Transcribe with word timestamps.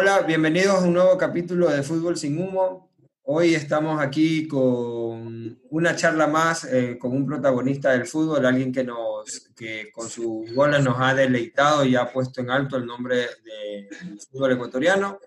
Hola, 0.00 0.20
bienvenidos 0.20 0.76
a 0.76 0.86
un 0.86 0.92
nuevo 0.92 1.18
capítulo 1.18 1.68
de 1.68 1.82
Fútbol 1.82 2.16
sin 2.16 2.40
Humo. 2.40 2.88
Hoy 3.24 3.56
estamos 3.56 4.00
aquí 4.00 4.46
con 4.46 5.60
una 5.70 5.96
charla 5.96 6.28
más 6.28 6.62
eh, 6.66 6.96
con 6.96 7.10
un 7.10 7.26
protagonista 7.26 7.90
del 7.90 8.06
fútbol, 8.06 8.46
alguien 8.46 8.70
que, 8.70 8.84
nos, 8.84 9.50
que 9.56 9.90
con 9.90 10.08
sus 10.08 10.54
goles 10.54 10.84
nos 10.84 10.94
ha 11.00 11.14
deleitado 11.14 11.84
y 11.84 11.96
ha 11.96 12.12
puesto 12.12 12.40
en 12.40 12.48
alto 12.48 12.76
el 12.76 12.86
nombre 12.86 13.16
del 13.16 13.88
fútbol 14.30 14.52
ecuatoriano. 14.52 15.18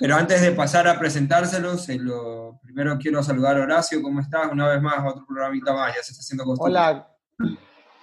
Pero 0.00 0.16
antes 0.16 0.42
de 0.42 0.50
pasar 0.50 0.88
a 0.88 0.98
presentárselos, 0.98 1.88
lo, 1.90 2.58
primero 2.64 2.98
quiero 2.98 3.22
saludar 3.22 3.58
a 3.58 3.62
Horacio. 3.62 4.02
¿Cómo 4.02 4.18
estás? 4.18 4.50
Una 4.50 4.66
vez 4.66 4.82
más, 4.82 5.06
otro 5.06 5.24
programita 5.24 5.72
más, 5.72 5.94
ya 5.94 6.02
se 6.02 6.10
está 6.10 6.22
haciendo 6.22 6.42
costumbre. 6.42 6.72
Hola, 6.72 7.08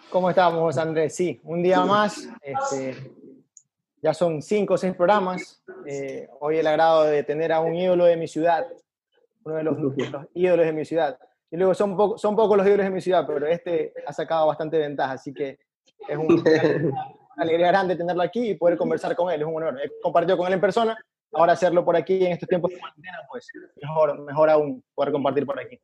¿cómo 0.10 0.30
estamos, 0.30 0.78
Andrés? 0.78 1.14
Sí, 1.14 1.42
un 1.44 1.62
día 1.62 1.84
más. 1.84 2.30
Este, 2.42 3.17
ya 4.08 4.14
son 4.14 4.42
cinco 4.42 4.76
o 4.76 4.78
seis 4.78 4.96
programas. 4.96 5.62
Eh, 5.86 6.30
hoy 6.40 6.60
el 6.60 6.68
agrado 6.68 7.04
de 7.04 7.24
tener 7.24 7.52
a 7.52 7.60
un 7.60 7.76
ídolo 7.76 8.06
de 8.06 8.16
mi 8.16 8.26
ciudad, 8.26 8.66
uno 9.44 9.56
de 9.56 9.64
los, 9.64 9.78
ídolos 10.34 10.66
de 10.66 10.72
mi 10.72 10.86
ciudad. 10.86 11.20
Y 11.52 11.58
luego 11.58 11.74
son, 11.74 12.18
son 12.18 12.34
pocos 12.34 12.56
los 12.56 12.66
ídolos 12.66 12.86
de 12.86 12.90
mi 12.90 13.02
ciudad, 13.02 13.26
pero 13.28 13.46
este 13.48 13.94
ha 14.06 14.14
sacado 14.14 14.48
bastante 14.48 14.78
ventaja, 14.78 15.12
así 15.12 15.34
que 15.34 15.60
es 16.08 16.18
un, 16.18 16.26
una 16.42 17.44
alegría 17.44 17.68
grande 17.68 17.98
tenerlo 17.98 18.24
aquí 18.24 18.52
y 18.52 18.56
poder 18.56 18.78
conversar 18.78 19.14
con 19.14 19.30
él, 19.30 19.42
es 19.42 19.48
un 19.48 19.56
honor. 19.56 19.78
He 19.84 19.92
compartido 20.02 20.38
con 20.38 20.48
él 20.48 20.54
en 20.54 20.62
persona 20.62 20.98
ahora 21.34 21.54
hacerlo 21.54 21.84
por 21.84 21.96
aquí 21.96 22.26
en 22.26 22.34
estos 22.34 22.48
tiempos 22.50 22.72
de 22.72 22.80
cuarentena, 22.80 23.18
pues 23.30 23.48
mejor, 23.82 24.20
mejor 24.22 24.50
aún 24.50 24.84
poder 24.94 25.12
compartir 25.12 25.46
por 25.46 25.60
aquí. 25.60 25.80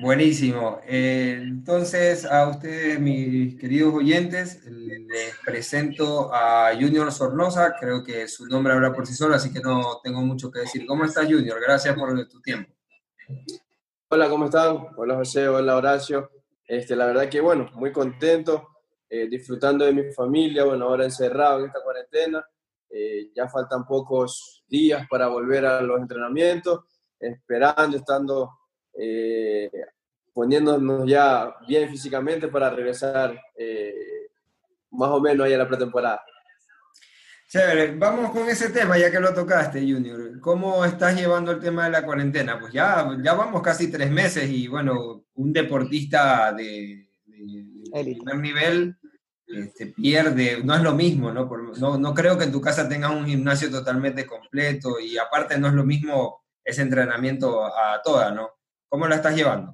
Buenísimo. 0.00 0.80
Eh, 0.86 1.38
entonces, 1.42 2.24
a 2.24 2.48
ustedes, 2.48 2.98
mis 2.98 3.58
queridos 3.60 3.94
oyentes, 3.94 4.64
les 4.64 5.36
presento 5.44 6.32
a 6.32 6.72
Junior 6.74 7.12
Sornosa. 7.12 7.74
Creo 7.78 8.02
que 8.02 8.26
su 8.26 8.46
nombre 8.46 8.72
habla 8.72 8.92
por 8.92 9.06
sí 9.06 9.14
solo, 9.14 9.34
así 9.34 9.52
que 9.52 9.60
no 9.60 10.00
tengo 10.02 10.22
mucho 10.22 10.50
que 10.50 10.60
decir. 10.60 10.86
¿Cómo 10.86 11.04
estás, 11.04 11.26
Junior? 11.26 11.60
Gracias 11.60 11.94
por 11.94 12.28
tu 12.28 12.40
tiempo. 12.40 12.72
Hola, 14.08 14.28
¿cómo 14.28 14.46
están? 14.46 14.88
Hola, 14.96 15.16
José. 15.16 15.46
Hola, 15.48 15.76
Horacio. 15.76 16.30
Este, 16.66 16.96
la 16.96 17.06
verdad 17.06 17.28
que, 17.28 17.40
bueno, 17.40 17.70
muy 17.74 17.92
contento, 17.92 18.68
eh, 19.08 19.28
disfrutando 19.28 19.84
de 19.84 19.92
mi 19.92 20.10
familia, 20.12 20.64
bueno, 20.64 20.86
ahora 20.86 21.04
encerrado 21.04 21.60
en 21.60 21.66
esta 21.66 21.82
cuarentena. 21.82 22.44
Eh, 22.94 23.30
ya 23.34 23.48
faltan 23.48 23.86
pocos 23.86 24.62
días 24.68 25.06
para 25.08 25.26
volver 25.26 25.64
a 25.64 25.80
los 25.80 25.98
entrenamientos, 25.98 26.80
esperando, 27.18 27.96
estando 27.96 28.50
eh, 28.92 29.70
poniéndonos 30.34 31.08
ya 31.08 31.54
bien 31.66 31.88
físicamente 31.88 32.48
para 32.48 32.68
regresar 32.68 33.40
eh, 33.56 34.28
más 34.90 35.08
o 35.08 35.20
menos 35.20 35.46
ahí 35.46 35.54
a 35.54 35.58
la 35.58 35.68
pretemporada. 35.68 36.22
Chévere, 37.48 37.96
vamos 37.96 38.30
con 38.30 38.46
ese 38.48 38.68
tema 38.68 38.98
ya 38.98 39.10
que 39.10 39.20
lo 39.20 39.32
tocaste, 39.32 39.80
Junior. 39.80 40.38
¿Cómo 40.40 40.84
estás 40.84 41.14
llevando 41.14 41.52
el 41.52 41.60
tema 41.60 41.84
de 41.84 41.90
la 41.92 42.04
cuarentena? 42.04 42.60
Pues 42.60 42.74
ya, 42.74 43.08
ya 43.22 43.32
vamos 43.32 43.62
casi 43.62 43.90
tres 43.90 44.10
meses 44.10 44.50
y 44.50 44.68
bueno, 44.68 45.24
un 45.34 45.52
deportista 45.52 46.52
de, 46.52 47.08
de 47.24 48.04
primer 48.04 48.36
nivel 48.36 48.96
este, 49.52 49.86
pierde, 49.86 50.62
no 50.64 50.74
es 50.74 50.82
lo 50.82 50.94
mismo, 50.94 51.30
¿no? 51.32 51.50
¿no? 51.78 51.98
No 51.98 52.14
creo 52.14 52.38
que 52.38 52.44
en 52.44 52.52
tu 52.52 52.60
casa 52.60 52.88
tengas 52.88 53.10
un 53.10 53.26
gimnasio 53.26 53.70
totalmente 53.70 54.26
completo 54.26 54.98
y 55.00 55.18
aparte 55.18 55.58
no 55.58 55.68
es 55.68 55.74
lo 55.74 55.84
mismo 55.84 56.42
ese 56.64 56.82
entrenamiento 56.82 57.64
a 57.64 58.00
toda, 58.02 58.30
¿no? 58.30 58.50
¿Cómo 58.88 59.06
la 59.06 59.16
estás 59.16 59.34
llevando? 59.34 59.72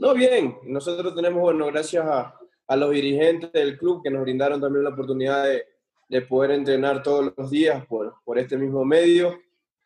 No, 0.00 0.14
bien. 0.14 0.56
Nosotros 0.64 1.14
tenemos, 1.14 1.40
bueno, 1.40 1.66
gracias 1.66 2.04
a, 2.06 2.34
a 2.66 2.76
los 2.76 2.90
dirigentes 2.90 3.52
del 3.52 3.78
club 3.78 4.02
que 4.02 4.10
nos 4.10 4.22
brindaron 4.22 4.60
también 4.60 4.84
la 4.84 4.90
oportunidad 4.90 5.44
de, 5.44 5.64
de 6.08 6.22
poder 6.22 6.52
entrenar 6.52 7.02
todos 7.02 7.32
los 7.36 7.50
días 7.50 7.84
por, 7.86 8.14
por 8.24 8.38
este 8.38 8.56
mismo 8.56 8.84
medio. 8.84 9.38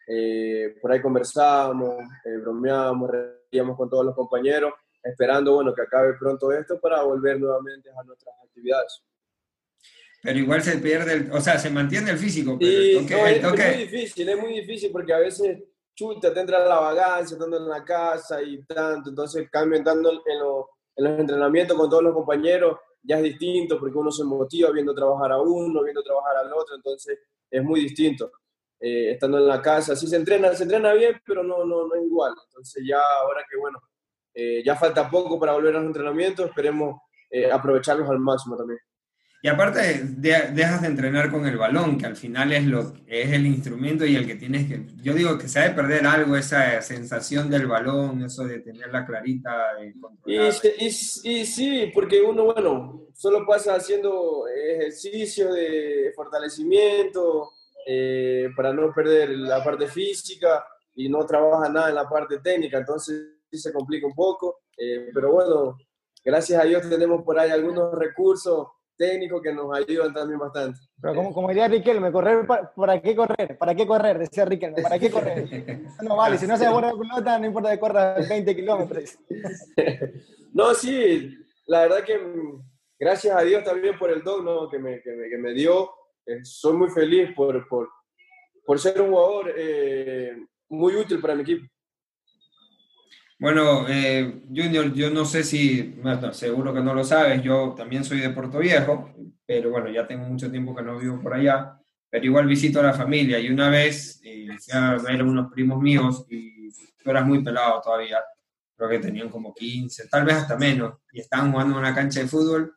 Eh, 0.06 0.76
por 0.82 0.92
ahí 0.92 1.00
conversábamos, 1.00 1.96
eh, 2.24 2.36
bromeábamos, 2.40 3.10
reíamos 3.10 3.76
con 3.76 3.88
todos 3.88 4.04
los 4.04 4.14
compañeros 4.14 4.72
esperando 5.02 5.54
bueno, 5.54 5.74
que 5.74 5.82
acabe 5.82 6.14
pronto 6.14 6.52
esto 6.52 6.80
para 6.80 7.02
volver 7.02 7.40
nuevamente 7.40 7.90
a 7.90 8.04
nuestras 8.04 8.34
actividades. 8.62 9.02
Pero 10.22 10.38
igual 10.38 10.62
se 10.62 10.78
pierde, 10.78 11.14
el, 11.14 11.32
o 11.32 11.40
sea, 11.40 11.58
se 11.58 11.68
mantiene 11.68 12.12
el 12.12 12.18
físico. 12.18 12.56
Pero 12.58 12.70
sí, 12.70 13.06
es, 13.08 13.42
muy 13.42 13.84
difícil, 13.84 14.28
es 14.28 14.40
muy 14.40 14.52
difícil 14.60 14.92
porque 14.92 15.12
a 15.12 15.18
veces 15.18 15.58
chuta, 15.94 16.32
te 16.32 16.40
entra 16.40 16.64
la 16.66 16.78
vagancia 16.78 17.34
estando 17.34 17.56
en 17.56 17.68
la 17.68 17.84
casa 17.84 18.40
y 18.40 18.62
tanto, 18.64 19.10
entonces 19.10 19.50
cambio 19.50 19.78
estando 19.78 20.10
en, 20.10 20.18
en 20.96 21.04
los 21.04 21.18
entrenamientos 21.18 21.76
con 21.76 21.90
todos 21.90 22.04
los 22.04 22.14
compañeros, 22.14 22.78
ya 23.02 23.16
es 23.18 23.24
distinto 23.24 23.78
porque 23.78 23.98
uno 23.98 24.12
se 24.12 24.24
motiva 24.24 24.70
viendo 24.70 24.94
trabajar 24.94 25.32
a 25.32 25.40
uno, 25.40 25.82
viendo 25.82 26.02
trabajar 26.02 26.36
al 26.36 26.52
otro, 26.52 26.76
entonces 26.76 27.18
es 27.50 27.62
muy 27.62 27.80
distinto. 27.80 28.30
Eh, 28.80 29.12
estando 29.12 29.38
en 29.38 29.46
la 29.46 29.62
casa, 29.62 29.94
sí 29.94 30.08
se 30.08 30.16
entrena, 30.16 30.52
se 30.54 30.64
entrena 30.64 30.92
bien, 30.92 31.20
pero 31.24 31.44
no, 31.44 31.64
no, 31.64 31.86
no 31.86 31.94
es 31.94 32.02
igual. 32.04 32.34
Entonces 32.48 32.82
ya 32.84 33.00
ahora 33.20 33.44
que 33.48 33.56
bueno, 33.56 33.80
eh, 34.34 34.62
ya 34.64 34.74
falta 34.74 35.08
poco 35.08 35.38
para 35.38 35.52
volver 35.52 35.76
a 35.76 35.78
los 35.78 35.86
entrenamientos, 35.86 36.46
esperemos 36.46 37.00
eh, 37.32 37.50
aprovecharlos 37.50 38.08
al 38.08 38.20
máximo 38.20 38.56
también. 38.56 38.78
Y 39.44 39.48
aparte, 39.48 40.04
dejas 40.04 40.82
de 40.82 40.86
entrenar 40.86 41.28
con 41.28 41.46
el 41.46 41.56
balón, 41.56 41.98
que 41.98 42.06
al 42.06 42.14
final 42.14 42.52
es, 42.52 42.64
lo, 42.64 42.92
es 43.08 43.32
el 43.32 43.44
instrumento 43.44 44.06
y 44.06 44.14
el 44.14 44.24
que 44.24 44.36
tienes 44.36 44.68
que... 44.68 44.86
Yo 45.02 45.14
digo 45.14 45.36
que 45.36 45.48
se 45.48 45.58
ha 45.58 45.68
de 45.68 45.74
perder 45.74 46.06
algo, 46.06 46.36
esa 46.36 46.80
sensación 46.80 47.50
del 47.50 47.66
balón, 47.66 48.22
eso 48.22 48.44
de 48.44 48.60
tenerla 48.60 49.04
clarita. 49.04 49.50
Y, 50.26 50.36
y, 50.36 50.86
y, 50.86 51.44
sí, 51.44 51.90
porque 51.92 52.20
uno, 52.22 52.44
bueno, 52.44 53.08
solo 53.14 53.44
pasa 53.44 53.74
haciendo 53.74 54.44
ejercicio 54.46 55.52
de 55.52 56.12
fortalecimiento 56.14 57.50
eh, 57.84 58.48
para 58.54 58.72
no 58.72 58.92
perder 58.92 59.30
la 59.30 59.64
parte 59.64 59.88
física 59.88 60.64
y 60.94 61.08
no 61.08 61.26
trabaja 61.26 61.68
nada 61.68 61.88
en 61.88 61.96
la 61.96 62.08
parte 62.08 62.38
técnica, 62.38 62.78
entonces 62.78 63.38
se 63.50 63.72
complica 63.72 64.06
un 64.06 64.14
poco, 64.14 64.60
eh, 64.76 65.10
pero 65.12 65.32
bueno, 65.32 65.76
gracias 66.24 66.60
a 66.60 66.64
Dios 66.64 66.88
tenemos 66.88 67.22
por 67.22 67.38
ahí 67.38 67.50
algunos 67.50 67.94
recursos 67.94 68.68
técnicos 68.96 69.42
que 69.42 69.52
nos 69.52 69.76
ayudan 69.76 70.12
también 70.12 70.38
bastante. 70.38 70.78
Pero 71.00 71.14
como, 71.14 71.34
como 71.34 71.48
diría 71.48 71.68
Riquelme, 71.68 72.12
correr 72.12 72.46
para, 72.46 73.00
qué 73.00 73.16
correr? 73.16 73.58
¿Para 73.58 73.74
qué 73.74 73.86
correr? 73.86 74.18
Decía 74.18 74.44
Riquelme, 74.44 74.82
¿para 74.82 74.98
qué 74.98 75.10
correr? 75.10 75.82
No 76.02 76.16
vale, 76.16 76.38
si 76.38 76.46
no 76.46 76.56
se 76.56 76.66
aborda 76.66 76.92
la 76.92 76.98
pelota, 76.98 77.38
no 77.38 77.46
importa 77.46 77.70
que 77.70 77.80
corras 77.80 78.28
20 78.28 78.54
kilómetros. 78.56 79.18
no, 80.52 80.74
sí, 80.74 81.36
la 81.66 81.82
verdad 81.82 82.04
que 82.04 82.20
gracias 82.98 83.36
a 83.36 83.42
Dios 83.42 83.64
también 83.64 83.98
por 83.98 84.10
el 84.10 84.22
don 84.22 84.44
¿no? 84.44 84.68
que, 84.68 84.78
me, 84.78 85.00
que, 85.00 85.12
me, 85.12 85.28
que, 85.28 85.38
me, 85.38 85.52
dio. 85.52 85.90
Eh, 86.26 86.44
soy 86.44 86.74
muy 86.74 86.90
feliz 86.90 87.30
por, 87.34 87.66
por, 87.66 87.88
por 88.64 88.78
ser 88.78 89.00
un 89.00 89.10
jugador 89.10 89.52
eh, 89.56 90.36
muy 90.68 90.94
útil 90.94 91.20
para 91.20 91.34
mi 91.34 91.42
equipo. 91.42 91.66
Bueno, 93.42 93.86
eh, 93.88 94.40
Junior, 94.54 94.94
yo 94.94 95.10
no 95.10 95.24
sé 95.24 95.42
si, 95.42 95.82
bueno, 96.00 96.32
seguro 96.32 96.72
que 96.72 96.78
no 96.78 96.94
lo 96.94 97.02
sabes, 97.02 97.42
yo 97.42 97.74
también 97.76 98.04
soy 98.04 98.20
de 98.20 98.30
Puerto 98.30 98.60
Viejo, 98.60 99.12
pero 99.44 99.70
bueno, 99.70 99.90
ya 99.90 100.06
tengo 100.06 100.24
mucho 100.26 100.48
tiempo 100.48 100.76
que 100.76 100.82
no 100.84 100.96
vivo 100.96 101.20
por 101.20 101.34
allá, 101.34 101.76
pero 102.08 102.24
igual 102.24 102.46
visito 102.46 102.78
a 102.78 102.84
la 102.84 102.92
familia 102.92 103.40
y 103.40 103.50
una 103.50 103.68
vez 103.68 104.20
eh, 104.22 104.46
fui 104.46 104.78
a 104.78 104.92
ver 104.92 105.24
unos 105.24 105.52
primos 105.52 105.82
míos 105.82 106.24
y 106.30 106.70
tú 107.02 107.10
eras 107.10 107.26
muy 107.26 107.42
pelado 107.42 107.80
todavía, 107.80 108.18
creo 108.76 108.88
que 108.88 109.00
tenían 109.00 109.28
como 109.28 109.52
15, 109.52 110.06
tal 110.06 110.24
vez 110.24 110.36
hasta 110.36 110.56
menos, 110.56 110.98
y 111.10 111.18
estaban 111.18 111.50
jugando 111.50 111.74
en 111.74 111.80
una 111.80 111.94
cancha 111.96 112.20
de 112.20 112.28
fútbol 112.28 112.76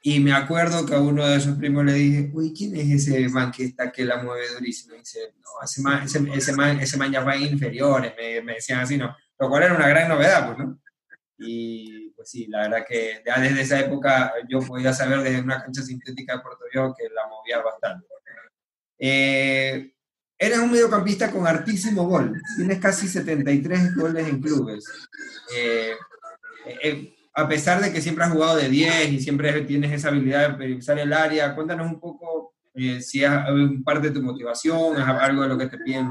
y 0.00 0.20
me 0.20 0.32
acuerdo 0.32 0.86
que 0.86 0.94
a 0.94 1.00
uno 1.00 1.26
de 1.26 1.36
esos 1.36 1.58
primos 1.58 1.84
le 1.84 1.92
dije, 1.92 2.30
uy, 2.32 2.54
¿quién 2.56 2.74
es 2.76 3.06
ese 3.06 3.28
man 3.28 3.52
que 3.52 3.64
está 3.64 3.92
que 3.92 4.06
la 4.06 4.22
mueve 4.22 4.46
durísimo? 4.54 4.94
Y 4.94 5.00
dice, 5.00 5.34
no, 5.36 5.62
ese 5.62 5.82
man, 5.82 6.02
ese, 6.04 6.18
ese 6.34 6.52
man, 6.54 6.80
ese 6.80 6.96
man 6.96 7.12
ya 7.12 7.22
va 7.22 7.36
inferiores, 7.36 8.14
me, 8.16 8.40
me 8.40 8.54
decían 8.54 8.80
así, 8.80 8.96
¿no? 8.96 9.14
Lo 9.42 9.48
cual 9.48 9.64
era 9.64 9.74
una 9.74 9.88
gran 9.88 10.08
novedad, 10.08 10.46
pues, 10.46 10.58
¿no? 10.58 10.78
Y 11.38 12.10
pues 12.10 12.30
sí, 12.30 12.46
la 12.46 12.62
verdad 12.62 12.84
que 12.88 13.22
ya 13.26 13.40
desde 13.40 13.62
esa 13.62 13.80
época 13.80 14.32
yo 14.48 14.60
podía 14.60 14.92
saber 14.92 15.20
desde 15.20 15.40
una 15.40 15.60
cancha 15.60 15.82
sintética 15.82 16.36
de 16.36 16.42
Puerto 16.42 16.64
Rico 16.72 16.94
que 16.96 17.08
la 17.08 17.26
movía 17.26 17.60
bastante. 17.60 18.06
Eh, 19.00 19.94
eres 20.38 20.58
un 20.58 20.70
mediocampista 20.70 21.32
con 21.32 21.44
hartísimo 21.44 22.06
gol, 22.06 22.40
tienes 22.56 22.78
casi 22.78 23.08
73 23.08 23.96
goles 23.96 24.28
en 24.28 24.40
clubes. 24.40 24.84
Eh, 25.56 25.94
eh, 26.84 27.16
a 27.34 27.48
pesar 27.48 27.82
de 27.82 27.92
que 27.92 28.00
siempre 28.00 28.24
has 28.24 28.30
jugado 28.30 28.56
de 28.56 28.68
10 28.68 29.08
y 29.10 29.20
siempre 29.20 29.62
tienes 29.62 29.90
esa 29.90 30.10
habilidad 30.10 30.50
de 30.50 30.54
periodizar 30.54 31.00
el 31.00 31.12
área, 31.12 31.52
cuéntanos 31.56 31.90
un 31.90 31.98
poco 31.98 32.31
eh, 32.74 33.02
si 33.02 33.22
es 33.22 33.30
parte 33.84 34.08
de 34.08 34.14
tu 34.14 34.22
motivación, 34.22 34.96
es 34.96 35.06
algo 35.06 35.42
de 35.42 35.48
lo 35.48 35.58
que 35.58 35.66
te 35.66 35.78
piden 35.78 36.08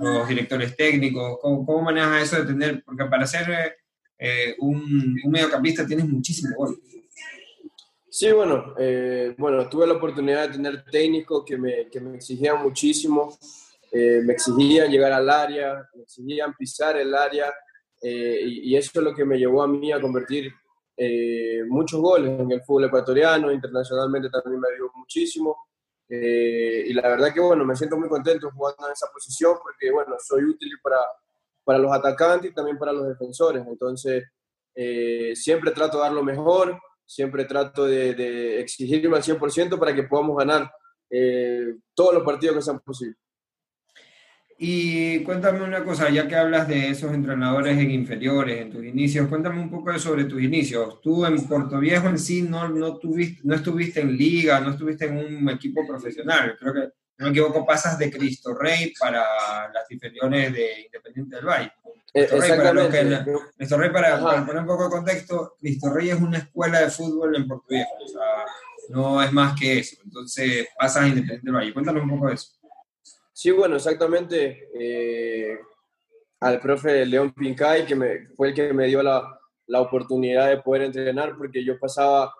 los, 0.00 0.28
directores 0.28 0.76
técnicos, 0.76 1.38
¿Cómo, 1.40 1.64
¿cómo, 1.64 1.82
manejas 1.82 2.24
eso 2.24 2.42
de 2.42 2.52
tener, 2.52 2.82
porque 2.84 3.06
para 3.06 3.26
ser 3.26 3.76
eh, 4.18 4.54
un, 4.58 5.16
un, 5.24 5.30
mediocampista 5.30 5.86
tienes 5.86 6.06
muchísimo 6.06 6.54
gol. 6.56 6.78
Sí, 8.10 8.30
bueno, 8.32 8.74
eh, 8.78 9.34
bueno, 9.38 9.66
tuve 9.70 9.86
la 9.86 9.94
oportunidad 9.94 10.48
de 10.48 10.54
tener 10.54 10.84
técnicos 10.84 11.44
que 11.46 11.56
me, 11.56 11.88
que 11.88 12.00
me 12.00 12.16
exigían 12.16 12.62
muchísimo, 12.62 13.38
me 13.92 14.32
exigían 14.32 14.90
llegar 14.90 15.12
al 15.12 15.28
área, 15.28 15.88
me 15.94 16.02
exigían 16.02 16.54
pisar 16.54 16.96
el 16.98 17.14
área, 17.14 17.52
y, 18.02 18.70
y, 18.70 18.76
eso 18.76 18.90
es 18.94 19.02
lo 19.04 19.14
que 19.14 19.24
me 19.24 19.38
llevó 19.38 19.62
a 19.62 19.68
mí 19.68 19.92
a 19.92 20.00
convertir 20.00 20.52
eh, 20.96 21.62
muchos 21.68 22.00
goles 22.00 22.38
en 22.38 22.50
el 22.50 22.62
fútbol 22.62 22.84
ecuatoriano, 22.84 23.50
internacionalmente 23.50 24.28
también 24.30 24.60
me 24.60 24.68
ayudó 24.74 24.90
muchísimo. 24.94 25.56
Eh, 26.08 26.84
y 26.88 26.92
la 26.92 27.08
verdad 27.08 27.32
que, 27.32 27.40
bueno, 27.40 27.64
me 27.64 27.74
siento 27.74 27.96
muy 27.96 28.08
contento 28.08 28.50
jugando 28.50 28.86
en 28.86 28.92
esa 28.92 29.06
posición 29.12 29.56
porque, 29.62 29.90
bueno, 29.90 30.16
soy 30.18 30.44
útil 30.44 30.70
para, 30.82 30.98
para 31.64 31.78
los 31.78 31.92
atacantes 31.92 32.50
y 32.50 32.54
también 32.54 32.78
para 32.78 32.92
los 32.92 33.08
defensores. 33.08 33.64
Entonces, 33.66 34.24
eh, 34.74 35.32
siempre 35.34 35.70
trato 35.70 35.98
de 35.98 36.04
dar 36.04 36.12
lo 36.12 36.22
mejor, 36.22 36.78
siempre 37.06 37.44
trato 37.46 37.86
de, 37.86 38.14
de 38.14 38.60
exigirme 38.60 39.16
al 39.16 39.22
100% 39.22 39.78
para 39.78 39.94
que 39.94 40.04
podamos 40.04 40.36
ganar 40.36 40.70
todos 41.94 42.14
los 42.14 42.22
partidos 42.22 42.56
que 42.56 42.62
sean 42.62 42.80
posibles. 42.80 43.21
Y 44.64 45.24
cuéntame 45.24 45.64
una 45.64 45.82
cosa, 45.82 46.08
ya 46.08 46.28
que 46.28 46.36
hablas 46.36 46.68
de 46.68 46.90
esos 46.90 47.12
entrenadores 47.12 47.76
en 47.76 47.90
inferiores, 47.90 48.60
en 48.60 48.70
tus 48.70 48.84
inicios, 48.84 49.26
cuéntame 49.26 49.60
un 49.60 49.68
poco 49.68 49.98
sobre 49.98 50.26
tus 50.26 50.40
inicios. 50.40 51.00
Tú 51.00 51.26
en 51.26 51.48
Puerto 51.48 51.80
Viejo 51.80 52.06
en 52.08 52.16
sí 52.16 52.42
no, 52.42 52.68
no, 52.68 52.96
tuviste, 52.96 53.40
no 53.42 53.56
estuviste 53.56 54.02
en 54.02 54.16
liga, 54.16 54.60
no 54.60 54.70
estuviste 54.70 55.06
en 55.06 55.16
un 55.16 55.50
equipo 55.50 55.84
profesional. 55.84 56.56
Creo 56.60 56.74
que, 56.74 56.80
no 57.18 57.24
me 57.26 57.30
equivoco, 57.30 57.66
pasas 57.66 57.98
de 57.98 58.08
Cristo 58.08 58.54
Rey 58.54 58.92
para 59.00 59.24
las 59.74 59.90
inferiores 59.90 60.52
de 60.52 60.82
Independiente 60.82 61.34
del 61.34 61.44
Valle. 61.44 61.72
Eh, 62.14 62.28
Cristo 62.30 62.38
Rey, 62.38 62.56
para, 62.56 62.88
que- 62.88 63.24
Cristo 63.56 63.78
Rey, 63.78 63.90
para, 63.90 64.20
para 64.22 64.46
poner 64.46 64.60
un 64.62 64.68
poco 64.68 64.84
de 64.84 64.90
contexto, 64.90 65.56
Cristo 65.58 65.92
Rey 65.92 66.10
es 66.10 66.20
una 66.20 66.38
escuela 66.38 66.82
de 66.82 66.88
fútbol 66.88 67.34
en 67.34 67.48
Puerto 67.48 67.66
Viejo, 67.68 67.90
o 68.04 68.06
sea, 68.06 68.44
no 68.90 69.20
es 69.20 69.32
más 69.32 69.58
que 69.58 69.80
eso. 69.80 69.96
Entonces 70.04 70.68
pasas 70.78 71.02
a 71.02 71.08
Independiente 71.08 71.46
del 71.46 71.54
Valle. 71.56 71.72
Cuéntanos 71.72 72.04
un 72.04 72.10
poco 72.10 72.28
de 72.28 72.34
eso. 72.34 72.61
Sí, 73.32 73.50
bueno, 73.50 73.76
exactamente. 73.76 74.68
eh, 74.74 75.58
al 76.40 76.60
profe 76.60 77.06
León 77.06 77.32
Pincay, 77.32 77.86
que 77.86 77.96
fue 78.36 78.48
el 78.48 78.54
que 78.54 78.72
me 78.72 78.86
dio 78.88 79.02
la, 79.02 79.38
la 79.68 79.80
oportunidad 79.80 80.48
de 80.48 80.58
poder 80.60 80.82
entrenar, 80.82 81.36
porque 81.36 81.64
yo 81.64 81.78
pasaba 81.78 82.34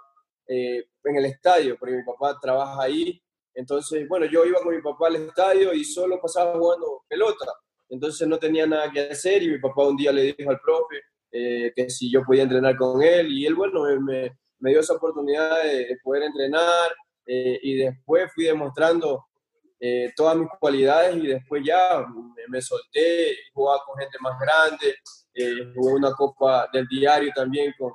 eh, 0.48 0.84
en 1.04 1.16
el 1.16 1.26
estadio, 1.26 1.76
porque 1.78 1.94
mi 1.94 2.02
papá 2.04 2.36
trabaja 2.40 2.82
ahí. 2.82 3.22
Entonces, 3.54 4.08
bueno, 4.08 4.26
yo 4.26 4.44
iba 4.44 4.60
con 4.60 4.74
mi 4.74 4.82
papá 4.82 5.06
al 5.08 5.16
estadio 5.16 5.72
y 5.72 5.84
solo 5.84 6.20
pasaba 6.20 6.58
jugando 6.58 7.04
pelota. 7.08 7.46
Entonces 7.88 8.26
no 8.26 8.38
tenía 8.38 8.66
nada 8.66 8.90
que 8.90 9.00
hacer 9.10 9.42
y 9.42 9.50
mi 9.50 9.58
papá 9.58 9.86
un 9.86 9.96
día 9.96 10.10
le 10.12 10.34
dijo 10.36 10.50
al 10.50 10.58
profe 10.60 10.96
eh, 11.30 11.72
que 11.76 11.88
si 11.90 12.10
yo 12.10 12.22
podía 12.24 12.42
entrenar 12.44 12.76
con 12.76 13.02
él 13.02 13.30
y 13.30 13.46
él, 13.46 13.54
bueno, 13.54 13.84
me- 14.00 14.30
me, 14.58 14.70
dio 14.70 14.80
esa 14.80 14.94
oportunidad 14.94 15.62
de, 15.62 15.86
de 15.86 15.96
poder 16.02 16.24
entrenar 16.24 16.90
eh, 17.26 17.58
y 17.62 17.76
después 17.76 18.32
fui 18.34 18.44
demostrando 18.44 19.26
eh, 19.84 20.12
todas 20.14 20.36
mis 20.36 20.48
cualidades 20.60 21.16
y 21.16 21.26
después 21.26 21.60
ya 21.66 22.06
me, 22.06 22.46
me 22.48 22.62
solté, 22.62 23.36
jugaba 23.52 23.82
con 23.84 23.98
gente 23.98 24.16
más 24.20 24.38
grande, 24.38 24.94
eh, 25.34 25.72
jugué 25.74 25.94
una 25.94 26.12
copa 26.12 26.68
del 26.72 26.86
diario 26.86 27.32
también 27.34 27.74
con, 27.76 27.92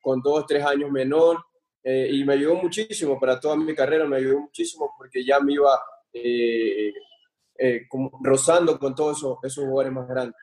con 0.00 0.22
dos, 0.22 0.46
tres 0.46 0.64
años 0.64 0.90
menor 0.90 1.44
eh, 1.82 2.08
y 2.10 2.24
me 2.24 2.32
ayudó 2.32 2.54
muchísimo 2.54 3.20
para 3.20 3.38
toda 3.38 3.54
mi 3.54 3.74
carrera, 3.74 4.06
me 4.06 4.16
ayudó 4.16 4.40
muchísimo 4.40 4.94
porque 4.96 5.24
ya 5.24 5.38
me 5.40 5.52
iba 5.52 5.78
eh, 6.12 6.92
eh, 7.58 7.82
como 7.88 8.10
rozando 8.22 8.78
con 8.78 8.94
todos 8.94 9.18
esos, 9.18 9.38
esos 9.42 9.64
jugadores 9.64 9.92
más 9.92 10.08
grandes. 10.08 10.36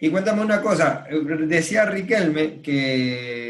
Y 0.00 0.10
cuéntame 0.10 0.42
una 0.42 0.62
cosa, 0.62 1.04
decía 1.10 1.84
Riquelme 1.84 2.62
que, 2.62 3.47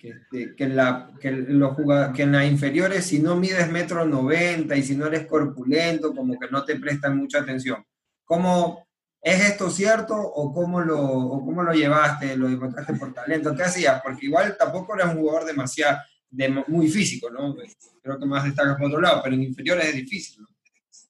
que, 0.00 0.08
este, 0.08 0.56
que 0.56 0.66
la, 0.66 1.12
que, 1.20 1.30
los 1.30 1.76
que 2.14 2.22
en 2.22 2.32
las 2.32 2.46
inferiores 2.46 3.04
si 3.04 3.18
no 3.18 3.36
mides 3.36 3.70
metro 3.70 4.06
noventa 4.06 4.74
y 4.76 4.82
si 4.82 4.96
no 4.96 5.06
eres 5.06 5.26
corpulento, 5.26 6.14
como 6.14 6.38
que 6.38 6.48
no 6.50 6.64
te 6.64 6.76
prestan 6.76 7.18
mucha 7.18 7.40
atención. 7.40 7.84
¿Cómo, 8.24 8.88
¿Es 9.20 9.44
esto 9.44 9.68
cierto 9.68 10.14
o 10.16 10.52
cómo, 10.52 10.80
lo, 10.80 10.98
o 10.98 11.44
cómo 11.44 11.62
lo 11.62 11.72
llevaste? 11.72 12.36
¿Lo 12.36 12.48
encontraste 12.48 12.94
por 12.94 13.12
talento? 13.12 13.54
¿Qué 13.54 13.62
hacías? 13.62 14.00
Porque 14.02 14.26
igual 14.26 14.56
tampoco 14.58 14.94
eres 14.94 15.08
un 15.08 15.20
jugador 15.20 15.44
demasiado, 15.44 15.98
de, 16.30 16.48
muy 16.68 16.88
físico, 16.88 17.28
¿no? 17.28 17.54
Creo 18.02 18.18
que 18.18 18.26
más 18.26 18.44
destacas 18.44 18.76
por 18.78 18.86
otro 18.86 19.00
lado, 19.00 19.20
pero 19.22 19.34
en 19.34 19.42
inferiores 19.42 19.88
es 19.88 19.94
difícil, 19.96 20.42
¿no? 20.42 20.48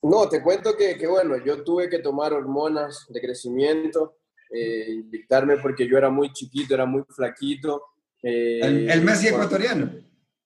No, 0.02 0.28
te 0.28 0.42
cuento 0.42 0.76
que, 0.76 0.96
que, 0.96 1.06
bueno, 1.06 1.36
yo 1.44 1.62
tuve 1.62 1.88
que 1.88 1.98
tomar 1.98 2.32
hormonas 2.32 3.06
de 3.10 3.20
crecimiento, 3.20 4.16
eh, 4.50 4.92
inyectarme 4.92 5.58
porque 5.58 5.86
yo 5.86 5.98
era 5.98 6.08
muy 6.08 6.32
chiquito, 6.32 6.74
era 6.74 6.86
muy 6.86 7.04
flaquito. 7.08 7.82
Eh, 8.22 8.60
El, 8.62 8.90
el 8.90 9.00
Messi 9.02 9.28
cuando- 9.30 9.46
ecuatoriano. 9.46 9.92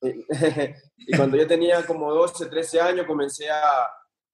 y 0.98 1.16
cuando 1.16 1.36
yo 1.36 1.46
tenía 1.46 1.84
como 1.86 2.12
12, 2.12 2.46
13 2.46 2.80
años 2.80 3.06
comencé 3.06 3.48
a, 3.50 3.86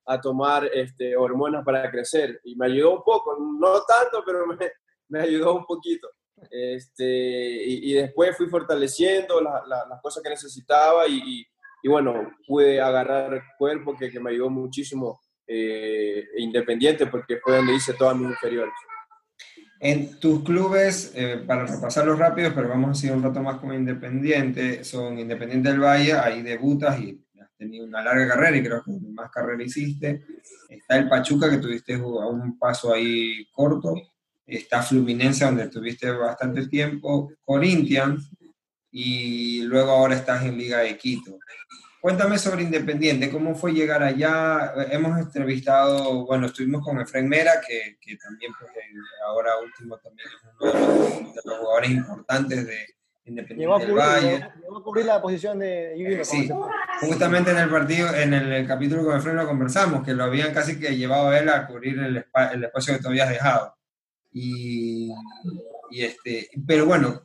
a 0.06 0.20
tomar 0.20 0.69
este, 0.72 1.16
hormonas 1.16 1.64
para 1.64 1.88
crecer 1.90 2.40
y 2.44 2.56
me 2.56 2.66
ayudó 2.66 2.96
un 2.96 3.02
poco, 3.04 3.37
no 3.58 3.82
tanto, 3.84 4.22
pero 4.26 4.46
me, 4.46 4.56
me 5.08 5.20
ayudó 5.20 5.54
un 5.54 5.64
poquito. 5.64 6.08
Este, 6.50 7.04
y, 7.04 7.90
y 7.90 7.94
después 7.94 8.37
fui 8.37 8.48
fortaleciendo 8.48 9.40
la- 9.40 9.62
la- 9.66 9.87
las 9.88 10.00
cosas 10.00 10.22
que 10.22 10.31
necesitaba 10.31 11.06
y, 11.06 11.19
y- 11.25 11.46
y 11.82 11.88
bueno, 11.88 12.32
pude 12.46 12.81
agarrar 12.81 13.42
cuerpo 13.56 13.96
que, 13.96 14.10
que 14.10 14.20
me 14.20 14.31
ayudó 14.31 14.50
muchísimo 14.50 15.20
eh, 15.46 16.25
independiente 16.38 17.06
porque 17.06 17.38
fue 17.38 17.56
donde 17.56 17.75
hice 17.75 17.94
todas 17.94 18.16
mis 18.16 18.28
inferiores. 18.31 18.75
En 19.82 20.20
tus 20.20 20.44
clubes, 20.44 21.12
eh, 21.14 21.42
para 21.46 21.64
repasarlos 21.64 22.18
rápidos, 22.18 22.52
pero 22.54 22.68
vamos 22.68 22.90
a 22.90 23.00
seguir 23.00 23.16
un 23.16 23.22
rato 23.22 23.40
más 23.40 23.58
como 23.58 23.72
Independiente, 23.72 24.84
son 24.84 25.18
Independiente 25.18 25.70
del 25.70 25.80
Valle, 25.80 26.12
ahí 26.12 26.42
debutas 26.42 27.00
y 27.00 27.18
has 27.40 27.48
tenido 27.56 27.86
una 27.86 28.02
larga 28.02 28.28
carrera 28.28 28.58
y 28.58 28.62
creo 28.62 28.82
que 28.84 28.92
más 29.10 29.30
carrera 29.30 29.62
hiciste. 29.62 30.22
Está 30.68 30.98
el 30.98 31.08
Pachuca, 31.08 31.48
que 31.48 31.56
tuviste 31.56 31.94
a 31.94 31.98
un 31.98 32.58
paso 32.58 32.92
ahí 32.92 33.46
corto. 33.52 33.94
Está 34.46 34.82
Fluminense, 34.82 35.46
donde 35.46 35.68
tuviste 35.68 36.10
bastante 36.10 36.66
tiempo. 36.66 37.32
Corinthians, 37.40 38.30
y 38.90 39.62
luego 39.62 39.92
ahora 39.92 40.16
estás 40.16 40.44
en 40.44 40.58
Liga 40.58 40.80
de 40.80 40.98
Quito. 40.98 41.38
Cuéntame 42.00 42.38
sobre 42.38 42.62
Independiente, 42.62 43.31
¿cómo 43.31 43.55
fue 43.55 43.73
llegar 43.73 44.02
allá? 44.02 44.73
Hemos 44.91 45.19
entrevistado, 45.19 46.25
bueno, 46.25 46.47
estuvimos 46.47 46.82
con 46.82 46.99
Efraín 46.99 47.29
Mera, 47.29 47.52
que, 47.67 47.99
que 48.00 48.17
también 48.17 48.52
pues, 48.58 48.70
eh, 48.73 48.81
ahora 49.26 49.50
último 49.62 49.99
también 49.99 50.26
es 50.29 50.35
uno 50.43 50.73
de 50.73 50.79
los, 50.81 51.35
de 51.35 51.41
los 51.44 51.58
jugadores 51.58 51.91
importantes 51.91 52.67
de 52.67 52.75
Llegó 53.23 53.75
a, 53.75 53.82
Independiente 53.82 53.87
del 53.87 53.91
cubrir, 53.91 53.97
Valle. 53.97 54.31
llegó- 54.38 54.52
llegó 54.62 54.79
a 54.79 54.82
cubrir 54.82 55.05
la 55.05 55.23
posición 55.23 55.58
de 55.58 55.94
Yubino. 55.97 56.25
Sí, 56.25 56.50
justamente 57.02 57.50
en 57.50 57.58
el 57.58 57.69
partido, 57.69 58.14
en 58.14 58.32
el, 58.35 58.50
el 58.52 58.67
capítulo 58.67 59.05
con 59.05 59.19
Efraín 59.19 59.37
lo 59.37 59.47
conversamos, 59.47 60.02
que 60.05 60.14
lo 60.14 60.25
habían 60.25 60.55
casi 60.55 60.81
que 60.81 60.97
llevado 60.97 61.29
a 61.29 61.38
él 61.38 61.49
a 61.50 61.67
cubrir 61.67 61.99
el, 61.99 62.25
el 62.55 62.64
espacio 62.64 62.94
que 62.97 63.00
tú 63.02 63.08
habías 63.08 63.29
dejado. 63.29 63.76
Y, 64.32 65.12
y 65.90 66.02
este, 66.02 66.49
pero 66.66 66.87
bueno, 66.87 67.23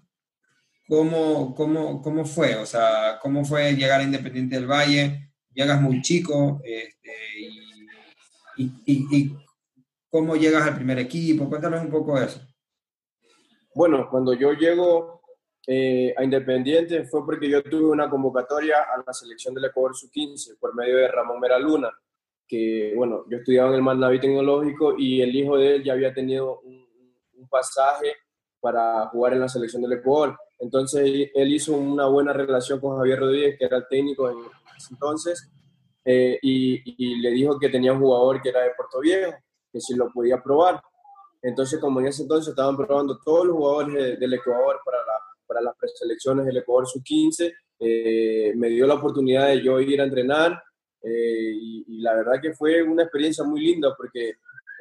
¿cómo, 0.88 1.54
cómo, 1.56 2.02
¿cómo 2.02 2.26
fue? 2.26 2.56
O 2.56 2.66
sea, 2.66 3.20
¿cómo 3.22 3.44
fue 3.46 3.74
llegar 3.74 4.02
a 4.02 4.04
Independiente 4.04 4.56
del 4.56 4.68
Valle? 4.70 5.32
Llegas 5.54 5.82
muy 5.82 6.02
chico, 6.02 6.60
este, 6.64 7.12
y, 8.58 8.66
y, 8.86 9.08
y- 9.18 9.38
cómo 10.10 10.36
llegas 10.36 10.64
al 10.68 10.76
primer 10.76 11.00
equipo. 11.00 11.50
Cuéntanos 11.50 11.82
un 11.82 11.90
poco 11.90 12.18
de 12.20 12.26
eso. 12.26 12.42
Bueno, 13.74 14.08
cuando 14.10 14.34
yo 14.34 14.54
llego 14.54 15.22
eh, 15.68 16.14
a 16.18 16.24
Independiente 16.24 17.04
fue 17.06 17.26
porque 17.26 17.50
yo 17.50 17.62
tuve 17.64 17.90
una 17.92 18.10
convocatoria 18.10 18.78
a 18.84 19.04
la 19.06 19.14
selección 19.14 19.54
del 19.54 19.66
Ecuador 19.66 19.96
Sub-15 19.96 20.58
por 20.60 20.74
medio 20.76 20.98
de 20.98 21.08
Ramón 21.10 21.40
Mera 21.40 21.60
Luna, 21.60 21.90
que 22.48 22.94
bueno, 22.96 23.26
yo 23.30 23.38
estudiaba 23.38 23.70
en 23.70 23.76
el 23.76 23.82
Manaví 23.82 24.20
Tecnológico 24.20 24.96
y 24.98 25.22
el 25.22 25.36
hijo 25.36 25.58
de 25.58 25.76
él 25.76 25.84
ya 25.84 25.94
había 25.94 26.14
tenido 26.14 26.60
un, 26.62 26.88
un 27.34 27.50
pasaje 27.50 28.14
para 28.62 29.08
jugar 29.08 29.34
en 29.34 29.42
la 29.42 29.50
selección 29.50 29.82
del 29.82 29.94
Ecuador. 29.94 30.38
Entonces 30.66 31.30
él 31.36 31.54
hizo 31.54 31.74
una 31.78 32.08
buena 32.08 32.34
relación 32.34 32.80
con 32.80 32.98
Javier 32.98 33.20
Rodríguez, 33.20 33.56
que 33.60 33.66
era 33.66 33.78
el 33.78 33.88
técnico 33.88 34.28
en 34.32 34.38
ese 34.76 34.94
entonces, 34.96 35.52
eh, 36.04 36.40
y, 36.42 37.16
le 37.22 37.30
dijo 37.30 37.60
que 37.60 37.70
tenía 37.70 37.94
un 37.94 38.00
jugador 38.00 38.42
que 38.42 38.50
era 38.50 38.62
de 38.64 38.72
Puerto 38.76 39.00
Viejo, 39.00 39.32
que 39.72 39.80
si 39.80 39.96
lo 39.96 40.12
podía 40.12 40.42
probar. 40.42 40.82
Entonces, 41.44 41.80
como 41.80 42.00
en 42.00 42.08
ese 42.08 42.24
entonces 42.24 42.50
estaban 42.50 42.76
probando 42.76 43.20
todos 43.24 43.46
los 43.46 43.56
jugadores 43.58 43.94
de- 43.94 44.18
del 44.18 44.34
Ecuador 44.34 44.80
para, 44.84 44.98
la- 44.98 45.20
para 45.46 45.62
las 45.62 45.76
preselecciones 45.78 46.46
del 46.48 46.58
Ecuador 46.58 46.88
sub-15, 46.88 47.54
eh, 47.80 48.54
me 48.56 48.70
dio 48.70 48.88
la 48.88 48.96
oportunidad 48.96 49.48
de 49.50 49.62
yo 49.62 49.80
ir 49.80 50.02
a 50.02 50.06
entrenar 50.06 50.64
eh, 51.04 51.52
y, 51.54 51.86
y 51.88 52.02
la 52.02 52.16
verdad 52.16 52.42
que 52.42 52.54
fue 52.54 52.82
una 52.82 53.04
experiencia 53.04 53.44
muy 53.44 53.62
linda 53.62 53.94
porque 53.96 54.34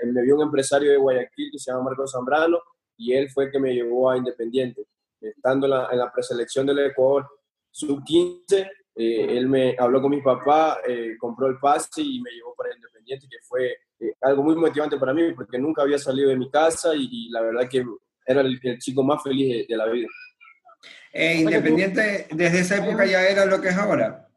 me 0.06 0.22
vio 0.22 0.36
un 0.36 0.42
empresario 0.42 0.90
de 0.90 0.96
Guayaquil 0.96 1.50
que 1.52 1.58
se 1.58 1.70
llama 1.70 1.84
Marcos 1.84 2.12
Zambrano 2.12 2.58
y 2.96 3.12
él 3.12 3.28
fue 3.30 3.44
el 3.46 3.50
que 3.52 3.58
me 3.58 3.74
llevó 3.74 4.10
a 4.10 4.16
Independiente. 4.16 4.86
Estando 5.30 5.66
en 5.66 5.70
la, 5.70 5.88
en 5.92 5.98
la 5.98 6.12
preselección 6.12 6.66
del 6.66 6.78
Ecuador 6.80 7.28
sub-15, 7.70 8.70
eh, 8.96 9.26
él 9.36 9.48
me 9.48 9.74
habló 9.78 10.00
con 10.00 10.10
mi 10.10 10.22
papá, 10.22 10.78
eh, 10.86 11.16
compró 11.18 11.46
el 11.48 11.58
pase 11.58 12.02
y 12.02 12.20
me 12.20 12.30
llevó 12.30 12.54
para 12.54 12.74
Independiente, 12.74 13.26
que 13.28 13.38
fue 13.42 13.76
eh, 14.00 14.14
algo 14.20 14.42
muy 14.42 14.54
motivante 14.56 14.96
para 14.96 15.12
mí 15.12 15.32
porque 15.32 15.58
nunca 15.58 15.82
había 15.82 15.98
salido 15.98 16.28
de 16.28 16.36
mi 16.36 16.50
casa 16.50 16.94
y, 16.94 17.08
y 17.10 17.28
la 17.30 17.40
verdad 17.42 17.68
que 17.68 17.84
era 18.26 18.40
el, 18.40 18.58
el 18.62 18.78
chico 18.78 19.02
más 19.02 19.22
feliz 19.22 19.48
de, 19.48 19.66
de 19.68 19.76
la 19.76 19.86
vida. 19.86 20.08
Eh, 21.12 21.36
Independiente, 21.40 22.26
desde 22.30 22.60
esa 22.60 22.84
época 22.84 23.06
ya 23.06 23.26
era 23.28 23.46
lo 23.46 23.60
que 23.60 23.68
es 23.68 23.76
ahora. 23.76 24.28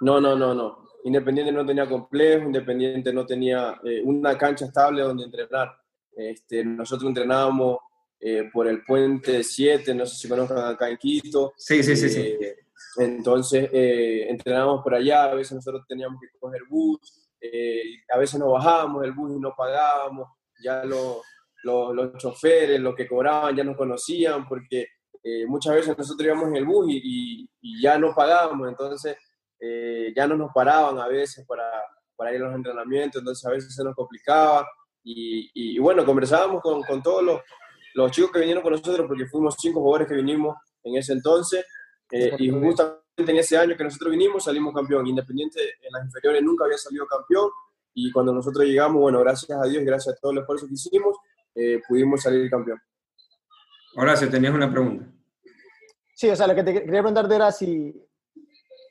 No, 0.00 0.20
no, 0.20 0.36
no, 0.36 0.54
no. 0.54 0.84
Independiente 1.04 1.52
no 1.52 1.66
tenía 1.66 1.88
complejo, 1.88 2.44
Independiente 2.44 3.12
no 3.12 3.26
tenía 3.26 3.80
eh, 3.84 4.00
una 4.04 4.38
cancha 4.38 4.66
estable 4.66 5.02
donde 5.02 5.24
entrenar. 5.24 5.76
Este, 6.14 6.64
nosotros 6.64 7.08
entrenábamos 7.08 7.78
eh, 8.24 8.48
por 8.52 8.68
el 8.68 8.84
puente 8.84 9.42
7, 9.42 9.94
no 9.96 10.06
sé 10.06 10.14
si 10.14 10.28
conozcan 10.28 10.58
acá 10.58 10.88
en 10.88 10.96
Quito. 10.96 11.52
Sí, 11.56 11.82
sí, 11.82 11.96
sí, 11.96 12.08
sí. 12.08 12.20
Eh, 12.20 12.56
Entonces, 12.98 13.68
eh, 13.72 14.26
entrenábamos 14.28 14.82
por 14.82 14.94
allá, 14.94 15.24
a 15.24 15.34
veces 15.34 15.54
nosotros 15.54 15.84
teníamos 15.88 16.20
que 16.20 16.28
coger 16.38 16.62
bus, 16.68 17.00
eh, 17.40 17.82
a 18.08 18.18
veces 18.18 18.38
nos 18.38 18.52
bajábamos 18.52 19.02
del 19.02 19.12
bus 19.12 19.36
y 19.36 19.40
no 19.40 19.52
pagábamos, 19.56 20.28
ya 20.62 20.84
los, 20.84 21.16
los 21.64 22.16
choferes, 22.16 22.78
los 22.80 22.94
que 22.94 23.08
cobraban 23.08 23.56
ya 23.56 23.64
nos 23.64 23.76
conocían, 23.76 24.46
porque 24.46 24.86
eh, 25.20 25.44
muchas 25.46 25.74
veces 25.74 25.98
nosotros 25.98 26.24
íbamos 26.24 26.48
en 26.48 26.56
el 26.56 26.64
bus 26.64 26.86
y, 26.88 27.48
ya 27.82 27.98
no 27.98 28.14
pagábamos, 28.14 28.68
entonces 28.68 29.16
ya 30.14 30.26
no 30.26 30.36
nos 30.36 30.52
paraban 30.52 30.98
a 30.98 31.08
veces 31.08 31.44
para, 31.46 31.64
para, 32.16 32.34
ir 32.34 32.42
a 32.42 32.46
los 32.46 32.54
entrenamientos, 32.54 33.20
entonces 33.20 33.44
a 33.46 33.50
veces 33.50 33.74
se 33.74 33.82
nos 33.82 33.94
complicaba. 33.94 34.68
Y, 35.04 35.50
y 35.54 35.78
bueno, 35.78 36.04
conversábamos 36.04 36.60
con, 36.62 36.82
con 36.82 37.02
todos 37.02 37.22
los, 37.22 37.40
los, 37.94 38.10
chicos 38.10 38.30
que 38.30 38.40
vinieron 38.40 38.62
con 38.62 38.72
nosotros, 38.72 39.06
porque 39.06 39.26
fuimos 39.26 39.56
cinco 39.58 39.80
jugadores 39.80 40.08
que 40.08 40.14
vinimos 40.14 40.56
en 40.82 40.96
ese 40.96 41.12
entonces, 41.12 41.64
eh, 42.10 42.34
y 42.38 42.50
justamente 42.50 43.02
en 43.18 43.36
ese 43.36 43.56
año 43.56 43.76
que 43.76 43.84
nosotros 43.84 44.10
vinimos 44.10 44.44
salimos 44.44 44.74
campeón. 44.74 45.06
Independiente 45.06 45.60
en 45.60 45.92
las 45.92 46.04
inferiores 46.04 46.42
nunca 46.42 46.64
había 46.64 46.78
salido 46.78 47.06
campeón, 47.06 47.50
y 47.94 48.10
cuando 48.10 48.32
nosotros 48.32 48.64
llegamos, 48.64 49.00
bueno, 49.00 49.20
gracias 49.20 49.58
a 49.58 49.66
Dios, 49.68 49.84
gracias 49.84 50.16
a 50.16 50.18
todo 50.20 50.32
el 50.32 50.38
esfuerzo 50.38 50.66
que 50.66 50.74
hicimos, 50.74 51.16
pudimos 51.88 52.22
salir 52.22 52.50
campeón. 52.50 52.80
Horacio, 53.96 54.30
tenías 54.30 54.54
una 54.54 54.70
pregunta. 54.70 55.06
Sí, 56.14 56.28
o 56.30 56.36
sea, 56.36 56.46
lo 56.46 56.54
que 56.54 56.62
te 56.62 56.72
quería 56.72 57.00
preguntarte 57.00 57.34
era 57.34 57.52
si 57.52 57.94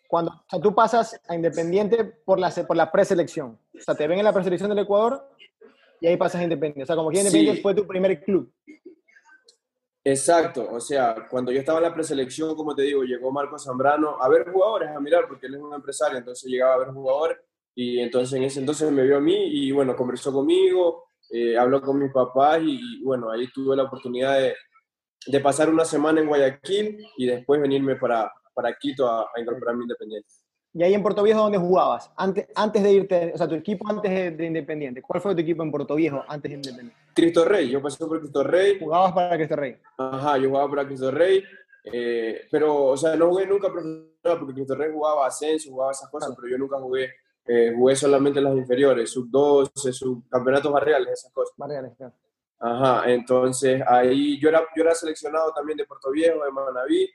cuando 0.08 0.32
o 0.32 0.46
sea, 0.50 0.60
tú 0.60 0.76
pasas 0.76 1.20
a 1.28 1.36
Independiente 1.36 2.04
por 2.04 2.38
la, 2.38 2.50
por 2.68 2.76
la 2.76 2.92
preselección, 2.92 3.58
o 3.74 3.80
sea, 3.80 3.96
te 3.96 4.08
ven 4.08 4.20
en 4.20 4.26
la 4.26 4.34
preselección 4.34 4.70
del 4.70 4.80
Ecuador 4.80 5.26
y 6.02 6.08
ahí 6.08 6.18
pasas 6.18 6.42
a 6.42 6.44
Independiente. 6.44 6.84
O 6.84 6.86
sea, 6.86 6.96
como 6.96 7.10
que 7.10 7.20
Independiente 7.20 7.62
fue 7.62 7.74
tu 7.74 7.88
primer 7.88 8.22
club. 8.22 8.52
Exacto, 10.04 10.68
o 10.72 10.80
sea, 10.80 11.28
cuando 11.30 11.52
yo 11.52 11.60
estaba 11.60 11.78
en 11.78 11.84
la 11.84 11.94
preselección, 11.94 12.56
como 12.56 12.74
te 12.74 12.82
digo, 12.82 13.04
llegó 13.04 13.32
Marco 13.32 13.60
Zambrano 13.60 14.18
a 14.20 14.28
ver 14.30 14.50
jugadores, 14.52 14.90
a 14.90 15.00
mirar, 15.00 15.28
porque 15.28 15.46
él 15.46 15.56
es 15.56 15.62
un 15.62 15.76
empresario, 15.76 16.18
entonces 16.18 16.50
llegaba 16.50 16.74
a 16.74 16.78
ver 16.80 16.88
jugadores 16.88 17.38
y 17.76 18.00
entonces 18.00 18.34
en 18.34 18.44
ese 18.44 18.60
entonces 18.62 18.92
me 18.92 19.04
vio 19.04 19.18
a 19.18 19.22
mí 19.22 19.36
y 19.36 19.72
bueno, 19.72 19.96
conversó 19.96 20.34
conmigo, 20.34 21.04
eh, 21.30 21.56
habló 21.56 21.82
con 21.82 22.00
mis 22.00 22.12
papás 22.12 22.62
y, 22.64 22.80
y, 23.00 23.04
bueno, 23.04 23.30
ahí 23.30 23.48
tuve 23.54 23.76
la 23.76 23.84
oportunidad 23.84 24.40
de, 24.40 24.56
de 25.28 25.40
pasar 25.40 25.70
una 25.70 25.86
semana 25.86 26.20
en 26.20 26.28
Guayaquil 26.28 26.98
y 27.18 27.26
después 27.28 27.62
venirme 27.62 27.96
para, 27.96 28.32
para 28.56 28.76
Quito 28.78 29.08
a, 29.08 29.30
a 29.36 29.40
incorporarme 29.40 29.84
Independiente. 29.84 30.30
¿Y 30.74 30.84
ahí 30.84 30.94
en 30.94 31.04
Puerto 31.04 31.24
Viejo 31.24 31.42
dónde 31.42 31.58
jugabas? 31.58 32.10
Antes, 32.16 32.48
antes 32.56 32.82
de 32.82 32.92
irte, 32.92 33.32
o 33.34 33.38
sea, 33.38 33.48
tu 33.48 33.56
equipo 33.56 33.88
antes 33.90 34.38
de, 34.38 34.46
Independiente. 34.46 35.02
¿Cuál 35.02 35.22
fue 35.22 35.36
tu 35.36 35.42
equipo 35.42 35.64
en 35.64 35.72
Puerto 35.72 35.96
Viejo 35.96 36.24
antes 36.28 36.50
de 36.50 36.56
Independiente? 36.56 36.96
Cristo 37.14 37.44
Rey, 37.46 37.70
yo 37.70 37.82
pasé 37.82 38.06
por 38.06 38.20
Cristo 38.20 38.44
Rey. 38.44 38.80
¿Jugabas 38.80 39.12
para 39.12 39.36
Cristo 39.36 39.56
Rey? 39.56 39.78
Ajá, 39.98 40.38
yo 40.38 40.50
jugaba 40.50 40.70
para 40.70 40.86
Cristo 40.86 41.12
Rey. 41.12 41.44
Eh, 41.84 42.42
pero, 42.50 42.86
o 42.86 42.98
sea, 42.98 43.16
no 43.16 43.30
jugué 43.30 43.48
nunca 43.48 43.70
profesional 43.70 44.40
porque 44.40 44.54
Cristo 44.54 44.76
Rey 44.76 44.92
jugaba 44.94 45.28
ascenso, 45.28 45.72
jugaba 45.72 45.92
esas 45.92 46.10
cosas, 46.10 46.34
pero 46.36 46.48
yo 46.48 46.58
nunca 46.58 46.78
jugué. 46.80 47.10
Eh, 47.46 47.74
jugué 47.76 47.96
solamente 47.96 48.40
las 48.40 48.56
inferiores, 48.56 49.10
sub-12, 49.12 49.92
sub-campeonatos 49.92 50.72
barriales, 50.72 51.14
esas 51.14 51.34
cosas. 51.34 51.54
Barriales, 51.58 51.94
claro. 51.98 52.14
Ajá, 52.60 53.12
entonces 53.12 53.82
ahí 53.88 54.40
yo 54.40 54.50
era, 54.50 54.62
yo 54.76 54.84
era 54.84 54.94
seleccionado 54.94 55.52
también 55.52 55.78
de 55.78 55.86
Puerto 55.86 56.12
Viejo, 56.12 56.46
de 56.46 56.52
Manaví, 56.52 57.10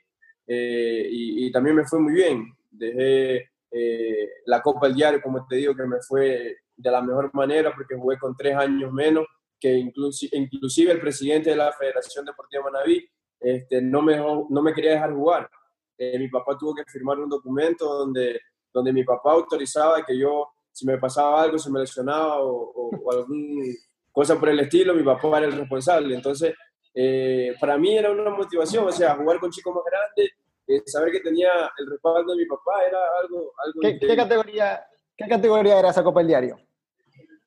eh, 0.45 1.07
y, 1.09 1.51
también 1.51 1.75
me 1.77 1.85
fue 1.85 1.99
muy 1.99 2.13
bien. 2.13 2.53
Dejé 2.77 3.49
eh, 3.71 4.29
la 4.45 4.61
Copa 4.61 4.87
del 4.87 4.95
Diario, 4.95 5.21
como 5.21 5.45
te 5.47 5.57
digo, 5.57 5.75
que 5.75 5.85
me 5.85 6.01
fue 6.01 6.57
de 6.75 6.91
la 6.91 7.01
mejor 7.01 7.29
manera 7.33 7.73
porque 7.75 7.95
jugué 7.95 8.17
con 8.17 8.35
tres 8.35 8.55
años 8.55 8.91
menos, 8.91 9.25
que 9.59 9.73
inclusive, 9.73 10.91
el 10.91 10.99
presidente 10.99 11.49
de 11.49 11.55
la 11.55 11.71
Federación 11.71 12.25
Deportiva 12.25 12.63
Manaví 12.63 13.07
este, 13.39 13.81
no, 13.81 14.01
me, 14.01 14.17
no 14.17 14.61
me 14.61 14.73
quería 14.73 14.91
dejar 14.91 15.13
jugar. 15.13 15.49
Eh, 15.97 16.19
mi 16.19 16.27
papá 16.27 16.57
tuvo 16.57 16.75
que 16.75 16.83
firmar 16.85 17.17
un 17.19 17.29
documento 17.29 17.85
donde, 17.85 18.39
donde 18.71 18.93
mi 18.93 19.03
papá 19.03 19.31
autorizaba 19.31 20.03
que 20.05 20.17
yo, 20.17 20.47
si 20.71 20.85
me 20.85 20.97
pasaba 20.97 21.41
algo, 21.41 21.57
si 21.57 21.71
me 21.71 21.79
lesionaba 21.79 22.41
o, 22.41 22.71
o 22.75 23.11
algún 23.11 23.75
cosas 24.17 24.39
por 24.39 24.49
el 24.49 24.59
estilo, 24.59 24.95
mi 24.95 25.03
papá 25.03 25.37
era 25.37 25.45
el 25.45 25.51
responsable. 25.51 26.15
Entonces, 26.15 26.55
eh, 26.91 27.53
para 27.59 27.77
mí 27.77 27.95
era 27.95 28.09
una 28.09 28.31
motivación, 28.31 28.87
o 28.87 28.91
sea, 28.91 29.13
jugar 29.13 29.39
con 29.39 29.51
chicos 29.51 29.75
más 29.75 29.83
grandes, 29.85 30.31
eh, 30.67 30.83
saber 30.85 31.11
que 31.11 31.21
tenía 31.21 31.49
el 31.77 31.89
respaldo 31.89 32.33
de 32.33 32.37
mi 32.37 32.45
papá 32.45 32.83
era 32.87 32.99
algo... 33.21 33.53
algo 33.63 33.81
¿Qué, 33.81 34.15
categoría, 34.15 34.85
¿Qué 35.15 35.27
categoría 35.27 35.79
era 35.79 35.89
esa 35.89 36.03
Copa 36.03 36.19
del 36.19 36.27
Diario? 36.27 36.59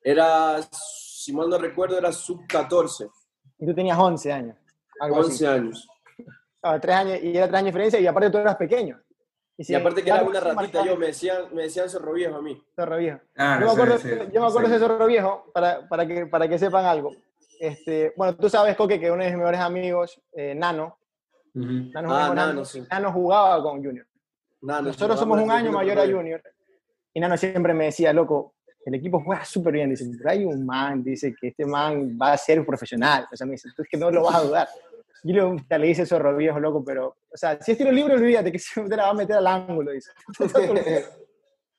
Era, 0.03 0.59
si 0.71 1.31
mal 1.33 1.49
no 1.49 1.57
recuerdo, 1.57 1.97
era 1.97 2.11
sub-14. 2.11 3.09
Y 3.59 3.65
tú 3.65 3.75
tenías 3.75 3.97
11 3.97 4.31
años. 4.31 4.57
11 4.99 5.47
años. 5.47 5.87
Ah, 6.63 6.79
tres 6.79 6.95
años. 6.95 7.19
Y 7.21 7.35
era 7.35 7.47
tres 7.47 7.57
años 7.59 7.65
de 7.65 7.69
diferencia 7.69 7.99
y 7.99 8.07
aparte 8.07 8.29
tú 8.29 8.37
eras 8.37 8.55
pequeño. 8.55 8.99
Y, 9.57 9.75
aparte 9.75 10.03
que 10.03 10.09
era 10.09 10.23
una 10.23 10.39
ratita, 10.39 10.83
yo 10.83 10.95
me 10.95 11.07
decían, 11.07 11.53
me 11.53 11.63
decían 11.63 11.87
zorro 11.87 12.13
viejo 12.13 12.35
a 12.35 12.41
mí. 12.41 12.59
Zorro 12.75 12.97
viejo. 12.97 13.19
Ah, 13.37 13.59
yo, 13.59 13.65
me 13.67 13.71
acuerdo, 13.71 13.97
yo 14.31 14.41
me 14.41 14.47
acuerdo 14.47 14.69
de 14.69 14.75
ese 14.75 14.79
zorro 14.79 15.05
viejo, 15.05 15.51
para, 15.53 15.87
para, 15.87 16.07
que, 16.07 16.25
para 16.25 16.47
que 16.47 16.57
sepan 16.57 16.85
algo. 16.85 17.11
Este, 17.59 18.11
bueno, 18.17 18.35
tú 18.35 18.49
sabes, 18.49 18.75
Coque, 18.75 18.99
que 18.99 19.11
uno 19.11 19.23
de 19.23 19.29
mis 19.29 19.37
mejores 19.37 19.59
amigos, 19.59 20.19
eh, 20.33 20.55
Nano, 20.55 20.97
Nano, 21.53 22.15
ah, 22.15 22.33
Nano, 22.33 22.63
Nano, 22.89 23.11
jugaba 23.11 23.61
con 23.61 23.83
Junior. 23.83 24.05
Nosotros 24.61 25.19
somos 25.19 25.41
un 25.41 25.51
año 25.51 25.71
mayor 25.71 25.99
a 25.99 26.05
Junior. 26.05 26.41
Y 27.13 27.19
Nano 27.19 27.35
siempre 27.37 27.73
me 27.73 27.85
decía, 27.85 28.13
loco, 28.13 28.55
el 28.85 28.95
equipo 28.95 29.21
juega 29.23 29.43
súper 29.43 29.73
bien. 29.73 29.89
Dice, 29.89 30.09
pero 30.17 30.29
hay 30.29 30.45
un 30.45 30.65
man, 30.65 31.03
dice 31.03 31.35
que 31.39 31.49
este 31.49 31.65
man 31.65 32.17
va 32.19 32.33
a 32.33 32.37
ser 32.37 32.65
profesional. 32.65 33.27
O 33.31 33.35
sea, 33.35 33.45
me 33.45 33.53
dice, 33.53 33.69
tú 33.75 33.83
es 33.83 33.89
que 33.89 33.97
no 33.97 34.09
lo 34.11 34.23
vas 34.23 34.35
a 34.35 34.41
dudar. 34.43 34.67
Y 35.23 35.33
le, 35.33 35.41
le 35.69 35.87
dice 35.87 36.05
zorro 36.05 36.35
viejo, 36.35 36.59
loco, 36.59 36.83
pero, 36.83 37.17
o 37.31 37.37
sea, 37.37 37.61
si 37.61 37.73
es 37.73 37.77
tiro 37.77 37.91
libre, 37.91 38.15
olvídate 38.15 38.51
que 38.51 38.59
se 38.59 38.81
te 38.81 38.95
la 38.95 39.03
va 39.03 39.09
a 39.09 39.13
meter 39.13 39.35
al 39.35 39.47
ángulo, 39.47 39.91
dice. 39.91 40.11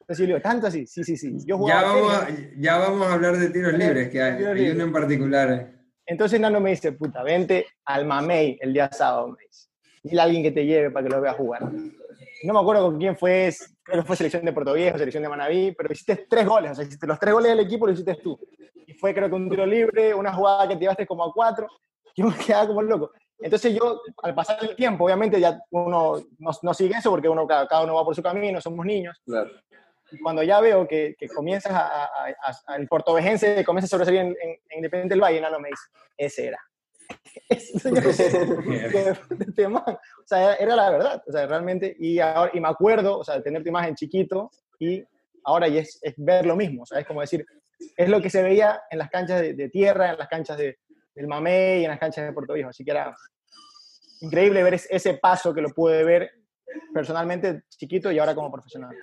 Entonces 0.03 0.19
yo 0.19 0.25
le 0.25 0.27
digo, 0.27 0.41
¿tanto 0.41 0.67
así? 0.67 0.87
Sí, 0.87 1.03
sí, 1.05 1.17
sí. 1.17 1.37
Yo 1.47 1.67
ya, 1.67 1.83
vamos 1.83 2.13
a, 2.13 2.29
ya 2.59 2.79
vamos 2.79 3.07
a 3.07 3.15
hablar 3.15 3.39
de 3.39 3.51
tiros 3.51 3.73
libres, 3.73 4.11
que 4.11 4.21
hay, 4.21 4.45
hay 4.45 4.71
uno 4.71 4.85
en 4.85 4.93
particular. 4.93 5.82
Entonces 6.07 6.41
Nano 6.41 6.61
me 6.61 6.71
dice, 6.71 6.93
puta, 6.93 7.23
vente 7.23 7.67
al 7.85 8.05
Mamey 8.05 8.59
el 8.61 8.73
día 8.73 8.91
sábado, 8.93 9.29
me 9.29 9.45
dice. 9.45 9.69
Dile 10.03 10.21
a 10.21 10.25
alguien 10.25 10.43
que 10.43 10.51
te 10.51 10.67
lleve 10.67 10.91
para 10.91 11.07
que 11.07 11.15
lo 11.15 11.21
vea 11.21 11.33
jugar. 11.33 11.63
No 11.63 12.53
me 12.53 12.59
acuerdo 12.59 12.87
con 12.87 12.99
quién 12.99 13.17
fue, 13.17 13.55
creo 13.83 14.03
que 14.03 14.07
fue 14.07 14.17
selección 14.17 14.45
de 14.45 14.53
Puerto 14.53 14.73
Viejo, 14.73 14.99
selección 14.99 15.23
de 15.23 15.29
Manaví, 15.29 15.73
pero 15.77 15.93
hiciste 15.93 16.27
tres 16.29 16.47
goles, 16.47 16.73
o 16.73 16.75
sea, 16.75 16.85
hiciste 16.85 17.07
los 17.07 17.19
tres 17.19 17.33
goles 17.33 17.51
del 17.51 17.61
equipo 17.61 17.87
lo 17.87 17.93
hiciste 17.93 18.17
tú. 18.17 18.39
Y 18.87 18.95
fue 18.95 19.15
creo 19.15 19.29
que 19.29 19.35
un 19.37 19.49
tiro 19.49 19.65
libre, 19.65 20.13
una 20.13 20.33
jugada 20.33 20.67
que 20.67 20.75
te 20.75 20.81
llevaste 20.81 21.07
como 21.07 21.25
a 21.25 21.33
cuatro, 21.33 21.69
yo 22.17 22.27
me 22.27 22.35
quedaba 22.47 22.67
como 22.67 22.83
loco. 22.83 23.13
Entonces 23.39 23.75
yo, 23.75 24.03
al 24.23 24.35
pasar 24.35 24.59
el 24.63 24.77
tiempo, 24.77 25.05
obviamente 25.05 25.41
ya 25.41 25.61
uno 25.71 26.23
no, 26.39 26.75
sigue 26.75 26.95
eso 26.97 27.11
porque 27.11 27.29
uno, 27.29 27.47
cada, 27.47 27.83
uno 27.83 27.95
va 27.95 28.05
por 28.05 28.15
su 28.15 28.23
camino, 28.23 28.61
somos 28.61 28.87
niños. 28.87 29.21
Claro. 29.25 29.51
Cuando 30.21 30.43
ya 30.43 30.61
veo 30.61 30.87
que, 30.87 31.15
que 31.19 31.29
comienzas 31.29 31.73
a, 31.73 32.05
a, 32.05 32.77
el 32.77 32.87
portovejense 32.89 33.65
comienza 33.65 33.87
a 33.87 33.89
sobresalir 33.89 34.21
en, 34.21 34.29
en, 34.29 34.59
Independiente 34.77 35.15
del 35.15 35.23
Valle, 35.23 35.41
no 35.41 35.61
me 35.61 35.69
dice, 35.69 35.85
ese 36.17 36.49
era. 36.49 36.59
O 40.23 40.27
sea, 40.27 40.55
era 40.55 40.77
la 40.77 40.91
verdad, 40.91 41.23
o 41.27 41.33
sea, 41.33 41.47
realmente, 41.47 41.97
y, 41.99 42.19
ahora, 42.21 42.51
y 42.55 42.61
me 42.61 42.69
acuerdo, 42.69 43.19
o 43.19 43.25
sea, 43.25 43.37
de 43.37 43.43
tener 43.43 43.63
tu 43.63 43.69
imagen 43.69 43.95
chiquito 43.95 44.51
y 44.79 45.05
ahora 45.45 45.69
y 45.69 45.77
es, 45.79 45.99
es, 46.01 46.15
ver 46.17 46.47
lo 46.47 46.57
mismo, 46.57 46.85
o 46.85 46.87
sea, 46.87 47.01
es 47.01 47.07
como 47.07 47.21
decir, 47.21 47.45
es 47.97 48.09
lo 48.09 48.23
que 48.23 48.31
se 48.31 48.43
veía 48.43 48.83
en 48.91 48.99
las 48.99 49.11
canchas 49.11 49.41
de, 49.41 49.55
de 49.55 49.69
tierra, 49.69 50.13
en 50.13 50.19
las 50.19 50.29
canchas 50.29 50.57
de, 50.57 50.79
del 51.15 51.27
Mamé 51.27 51.81
y 51.81 51.85
en 51.85 51.91
las 51.91 51.99
canchas 51.99 52.25
de 52.25 52.33
Puerto 52.33 52.55
Viejo, 52.55 52.71
así 52.71 52.85
que 52.85 52.93
era 52.93 53.15
increíble 54.21 54.63
ver 54.63 54.75
ese 54.75 55.15
paso 55.15 55.53
que 55.53 55.61
lo 55.61 55.71
pude 55.71 56.05
ver 56.05 56.31
personalmente 56.95 57.65
chiquito 57.69 58.11
y 58.11 58.19
ahora 58.19 58.35
como 58.35 58.51
profesional. 58.51 58.97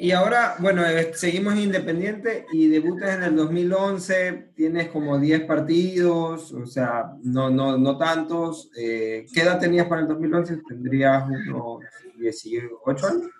Y 0.00 0.12
ahora, 0.12 0.54
bueno, 0.60 0.86
eh, 0.86 1.12
seguimos 1.14 1.56
Independiente 1.56 2.46
y 2.52 2.68
debutas 2.68 3.16
en 3.16 3.24
el 3.24 3.34
2011, 3.34 4.52
tienes 4.54 4.88
como 4.90 5.18
10 5.18 5.40
partidos, 5.42 6.52
o 6.52 6.66
sea, 6.66 7.16
no, 7.24 7.50
no, 7.50 7.76
no 7.76 7.98
tantos. 7.98 8.70
Eh, 8.78 9.26
¿Qué 9.34 9.40
edad 9.40 9.58
tenías 9.58 9.88
para 9.88 10.02
el 10.02 10.08
2011? 10.08 10.60
¿Tendrías 10.68 11.24
unos 11.28 11.80
18 12.16 13.06
años? 13.08 13.30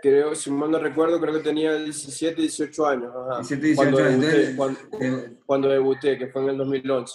Creo, 0.00 0.36
si 0.36 0.50
mal 0.50 0.70
no 0.70 0.78
recuerdo, 0.78 1.20
creo 1.20 1.34
que 1.34 1.40
tenía 1.40 1.74
17, 1.74 2.40
18 2.40 2.86
años. 2.86 3.12
17, 3.48 3.66
18 3.66 3.76
cuando 3.76 3.98
años. 4.04 4.20
Debuté, 4.20 4.56
cuando, 4.56 4.80
eh, 5.00 5.36
cuando, 5.44 5.68
debuté, 5.68 6.18
que 6.18 6.26
fue 6.28 6.42
en 6.42 6.48
el 6.50 6.58
2011. 6.58 7.14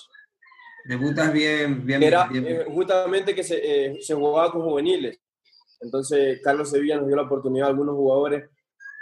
Debutas 0.85 1.31
bien, 1.31 1.85
bien. 1.85 2.03
Era 2.03 2.27
bien, 2.27 2.45
eh, 2.47 2.65
justamente 2.67 3.33
que 3.33 3.43
se, 3.43 3.59
eh, 3.61 3.97
se, 4.01 4.13
jugaba 4.13 4.51
con 4.51 4.61
juveniles. 4.61 5.19
Entonces, 5.79 6.39
Carlos 6.43 6.69
Sevilla 6.69 6.97
nos 6.97 7.07
dio 7.07 7.15
la 7.15 7.23
oportunidad 7.23 7.67
a 7.67 7.71
algunos 7.71 7.95
jugadores 7.95 8.49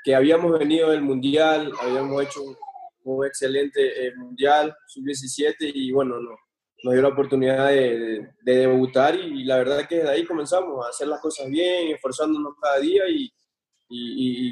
que 0.04 0.16
habíamos 0.16 0.58
venido 0.58 0.92
del 0.92 1.02
Mundial, 1.02 1.72
habíamos 1.82 2.24
hecho 2.24 2.42
un, 3.04 3.26
excelente 3.26 4.08
eh, 4.08 4.16
Mundial, 4.16 4.76
sub-17, 4.88 5.56
y 5.60 5.92
bueno, 5.92 6.20
no, 6.20 6.32
nos 6.84 6.94
dio 6.94 7.02
la 7.02 7.10
oportunidad 7.10 7.70
de, 7.70 8.28
de, 8.44 8.56
debutar 8.56 9.16
y, 9.16 9.44
la 9.44 9.58
verdad 9.58 9.88
que 9.88 9.98
desde 9.98 10.10
ahí 10.10 10.26
comenzamos 10.26 10.86
a 10.86 10.90
hacer 10.90 11.08
las 11.08 11.22
cosas 11.22 11.50
bien, 11.50 11.94
esforzándonos 11.96 12.54
cada 12.62 12.80
día 12.80 13.04
y 13.08 13.32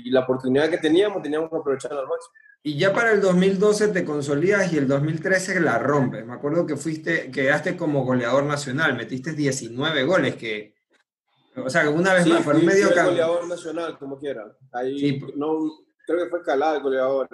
la 0.10 0.22
oportunidad 0.22 0.70
que 0.70 0.78
teníamos, 0.78 1.22
teníamos 1.22 1.50
que 1.50 1.58
aprovecharla 1.58 2.02
al 2.02 2.08
máximo. 2.08 2.34
Y 2.66 2.78
ya 2.78 2.94
para 2.94 3.12
el 3.12 3.20
2012 3.20 3.90
te 3.90 4.06
consolidas 4.06 4.72
y 4.72 4.78
el 4.78 4.88
2013 4.88 5.60
la 5.60 5.80
rompes. 5.80 6.26
Me 6.26 6.34
acuerdo 6.34 6.66
que 6.66 6.78
fuiste, 6.78 7.30
quedaste 7.30 7.76
como 7.76 8.06
goleador 8.06 8.46
nacional, 8.46 8.96
metiste 8.96 9.34
19 9.34 10.04
goles, 10.06 10.38
que 10.38 10.74
O 11.56 11.70
sea, 11.70 11.90
una 11.90 12.14
vez 12.14 12.28
más, 12.28 12.44
por 12.44 12.56
un 12.56 12.66
medio 12.66 12.94
campo. 12.94 13.12
goleador 13.12 13.48
nacional, 13.48 13.98
como 13.98 14.18
quiera. 14.18 14.46
Ahí, 14.72 15.22
no, 15.36 15.72
creo 16.06 16.24
que 16.24 16.30
fue 16.30 16.44
Calada 16.44 16.78
el 16.78 16.84
goleador. 16.84 17.30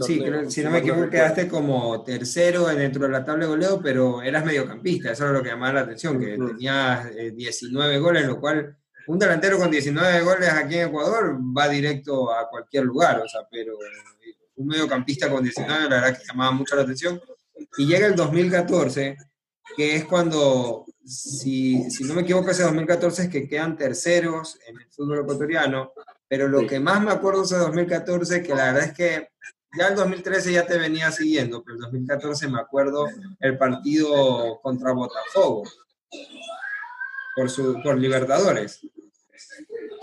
sí, 0.00 0.20
creo, 0.20 0.50
si 0.50 0.62
no 0.62 0.70
me 0.70 0.78
equivoco, 0.78 1.08
quedaste 1.08 1.48
como 1.48 2.02
tercero 2.02 2.66
dentro 2.66 3.02
de 3.02 3.10
la 3.10 3.24
tabla 3.24 3.44
de 3.44 3.50
goleo, 3.50 3.80
pero 3.82 4.22
eras 4.22 4.44
mediocampista, 4.44 5.12
eso 5.12 5.26
es 5.26 5.32
lo 5.32 5.42
que 5.42 5.50
llamaba 5.50 5.74
la 5.74 5.80
atención, 5.80 6.18
que 6.18 6.36
tenías 6.36 7.14
19 7.14 7.94
eh, 7.94 7.98
goles, 7.98 8.26
lo 8.26 8.40
cual 8.40 8.76
un 9.06 9.18
delantero 9.18 9.58
con 9.58 9.70
19 9.70 10.22
goles 10.22 10.48
aquí 10.50 10.76
en 10.76 10.88
Ecuador 10.88 11.38
va 11.56 11.68
directo 11.68 12.32
a 12.32 12.48
cualquier 12.48 12.84
lugar, 12.84 13.20
o 13.20 13.28
sea, 13.28 13.42
pero 13.50 13.76
un 14.56 14.66
mediocampista 14.66 15.30
con 15.30 15.42
19, 15.42 15.82
la 15.82 15.88
verdad 15.88 16.18
que 16.18 16.24
llamaba 16.26 16.52
mucho 16.52 16.76
la 16.76 16.82
atención. 16.82 17.20
Y 17.76 17.86
llega 17.86 18.06
el 18.06 18.14
2014, 18.14 19.16
que 19.76 19.96
es 19.96 20.04
cuando, 20.04 20.86
si, 21.04 21.90
si 21.90 22.04
no 22.04 22.14
me 22.14 22.22
equivoco, 22.22 22.50
ese 22.50 22.62
2014 22.62 23.22
es 23.24 23.28
que 23.28 23.48
quedan 23.48 23.76
terceros 23.76 24.58
en 24.66 24.80
el 24.80 24.86
fútbol 24.90 25.20
ecuatoriano, 25.20 25.92
pero 26.28 26.48
lo 26.48 26.66
que 26.66 26.80
más 26.80 27.02
me 27.02 27.12
acuerdo 27.12 27.40
de 27.40 27.46
ese 27.46 27.56
2014, 27.58 28.42
que 28.42 28.54
la 28.54 28.72
verdad 28.72 28.84
es 28.84 28.92
que 28.94 29.28
ya 29.76 29.88
el 29.88 29.96
2013 29.96 30.52
ya 30.52 30.66
te 30.66 30.78
venía 30.78 31.10
siguiendo, 31.10 31.62
pero 31.62 31.76
el 31.76 31.82
2014 31.82 32.48
me 32.48 32.60
acuerdo 32.60 33.08
el 33.40 33.58
partido 33.58 34.60
contra 34.62 34.92
Botafogo 34.92 35.64
por, 37.34 37.50
su, 37.50 37.80
por 37.82 37.98
Libertadores. 37.98 38.80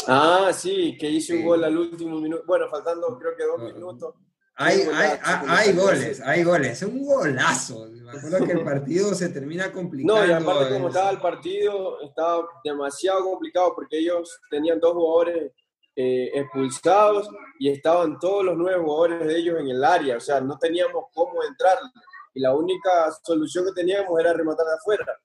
Ah, 0.08 0.52
sí, 0.54 0.98
que 1.00 1.10
hice 1.10 1.36
un 1.36 1.46
gol 1.46 1.64
al 1.64 1.78
último 1.78 2.20
minuto. 2.20 2.44
Bueno, 2.46 2.68
faltando 2.70 3.18
creo 3.18 3.36
que 3.36 3.44
dos 3.44 3.74
minutos. 3.74 4.16
Hay, 4.62 4.82
hay, 4.94 5.20
hay, 5.48 5.74
goles, 5.74 6.22
hay 6.22 6.44
goles. 6.44 6.82
Es 6.82 6.88
un 6.88 7.06
golazo. 7.06 7.88
Me 7.88 8.12
acuerdo 8.12 8.46
que 8.46 8.52
el 8.52 8.64
partido 8.66 9.14
se 9.14 9.30
termina 9.30 9.72
complicando. 9.72 10.22
No, 10.22 10.28
y 10.28 10.32
aparte 10.32 10.74
como 10.74 10.88
estaba 10.88 11.10
el 11.12 11.20
partido, 11.20 12.02
estaba 12.02 12.48
demasiado 12.64 13.24
complicado 13.24 13.74
porque 13.76 14.00
ellos 14.00 14.40
tenían 14.50 14.80
dos 14.80 14.94
jugadores 14.94 15.52
eh, 15.96 16.32
expulsados 16.34 17.30
y 17.60 17.70
estaban 17.70 18.20
todos 18.20 18.46
los 18.46 18.58
nueve 18.58 18.82
jugadores 18.82 19.28
de 19.28 19.38
ellos 19.38 19.60
en 19.60 19.70
el 19.70 19.84
área. 19.84 20.18
O 20.18 20.22
sea, 20.22 20.42
no 20.42 20.58
teníamos 20.58 21.06
cómo 21.14 21.44
entrar. 21.44 21.78
Y 22.34 22.40
la 22.40 22.56
única 22.56 23.12
solución 23.24 23.66
que 23.66 23.82
teníamos 23.82 24.20
era 24.20 24.34
rematar 24.34 24.66
de 24.66 24.74
afuera 24.74 25.20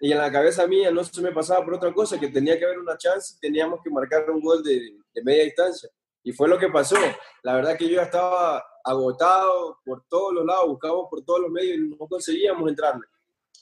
y 0.00 0.12
en 0.12 0.18
la 0.18 0.30
cabeza 0.30 0.66
mía 0.66 0.90
no 0.90 1.02
se 1.04 1.22
me 1.22 1.32
pasaba 1.32 1.64
por 1.64 1.74
otra 1.74 1.92
cosa, 1.92 2.20
que 2.20 2.28
tenía 2.28 2.58
que 2.58 2.64
haber 2.64 2.78
una 2.78 2.98
chance 2.98 3.34
y 3.34 3.40
teníamos 3.40 3.80
que 3.82 3.90
marcar 3.90 4.30
un 4.30 4.40
gol 4.42 4.62
de, 4.62 4.98
de, 5.14 5.22
media 5.22 5.44
distancia. 5.44 5.88
Y 6.26 6.32
fue 6.32 6.48
lo 6.48 6.58
que 6.58 6.68
pasó. 6.68 6.96
La 7.44 7.54
verdad 7.54 7.76
que 7.78 7.88
yo 7.88 7.94
ya 7.94 8.02
estaba 8.02 8.60
agotado 8.82 9.78
por 9.84 10.04
todos 10.08 10.34
los 10.34 10.44
lados, 10.44 10.66
buscábamos 10.66 11.06
por 11.08 11.24
todos 11.24 11.42
los 11.42 11.50
medios 11.52 11.78
y 11.78 11.88
no 11.88 11.96
conseguíamos 11.98 12.68
entrarle. 12.68 13.06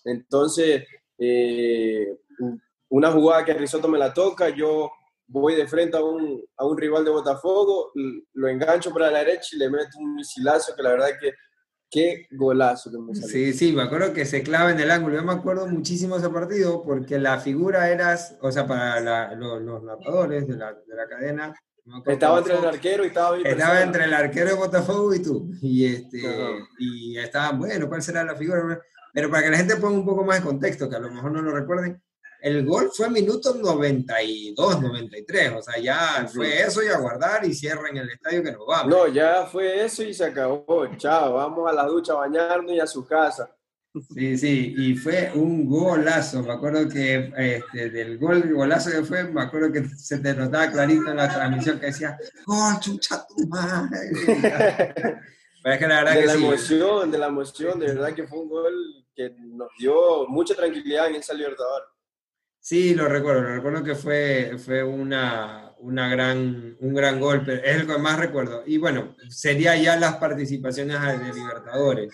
Entonces, 0.02 0.82
eh, 1.18 2.18
una 2.88 3.12
jugada 3.12 3.44
que 3.44 3.52
Risotto 3.52 3.86
me 3.86 3.98
la 3.98 4.14
toca, 4.14 4.48
yo 4.48 4.90
voy 5.26 5.56
de 5.56 5.68
frente 5.68 5.98
a 5.98 6.02
un, 6.02 6.42
a 6.56 6.64
un 6.64 6.78
rival 6.78 7.04
de 7.04 7.10
Botafogo, 7.10 7.92
lo 8.32 8.48
engancho 8.48 8.94
para 8.94 9.10
la 9.10 9.18
derecha 9.18 9.50
y 9.52 9.58
le 9.58 9.68
meto 9.68 9.98
un 9.98 10.14
misilazo 10.14 10.74
que 10.74 10.82
la 10.82 10.90
verdad 10.90 11.08
que 11.20 11.32
Qué 11.90 12.26
golazo. 12.32 12.90
Sí, 13.12 13.52
sí, 13.52 13.72
me 13.72 13.82
acuerdo 13.82 14.12
que 14.12 14.24
se 14.24 14.42
clava 14.42 14.72
en 14.72 14.80
el 14.80 14.90
ángulo. 14.90 15.14
Yo 15.14 15.22
me 15.22 15.32
acuerdo 15.32 15.68
muchísimo 15.68 16.16
ese 16.16 16.28
partido 16.28 16.82
porque 16.82 17.20
la 17.20 17.38
figura 17.38 17.88
eras, 17.88 18.36
o 18.40 18.50
sea, 18.50 18.66
para 18.66 19.00
los, 19.36 19.62
narradores 19.84 20.48
de 20.48 20.56
la, 20.56 20.72
de 20.72 20.96
la 20.96 21.06
cadena. 21.06 21.54
Estaba 22.06 22.38
entre 22.38 22.58
el 22.58 22.64
arquero 22.64 23.04
y 23.04 23.08
estaba 23.08 23.38
Estaba 23.38 23.82
entre 23.82 24.04
el 24.04 24.14
arquero 24.14 24.48
de 24.48 24.54
Botafogo 24.54 25.14
y 25.14 25.22
tú. 25.22 25.50
Y, 25.60 25.86
este, 25.86 26.22
y 26.78 27.18
estaban, 27.18 27.58
bueno, 27.58 27.88
¿cuál 27.88 28.02
será 28.02 28.24
la 28.24 28.36
figura? 28.36 28.80
Pero 29.12 29.30
para 29.30 29.42
que 29.44 29.50
la 29.50 29.58
gente 29.58 29.76
ponga 29.76 29.98
un 29.98 30.04
poco 30.04 30.24
más 30.24 30.38
de 30.38 30.46
contexto, 30.46 30.88
que 30.88 30.96
a 30.96 31.00
lo 31.00 31.10
mejor 31.10 31.32
no 31.32 31.42
lo 31.42 31.52
recuerden, 31.52 32.02
el 32.44 32.66
gol 32.66 32.90
fue 32.94 33.06
en 33.06 33.14
minutos 33.14 33.56
92, 33.56 34.82
93, 34.82 35.52
o 35.56 35.62
sea, 35.62 35.78
ya 35.78 36.28
fue 36.30 36.60
eso 36.60 36.82
y 36.82 36.88
a 36.88 36.98
guardar 36.98 37.46
y 37.46 37.54
cierren 37.54 37.96
el 37.96 38.10
estadio 38.10 38.42
que 38.42 38.52
nos 38.52 38.66
vamos. 38.66 38.88
No, 38.88 39.08
ya 39.08 39.46
fue 39.46 39.82
eso 39.82 40.02
y 40.02 40.12
se 40.12 40.24
acabó, 40.24 40.86
chao, 40.98 41.34
vamos 41.34 41.70
a 41.70 41.72
la 41.72 41.86
ducha 41.86 42.12
a 42.12 42.16
bañarnos 42.16 42.72
y 42.72 42.80
a 42.80 42.86
su 42.86 43.06
casa. 43.06 43.53
Sí, 44.12 44.36
sí, 44.36 44.74
y 44.76 44.96
fue 44.96 45.30
un 45.36 45.68
golazo, 45.68 46.42
me 46.42 46.52
acuerdo 46.52 46.88
que 46.88 47.32
este, 47.36 47.90
del 47.90 48.18
gol, 48.18 48.42
el 48.42 48.52
golazo 48.52 48.90
que 48.90 49.04
fue, 49.04 49.22
me 49.22 49.42
acuerdo 49.42 49.70
que 49.70 49.84
se 49.84 50.18
te 50.18 50.34
notaba 50.34 50.72
clarito 50.72 51.12
en 51.12 51.16
la 51.16 51.32
transmisión 51.32 51.78
que 51.78 51.86
decía, 51.86 52.18
¡Gol, 52.44 52.80
chucha 52.80 53.24
tu 53.24 53.46
madre! 53.46 54.10
es 55.64 55.78
que 55.78 55.86
la 55.86 56.02
verdad 56.02 56.14
de 56.14 56.26
la 56.26 56.34
emoción, 56.34 57.10
de 57.12 57.18
la 57.18 57.26
emoción, 57.28 57.78
de 57.78 57.86
verdad 57.86 58.12
que 58.14 58.26
fue 58.26 58.40
un 58.40 58.48
gol 58.48 58.74
que 59.14 59.32
nos 59.38 59.68
dio 59.78 60.26
mucha 60.26 60.56
tranquilidad 60.56 61.06
en 61.06 61.14
esa 61.14 61.32
Libertadores. 61.32 61.88
Sí, 62.58 62.94
lo 62.94 63.06
recuerdo, 63.06 63.42
lo 63.42 63.54
recuerdo 63.54 63.84
que 63.84 63.94
fue, 63.94 64.56
fue 64.58 64.82
una, 64.82 65.72
una 65.78 66.08
gran, 66.08 66.76
un 66.80 66.94
gran 66.94 67.20
golpe, 67.20 67.60
es 67.64 67.76
el 67.76 67.86
que 67.86 67.98
más 67.98 68.18
recuerdo. 68.18 68.64
Y 68.66 68.78
bueno, 68.78 69.14
sería 69.28 69.76
ya 69.76 69.96
las 69.96 70.16
participaciones 70.16 71.00
de 71.00 71.32
Libertadores. 71.32 72.12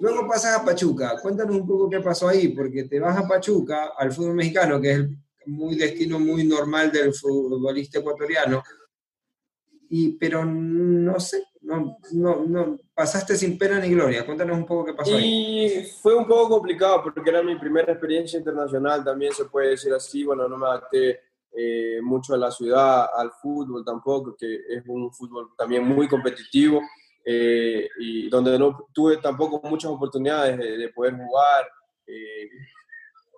Luego 0.00 0.26
pasas 0.26 0.58
a 0.58 0.64
Pachuca, 0.64 1.16
cuéntanos 1.20 1.56
un 1.56 1.66
poco 1.66 1.90
qué 1.90 2.00
pasó 2.00 2.28
ahí, 2.28 2.48
porque 2.48 2.84
te 2.84 2.98
vas 2.98 3.16
a 3.18 3.28
Pachuca, 3.28 3.92
al 3.96 4.10
fútbol 4.10 4.34
mexicano, 4.34 4.80
que 4.80 4.92
es 4.92 4.98
el 4.98 5.16
muy 5.46 5.76
destino 5.76 6.18
muy 6.18 6.44
normal 6.44 6.90
del 6.90 7.12
futbolista 7.12 7.98
ecuatoriano, 7.98 8.62
y, 9.90 10.12
pero 10.12 10.44
no 10.44 11.20
sé, 11.20 11.44
no, 11.62 11.98
no, 12.12 12.46
no, 12.46 12.78
pasaste 12.94 13.36
sin 13.36 13.58
pena 13.58 13.78
ni 13.78 13.90
gloria. 13.90 14.24
Cuéntanos 14.24 14.56
un 14.56 14.64
poco 14.64 14.86
qué 14.86 14.94
pasó. 14.94 15.18
Y 15.18 15.84
fue 16.00 16.14
un 16.14 16.26
poco 16.26 16.48
complicado 16.48 17.02
porque 17.02 17.28
era 17.28 17.42
mi 17.42 17.56
primera 17.56 17.92
experiencia 17.92 18.38
internacional, 18.38 19.04
también 19.04 19.32
se 19.32 19.46
puede 19.46 19.70
decir 19.70 19.92
así. 19.92 20.24
Bueno, 20.24 20.48
no 20.48 20.56
me 20.56 20.66
adapté 20.66 21.20
eh, 21.52 21.98
mucho 22.02 22.34
a 22.34 22.38
la 22.38 22.52
ciudad, 22.52 23.08
al 23.14 23.32
fútbol 23.32 23.84
tampoco, 23.84 24.36
que 24.38 24.60
es 24.68 24.84
un 24.86 25.12
fútbol 25.12 25.50
también 25.58 25.84
muy 25.84 26.08
competitivo 26.08 26.80
eh, 27.24 27.88
y 27.98 28.28
donde 28.28 28.58
no 28.58 28.88
tuve 28.92 29.18
tampoco 29.18 29.60
muchas 29.68 29.90
oportunidades 29.90 30.58
de, 30.58 30.88
poder 30.90 31.14
jugar. 31.14 31.68
Eh, 32.06 32.48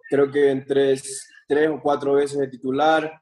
creo 0.08 0.30
que 0.30 0.50
en 0.50 0.64
tres, 0.66 1.28
tres 1.46 1.68
o 1.68 1.80
cuatro 1.80 2.14
veces 2.14 2.38
de 2.38 2.48
titular 2.48 3.20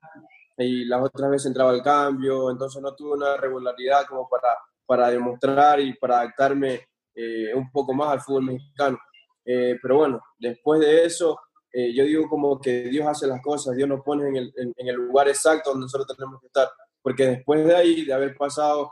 y 0.56 0.84
las 0.84 1.02
otras 1.02 1.30
veces 1.30 1.46
entraba 1.46 1.70
al 1.70 1.82
cambio, 1.82 2.50
entonces 2.50 2.82
no 2.82 2.94
tuve 2.94 3.12
una 3.12 3.36
regularidad 3.36 4.04
como 4.06 4.28
para 4.28 4.48
para 4.90 5.08
demostrar 5.08 5.78
y 5.78 5.94
para 5.94 6.18
adaptarme 6.18 6.88
eh, 7.14 7.54
un 7.54 7.70
poco 7.70 7.94
más 7.94 8.08
al 8.08 8.20
fútbol 8.22 8.46
mexicano. 8.46 8.98
Eh, 9.44 9.78
pero 9.80 9.98
bueno, 9.98 10.20
después 10.36 10.80
de 10.80 11.04
eso, 11.04 11.38
eh, 11.72 11.94
yo 11.94 12.02
digo 12.02 12.28
como 12.28 12.60
que 12.60 12.88
Dios 12.88 13.06
hace 13.06 13.28
las 13.28 13.40
cosas, 13.40 13.76
Dios 13.76 13.88
nos 13.88 14.02
pone 14.02 14.26
en 14.26 14.34
el, 14.34 14.52
en, 14.56 14.88
el, 14.88 14.96
lugar 14.96 15.28
exacto 15.28 15.70
donde 15.70 15.84
nosotros 15.84 16.16
tenemos 16.16 16.40
que 16.40 16.48
estar, 16.48 16.68
porque 17.00 17.24
después 17.24 17.64
de 17.64 17.76
ahí, 17.76 18.04
de 18.04 18.12
haber 18.12 18.36
pasado 18.36 18.90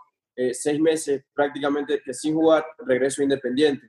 seis 0.53 0.81
meses 0.81 1.25
prácticamente 1.35 2.01
que 2.05 2.15
sin 2.15 2.35
jugar, 2.35 2.65
regreso 2.87 3.23
a 3.23 3.25
Independiente, 3.25 3.89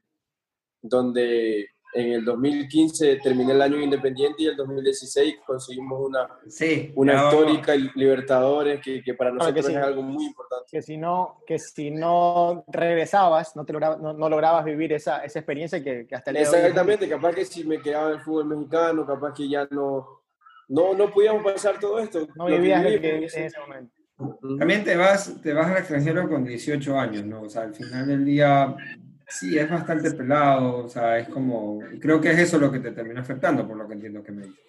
donde 0.81 1.67
en 1.93 2.13
el 2.13 2.25
2015 2.25 3.17
terminé 3.17 3.53
el 3.53 3.61
año 3.61 3.79
independiente 3.79 4.43
y 4.43 4.45
en 4.45 4.51
el 4.51 4.57
2016 4.57 5.37
conseguimos 5.45 5.99
una, 6.07 6.27
sí, 6.47 6.91
una 6.95 7.25
histórica 7.25 7.75
Libertadores 7.75 8.79
que, 8.81 9.01
que 9.01 9.13
para 9.15 9.31
nosotros 9.31 9.67
es 9.67 9.75
algo 9.75 10.03
muy 10.03 10.25
importante. 10.25 10.65
Que 10.69 10.81
si 10.81 10.97
no, 10.97 11.41
que 11.47 11.57
si 11.57 11.89
no 11.89 12.63
regresabas, 12.67 13.55
no, 13.55 13.65
te 13.65 13.73
no, 13.73 14.13
no, 14.13 14.29
lograbas 14.29 14.65
vivir 14.65 14.93
esa, 14.93 15.23
esa 15.23 15.39
experiencia 15.39 15.83
que, 15.83 16.05
que 16.05 16.15
hasta 16.15 16.29
el 16.31 16.37
día 16.37 16.43
Exactamente, 16.43 17.09
capaz 17.09 17.33
que 17.33 17.45
si 17.45 17.63
me 17.63 17.81
quedaba 17.81 18.09
en 18.09 18.17
el 18.17 18.21
fútbol 18.21 18.45
mexicano, 18.45 19.05
capaz 19.05 19.33
que 19.33 19.49
ya 19.49 19.67
no, 19.71 20.21
no, 20.67 20.93
no 20.93 21.11
podíamos 21.11 21.43
pasar 21.43 21.79
todo 21.79 21.97
esto. 21.99 22.27
No 22.35 22.45
vivías 22.45 22.85
en 22.85 23.23
ese 23.23 23.59
momento. 23.59 23.98
También 24.57 24.83
te 24.83 24.97
vas, 24.97 25.41
te 25.41 25.53
vas 25.53 25.67
al 25.67 25.77
extranjero 25.77 26.27
con 26.27 26.43
18 26.43 26.99
años, 26.99 27.25
¿no? 27.25 27.43
O 27.43 27.49
sea, 27.49 27.63
al 27.63 27.73
final 27.73 28.07
del 28.07 28.25
día 28.25 28.75
Sí, 29.31 29.57
es 29.59 29.69
bastante 29.69 30.09
pelado, 30.11 30.85
o 30.85 30.89
sea, 30.89 31.19
es 31.19 31.29
como, 31.29 31.79
creo 32.01 32.19
que 32.19 32.31
es 32.31 32.39
eso 32.39 32.57
lo 32.57 32.71
que 32.71 32.79
te 32.79 32.91
termina 32.91 33.21
afectando, 33.21 33.67
por 33.67 33.77
lo 33.77 33.87
que 33.87 33.93
entiendo 33.93 34.23
que 34.23 34.31
me 34.31 34.41
dices. 34.47 34.59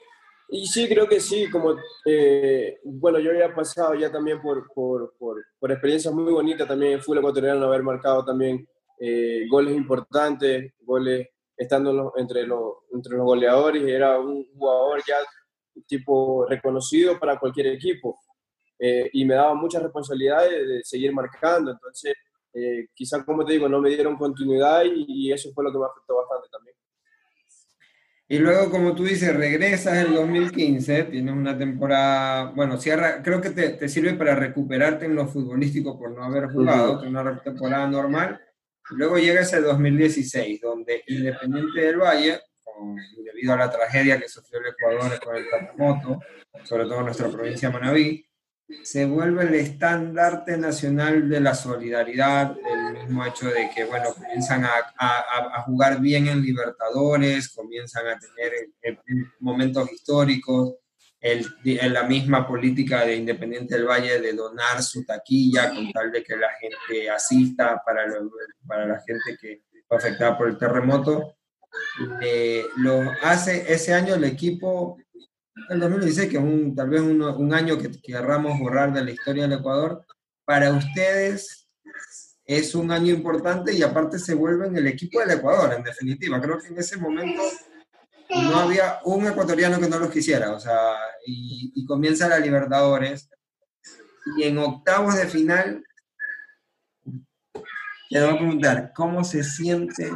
Y 0.51 0.67
sí, 0.67 0.87
creo 0.87 1.09
que 1.09 1.19
sí, 1.19 1.49
como, 1.49 1.77
eh, 2.05 2.79
bueno, 2.85 3.19
yo 3.21 3.31
había 3.31 3.55
pasado 3.55 3.95
ya 3.95 4.13
también 4.13 4.43
por, 4.43 4.71
por, 4.75 5.15
por, 5.19 5.43
por 5.59 5.73
experiencias 5.73 6.13
muy 6.13 6.31
bonitas 6.31 6.69
también 6.69 6.93
en 6.93 7.01
fútbol 7.01 7.19
ecuatoriano, 7.19 7.67
haber 7.67 7.83
marcado 7.83 8.23
también 8.23 8.69
eh, 8.99 9.47
goles 9.49 9.75
importantes, 9.75 10.75
goles 10.81 11.29
estando 11.57 12.13
entre, 12.17 12.47
los, 12.47 12.75
entre 12.93 13.17
los 13.17 13.25
goleadores, 13.25 13.83
era 13.85 14.19
un 14.21 14.45
jugador 14.53 15.01
ya 15.09 15.17
tipo 15.87 16.45
reconocido 16.47 17.19
para 17.19 17.39
cualquier 17.39 17.69
equipo 17.69 18.19
eh, 18.83 19.11
y 19.13 19.27
me 19.27 19.35
daba 19.35 19.55
muchas 19.55 19.83
responsabilidades 19.83 20.67
de 20.67 20.81
seguir 20.83 21.13
marcando, 21.13 21.71
entonces 21.71 22.15
eh, 22.55 22.89
quizás, 22.95 23.25
como 23.25 23.45
te 23.45 23.53
digo, 23.53 23.69
no 23.69 23.81
me 23.81 23.91
dieron 23.91 24.17
continuidad 24.17 24.83
y, 24.85 25.31
eso 25.33 25.53
fue 25.55 25.65
lo 25.65 25.71
que 25.71 25.79
me 25.79 25.85
afectó 25.85 26.17
bastante 26.17 26.49
también. 26.51 26.77
Y 28.27 28.39
luego, 28.39 28.71
como 28.71 28.95
tú 28.95 29.05
dices, 29.05 29.37
regresas 29.37 30.07
en 30.07 30.15
2015, 30.15 31.05
tienes 31.05 31.35
una 31.35 31.59
temporada, 31.59 32.53
bueno, 32.53 32.79
cierra, 32.79 33.23
creo 33.23 33.41
que 33.41 33.51
te, 33.51 33.71
te 33.71 33.89
sirve 33.89 34.15
para 34.15 34.35
recuperarte 34.35 35.05
en 35.05 35.17
lo 35.17 35.27
futbolístico 35.27 35.99
por 35.99 36.13
no 36.13 36.25
haber 36.25 36.49
jugado, 36.51 37.03
una 37.03 37.43
temporada 37.43 37.87
normal. 37.89 38.41
Luego 38.93 39.19
llega 39.19 39.41
ese 39.41 39.61
2016, 39.61 40.61
donde 40.61 41.03
Independiente 41.07 41.81
del 41.81 41.99
Valle, 41.99 42.41
debido 43.25 43.53
a 43.53 43.57
la 43.57 43.71
tragedia 43.71 44.19
que 44.19 44.29
sufrió 44.29 44.61
el 44.61 44.69
Ecuador 44.69 45.21
con 45.21 45.37
el 45.37 45.45
terremoto, 45.51 46.21
sobre 46.65 46.85
todo 46.85 46.99
en 47.01 47.05
nuestra 47.05 47.29
provincia 47.29 47.69
de 47.69 47.75
Manabí, 47.75 48.30
se 48.83 49.05
vuelve 49.05 49.45
el 49.45 49.55
estandarte 49.55 50.57
nacional 50.57 51.29
de 51.29 51.41
la 51.41 51.55
solidaridad, 51.55 52.57
el 52.59 52.93
mismo 52.95 53.25
hecho 53.25 53.49
de 53.49 53.71
que, 53.75 53.85
bueno, 53.85 54.15
comienzan 54.15 54.65
a, 54.65 55.63
jugar 55.67 56.01
bien 56.01 56.29
en 56.29 56.43
Libertadores, 56.43 57.51
comienzan 57.51 58.07
a 58.07 58.19
tener 58.19 58.53
eh, 58.83 58.97
momentos 59.41 59.91
históricos, 59.93 60.75
el, 61.21 61.47
la 61.93 62.05
misma 62.05 62.47
política 62.47 63.05
de 63.05 63.17
Independiente 63.17 63.75
del 63.75 63.87
Valle 63.87 64.21
de 64.21 64.33
donar 64.33 64.83
su 64.83 65.05
taquilla 65.05 65.71
con 65.71 65.93
tal 65.93 66.11
de 66.11 66.23
que 66.23 66.37
la 66.37 66.49
gente 66.59 67.11
asista 67.11 67.83
para, 67.85 68.07
para 68.67 68.87
la 68.87 69.01
gente 69.01 69.37
que 69.39 69.63
fue 69.87 69.99
afectada 69.99 70.39
por 70.39 70.49
el 70.49 70.59
terremoto. 70.59 71.37
Eh, 72.21 72.65
lo 72.79 73.03
hace 73.23 73.73
ese 73.73 73.95
año 73.95 74.15
el 74.15 74.25
equipo 74.25 74.97
el 75.69 75.81
2016, 75.81 76.31
que 76.31 76.39
un, 76.39 76.75
tal 76.75 76.91
vez 76.91 77.01
un, 77.01 77.23
un 77.23 77.55
año 77.55 77.79
que 77.79 77.91
querramos 78.01 78.59
borrar 78.59 78.93
de 78.93 79.05
la 79.05 79.11
historia 79.11 79.45
del 79.45 79.59
Ecuador, 79.59 80.05
para 80.45 80.73
ustedes 80.73 81.69
es 82.45 82.75
un 82.75 82.91
año 82.91 83.13
importante 83.15 83.73
y 83.73 83.83
aparte 83.83 84.19
se 84.19 84.35
vuelven 84.35 84.77
el 84.77 84.87
equipo 84.87 85.21
del 85.21 85.39
Ecuador, 85.39 85.73
en 85.75 85.85
definitiva. 85.85 86.41
Creo 86.41 86.59
que 86.59 86.69
en 86.69 86.79
ese 86.79 86.97
momento 86.97 87.43
no 88.29 88.57
había 88.57 88.99
un 89.05 89.27
ecuatoriano 89.27 89.79
que 89.79 89.89
no 89.89 89.99
los 89.99 90.11
quisiera, 90.11 90.53
o 90.53 90.61
sea, 90.61 90.97
y, 91.25 91.73
y 91.75 91.87
comienza 91.87 92.29
la 92.29 92.39
Libertadores. 92.39 93.29
Y 94.37 94.45
en 94.45 94.59
octavos 94.59 95.17
de 95.17 95.27
final, 95.27 95.85
le 98.11 98.21
voy 98.21 98.35
a 98.35 98.39
preguntar, 98.39 98.93
¿cómo 98.95 99.23
se 99.23 99.45
siente 99.45 100.11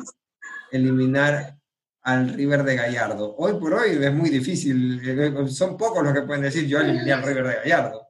eliminar 0.73 1.57
al 2.05 2.29
River 2.35 2.63
de 2.65 2.77
Gallardo. 2.77 3.35
Hoy 3.39 3.55
por 3.55 3.73
hoy 3.73 3.93
es 3.93 4.13
muy 4.13 4.29
difícil, 4.29 5.01
eh, 5.09 5.49
son 5.49 5.77
pocos 5.77 6.05
los 6.05 6.13
que 6.13 6.23
pueden 6.23 6.43
decir 6.43 6.67
yo 6.67 6.79
al 6.79 7.25
River 7.25 7.47
de 7.47 7.55
Gallardo. 7.55 8.07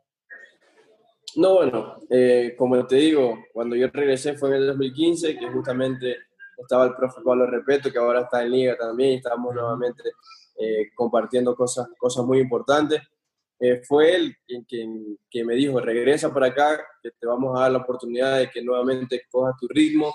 No, 1.36 1.54
bueno, 1.54 1.96
eh, 2.10 2.54
como 2.58 2.84
te 2.86 2.96
digo, 2.96 3.38
cuando 3.52 3.76
yo 3.76 3.88
regresé 3.92 4.34
fue 4.34 4.50
en 4.50 4.54
el 4.56 4.66
2015, 4.68 5.38
que 5.38 5.48
justamente 5.48 6.16
estaba 6.56 6.86
el 6.86 6.94
profe 6.94 7.20
Pablo 7.24 7.46
Repeto, 7.46 7.90
que 7.90 7.98
ahora 7.98 8.22
está 8.22 8.42
en 8.42 8.50
Liga 8.50 8.76
también, 8.76 9.12
y 9.12 9.16
estábamos 9.16 9.54
nuevamente 9.54 10.02
eh, 10.58 10.90
compartiendo 10.94 11.54
cosas, 11.54 11.88
cosas 11.96 12.24
muy 12.24 12.40
importantes. 12.40 13.00
fue 13.86 14.14
él 14.14 14.36
quien, 14.46 15.18
que 15.30 15.44
me 15.44 15.54
dijo, 15.54 15.80
regresa 15.80 16.34
para 16.34 16.46
acá, 16.46 16.84
que 17.00 17.10
te 17.12 17.26
vamos 17.26 17.56
a 17.56 17.62
dar 17.62 17.72
la 17.72 17.78
oportunidad 17.78 18.38
de 18.38 18.50
que 18.50 18.60
nuevamente 18.60 19.22
cojas 19.30 19.54
tu 19.60 19.68
ritmo, 19.68 20.12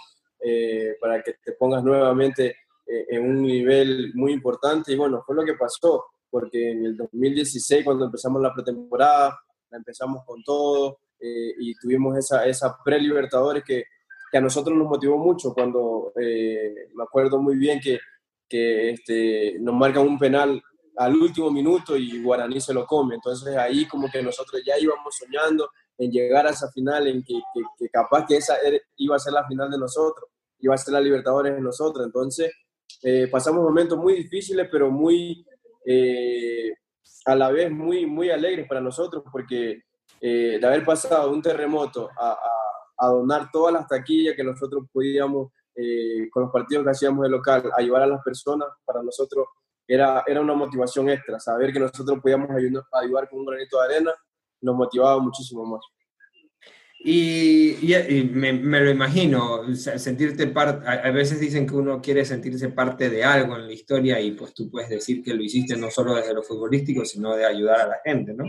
para 1.02 1.22
que 1.22 1.34
te 1.44 1.54
pongas 1.54 1.84
nuevamente 1.84 2.56
en 2.90 3.24
un 3.24 3.44
nivel 3.44 4.12
muy 4.16 4.34
importante 4.34 4.92
y 4.92 4.96
bueno, 4.96 5.22
fue 5.26 5.36
lo 5.36 5.46
que 5.46 5.54
pasó, 5.54 6.06
porque 6.30 6.72
en 6.72 6.86
el 6.86 6.98
2016 6.98 7.86
cuando 7.86 8.06
empezamos 8.06 8.42
la 8.42 8.54
pretemporada, 8.54 9.40
la 9.70 9.78
empezamos 9.78 10.24
con 10.26 10.44
todo 10.44 11.00
eh, 11.20 11.54
y 11.60 11.76
tuvimos 11.76 12.18
esa, 12.18 12.46
esa 12.46 12.78
pre-libertadores 12.84 13.64
que, 13.64 13.84
que, 14.32 14.38
a 14.38 14.42
nosotros 14.42 14.78
nos 14.78 14.88
motivó 14.88 15.18
mucho 15.18 15.54
cuando 15.54 16.14
eh, 16.20 16.90
me 16.94 17.04
acuerdo 17.04 17.42
muy 17.42 17.58
bien 17.58 17.80
que, 17.80 18.00
que 18.48 18.92
este, 18.92 19.58
nos 19.60 19.76
marcan 19.76 20.08
un 20.08 20.18
penal 20.18 20.62
al 20.98 21.16
último 21.16 21.52
minuto 21.52 21.96
y 21.96 22.22
Guaraní 22.22 22.60
se 22.60 22.74
lo 22.74 22.86
come. 22.86 23.16
Entonces 23.16 23.56
ahí 23.58 23.88
como 23.88 24.10
que 24.10 24.22
nosotros 24.22 24.62
ya 24.66 24.78
íbamos 24.80 25.16
soñando 25.16 25.70
en 25.98 26.12
llegar 26.12 26.48
a 26.48 26.52
esa 26.52 26.72
final, 26.72 27.08
en 27.08 27.24
que, 27.24 27.34
que, 27.54 27.62
que 27.78 27.90
capaz 27.90 28.26
que 28.26 28.38
esa 28.38 28.56
iba 28.98 29.16
a 29.16 29.20
ser 29.20 29.34
la 29.34 29.46
final 29.46 29.70
de 29.70 29.78
nosotros, 29.78 30.30
iba 30.60 30.74
a 30.74 30.78
ser 30.78 30.94
la 30.94 31.02
Libertadores 31.02 31.54
de 31.54 31.62
nosotros. 31.62 32.06
Entonces 32.06 32.52
eh, 33.04 33.28
pasamos 33.32 33.64
momentos 33.64 33.98
muy 33.98 34.16
difíciles, 34.16 34.68
pero 34.72 34.90
muy, 34.92 35.46
eh, 35.86 36.74
a 37.26 37.36
la 37.36 37.52
vez 37.52 37.72
muy, 37.72 38.06
muy 38.06 38.30
alegres 38.30 38.68
para 38.68 38.82
nosotros, 38.82 39.24
porque 39.32 39.84
eh, 40.22 40.58
de 40.60 40.68
haber 40.68 40.86
pasado 40.86 41.32
un 41.32 41.42
terremoto 41.42 42.10
a, 42.18 42.38
a, 42.98 43.08
donar 43.08 43.50
todas 43.52 43.74
las 43.74 43.88
taquillas 43.88 44.36
que 44.36 44.44
nosotros 44.44 44.86
podíamos, 44.92 45.52
con 46.32 46.44
los 46.44 46.52
partidos 46.52 46.84
que 46.84 46.92
hacíamos 46.92 47.24
de 47.24 47.30
local, 47.30 47.72
ayudar 47.78 48.02
a 48.02 48.08
las 48.08 48.22
personas, 48.22 48.68
para 48.84 49.02
nosotros 49.02 49.48
era, 49.88 50.24
era 50.28 50.42
una 50.42 50.54
motivación 50.54 51.10
extra. 51.10 51.40
Saber 51.40 51.72
que 51.72 51.80
nosotros 51.80 52.20
podíamos 52.22 52.50
ayudar, 52.52 52.84
ayudar 52.92 53.30
con 53.30 53.40
un 53.40 53.46
granito 53.46 53.80
de 53.80 53.86
arena 53.86 54.14
nos 54.62 54.76
motivaba 54.76 55.20
muchísimo 55.20 55.66
más. 55.66 55.82
Y, 57.02 57.78
me, 58.34 58.52
lo 58.52 58.90
imagino, 58.90 59.74
sentirte 59.74 60.48
parte, 60.48 60.86
a, 60.86 61.10
veces 61.12 61.40
dicen 61.40 61.66
que 61.66 61.76
uno 61.76 62.02
quiere 62.02 62.26
sentirse 62.26 62.70
parte 62.70 63.10
de 63.10 63.24
algo 63.24 63.56
en 63.56 63.68
la 63.68 63.74
historia 63.74 64.20
y 64.20 64.32
pues 64.32 64.54
tú 64.54 64.70
puedes 64.70 64.90
decir 64.90 65.24
que 65.24 65.34
lo 65.34 65.42
hiciste 65.42 65.78
no 65.78 65.90
solo 65.90 66.16
desde 66.16 66.34
lo 66.34 66.44
futbolístico, 66.44 67.06
sino 67.06 67.36
de 67.36 67.46
ayudar 67.46 67.80
a 67.82 67.88
la 67.88 68.00
gente, 68.04 68.34
¿no? 68.34 68.44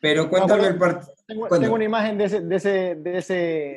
Pero 0.00 0.30
cuéntame 0.30 0.68
el 0.68 0.78
partido. 0.78 1.14
Tengo, 1.26 1.74
una 1.74 1.84
imagen 1.84 2.16
de 2.16 2.24
ese, 2.24 2.40
de, 2.40 2.56
ese, 2.56 2.94
de, 2.96 3.18
ese, 3.18 3.34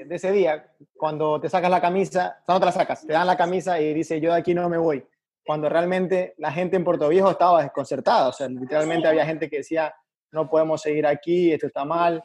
de 0.08 0.15
ese 0.15 0.32
día, 0.32 0.67
cuando 0.95 1.39
te 1.39 1.49
sacas 1.49 1.71
la 1.71 1.82
camisa, 1.82 2.38
no 2.47 2.60
te 2.60 2.65
la 2.65 2.71
sacas, 2.71 3.06
te 3.06 3.13
dan 3.13 3.28
la 3.28 3.38
camisa 3.38 3.80
y 3.80 3.93
dice 3.93 4.19
yo 4.19 4.32
de 4.32 4.39
aquí 4.39 4.54
no 4.54 4.69
me 4.69 4.78
voy. 4.78 5.04
Cuando 5.45 5.69
realmente 5.69 6.36
la 6.38 6.52
gente 6.52 6.76
en 6.76 6.84
Puerto 6.84 7.10
Viejo 7.10 7.32
estaba 7.32 7.63
desconcertada, 7.63 8.30
o 8.30 8.34
sea, 8.34 8.47
literalmente 8.47 9.08
había 9.08 9.26
gente 9.26 9.49
que 9.49 9.58
decía 9.58 9.93
no 10.32 10.49
podemos 10.49 10.82
seguir 10.82 11.06
aquí, 11.06 11.52
esto 11.52 11.67
está 11.67 11.86
mal, 11.86 12.23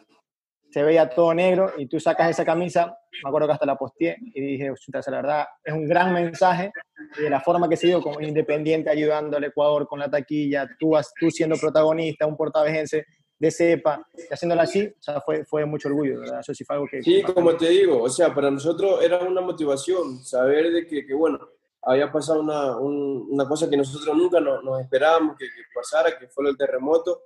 se 0.70 0.82
veía 0.82 1.08
todo 1.08 1.32
negro 1.34 1.72
y 1.78 1.86
tú 1.86 1.98
sacas 1.98 2.30
esa 2.30 2.44
camisa, 2.44 2.96
me 3.22 3.28
acuerdo 3.28 3.48
que 3.48 3.54
hasta 3.54 3.66
la 3.66 3.76
posteé 3.76 4.16
y 4.20 4.40
dije, 4.40 4.72
la 5.06 5.16
verdad, 5.16 5.46
es 5.64 5.72
un 5.72 5.86
gran 5.86 6.12
mensaje 6.12 6.70
y 7.18 7.22
de 7.22 7.30
la 7.30 7.40
forma 7.40 7.68
que 7.68 7.76
se 7.76 7.86
dio 7.86 8.02
como 8.02 8.20
independiente 8.20 8.90
ayudando 8.90 9.36
al 9.36 9.44
Ecuador 9.44 9.86
con 9.86 9.98
la 9.98 10.10
taquilla, 10.10 10.68
tú, 10.78 10.92
tú 11.18 11.30
siendo 11.30 11.56
protagonista, 11.56 12.26
un 12.26 12.36
portavejense 12.36 13.06
de 13.38 13.50
cepa, 13.50 14.04
y 14.16 14.32
haciéndolo 14.32 14.62
así, 14.62 14.84
o 14.84 15.02
sea, 15.02 15.20
fue, 15.20 15.44
fue 15.44 15.64
mucho 15.64 15.88
orgullo, 15.88 16.20
¿verdad? 16.20 16.40
Eso 16.40 16.52
sí 16.52 16.64
fue 16.64 16.74
algo 16.74 16.88
que... 16.90 17.02
Sí, 17.02 17.22
como 17.22 17.56
te 17.56 17.68
digo, 17.68 18.02
o 18.02 18.08
sea, 18.08 18.34
para 18.34 18.50
nosotros 18.50 19.02
era 19.02 19.20
una 19.20 19.40
motivación 19.40 20.18
saber 20.24 20.72
de 20.72 20.86
que, 20.86 21.06
que 21.06 21.14
bueno, 21.14 21.38
había 21.82 22.10
pasado 22.10 22.40
una, 22.40 22.76
una, 22.76 23.46
cosa 23.46 23.70
que 23.70 23.76
nosotros 23.76 24.16
nunca 24.16 24.40
nos, 24.40 24.64
nos 24.64 24.80
esperábamos 24.80 25.36
que, 25.38 25.46
que 25.46 25.62
pasara, 25.72 26.18
que 26.18 26.26
fue 26.26 26.50
el 26.50 26.56
terremoto, 26.56 27.22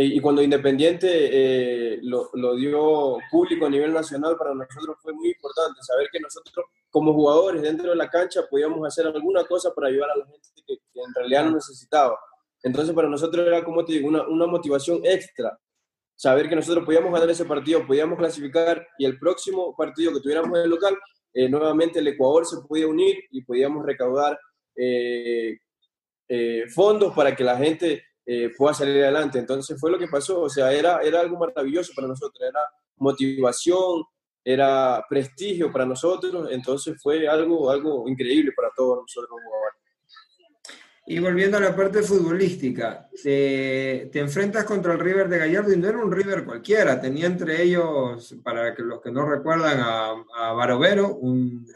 y 0.00 0.20
cuando 0.20 0.40
Independiente 0.40 1.08
eh, 1.10 1.98
lo, 2.02 2.30
lo, 2.34 2.54
dio 2.54 3.18
público 3.32 3.66
a 3.66 3.68
nivel 3.68 3.92
nacional, 3.92 4.36
para 4.38 4.54
nosotros 4.54 4.96
fue 5.02 5.12
muy 5.12 5.30
importante 5.30 5.82
saber 5.82 6.06
que 6.12 6.20
nosotros, 6.20 6.66
como 6.88 7.12
jugadores 7.12 7.62
dentro 7.62 7.90
de 7.90 7.96
la 7.96 8.08
cancha, 8.08 8.42
podíamos 8.48 8.86
hacer 8.86 9.08
alguna 9.08 9.44
cosa 9.44 9.74
para 9.74 9.88
ayudar 9.88 10.10
a 10.12 10.18
la 10.18 10.26
gente 10.26 10.48
que, 10.64 10.74
en 10.74 11.14
realidad 11.16 11.46
no 11.46 11.56
necesitaba. 11.56 12.16
Entonces, 12.62 12.94
para 12.94 13.08
nosotros 13.08 13.44
era, 13.44 13.64
como 13.64 13.84
te 13.84 13.94
digo, 13.94 14.06
una, 14.06 14.22
una, 14.28 14.46
motivación 14.46 15.00
extra. 15.02 15.58
Saber 16.14 16.48
que 16.48 16.54
nosotros 16.54 16.84
podíamos 16.84 17.12
ganar 17.12 17.28
ese 17.30 17.44
partido, 17.44 17.84
podíamos 17.84 18.18
clasificar 18.18 18.86
y 18.98 19.04
el 19.04 19.18
próximo 19.18 19.74
partido 19.76 20.12
que 20.12 20.20
tuviéramos 20.20 20.56
en 20.58 20.64
el 20.64 20.70
local, 20.70 20.96
eh, 21.34 21.48
nuevamente 21.48 21.98
el 21.98 22.06
Ecuador 22.06 22.46
se 22.46 22.58
podía 22.68 22.86
unir 22.86 23.16
y 23.32 23.42
podíamos 23.42 23.84
recaudar 23.84 24.38
eh, 24.76 25.58
fondos 26.72 27.12
para 27.16 27.34
que 27.34 27.42
la 27.42 27.56
gente 27.56 28.04
eh, 28.30 28.52
pueda 28.54 28.74
salir 28.74 29.02
adelante. 29.02 29.38
Entonces 29.38 29.80
fue 29.80 29.90
lo 29.90 29.98
que 29.98 30.06
pasó, 30.06 30.42
o 30.42 30.50
sea, 30.50 30.70
era, 30.70 31.00
era 31.00 31.20
algo 31.20 31.38
maravilloso 31.38 31.94
para 31.96 32.08
nosotros, 32.08 32.46
era 32.46 32.60
motivación, 32.98 34.04
era 34.44 35.02
prestigio 35.08 35.72
para 35.72 35.86
nosotros, 35.86 36.48
entonces 36.50 37.00
fue 37.02 37.26
algo, 37.26 37.70
algo 37.70 38.06
increíble 38.06 38.52
para 38.54 38.68
todos 38.76 38.98
nosotros. 38.98 39.30
Y 41.06 41.20
volviendo 41.20 41.56
a 41.56 41.60
la 41.60 41.74
parte 41.74 42.02
futbolística, 42.02 43.08
te, 43.22 44.10
te, 44.12 44.18
enfrentas 44.18 44.64
contra 44.64 44.92
el 44.92 45.00
River 45.00 45.26
de 45.30 45.38
Gallardo 45.38 45.72
y 45.72 45.78
no 45.78 45.88
era 45.88 45.96
un 45.96 46.12
River 46.12 46.44
cualquiera, 46.44 47.00
tenía 47.00 47.24
entre 47.24 47.62
ellos, 47.62 48.36
para 48.44 48.74
los 48.76 49.00
que 49.00 49.10
no 49.10 49.24
recuerdan, 49.24 49.80
a, 49.80 50.10
a 50.36 50.52
Barovero, 50.52 51.14
un, 51.14 51.66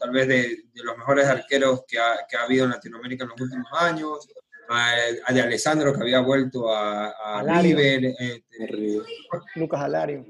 tal 0.00 0.10
vez 0.10 0.26
de, 0.26 0.36
de, 0.74 0.82
los 0.82 0.98
mejores 0.98 1.26
arqueros 1.26 1.84
que 1.86 2.00
ha, 2.00 2.26
que 2.28 2.36
ha 2.36 2.42
habido 2.42 2.64
en 2.64 2.72
Latinoamérica 2.72 3.22
en 3.22 3.30
los 3.30 3.40
últimos 3.40 3.68
años, 3.72 4.28
a, 4.68 5.32
de 5.32 5.42
Alessandro 5.42 5.92
que 5.92 6.02
había 6.02 6.20
vuelto 6.20 6.72
a, 6.72 7.08
a 7.10 7.60
River. 7.60 8.04
Eh, 8.18 8.42
Lucas 9.56 9.80
Alario. 9.80 10.24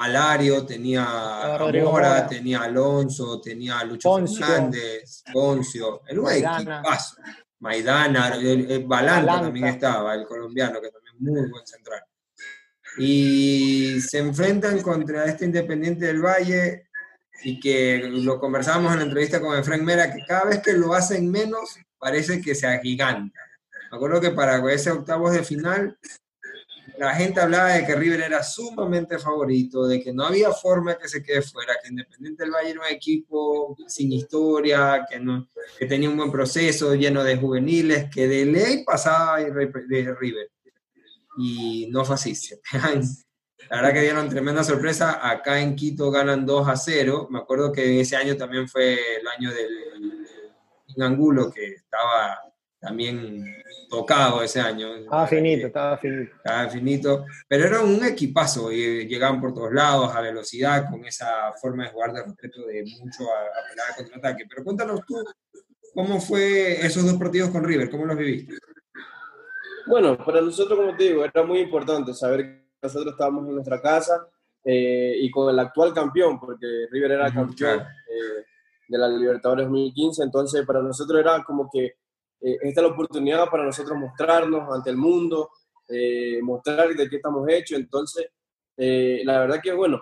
Alario, 0.00 0.64
tenía 0.64 1.04
a 1.04 1.58
Mora, 1.58 2.26
tenía 2.26 2.62
Alonso, 2.62 3.38
tenía 3.38 3.84
Lucho 3.84 4.16
Fernández, 4.26 5.22
Poncio, 5.30 6.00
el 6.08 6.22
Maidana, 6.22 6.82
Maidana 7.58 8.28
el, 8.34 8.84
Balanta 8.86 9.42
también 9.42 9.66
estaba, 9.66 10.14
el 10.14 10.24
colombiano, 10.24 10.80
que 10.80 10.88
también 10.90 11.16
muy 11.18 11.50
buen 11.50 11.66
central. 11.66 12.02
Y 12.96 14.00
se 14.00 14.18
enfrentan 14.18 14.80
contra 14.80 15.26
este 15.26 15.44
Independiente 15.44 16.06
del 16.06 16.24
Valle 16.24 16.88
y 17.44 17.60
que 17.60 17.98
lo 17.98 18.40
conversábamos 18.40 18.92
en 18.92 19.00
la 19.00 19.04
entrevista 19.04 19.38
con 19.38 19.58
Efraín 19.58 19.84
Mera, 19.84 20.10
que 20.10 20.24
cada 20.26 20.46
vez 20.46 20.62
que 20.62 20.72
lo 20.72 20.94
hacen 20.94 21.30
menos 21.30 21.76
parece 21.98 22.40
que 22.40 22.54
se 22.54 22.66
agiganta. 22.66 23.38
Me 23.90 23.96
acuerdo 23.96 24.20
que 24.20 24.30
para 24.30 24.72
ese 24.72 24.90
octavos 24.90 25.32
de 25.32 25.42
final 25.42 25.98
la 27.00 27.14
gente 27.14 27.40
hablaba 27.40 27.70
de 27.70 27.86
que 27.86 27.96
River 27.96 28.20
era 28.20 28.42
sumamente 28.42 29.18
favorito, 29.18 29.86
de 29.86 30.02
que 30.02 30.12
no 30.12 30.26
había 30.26 30.52
forma 30.52 30.98
que 30.98 31.08
se 31.08 31.22
quede 31.22 31.40
fuera, 31.40 31.74
que 31.82 31.88
Independiente 31.88 32.44
del 32.44 32.52
Valle 32.52 32.70
era 32.70 32.80
un 32.80 32.86
equipo 32.86 33.74
sin 33.86 34.12
historia, 34.12 35.06
que, 35.10 35.18
no, 35.18 35.48
que 35.78 35.86
tenía 35.86 36.10
un 36.10 36.18
buen 36.18 36.30
proceso, 36.30 36.94
lleno 36.94 37.24
de 37.24 37.38
juveniles, 37.38 38.10
que 38.10 38.28
de 38.28 38.44
ley 38.44 38.84
pasaba 38.84 39.38
de 39.38 40.14
River. 40.20 40.50
Y 41.38 41.88
no 41.90 42.04
fue 42.04 42.16
así. 42.16 42.34
La 43.70 43.76
verdad 43.76 43.92
que 43.94 44.02
dieron 44.02 44.28
tremenda 44.28 44.62
sorpresa. 44.62 45.26
Acá 45.26 45.60
en 45.60 45.76
Quito 45.76 46.10
ganan 46.10 46.44
2 46.44 46.68
a 46.68 46.76
0. 46.76 47.28
Me 47.30 47.38
acuerdo 47.38 47.72
que 47.72 48.00
ese 48.00 48.16
año 48.16 48.36
también 48.36 48.68
fue 48.68 48.98
el 49.20 49.26
año 49.26 49.50
del 49.54 51.02
Angulo, 51.02 51.50
que 51.50 51.66
estaba 51.66 52.49
también 52.80 53.44
tocado 53.88 54.42
ese 54.42 54.60
año. 54.60 54.94
Estaba 54.96 55.26
finito, 55.26 55.66
estaba 55.66 55.98
finito. 55.98 56.32
Estaba 56.36 56.68
finito, 56.70 57.24
pero 57.46 57.64
era 57.66 57.80
un 57.82 58.02
equipazo, 58.04 58.72
y 58.72 59.06
llegaban 59.06 59.40
por 59.40 59.52
todos 59.52 59.72
lados 59.72 60.14
a 60.14 60.20
velocidad, 60.20 60.88
con 60.90 61.04
esa 61.04 61.52
forma 61.60 61.84
de 61.84 61.90
jugar 61.90 62.12
de 62.12 62.24
respeto 62.24 62.66
de 62.66 62.82
mucho 62.82 63.24
a, 63.30 63.38
a 63.38 63.68
pelar 63.68 63.96
contraataque. 63.96 64.46
Pero 64.48 64.64
cuéntanos 64.64 65.00
tú, 65.06 65.22
¿cómo 65.94 66.20
fue 66.20 66.84
esos 66.84 67.04
dos 67.04 67.18
partidos 67.18 67.50
con 67.50 67.64
River? 67.64 67.90
¿Cómo 67.90 68.06
los 68.06 68.16
viviste? 68.16 68.54
Bueno, 69.86 70.16
para 70.16 70.40
nosotros, 70.40 70.78
como 70.78 70.96
te 70.96 71.04
digo, 71.04 71.24
era 71.24 71.42
muy 71.42 71.58
importante 71.58 72.14
saber 72.14 72.44
que 72.44 72.70
nosotros 72.82 73.12
estábamos 73.12 73.46
en 73.46 73.54
nuestra 73.54 73.80
casa 73.80 74.26
eh, 74.64 75.16
y 75.20 75.30
con 75.30 75.50
el 75.50 75.58
actual 75.58 75.92
campeón, 75.92 76.38
porque 76.38 76.86
River 76.90 77.12
era 77.12 77.32
campeón 77.32 77.80
eh, 77.80 78.44
de 78.88 78.98
la 78.98 79.08
Libertadores 79.08 79.66
2015, 79.66 80.22
entonces 80.22 80.64
para 80.64 80.80
nosotros 80.80 81.20
era 81.20 81.42
como 81.44 81.68
que 81.70 81.94
eh, 82.40 82.58
esta 82.62 82.80
es 82.80 82.86
la 82.86 82.92
oportunidad 82.92 83.50
para 83.50 83.64
nosotros 83.64 83.98
mostrarnos 83.98 84.72
ante 84.74 84.90
el 84.90 84.96
mundo, 84.96 85.50
eh, 85.88 86.40
mostrar 86.42 86.88
de 86.94 87.08
qué 87.08 87.16
estamos 87.16 87.46
hechos. 87.48 87.78
Entonces, 87.78 88.28
eh, 88.76 89.22
la 89.24 89.40
verdad 89.40 89.60
que, 89.62 89.72
bueno, 89.72 90.00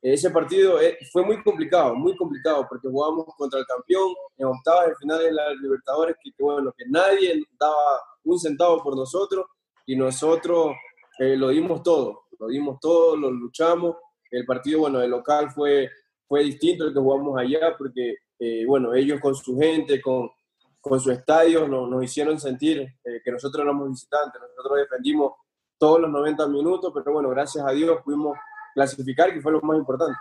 ese 0.00 0.30
partido 0.30 0.78
fue 1.12 1.24
muy 1.24 1.42
complicado, 1.42 1.94
muy 1.94 2.16
complicado, 2.16 2.66
porque 2.68 2.88
jugamos 2.88 3.26
contra 3.36 3.58
el 3.60 3.66
campeón 3.66 4.14
en 4.38 4.46
octavas 4.46 4.88
de 4.88 4.96
finales 4.96 5.26
de 5.26 5.32
la 5.32 5.52
Libertadores, 5.54 6.16
que, 6.22 6.30
bueno, 6.38 6.72
que 6.76 6.84
nadie 6.88 7.42
daba 7.58 8.00
un 8.24 8.38
centavo 8.38 8.82
por 8.82 8.96
nosotros 8.96 9.46
y 9.84 9.96
nosotros 9.96 10.74
lo 11.18 11.48
dimos 11.48 11.82
todo, 11.82 12.22
lo 12.38 12.46
dimos 12.46 12.80
todo, 12.80 13.14
lo 13.14 13.30
luchamos. 13.30 13.96
El 14.30 14.46
partido, 14.46 14.80
bueno, 14.80 15.02
el 15.02 15.10
local 15.10 15.50
fue, 15.50 15.90
fue 16.26 16.44
distinto 16.44 16.86
el 16.86 16.94
que 16.94 17.00
jugamos 17.00 17.38
allá, 17.38 17.76
porque, 17.76 18.14
bueno, 18.66 18.94
ellos 18.94 19.20
con 19.20 19.34
su 19.34 19.58
gente, 19.58 20.00
con, 20.00 20.30
con 20.80 21.00
su 21.00 21.10
estadio 21.10 21.68
nos, 21.68 21.88
nos 21.88 22.04
hicieron 22.04 22.40
sentir 22.40 22.80
eh, 22.80 23.20
que 23.24 23.30
nosotros 23.30 23.62
éramos 23.62 23.90
visitantes, 23.90 24.40
nosotros 24.40 24.78
defendimos 24.78 25.32
todos 25.78 26.00
los 26.00 26.10
90 26.10 26.46
minutos, 26.48 26.92
pero 26.94 27.12
bueno, 27.12 27.30
gracias 27.30 27.64
a 27.66 27.70
Dios 27.70 28.00
pudimos 28.04 28.36
clasificar, 28.74 29.32
que 29.32 29.40
fue 29.40 29.52
lo 29.52 29.60
más 29.62 29.78
importante. 29.78 30.16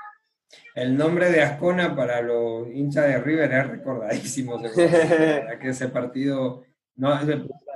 El 0.73 0.97
nombre 0.97 1.31
de 1.31 1.41
Ascona 1.41 1.95
para 1.95 2.21
los 2.21 2.67
hinchas 2.69 3.05
de 3.05 3.19
River 3.19 3.51
es 3.51 3.67
recordadísimo. 3.67 4.61
que 4.75 5.69
ese 5.69 5.89
partido 5.89 6.63
no, 6.95 7.17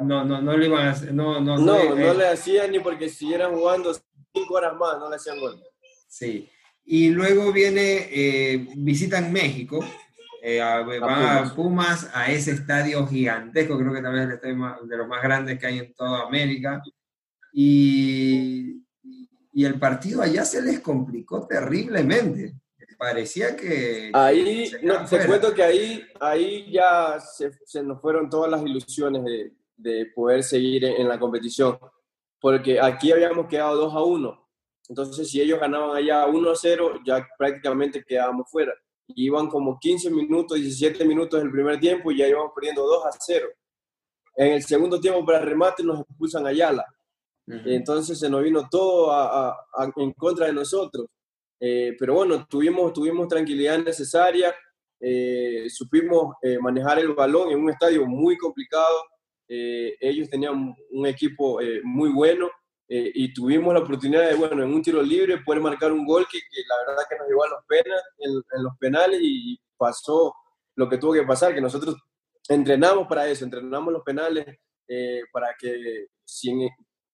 no, 0.01 0.25
no, 0.25 0.41
no 0.41 0.57
le 0.57 0.65
iban 0.65 0.87
a 0.87 0.95
no, 1.11 1.39
no, 1.39 1.57
no, 1.57 1.95
no, 1.95 2.13
le 2.13 2.27
hacían 2.27 2.71
ni 2.71 2.79
porque 2.79 3.09
siguieran 3.09 3.53
jugando 3.53 3.93
cinco 4.33 4.55
horas 4.55 4.75
más, 4.75 4.99
no 4.99 5.09
le 5.09 5.15
hacían 5.15 5.39
gol. 5.39 5.61
Sí. 6.07 6.49
Y 6.85 7.09
luego 7.09 7.53
viene, 7.53 8.09
eh, 8.11 8.67
visitan 8.75 9.31
México, 9.31 9.79
eh, 10.45 10.59
van 10.99 11.47
a 11.47 11.55
Pumas 11.55 12.11
a 12.13 12.29
ese 12.29 12.51
estadio 12.51 13.07
gigantesco, 13.07 13.77
creo 13.77 13.93
que 13.93 14.01
también 14.01 14.23
es 14.23 14.29
el 14.29 14.35
estadio 14.35 14.87
de 14.89 14.97
los 14.97 15.07
más 15.07 15.23
grandes 15.23 15.57
que 15.57 15.65
hay 15.65 15.79
en 15.79 15.93
toda 15.93 16.23
América. 16.23 16.83
Y, 17.53 18.83
y 19.53 19.63
el 19.63 19.79
partido 19.79 20.21
allá 20.21 20.43
se 20.43 20.61
les 20.61 20.81
complicó 20.81 21.47
terriblemente. 21.47 22.55
Parecía 22.97 23.55
que... 23.55 24.11
Ahí, 24.13 24.69
no, 24.81 25.05
te 25.05 25.25
cuento 25.25 25.53
que 25.53 25.63
ahí, 25.63 26.03
ahí 26.19 26.69
ya 26.69 27.21
se, 27.21 27.51
se, 27.65 27.81
nos 27.81 28.01
fueron 28.01 28.29
todas 28.29 28.51
las 28.51 28.61
ilusiones 28.63 29.23
de, 29.23 29.53
de 29.77 30.07
poder 30.07 30.43
seguir 30.43 30.83
en, 30.83 31.03
en, 31.03 31.07
la 31.07 31.17
competición, 31.17 31.79
porque 32.41 32.81
aquí 32.81 33.13
habíamos 33.13 33.47
quedado 33.47 33.77
2 33.77 33.95
a 33.95 34.03
1. 34.03 34.49
Entonces, 34.89 35.29
si 35.29 35.39
ellos 35.39 35.61
ganaban 35.61 35.95
allá 35.95 36.25
1 36.25 36.51
a 36.51 36.55
0, 36.55 36.99
ya 37.05 37.25
prácticamente 37.37 38.03
quedábamos 38.03 38.51
fuera 38.51 38.73
iban 39.07 39.47
como 39.47 39.77
15 39.79 40.09
minutos, 40.09 40.57
17 40.57 41.05
minutos 41.05 41.41
el 41.41 41.51
primer 41.51 41.79
tiempo 41.79 42.11
y 42.11 42.17
ya 42.17 42.27
íbamos 42.27 42.51
perdiendo 42.55 42.85
2 42.85 43.05
a 43.05 43.09
0. 43.11 43.47
En 44.35 44.53
el 44.53 44.63
segundo 44.63 44.99
tiempo, 44.99 45.25
para 45.25 45.39
remate, 45.39 45.83
nos 45.83 46.01
expulsan 46.01 46.45
a 46.45 46.49
Ayala. 46.49 46.85
Entonces 47.45 48.17
se 48.17 48.29
nos 48.29 48.41
vino 48.41 48.67
todo 48.69 49.11
a, 49.11 49.55
en 49.97 50.13
contra 50.13 50.47
de 50.47 50.53
nosotros. 50.53 51.07
Eh, 51.59 51.95
pero 51.99 52.15
bueno, 52.15 52.45
tuvimos, 52.49 52.91
tuvimos 52.93 53.27
tranquilidad 53.27 53.79
necesaria, 53.79 54.53
eh, 54.99 55.65
supimos 55.69 56.35
eh, 56.41 56.57
manejar 56.59 56.99
el 56.99 57.13
balón 57.13 57.51
en 57.51 57.59
un 57.59 57.69
estadio 57.69 58.05
muy 58.05 58.37
complicado. 58.37 59.05
ellos 59.47 60.29
tenían 60.29 60.73
un 60.91 61.05
equipo 61.05 61.59
muy 61.83 62.09
bueno 62.09 62.49
eh, 62.95 63.11
y 63.15 63.33
tuvimos 63.33 63.73
la 63.73 63.79
oportunidad 63.79 64.29
de, 64.29 64.35
bueno, 64.35 64.63
en 64.63 64.71
un 64.71 64.83
tiro 64.83 65.01
libre 65.01 65.39
poder 65.39 65.59
marcar 65.59 65.91
un 65.91 66.05
gol 66.05 66.27
que, 66.31 66.37
la 66.37 66.75
verdad 66.85 67.03
que 67.09 67.17
nos 67.17 67.27
llevó 67.27 67.43
a 67.43 67.49
los, 67.49 67.65
penas, 67.65 68.03
en, 68.19 68.63
los 68.63 68.77
penales 68.77 69.19
y 69.19 69.59
pasó 69.75 70.31
lo 70.75 70.87
que 70.87 70.99
tuvo 70.99 71.13
que 71.13 71.23
pasar, 71.23 71.55
que 71.55 71.61
nosotros 71.61 71.95
entrenamos 72.47 73.07
para 73.07 73.27
eso, 73.27 73.45
entrenamos 73.45 73.91
los 73.91 74.03
penales 74.03 74.45
eh, 74.87 75.21
para 75.31 75.55
que 75.59 76.09
si 76.23 76.69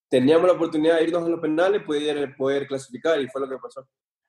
teníamos 0.10 0.48
la 0.48 0.54
oportunidad 0.56 0.98
de 0.98 1.06
irnos 1.06 1.24
a 1.24 1.30
los 1.30 1.40
penales 1.40 1.82
pudiera 1.84 2.36
poder 2.36 2.68
clasificar 2.68 3.22
y 3.22 3.30
fue 3.30 3.40
lo 3.40 3.48
que 3.48 3.58
pasó. 3.64 3.88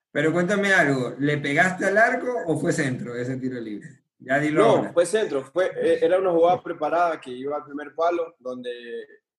Pero 0.09 0.31
cuéntame 0.31 0.71
algo, 0.73 1.15
¿le 1.19 1.37
pegaste 1.37 1.85
al 1.85 1.97
arco 1.97 2.33
o 2.47 2.57
fue 2.57 2.71
centro 2.71 3.13
ese 3.13 3.35
tiro 3.35 3.59
libre? 3.59 3.89
Ya 4.19 4.39
no, 4.39 4.93
fue 4.93 5.05
centro, 5.05 5.43
fue, 5.43 5.65
eh, 5.75 5.99
era 6.01 6.17
una 6.17 6.31
jugada 6.31 6.63
preparada 6.63 7.19
que 7.19 7.31
iba 7.31 7.57
al 7.57 7.65
primer 7.65 7.93
palo, 7.93 8.35
donde 8.39 8.71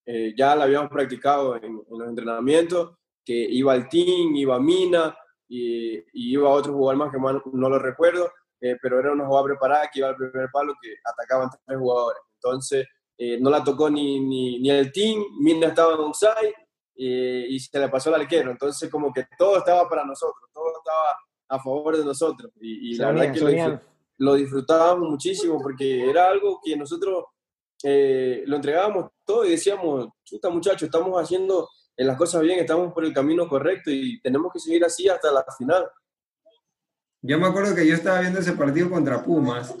eh, 0.05 0.33
ya 0.37 0.55
la 0.55 0.65
habíamos 0.65 0.89
practicado 0.89 1.55
en, 1.55 1.81
los 1.89 2.07
entrenamientos, 2.07 2.97
que 3.23 3.33
iba 3.33 3.73
al 3.73 3.87
team, 3.87 4.35
iba 4.35 4.55
a 4.55 4.59
Mina 4.59 5.15
y, 5.47 6.03
iba 6.13 6.49
a 6.49 6.53
otro 6.53 6.73
jugador 6.73 6.97
más 6.97 7.11
que 7.11 7.19
no 7.19 7.69
lo 7.69 7.79
recuerdo, 7.79 8.31
eh, 8.59 8.77
pero 8.81 8.99
era 8.99 9.13
una 9.13 9.25
jugada 9.25 9.45
preparada 9.45 9.89
que 9.91 9.99
iba 9.99 10.09
al 10.09 10.15
primer 10.15 10.49
palo 10.51 10.73
que 10.81 10.93
atacaban 11.05 11.49
tres 11.65 11.79
jugadores. 11.79 12.21
Entonces 12.35 12.87
eh, 13.17 13.37
no 13.39 13.49
la 13.49 13.63
tocó 13.63 13.89
ni, 13.89 14.19
ni, 14.19 14.59
ni, 14.59 14.69
el 14.69 14.91
team, 14.91 15.23
Mina 15.39 15.67
estaba 15.67 15.93
en 15.93 16.01
onside 16.01 16.53
y 16.95 17.59
se 17.59 17.79
le 17.79 17.89
pasó 17.89 18.13
al 18.13 18.21
arquero. 18.21 18.51
Entonces 18.51 18.89
como 18.89 19.13
que 19.13 19.25
todo 19.37 19.57
estaba 19.57 19.87
para 19.87 20.03
nosotros, 20.03 20.49
todo 20.53 20.77
estaba 20.77 21.17
a 21.49 21.59
favor 21.59 21.97
de 21.97 22.03
nosotros 22.03 22.51
y, 22.59 22.95
la 22.95 23.11
verdad 23.11 23.33
que 23.33 23.39
lo, 23.39 23.81
lo 24.17 24.35
disfrutábamos 24.35 25.09
muchísimo 25.09 25.61
porque 25.61 26.09
era 26.09 26.29
algo 26.29 26.59
que 26.63 26.75
nosotros 26.75 27.25
eh, 27.83 28.43
lo 28.47 28.55
entregábamos 28.55 29.11
todo 29.25 29.45
y 29.45 29.51
decíamos, 29.51 30.07
chuta 30.23 30.49
muchachos, 30.49 30.83
estamos 30.83 31.21
haciendo 31.21 31.67
las 31.97 32.17
cosas 32.17 32.41
bien, 32.41 32.59
estamos 32.59 32.93
por 32.93 33.05
el 33.05 33.13
camino 33.13 33.47
correcto 33.47 33.91
y 33.91 34.19
tenemos 34.21 34.51
que 34.51 34.59
seguir 34.59 34.83
así 34.83 35.07
hasta 35.07 35.31
la 35.31 35.45
final. 35.57 35.85
Yo 37.21 37.39
me 37.39 37.47
acuerdo 37.47 37.75
que 37.75 37.87
yo 37.87 37.93
estaba 37.93 38.21
viendo 38.21 38.39
ese 38.39 38.53
partido 38.53 38.89
contra 38.89 39.23
Pumas 39.23 39.75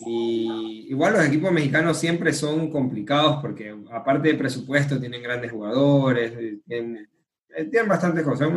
y 0.00 0.86
igual 0.88 1.12
los 1.12 1.24
equipos 1.24 1.52
mexicanos 1.52 1.98
siempre 1.98 2.32
son 2.32 2.70
complicados 2.70 3.40
porque 3.40 3.76
aparte 3.90 4.28
de 4.28 4.34
presupuesto 4.34 4.98
tienen 4.98 5.22
grandes 5.22 5.52
jugadores, 5.52 6.32
eh, 6.36 6.60
tienen, 6.66 7.08
eh, 7.50 7.64
tienen 7.66 7.88
bastantes 7.88 8.24
cosas, 8.24 8.48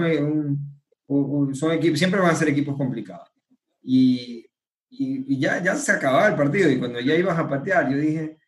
son 1.54 1.72
equipos, 1.72 2.00
siempre 2.00 2.20
van 2.20 2.32
a 2.32 2.36
ser 2.36 2.50
equipos 2.50 2.76
complicados. 2.78 3.30
Y, 3.84 4.46
y, 4.90 5.34
y, 5.36 5.40
ya, 5.40 5.62
ya 5.62 5.76
se 5.76 5.92
acababa 5.92 6.28
el 6.28 6.36
partido 6.36 6.70
y 6.72 6.80
cuando 6.80 7.00
ya 7.00 7.14
ibas 7.16 7.38
a 7.38 7.48
patear, 7.48 7.92
yo 7.92 7.98
dije, 7.98 8.40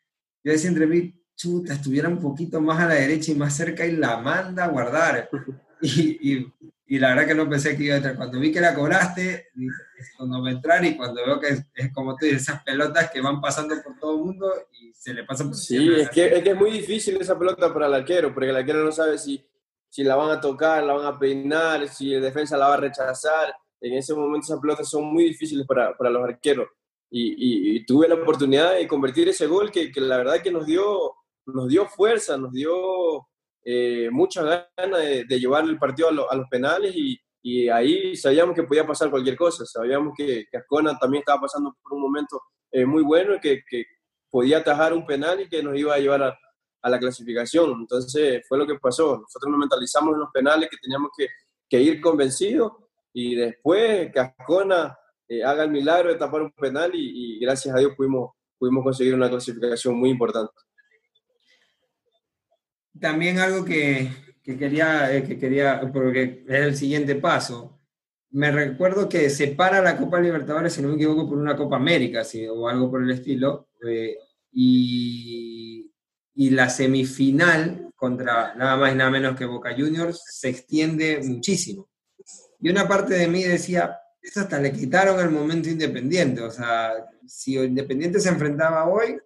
yo 0.44 0.52
decía 0.52 0.70
entre 0.70 0.88
mí, 0.88 1.14
chuta, 1.36 1.74
estuviera 1.74 2.10
un 2.10 2.20
poquito 2.20 2.60
más 2.60 2.80
a 2.80 2.88
la 2.88 2.96
derecha 2.96 3.32
y 3.32 3.36
más 3.36 3.56
cerca 3.56 3.86
y 3.86 3.96
la 3.96 4.18
manda 4.18 4.66
a 4.66 4.70
guardar. 4.70 5.30
Y, 5.80 6.34
y, 6.34 6.54
y 6.88 6.98
la 6.98 7.10
verdad 7.10 7.28
que 7.28 7.36
no 7.36 7.48
pensé 7.48 7.78
que 7.78 7.84
iba 7.84 7.94
a 7.94 7.98
entrar. 7.98 8.16
Cuando 8.16 8.40
vi 8.40 8.52
que 8.52 8.60
la 8.60 8.74
cobraste, 8.74 9.50
cuando 10.18 10.42
me 10.42 10.50
entrar 10.50 10.84
y 10.86 10.98
cuando 10.98 11.24
veo 11.24 11.40
que 11.40 11.50
es, 11.50 11.94
como 11.94 12.16
tú 12.16 12.26
dices, 12.26 12.42
esas 12.42 12.64
pelotas 12.64 13.12
que 13.12 13.22
van 13.22 13.40
pasando 13.40 13.76
por 13.84 13.96
todo 14.00 14.16
el 14.16 14.24
mundo 14.24 14.52
y 14.72 14.92
se 14.94 15.14
le 15.14 15.24
pasan 15.24 15.50
por 15.50 15.56
Sí, 15.56 15.94
es 15.94 16.10
que, 16.10 16.26
es 16.36 16.44
que, 16.44 16.50
es 16.50 16.56
muy 16.56 16.72
difícil 16.72 17.18
esa 17.22 17.38
pelota 17.38 17.72
para 17.72 17.86
el 17.86 17.94
arquero, 17.94 18.34
porque 18.34 18.50
el 18.50 18.56
arquero 18.56 18.84
no 18.84 18.92
sabe 18.92 19.20
si, 19.20 19.46
si 19.90 20.04
la 20.04 20.16
van 20.16 20.32
a 20.32 20.42
tocar, 20.42 20.84
la 20.84 20.94
van 20.94 21.06
a 21.06 21.20
peinar, 21.20 21.88
si 21.90 22.14
el 22.14 22.24
defensa 22.24 22.58
la 22.58 22.70
va 22.70 22.74
a 22.74 22.78
rechazar. 22.78 23.54
En 23.80 23.94
ese 23.94 24.16
momento 24.16 24.46
esas 24.46 24.60
pelotas 24.60 24.90
son 24.90 25.06
muy 25.06 25.26
difíciles 25.26 25.68
para, 25.68 25.96
para 25.96 26.10
los 26.10 26.24
arqueros 26.24 26.68
y, 27.10 27.86
tuve 27.86 28.08
la 28.08 28.16
oportunidad 28.16 28.76
de 28.76 28.88
convertir 28.88 29.30
ese 29.30 29.48
gol 29.48 29.72
que, 29.72 29.92
que, 29.92 30.02
la 30.02 30.18
verdad 30.18 30.42
que 30.42 30.52
nos 30.52 30.66
dio, 30.66 31.14
nos 31.46 31.68
dio 31.68 31.88
fuerza, 31.88 32.38
nos 32.38 32.52
dio 32.52 33.28
eh, 33.64 34.10
mucha 34.12 34.66
ganas 34.78 35.02
de, 35.02 35.40
llevar 35.40 35.66
el 35.66 35.78
partido 35.78 36.10
a, 36.30 36.36
los 36.36 36.48
penales 36.50 36.94
y, 36.96 37.20
y, 37.42 37.70
ahí 37.70 38.16
sabíamos 38.16 38.56
que 38.56 38.64
podía 38.64 38.86
pasar 38.86 39.10
cualquier 39.10 39.38
cosa, 39.38 39.66
sabíamos 39.66 40.14
que, 40.18 40.46
que 40.50 40.58
Ascona 40.58 40.98
también 40.98 41.22
estaba 41.22 41.42
pasando 41.42 41.76
por 41.82 41.94
un 41.94 42.02
momento 42.02 42.42
eh, 42.72 42.86
muy 42.86 43.04
bueno 43.04 43.36
y 43.36 43.40
que, 43.40 43.62
que, 43.70 43.86
podía 44.30 44.58
atajar 44.58 44.94
un 44.94 45.06
penal 45.06 45.40
y 45.40 45.48
que 45.48 45.64
nos 45.64 45.78
iba 45.78 45.94
a 45.96 46.00
llevar 46.00 46.22
a, 46.22 46.38
a 46.82 46.90
la 46.90 47.00
clasificación. 47.00 47.72
Entonces 47.80 48.44
fue 48.48 48.58
lo 48.58 48.68
que 48.68 48.76
pasó. 48.76 49.18
Nosotros 49.18 49.50
nos 49.50 49.60
mentalizamos 49.60 50.14
en 50.14 50.20
los 50.20 50.32
penales 50.34 50.70
que 50.70 50.78
teníamos 50.78 51.12
que, 51.18 51.28
que 51.70 51.82
ir 51.82 52.02
convencidos 52.02 52.74
y 53.14 53.36
después 53.36 54.12
Cascona 54.14 54.98
eh, 55.30 55.44
haga 55.44 55.64
el 55.64 55.72
milagro 55.72 56.10
de 56.10 56.16
tapar 56.16 56.42
un 56.42 56.52
penal 56.52 56.92
y, 56.94 57.40
gracias 57.40 57.76
a 57.76 57.80
Dios 57.80 57.94
pudimos, 57.96 58.32
pudimos 58.58 58.84
conseguir 58.84 59.14
una 59.14 59.30
clasificación 59.30 59.96
muy 59.98 60.10
importante. 60.10 60.54
También 63.00 63.38
algo 63.38 63.64
que, 63.64 64.10
que 64.42 64.58
quería, 64.58 65.14
eh, 65.14 65.24
que 65.24 65.38
quería, 65.38 65.82
porque 65.94 66.44
es 66.48 66.60
el 66.62 66.76
siguiente 66.76 67.16
paso. 67.16 67.80
Me 68.32 68.52
recuerdo 68.52 69.08
que 69.08 69.30
se 69.30 69.50
para 69.50 69.82
la 69.82 69.98
Copa 69.98 70.20
Libertadores, 70.20 70.74
si 70.74 70.82
no 70.82 70.90
me 70.90 70.96
equivoco, 70.96 71.28
por 71.28 71.38
una 71.38 71.56
Copa 71.56 71.76
América 71.76 72.24
o 72.52 72.68
algo 72.68 72.90
por 72.90 73.04
el 73.04 73.12
estilo. 73.12 73.70
Eh, 73.88 74.18
y, 74.52 75.92
y 76.34 76.50
la 76.52 76.70
semifinal 76.70 77.92
contra 77.96 78.56
nada 78.56 78.78
más 78.78 78.94
y 78.94 78.96
nada 78.96 79.10
menos 79.10 79.36
que 79.36 79.46
Boca 79.46 79.76
Juniors 79.78 80.24
se 80.26 80.50
extiende 80.50 81.20
muchísimo. 81.24 81.90
Y 82.60 82.70
una 82.70 82.88
parte 82.88 83.16
de 83.16 83.28
mí 83.28 83.44
decía, 83.44 84.00
eso 84.22 84.42
hasta 84.42 84.60
le 84.60 84.72
quitaron 84.72 85.20
el 85.20 85.30
momento 85.30 85.70
independiente. 85.70 86.42
O 86.42 86.52
sea, 86.52 86.94
si 87.26 87.58
Independiente 87.58 88.20
se 88.20 88.30
enfrentaba 88.30 88.88
hoy, 88.88 89.18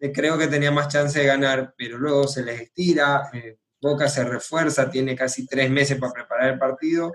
eh, 0.00 0.12
creo 0.12 0.36
que 0.36 0.48
tenía 0.48 0.70
más 0.70 0.88
chance 0.88 1.18
de 1.18 1.26
ganar, 1.26 1.74
pero 1.76 1.98
luego 1.98 2.26
se 2.26 2.44
les 2.44 2.60
estira, 2.60 3.30
eh, 3.32 3.58
Boca 3.80 4.08
se 4.08 4.24
refuerza, 4.24 4.90
tiene 4.90 5.16
casi 5.16 5.46
tres 5.46 5.68
meses 5.70 5.98
para 5.98 6.12
preparar 6.12 6.52
el 6.52 6.58
partido. 6.58 7.12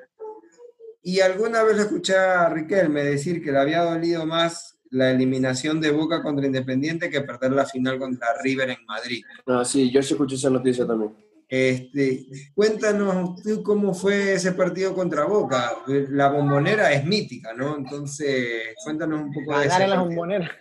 Y 1.01 1.21
alguna 1.21 1.63
vez 1.63 1.77
le 1.77 1.83
escuché 1.83 2.17
a 2.17 2.49
Riquelme 2.49 3.03
decir 3.03 3.41
que 3.41 3.51
le 3.51 3.59
había 3.59 3.83
dolido 3.83 4.25
más 4.25 4.77
la 4.89 5.11
eliminación 5.11 5.79
de 5.79 5.91
Boca 5.91 6.21
contra 6.21 6.45
Independiente 6.45 7.09
que 7.09 7.21
perder 7.21 7.51
la 7.51 7.65
final 7.65 7.97
contra 7.99 8.41
River 8.41 8.71
en 8.71 8.85
Madrid. 8.85 9.23
Ah, 9.45 9.63
sí, 9.63 9.91
yo 9.91 10.01
sí 10.01 10.13
escuché 10.13 10.35
esa 10.35 10.49
noticia 10.49 10.85
también. 10.85 11.13
Este, 11.49 12.25
cuéntanos 12.53 13.41
tú 13.41 13.63
cómo 13.63 13.93
fue 13.93 14.33
ese 14.33 14.51
partido 14.51 14.93
contra 14.93 15.25
Boca. 15.25 15.77
La 15.87 16.29
bombonera 16.29 16.91
es 16.91 17.05
mítica, 17.05 17.53
¿no? 17.53 17.77
Entonces, 17.77 18.75
cuéntanos 18.83 19.21
un 19.21 19.33
poco 19.33 19.57
de 19.59 19.67
eso. 19.67 19.87
la 19.87 20.01
bombonera. 20.01 20.57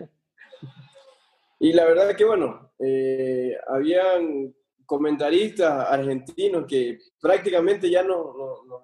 Y 1.59 1.73
la 1.73 1.85
verdad 1.87 2.15
que, 2.15 2.25
bueno, 2.25 2.73
eh, 2.79 3.57
habían 3.69 4.55
comentaristas 4.85 5.89
argentinos 5.91 6.67
que 6.67 6.99
prácticamente 7.21 7.91
ya 7.91 8.03
nos, 8.05 8.27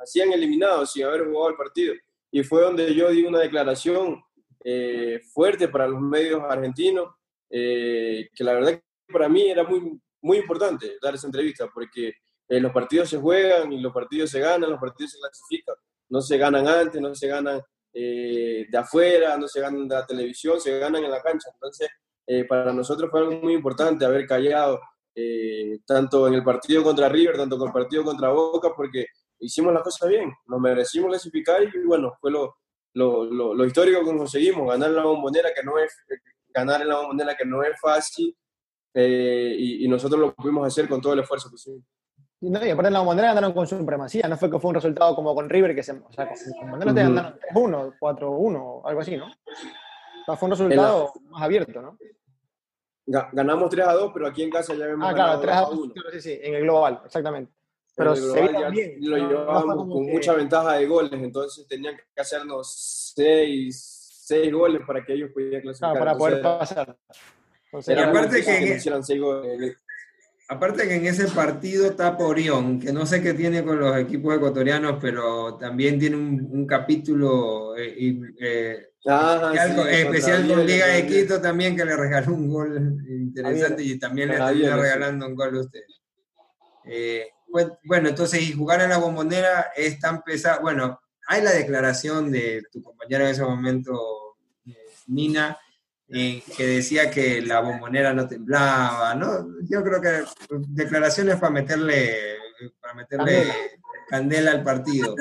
hacían 0.01 0.33
eliminados 0.33 0.93
sin 0.93 1.05
haber 1.05 1.27
jugado 1.27 1.51
el 1.51 1.57
partido. 1.57 1.95
Y 2.31 2.43
fue 2.43 2.63
donde 2.63 2.93
yo 2.95 3.11
di 3.11 3.25
una 3.25 3.39
declaración 3.39 4.21
eh, 4.65 5.21
fuerte 5.33 5.69
para 5.69 5.87
los 5.87 6.01
medios 6.01 6.43
argentinos, 6.43 7.15
eh, 7.51 8.29
que 8.35 8.43
la 8.43 8.55
verdad 8.55 8.73
que 8.73 9.13
para 9.13 9.29
mí 9.29 9.43
era 9.49 9.63
muy, 9.65 10.01
muy 10.23 10.39
importante 10.39 10.97
dar 11.03 11.15
esa 11.15 11.27
entrevista, 11.27 11.69
porque 11.73 12.15
eh, 12.49 12.61
los 12.61 12.73
partidos 12.73 13.11
se 13.11 13.19
juegan 13.19 13.73
y 13.73 13.81
los 13.81 13.93
partidos 13.93 14.31
se 14.31 14.41
ganan, 14.41 14.71
los 14.71 14.81
partidos 14.81 15.13
se 15.13 15.19
clasifican. 15.19 15.75
No 16.09 16.21
se 16.21 16.39
ganan 16.39 16.67
antes, 16.69 17.01
no 17.01 17.15
se 17.15 17.27
ganan 17.27 17.61
de 17.95 18.79
afuera, 18.79 19.37
no 19.37 19.47
se 19.47 19.61
ganan 19.61 19.87
de 19.87 19.95
la 19.95 20.07
televisión, 20.07 20.59
se 20.59 20.79
ganan 20.79 21.05
en 21.05 21.11
la 21.11 21.21
cancha. 21.21 21.51
Entonces, 21.53 21.89
para 22.49 22.73
nosotros 22.73 23.11
fue 23.11 23.21
algo 23.21 23.33
muy 23.33 23.53
importante 23.53 24.05
haber 24.05 24.27
callado 24.27 24.81
eh, 25.15 25.81
tanto 25.87 26.27
en 26.27 26.35
el 26.35 26.43
partido 26.43 26.83
contra 26.83 27.09
River, 27.09 27.37
tanto 27.37 27.59
con 27.59 27.69
el 27.69 27.73
partido 27.73 28.03
contra 28.03 28.31
Boca, 28.31 28.73
porque 28.75 29.07
hicimos 29.41 29.73
las 29.75 29.83
cosas 29.83 30.09
bien, 30.09 30.33
nos 30.47 30.61
merecimos 30.61 31.11
clasificar 31.11 31.63
y 31.63 31.85
bueno, 31.85 32.15
fue 32.19 32.31
lo, 32.31 32.57
lo, 32.95 33.25
lo, 33.25 33.67
histórico 33.67 34.01
que 34.01 34.17
conseguimos, 34.17 34.69
ganar 34.69 34.91
la 34.91 35.05
bombonera 35.05 35.51
que 35.55 35.63
no 35.63 35.79
es, 35.79 35.95
ganar 36.49 36.81
en 36.81 36.89
la 36.89 36.97
bombonera 36.97 37.37
que 37.37 37.45
no 37.45 37.63
es 37.63 37.79
fácil 37.79 38.35
eh, 38.95 39.55
y, 39.59 39.89
nosotros 39.89 40.21
lo 40.21 40.35
pudimos 40.35 40.67
hacer 40.67 40.89
con 40.89 41.01
todo 41.01 41.15
el 41.15 41.21
esfuerzo 41.21 41.51
posible. 41.51 41.83
Y, 42.41 42.51
no, 42.51 42.65
y 42.65 42.71
aparte 42.71 42.89
en 42.89 42.95
la 42.95 42.99
bombonera 43.01 43.29
ganaron 43.29 43.53
con 43.53 43.67
supremacía, 43.67 44.29
no 44.29 44.37
fue 44.37 44.51
que 44.51 44.59
fue 44.59 44.71
un 44.71 44.75
resultado 44.75 45.15
como 45.15 45.35
con 45.35 45.49
River, 45.49 45.75
que 45.75 45.83
se, 45.83 45.93
o 45.93 46.13
sea, 46.13 46.29
con, 46.29 46.71
bombonera 46.71 46.95
te 46.95 47.03
ganaron 47.03 47.39
3-1, 47.55 47.99
4-1, 47.99 48.83
algo 48.85 49.01
así, 49.01 49.17
¿no? 49.17 49.27
O 49.27 50.25
sea, 50.25 50.37
fue 50.37 50.47
un 50.47 50.51
resultado 50.51 51.13
más 51.31 51.43
abierto, 51.43 51.81
¿no? 51.81 51.99
Ganamos 53.07 53.69
3 53.71 53.87
a 53.87 53.93
2, 53.95 54.11
pero 54.15 54.27
aquí 54.29 54.43
en 54.43 54.51
casa 54.51 54.75
ya 54.75 54.87
vemos. 54.87 55.07
Ah, 55.09 55.15
claro, 55.15 55.41
3 55.41 55.55
a 55.55 55.61
2. 55.63 55.93
Sí, 56.13 56.21
sí, 56.21 56.41
en 56.43 56.55
el 56.55 56.63
global, 56.63 57.01
exactamente. 57.05 57.53
Pero 57.95 58.15
global 58.15 58.71
bien, 58.71 58.97
lo 59.01 59.17
llevábamos 59.17 59.77
con 59.77 60.07
mucha 60.07 60.33
ventaja 60.35 60.75
de 60.75 60.87
goles, 60.87 61.13
entonces 61.13 61.67
tenían 61.67 61.97
que 61.97 62.21
hacernos 62.21 63.13
6, 63.15 64.25
6 64.25 64.53
goles 64.53 64.83
para 64.87 65.05
que 65.05 65.13
ellos 65.15 65.31
pudieran 65.33 65.63
clasificar. 65.63 65.93
Claro, 65.93 66.05
para 66.05 66.19
poder 66.19 66.43
pasar. 66.43 66.97
Entonces, 67.73 67.97
y 67.97 68.01
aparte 68.01 68.45
que, 68.45 68.59
que, 68.59 68.79
que 68.79 69.77
Aparte 70.53 70.87
que 70.87 70.97
en 70.97 71.07
ese 71.07 71.29
partido 71.29 71.95
tapa 71.95 72.25
Orión, 72.25 72.79
que 72.79 72.93
no 72.93 73.07
sé 73.07 73.23
qué 73.23 73.33
tiene 73.33 73.65
con 73.65 73.81
los 73.81 73.97
equipos 73.97 74.37
ecuatorianos, 74.37 74.99
pero 75.01 75.57
también 75.57 75.99
tiene 75.99 76.17
un, 76.17 76.67
capítulo 76.67 77.75
eh, 77.75 78.21
eh, 78.39 78.89
especial, 79.95 80.47
con 80.47 80.67
Liga 80.67 80.89
de 80.89 81.07
Quito 81.07 81.41
también, 81.41 81.75
que 81.75 81.87
le 81.87 81.97
regaló 81.97 82.35
un 82.35 82.51
gol 82.51 83.03
interesante 83.09 83.83
y 83.83 83.99
también 83.99 84.29
le 84.29 84.35
está 84.35 84.53
regalando 84.53 85.27
un 85.27 85.35
gol 85.35 85.57
a 85.57 85.61
usted. 85.61 85.85
Eh, 86.85 87.31
bueno, 87.85 88.11
entonces, 88.11 88.43
y 88.43 88.53
jugar 88.53 88.83
en 88.83 88.91
la 88.91 88.99
bombonera 88.99 89.73
es 89.75 89.99
tan 89.99 90.23
pesado. 90.23 90.61
Bueno, 90.61 91.01
hay 91.29 91.43
la 91.43 91.53
declaración 91.53 92.31
de 92.31 92.63
tu 92.71 92.83
compañera 92.83 93.25
en 93.25 93.31
ese 93.31 93.43
momento, 93.43 94.37
Nina, 95.07 95.59
eh, 96.15 96.43
que 96.57 96.67
decía 96.67 97.11
que 97.11 97.41
la 97.41 97.61
bombonera 97.61 98.13
no 98.13 98.29
temblaba, 98.29 99.15
¿no? 99.15 99.47
Yo 99.63 99.83
creo 99.83 100.01
que 100.01 100.25
declaraciones 100.69 101.37
para 101.37 101.53
meterle, 101.53 102.37
para 102.81 102.95
meterle 102.95 103.47
candela 104.09 104.51
al 104.51 104.63
partido. 104.63 105.15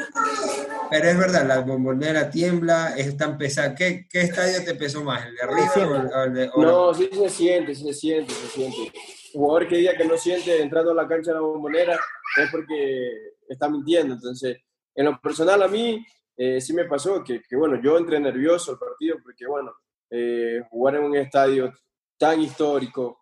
Pero 0.89 1.08
es 1.08 1.17
verdad, 1.17 1.47
la 1.47 1.62
bombonera 1.62 2.30
tiembla, 2.30 2.93
es 2.97 3.15
tan 3.15 3.38
pesada. 3.38 3.73
¿Qué, 3.73 4.06
¿Qué, 4.10 4.21
estadio 4.21 4.65
te 4.65 4.75
pesó 4.75 5.01
más, 5.01 5.25
el 5.25 5.36
de 5.36 5.41
arriba 5.41 6.12
o 6.13 6.23
el 6.23 6.34
de 6.34 6.47
No, 6.58 6.93
sí 6.93 7.10
se 7.13 7.30
siente, 7.30 7.73
sí 7.73 7.86
se 7.86 7.93
siente, 7.93 8.34
se 8.34 8.47
siente. 8.47 8.91
jugador 9.32 9.69
que 9.69 9.77
diga 9.77 9.95
que 9.95 10.04
no 10.04 10.17
siente 10.17 10.62
entrando 10.62 10.91
a 10.91 10.95
la 10.95 11.08
cancha 11.08 11.32
de 11.32 11.36
la 11.36 11.41
bombonera 11.41 11.97
es 12.36 12.51
porque 12.51 13.13
está 13.47 13.69
mintiendo. 13.69 14.15
Entonces, 14.15 14.58
en 14.93 15.06
lo 15.06 15.21
personal 15.21 15.63
a 15.63 15.69
mí 15.69 16.06
eh, 16.36 16.60
sí 16.60 16.73
me 16.73 16.84
pasó 16.84 17.23
que, 17.23 17.41
que, 17.41 17.56
bueno, 17.56 17.82
yo 17.82 17.97
entré 17.97 18.19
nervioso 18.19 18.73
el 18.73 18.77
partido 18.77 19.15
porque, 19.23 19.47
bueno, 19.47 19.71
eh, 20.12 20.62
jugar 20.69 20.95
en 20.95 21.04
un 21.04 21.15
estadio 21.15 21.74
tan 22.17 22.41
histórico, 22.41 23.17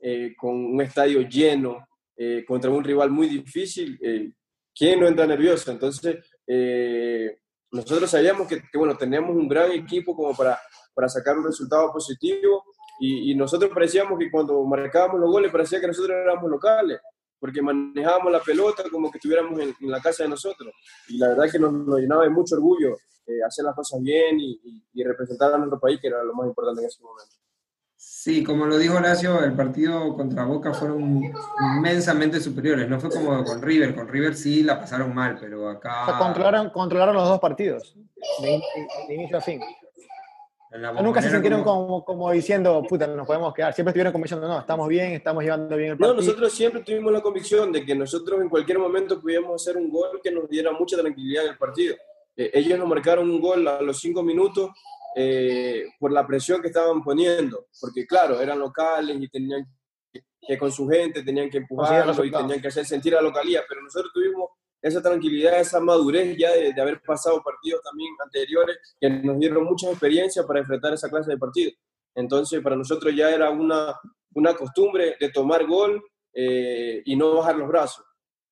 eh, 0.00 0.34
con 0.36 0.54
un 0.54 0.80
estadio 0.80 1.20
lleno, 1.20 1.86
eh, 2.16 2.44
contra 2.46 2.70
un 2.70 2.82
rival 2.82 3.10
muy 3.10 3.28
difícil, 3.28 3.98
¿quién 4.74 5.00
no 5.00 5.06
entra 5.06 5.26
nervioso? 5.26 5.70
Entonces, 5.70 6.18
nosotros 7.70 8.10
sabíamos 8.10 8.48
que, 8.48 8.62
bueno, 8.74 8.96
teníamos 8.96 9.36
un 9.36 9.48
gran 9.48 9.70
equipo 9.72 10.16
como 10.16 10.34
para, 10.34 10.58
para 10.94 11.08
sacar 11.08 11.38
un 11.38 11.44
resultado 11.44 11.92
positivo 11.92 12.64
y, 13.00 13.32
y, 13.32 13.34
nosotros 13.34 13.70
parecíamos 13.72 14.18
que 14.18 14.30
cuando 14.30 14.64
marcábamos 14.64 15.20
los 15.20 15.30
goles 15.30 15.52
parecía 15.52 15.80
que 15.80 15.88
nosotros 15.88 16.16
éramos 16.16 16.50
locales 16.50 17.00
porque 17.44 17.60
manejábamos 17.60 18.32
la 18.32 18.40
pelota 18.40 18.84
como 18.90 19.10
que 19.10 19.18
estuviéramos 19.18 19.60
en, 19.60 19.74
la 19.80 20.00
casa 20.00 20.22
de 20.22 20.30
nosotros. 20.30 20.72
Y 21.08 21.18
la 21.18 21.28
verdad 21.28 21.50
que 21.52 21.58
nos, 21.58 21.74
llenaba 22.00 22.24
de 22.24 22.30
mucho 22.30 22.54
orgullo 22.54 22.96
eh, 23.26 23.42
hacer 23.46 23.64
las 23.64 23.74
cosas 23.74 24.00
bien 24.00 24.38
y, 24.40 24.80
representar 25.04 25.52
a 25.52 25.58
nuestro 25.58 25.78
país, 25.78 26.00
que 26.00 26.08
era 26.08 26.22
lo 26.22 26.34
más 26.34 26.46
importante 26.46 26.80
en 26.82 26.88
ese 26.88 27.02
momento. 27.02 27.36
Sí, 27.96 28.44
como 28.44 28.66
lo 28.66 28.78
dijo 28.78 28.96
Horacio, 28.96 29.42
el 29.42 29.54
partido 29.54 30.14
contra 30.14 30.44
Boca 30.44 30.72
fueron 30.74 31.22
inmensamente 31.76 32.40
superiores. 32.40 32.88
No 32.88 33.00
fue 33.00 33.10
como 33.10 33.44
con 33.44 33.62
River. 33.62 33.94
Con 33.94 34.08
River 34.08 34.34
sí 34.34 34.62
la 34.62 34.78
pasaron 34.78 35.14
mal, 35.14 35.38
pero 35.40 35.68
acá. 35.68 36.16
controlaron, 36.18 36.70
controlaron 36.70 37.14
los 37.14 37.28
dos 37.28 37.40
partidos, 37.40 37.96
de 38.40 39.14
inicio 39.14 39.38
a 39.38 39.40
fin 39.40 39.60
nunca 41.02 41.22
se 41.22 41.30
sintieron 41.30 41.62
como, 41.62 42.04
como, 42.04 42.30
diciendo, 42.32 42.82
puta, 42.88 43.06
nos 43.06 43.26
podemos 43.26 43.54
quedar. 43.54 43.72
Siempre 43.72 43.90
estuvieron 43.90 44.12
como 44.12 44.24
diciendo, 44.24 44.48
no, 44.48 44.58
estamos 44.60 44.88
bien, 44.88 45.12
estamos 45.12 45.42
llevando 45.42 45.76
bien 45.76 45.92
el 45.92 45.98
partido. 45.98 46.14
No, 46.14 46.20
nosotros 46.20 46.52
siempre 46.52 46.82
tuvimos 46.82 47.12
la 47.12 47.20
convicción 47.20 47.70
de 47.72 47.84
que 47.84 47.94
nosotros 47.94 48.40
en 48.40 48.48
cualquier 48.48 48.78
momento 48.78 49.20
pudiéramos 49.20 49.62
hacer 49.62 49.76
un 49.76 49.90
gol 49.90 50.20
que 50.22 50.30
nos 50.30 50.48
diera 50.48 50.72
mucha 50.72 50.96
tranquilidad 50.96 51.44
en 51.44 51.50
el 51.52 51.58
partido. 51.58 51.96
Eh, 52.36 52.50
ellos 52.54 52.78
nos 52.78 52.88
marcaron 52.88 53.30
un 53.30 53.40
gol 53.40 53.66
a 53.68 53.80
los 53.80 53.98
cinco 53.98 54.22
minutos 54.22 54.70
eh, 55.16 55.84
por 55.98 56.12
la 56.12 56.26
presión 56.26 56.60
que 56.60 56.68
estaban 56.68 57.02
poniendo, 57.02 57.66
porque 57.80 58.06
claro, 58.06 58.40
eran 58.40 58.58
locales 58.58 59.16
y 59.20 59.28
tenían 59.28 59.64
que, 60.10 60.58
con 60.58 60.72
su 60.72 60.88
gente 60.88 61.22
tenían 61.22 61.48
que 61.48 61.58
empujarlo 61.58 62.24
y 62.24 62.30
tenían 62.30 62.60
que 62.60 62.68
hacer 62.68 62.84
sentir 62.84 63.14
a 63.14 63.16
la 63.16 63.28
localía, 63.28 63.62
pero 63.68 63.80
nosotros 63.80 64.12
tuvimos 64.12 64.50
esa 64.82 65.00
tranquilidad, 65.00 65.60
esa 65.60 65.80
madurez 65.80 66.36
ya 66.36 66.52
de, 66.52 66.78
haber 66.78 67.00
pasado 67.00 67.42
partidos 67.42 67.80
también 67.82 68.12
anteriores 68.22 68.76
que 69.00 69.08
nos 69.08 69.38
dieron 69.38 69.64
mucha 69.64 69.88
experiencia 69.88 70.44
para 70.46 70.60
enfrentar 70.60 70.92
esa 70.92 71.08
clase 71.08 71.30
de 71.30 71.38
partidos. 71.38 71.74
Entonces, 72.14 72.60
para 72.60 72.76
nosotros 72.76 73.14
ya 73.14 73.30
era 73.30 73.50
una, 73.50 73.98
una 74.34 74.54
costumbre 74.54 75.16
de 75.18 75.30
tomar 75.30 75.66
gol 75.66 76.02
eh, 76.34 77.02
y 77.04 77.16
no 77.16 77.36
bajar 77.36 77.56
los 77.56 77.68
brazos. 77.68 78.04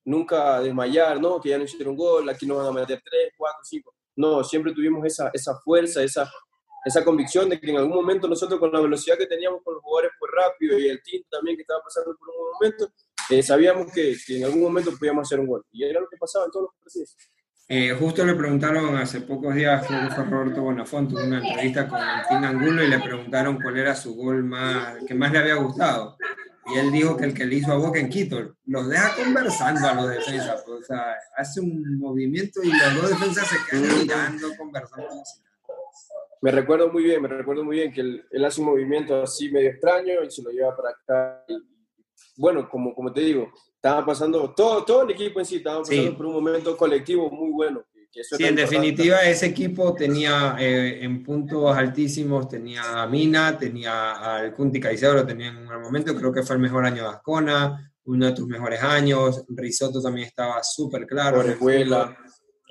Nunca 0.04 0.60
desmayar, 0.60 1.20
¿no? 1.20 1.40
Que 1.40 1.50
ya 1.50 1.58
no 1.58 1.64
hicieron 1.64 1.96
gol, 1.96 2.28
aquí 2.28 2.46
nos 2.46 2.58
van 2.58 2.66
a 2.66 2.72
meter 2.72 3.00
tres, 3.04 3.32
cuatro, 3.36 3.60
cinco. 3.62 3.94
No, 4.16 4.42
siempre 4.44 4.72
tuvimos 4.72 5.04
esa, 5.06 5.30
esa 5.32 5.54
fuerza, 5.64 6.02
esa, 6.02 6.30
esa 6.84 7.04
convicción 7.04 7.48
de 7.48 7.60
que 7.60 7.70
en 7.70 7.78
algún 7.78 7.94
momento 7.94 8.28
nosotros 8.28 8.58
con 8.58 8.72
la 8.72 8.80
velocidad 8.80 9.16
que 9.16 9.26
teníamos 9.26 9.62
con 9.62 9.74
los 9.74 9.82
jugadores 9.82 10.12
por 10.18 10.30
rápido 10.30 10.78
y 10.78 10.88
el 10.88 11.02
team 11.02 11.22
también 11.30 11.56
que 11.56 11.62
estaba 11.62 11.82
pasando 11.82 12.16
por 12.16 12.28
un 12.28 12.34
buen 12.36 12.52
momento, 12.54 12.92
eh, 13.30 13.42
sabíamos 13.42 13.92
que, 13.92 14.16
que, 14.26 14.38
en 14.38 14.44
algún 14.44 14.62
momento 14.62 14.90
podíamos 14.98 15.26
hacer 15.26 15.40
un 15.40 15.46
gol. 15.46 15.64
Y 15.70 15.84
era 15.84 16.00
lo 16.00 16.08
que 16.08 16.16
pasaba 16.16 16.46
en 16.46 16.50
todos 16.50 16.64
los 16.64 16.74
partidos. 16.74 17.16
Eh, 17.68 17.96
justo 17.98 18.24
le 18.26 18.34
preguntaron 18.34 18.96
hace 18.96 19.22
pocos 19.22 19.54
días, 19.54 19.86
creo 19.86 20.06
que 20.06 20.14
fue 20.14 20.24
Roberto 20.24 20.60
Bonafonte, 20.62 21.14
una 21.14 21.38
entrevista 21.38 21.88
con 21.88 21.98
Team 22.28 22.44
Angulo 22.44 22.84
y 22.84 22.88
le 22.88 22.98
preguntaron 22.98 23.58
cuál 23.62 23.78
era 23.78 23.94
su 23.94 24.14
gol 24.14 24.44
más, 24.44 25.02
que 25.06 25.14
más 25.14 25.32
le 25.32 25.38
había 25.38 25.54
gustado. 25.54 26.18
Y 26.66 26.78
él 26.78 26.92
dijo 26.92 27.16
que 27.16 27.24
el 27.24 27.34
que 27.34 27.44
le 27.44 27.56
hizo 27.56 27.72
a 27.72 27.76
Boca 27.76 27.98
en 27.98 28.08
Quito, 28.08 28.54
los 28.66 28.88
deja 28.88 29.16
conversando 29.16 29.88
a 29.88 29.94
los 29.94 30.10
defensas, 30.10 30.64
o 30.68 30.82
sea, 30.82 31.16
hace 31.36 31.60
un 31.60 31.98
movimiento 31.98 32.62
y 32.62 32.68
los 32.68 32.94
dos 33.02 33.10
defensas 33.10 33.48
se 33.48 33.56
quedan 33.68 33.98
mirando, 33.98 34.48
conversando. 34.56 35.22
Me 36.40 36.50
recuerdo 36.50 36.92
muy 36.92 37.02
bien, 37.04 37.22
me 37.22 37.28
recuerdo 37.28 37.64
muy 37.64 37.76
bien 37.76 37.92
que 37.92 38.00
él, 38.00 38.24
él, 38.30 38.44
hace 38.44 38.60
un 38.60 38.68
movimiento 38.68 39.22
así 39.22 39.50
medio 39.50 39.70
extraño 39.70 40.22
y 40.24 40.30
se 40.30 40.42
lo 40.42 40.50
lleva 40.50 40.76
para 40.76 40.90
acá. 40.90 41.44
Y, 41.48 41.56
bueno, 42.36 42.68
como, 42.68 42.94
como 42.94 43.12
te 43.12 43.20
digo, 43.20 43.52
estaba 43.74 44.04
pasando, 44.06 44.52
todo, 44.54 44.84
todo 44.84 45.02
el 45.02 45.10
equipo 45.10 45.40
en 45.40 45.46
sí 45.46 45.56
estaba 45.56 45.80
pasando 45.80 46.10
sí. 46.10 46.16
por 46.16 46.26
un 46.26 46.34
momento 46.34 46.76
colectivo 46.76 47.30
muy 47.30 47.50
bueno. 47.50 47.84
Que 48.12 48.22
sí, 48.22 48.44
en 48.44 48.56
definitiva 48.56 49.22
ese 49.22 49.46
equipo 49.46 49.94
tenía 49.94 50.54
eh, 50.58 51.02
en 51.02 51.22
puntos 51.22 51.74
altísimos, 51.74 52.46
tenía 52.46 53.02
a 53.02 53.06
Mina, 53.06 53.56
tenía 53.56 54.36
al 54.36 54.52
Kunti 54.52 54.78
Caicedo, 54.78 55.14
lo 55.14 55.26
tenía 55.26 55.48
en 55.48 55.56
un 55.66 55.80
momento, 55.80 56.14
creo 56.14 56.30
que 56.30 56.42
fue 56.42 56.56
el 56.56 56.62
mejor 56.62 56.84
año 56.84 57.04
de 57.04 57.08
Ascona, 57.08 57.90
uno 58.04 58.26
de 58.26 58.32
tus 58.32 58.46
mejores 58.46 58.82
años, 58.82 59.44
Risotto 59.48 60.02
también 60.02 60.26
estaba 60.26 60.62
súper 60.62 61.06
claro. 61.06 61.38
Orejuela, 61.38 62.14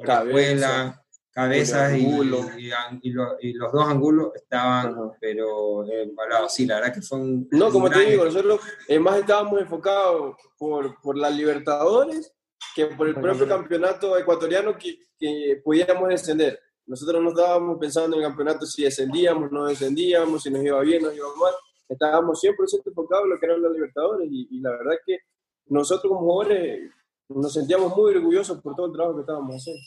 Cabeza, 0.03 1.03
Cabezas 1.31 1.93
y, 1.93 2.05
y, 2.05 2.71
y, 3.01 3.09
lo, 3.11 3.37
y, 3.39 3.53
los 3.53 3.71
dos 3.71 3.87
ángulos 3.87 4.35
estaban, 4.35 4.95
pero 5.19 5.89
embalados. 5.89 6.53
Sí, 6.53 6.65
la 6.65 6.75
verdad 6.75 6.93
que 6.93 7.01
fue 7.01 7.19
un. 7.19 7.47
No, 7.51 7.67
un 7.67 7.71
como 7.71 7.89
te 7.89 8.01
digo, 8.01 8.25
nosotros 8.25 8.59
eh, 8.87 8.99
más 8.99 9.17
estábamos 9.17 9.59
enfocados 9.59 10.35
por, 10.57 10.99
por 11.01 11.17
la 11.17 11.29
Libertadores 11.29 12.31
que 12.76 12.88
por 12.88 13.07
el 13.07 13.16
propio 13.16 13.47
campeonato 13.47 14.18
ecuatoriano 14.18 14.78
que, 14.78 15.07
que 15.18 15.62
pudiéramos 15.64 16.09
descender. 16.09 16.59
Nosotros 16.86 17.22
no 17.22 17.30
estábamos 17.30 17.78
pensando 17.80 18.18
en 18.18 18.24
el 18.24 18.30
campeonato 18.30 18.66
si 18.66 18.84
descendíamos, 18.84 19.51
no 19.51 19.66
descendíamos, 19.66 20.43
si 20.43 20.49
nos 20.49 20.64
iba 20.64 20.80
bien, 20.82 21.03
nos 21.03 21.16
iba 21.16 21.28
mal. 21.36 21.53
Estábamos 21.88 22.41
100% 22.41 22.82
enfocados 22.86 23.26
en 23.26 23.30
lo 23.32 23.39
que 23.39 23.45
eran 23.45 23.62
los 23.62 23.74
Libertadores 23.74 24.28
y, 24.32 24.47
y 24.51 24.62
la 24.62 24.72
verdad 24.72 24.95
que 25.05 25.20
nosotros 25.68 26.09
como 26.09 26.22
jugadores 26.22 26.91
nos 27.30 27.53
sentíamos 27.53 27.95
muy 27.95 28.14
orgullosos 28.14 28.62
por 28.62 28.76
todo 28.76 28.88
el 28.88 28.93
trabajo 28.93 29.16
que 29.16 29.22
estábamos 29.22 29.55
haciendo. 29.55 29.82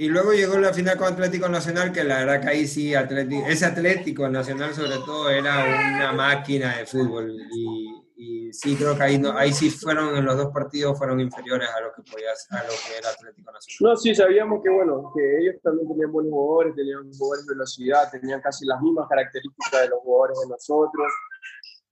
Y 0.00 0.08
luego 0.08 0.32
llegó 0.32 0.56
la 0.58 0.72
final 0.72 0.96
con 0.96 1.12
Atlético 1.12 1.48
Nacional, 1.48 1.90
que 1.90 2.04
la 2.04 2.18
verdad 2.18 2.40
que 2.40 2.48
ahí 2.48 2.68
sí, 2.68 2.94
Atlético, 2.94 3.46
ese 3.48 3.66
Atlético 3.66 4.28
Nacional 4.28 4.72
sobre 4.72 4.96
todo 5.04 5.28
era 5.28 5.64
una 5.64 6.12
máquina 6.12 6.76
de 6.76 6.86
fútbol. 6.86 7.36
Y, 7.52 8.07
y 8.20 8.52
sí, 8.52 8.74
creo 8.74 8.96
que 8.96 9.02
ahí, 9.04 9.16
no, 9.16 9.30
ahí 9.38 9.52
sí 9.52 9.70
fueron, 9.70 10.16
en 10.16 10.24
los 10.24 10.36
dos 10.36 10.48
partidos 10.52 10.98
fueron 10.98 11.20
inferiores 11.20 11.68
a 11.70 11.80
lo 11.80 11.92
que 11.94 12.02
podía 12.02 12.30
a 12.50 12.64
lo 12.64 12.70
que 12.70 12.98
era 12.98 13.10
Atlético 13.10 13.52
Nacional. 13.52 13.92
No, 13.92 13.96
sí, 13.96 14.12
sabíamos 14.12 14.60
que, 14.60 14.70
bueno, 14.70 15.12
que 15.14 15.38
ellos 15.38 15.54
también 15.62 15.86
tenían 15.86 16.10
buenos 16.10 16.32
jugadores, 16.32 16.74
tenían 16.74 17.12
jugadores 17.12 17.46
de 17.46 17.54
velocidad, 17.54 18.10
tenían 18.10 18.40
casi 18.40 18.66
las 18.66 18.80
mismas 18.82 19.08
características 19.08 19.82
de 19.82 19.88
los 19.90 20.00
jugadores 20.00 20.36
de 20.40 20.48
nosotros. 20.48 21.12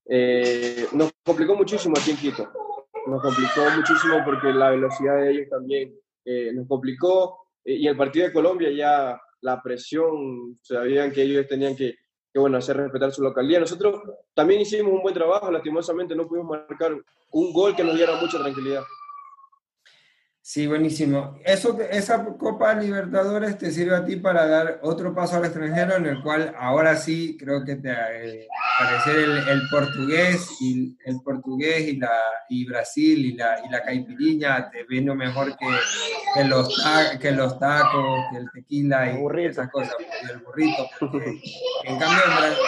Eh, 0.09 0.89
nos 0.95 1.13
complicó 1.25 1.55
muchísimo 1.55 1.95
aquí 1.97 2.11
en 2.11 2.17
Quito. 2.17 2.51
Nos 3.07 3.23
complicó 3.23 3.61
muchísimo 3.77 4.25
porque 4.25 4.49
la 4.49 4.71
velocidad 4.71 5.19
de 5.19 5.31
ellos 5.31 5.49
también 5.49 5.95
eh, 6.25 6.51
nos 6.53 6.67
complicó 6.67 7.39
y 7.65 7.87
el 7.87 7.97
partido 7.97 8.27
de 8.27 8.33
Colombia 8.33 8.71
ya 8.73 9.21
la 9.43 9.63
presión, 9.63 10.59
sabían 10.61 11.13
que 11.13 11.23
ellos 11.23 11.47
tenían 11.47 11.77
que, 11.77 11.95
que, 12.37 12.41
bueno, 12.41 12.59
hacer 12.59 12.77
respetar 12.77 13.11
su 13.13 13.23
localidad. 13.23 13.61
Nosotros 13.61 14.03
también 14.35 14.61
hicimos 14.61 14.93
un 14.93 15.01
buen 15.01 15.15
trabajo, 15.15 15.51
lastimosamente 15.51 16.15
no 16.15 16.27
pudimos 16.27 16.51
marcar 16.51 16.93
un 17.31 17.53
gol 17.55 17.75
que 17.75 17.83
nos 17.83 17.97
diera 17.97 18.15
mucha 18.21 18.39
tranquilidad. 18.39 18.83
Sí, 20.49 20.69
buenísimo. 20.69 21.41
Eso, 21.45 21.77
esa 21.91 22.25
Copa 22.25 22.73
Libertadores 22.73 23.59
te 23.59 23.73
sirve 23.73 23.97
a 23.97 24.05
ti 24.05 24.15
para 24.15 24.47
dar 24.47 24.79
otro 24.85 25.13
paso 25.13 25.35
al 25.35 25.45
extranjero 25.45 25.97
en 25.97 26.07
el 26.07 26.23
cual 26.23 26.55
ahora 26.57 26.97
sí 26.97 27.37
creo 27.37 27.65
que 27.65 27.75
te 27.75 27.91
eh, 27.91 28.47
parecer 28.79 29.17
el, 29.25 29.49
el, 29.49 29.63
portugués 29.69 30.49
y 30.61 30.97
el 31.05 31.21
portugués 31.25 31.89
y 31.89 31.97
la 31.97 32.17
y 32.49 32.65
Brasil 32.65 33.27
y 33.27 33.33
la 33.33 33.61
y 33.67 33.71
la 33.71 33.83
caipiriña 33.83 34.71
te 34.71 34.85
vino 34.85 35.17
mejor 35.17 35.49
que, 35.57 35.67
que 36.33 36.45
los 36.45 36.81
que 37.21 37.33
los 37.33 37.59
tacos, 37.59 38.27
que 38.31 38.39
el 38.39 38.49
tequila 38.55 39.11
y 39.11 39.17
burrito. 39.17 39.51
esas 39.51 39.69
cosas, 39.69 39.97
y 39.99 40.31
el 40.31 40.39
burrito. 40.39 40.89
Porque, 41.01 41.41
en 41.87 41.99
cambio 41.99 42.23
en 42.25 42.37
Brasil, 42.37 42.65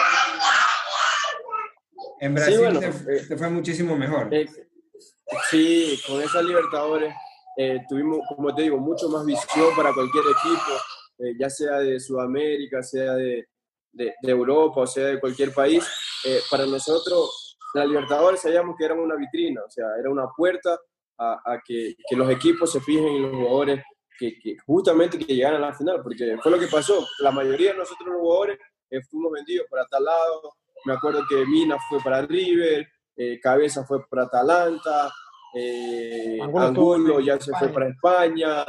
en 2.19 2.35
Brasil 2.35 2.55
sí, 2.55 2.59
bueno, 2.59 2.79
te, 2.81 2.87
eh, 2.87 3.25
te, 3.25 3.37
fue 3.37 3.49
muchísimo 3.49 3.95
mejor. 3.95 4.27
Eh, 4.33 4.49
sí, 5.49 5.97
con 6.05 6.21
esas 6.21 6.43
Libertadores 6.43 7.15
eh, 7.61 7.83
tuvimos, 7.89 8.19
como 8.25 8.55
te 8.55 8.61
digo, 8.61 8.77
mucho 8.77 9.09
más 9.09 9.25
visión 9.25 9.75
para 9.75 9.93
cualquier 9.93 10.23
equipo, 10.23 10.71
eh, 11.17 11.33
ya 11.37 11.49
sea 11.49 11.79
de 11.79 11.99
Sudamérica, 11.99 12.81
sea 12.81 13.15
de, 13.15 13.49
de, 13.91 14.13
de, 14.21 14.31
Europa 14.31 14.79
o 14.79 14.87
sea 14.87 15.07
de 15.07 15.19
cualquier 15.19 15.53
país. 15.53 15.85
Eh, 16.23 16.39
para 16.49 16.65
nosotros, 16.65 17.57
la 17.73 17.83
Libertadores 17.83 18.39
sabíamos 18.39 18.77
que 18.77 18.85
era 18.85 18.93
una 18.93 19.17
vitrina, 19.17 19.61
o 19.65 19.69
sea, 19.69 19.87
era 19.99 20.09
una 20.09 20.27
puerta 20.37 20.79
a, 21.17 21.33
a 21.43 21.61
que, 21.65 21.95
que, 22.09 22.15
los 22.15 22.29
equipos 22.29 22.71
se 22.71 22.79
fijen 22.79 23.07
en 23.09 23.21
los 23.23 23.35
jugadores 23.35 23.83
que, 24.17 24.39
que, 24.39 24.55
justamente 24.65 25.19
que 25.19 25.35
llegaran 25.35 25.61
a 25.61 25.67
la 25.67 25.73
final, 25.73 26.01
porque 26.01 26.37
fue 26.41 26.53
lo 26.53 26.59
que 26.59 26.67
pasó. 26.67 27.05
La 27.19 27.31
mayoría 27.31 27.73
de 27.73 27.79
nosotros 27.79 28.07
los 28.07 28.21
jugadores 28.21 28.57
fuimos 29.09 29.33
vendidos 29.33 29.67
para 29.69 29.85
tal 29.87 30.05
lado. 30.05 30.53
Me 30.85 30.93
acuerdo 30.93 31.25
que 31.27 31.45
Mina 31.45 31.75
fue 31.89 31.99
para 32.01 32.21
River, 32.21 32.87
Cabeza 33.43 33.83
fue 33.83 34.07
para 34.07 34.23
Atalanta, 34.23 35.11
eh, 35.55 36.39
Angulo, 36.41 36.65
Angulo 36.65 37.19
ya 37.19 37.39
se 37.39 37.51
fue 37.53 37.69
para 37.69 37.89
España, 37.89 38.65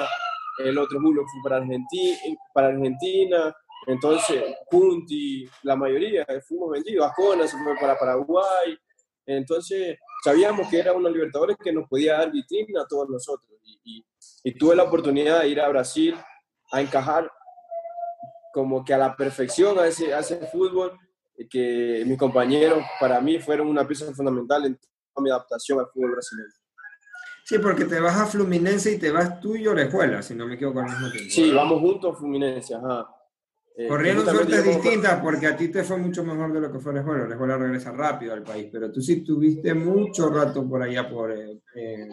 el 0.64 0.78
otro 0.78 0.98
Angulo 0.98 1.22
fue 1.22 1.42
para 1.42 1.56
Argentina, 1.62 2.18
para 2.52 2.68
Argentina 2.68 3.54
entonces 3.86 4.42
Punti, 4.70 5.48
la 5.62 5.74
mayoría 5.76 6.26
fuimos 6.46 6.70
vendidos, 6.70 7.06
Ascona 7.06 7.46
se 7.46 7.56
fue 7.56 7.74
para 7.80 7.98
Paraguay, 7.98 8.78
entonces 9.26 9.98
sabíamos 10.22 10.68
que 10.68 10.78
era 10.78 10.92
una 10.92 11.08
Libertadores 11.08 11.56
que 11.62 11.72
nos 11.72 11.88
podía 11.88 12.18
dar 12.18 12.30
vitrina 12.30 12.82
a 12.82 12.86
todos 12.86 13.08
nosotros 13.08 13.58
y, 13.64 13.80
y, 13.84 14.06
y 14.44 14.54
tuve 14.54 14.76
la 14.76 14.84
oportunidad 14.84 15.40
de 15.40 15.48
ir 15.48 15.60
a 15.60 15.68
Brasil 15.68 16.16
a 16.72 16.80
encajar 16.80 17.30
como 18.52 18.84
que 18.84 18.92
a 18.92 18.98
la 18.98 19.16
perfección 19.16 19.78
a 19.78 19.86
ese, 19.86 20.12
a 20.12 20.20
ese 20.20 20.36
fútbol 20.46 20.98
que 21.48 22.02
mis 22.06 22.18
compañeros 22.18 22.84
para 22.98 23.20
mí 23.20 23.38
fueron 23.38 23.68
una 23.68 23.86
pieza 23.86 24.12
fundamental 24.12 24.66
en 24.66 24.76
toda 24.76 25.24
mi 25.24 25.30
adaptación 25.30 25.80
al 25.80 25.86
fútbol 25.86 26.12
brasileño. 26.12 26.59
Sí, 27.50 27.58
porque 27.58 27.84
te 27.84 27.98
vas 27.98 28.16
a 28.16 28.26
Fluminense 28.26 28.92
y 28.92 28.98
te 29.00 29.10
vas 29.10 29.40
tú 29.40 29.56
y 29.56 29.66
Orejuela, 29.66 30.22
si 30.22 30.36
no 30.36 30.46
me 30.46 30.54
equivoco 30.54 30.78
al 30.78 30.84
mismo 30.84 31.10
tiempo. 31.10 31.30
Sí, 31.32 31.50
vamos 31.50 31.80
juntos 31.80 32.14
a 32.14 32.16
Fluminense, 32.16 32.76
ajá. 32.76 33.12
Eh, 33.76 33.88
Corrieron 33.88 34.24
suertes 34.24 34.64
distintas 34.64 35.20
porque 35.20 35.48
a 35.48 35.56
ti 35.56 35.66
te 35.66 35.82
fue 35.82 35.96
mucho 35.96 36.22
mejor 36.22 36.52
de 36.52 36.60
lo 36.60 36.70
que 36.70 36.78
fue 36.78 36.92
Orejuela. 36.92 37.24
Orejuela 37.24 37.58
regresa 37.58 37.90
rápido 37.90 38.34
al 38.34 38.44
país, 38.44 38.68
pero 38.70 38.92
tú 38.92 39.00
sí 39.00 39.24
tuviste 39.24 39.74
mucho 39.74 40.28
rato 40.28 40.64
por 40.68 40.80
allá 40.80 41.10
por... 41.10 41.32
Eh... 41.32 42.08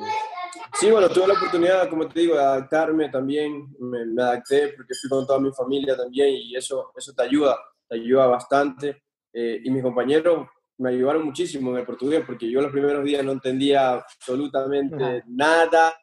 Sí, 0.80 0.90
bueno, 0.90 1.08
tuve 1.08 1.28
la 1.28 1.36
oportunidad, 1.36 1.88
como 1.88 2.08
te 2.08 2.20
digo, 2.20 2.34
de 2.34 2.42
adaptarme 2.42 3.10
también. 3.10 3.68
Me, 3.78 4.08
me, 4.08 4.24
adapté 4.24 4.70
porque 4.76 4.96
fui 5.00 5.08
con 5.08 5.28
toda 5.28 5.40
mi 5.40 5.52
familia 5.52 5.96
también 5.96 6.30
y 6.34 6.56
eso, 6.56 6.92
eso 6.98 7.14
te 7.14 7.22
ayuda, 7.22 7.56
te 7.88 7.98
ayuda 7.98 8.26
bastante. 8.26 9.04
Eh, 9.32 9.62
y 9.64 9.70
mis 9.70 9.84
compañeros 9.84 10.48
me 10.78 10.90
ayudaron 10.90 11.26
muchísimo 11.26 11.72
en 11.72 11.78
el 11.78 11.86
portugués 11.86 12.24
porque 12.26 12.50
yo 12.50 12.62
los 12.62 12.72
primeros 12.72 13.04
días 13.04 13.24
no 13.24 13.32
entendía 13.32 13.94
absolutamente 13.94 14.96
uh 14.96 15.00
-huh. 15.00 15.24
nada 15.28 15.94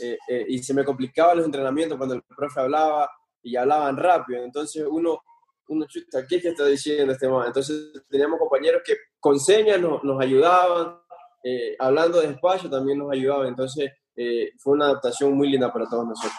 eh, 0.00 0.16
eh, 0.28 0.46
y 0.48 0.58
se 0.62 0.72
me 0.72 0.84
complicaban 0.84 1.36
los 1.36 1.46
entrenamientos 1.46 1.98
cuando 1.98 2.14
el 2.14 2.22
profe 2.22 2.60
hablaba 2.60 3.10
y 3.42 3.56
hablaban 3.56 3.96
rápido. 3.96 4.42
Entonces 4.44 4.84
uno, 4.88 5.20
uno 5.68 5.86
chuta, 5.86 6.26
¿qué 6.26 6.36
es 6.36 6.42
que 6.42 6.48
está 6.48 6.66
diciendo 6.66 7.12
este 7.12 7.28
man? 7.28 7.46
Entonces 7.46 7.92
teníamos 8.08 8.38
compañeros 8.38 8.82
que 8.84 8.94
con 9.18 9.38
señas 9.38 9.80
nos, 9.80 10.02
nos 10.04 10.20
ayudaban, 10.20 10.98
eh, 11.42 11.76
hablando 11.78 12.20
despacio 12.20 12.70
también 12.70 12.98
nos 12.98 13.10
ayudaban. 13.12 13.48
Entonces 13.48 13.90
eh, 14.16 14.52
fue 14.58 14.74
una 14.74 14.86
adaptación 14.86 15.32
muy 15.32 15.48
linda 15.48 15.72
para 15.72 15.88
todos 15.88 16.06
nosotros. 16.06 16.38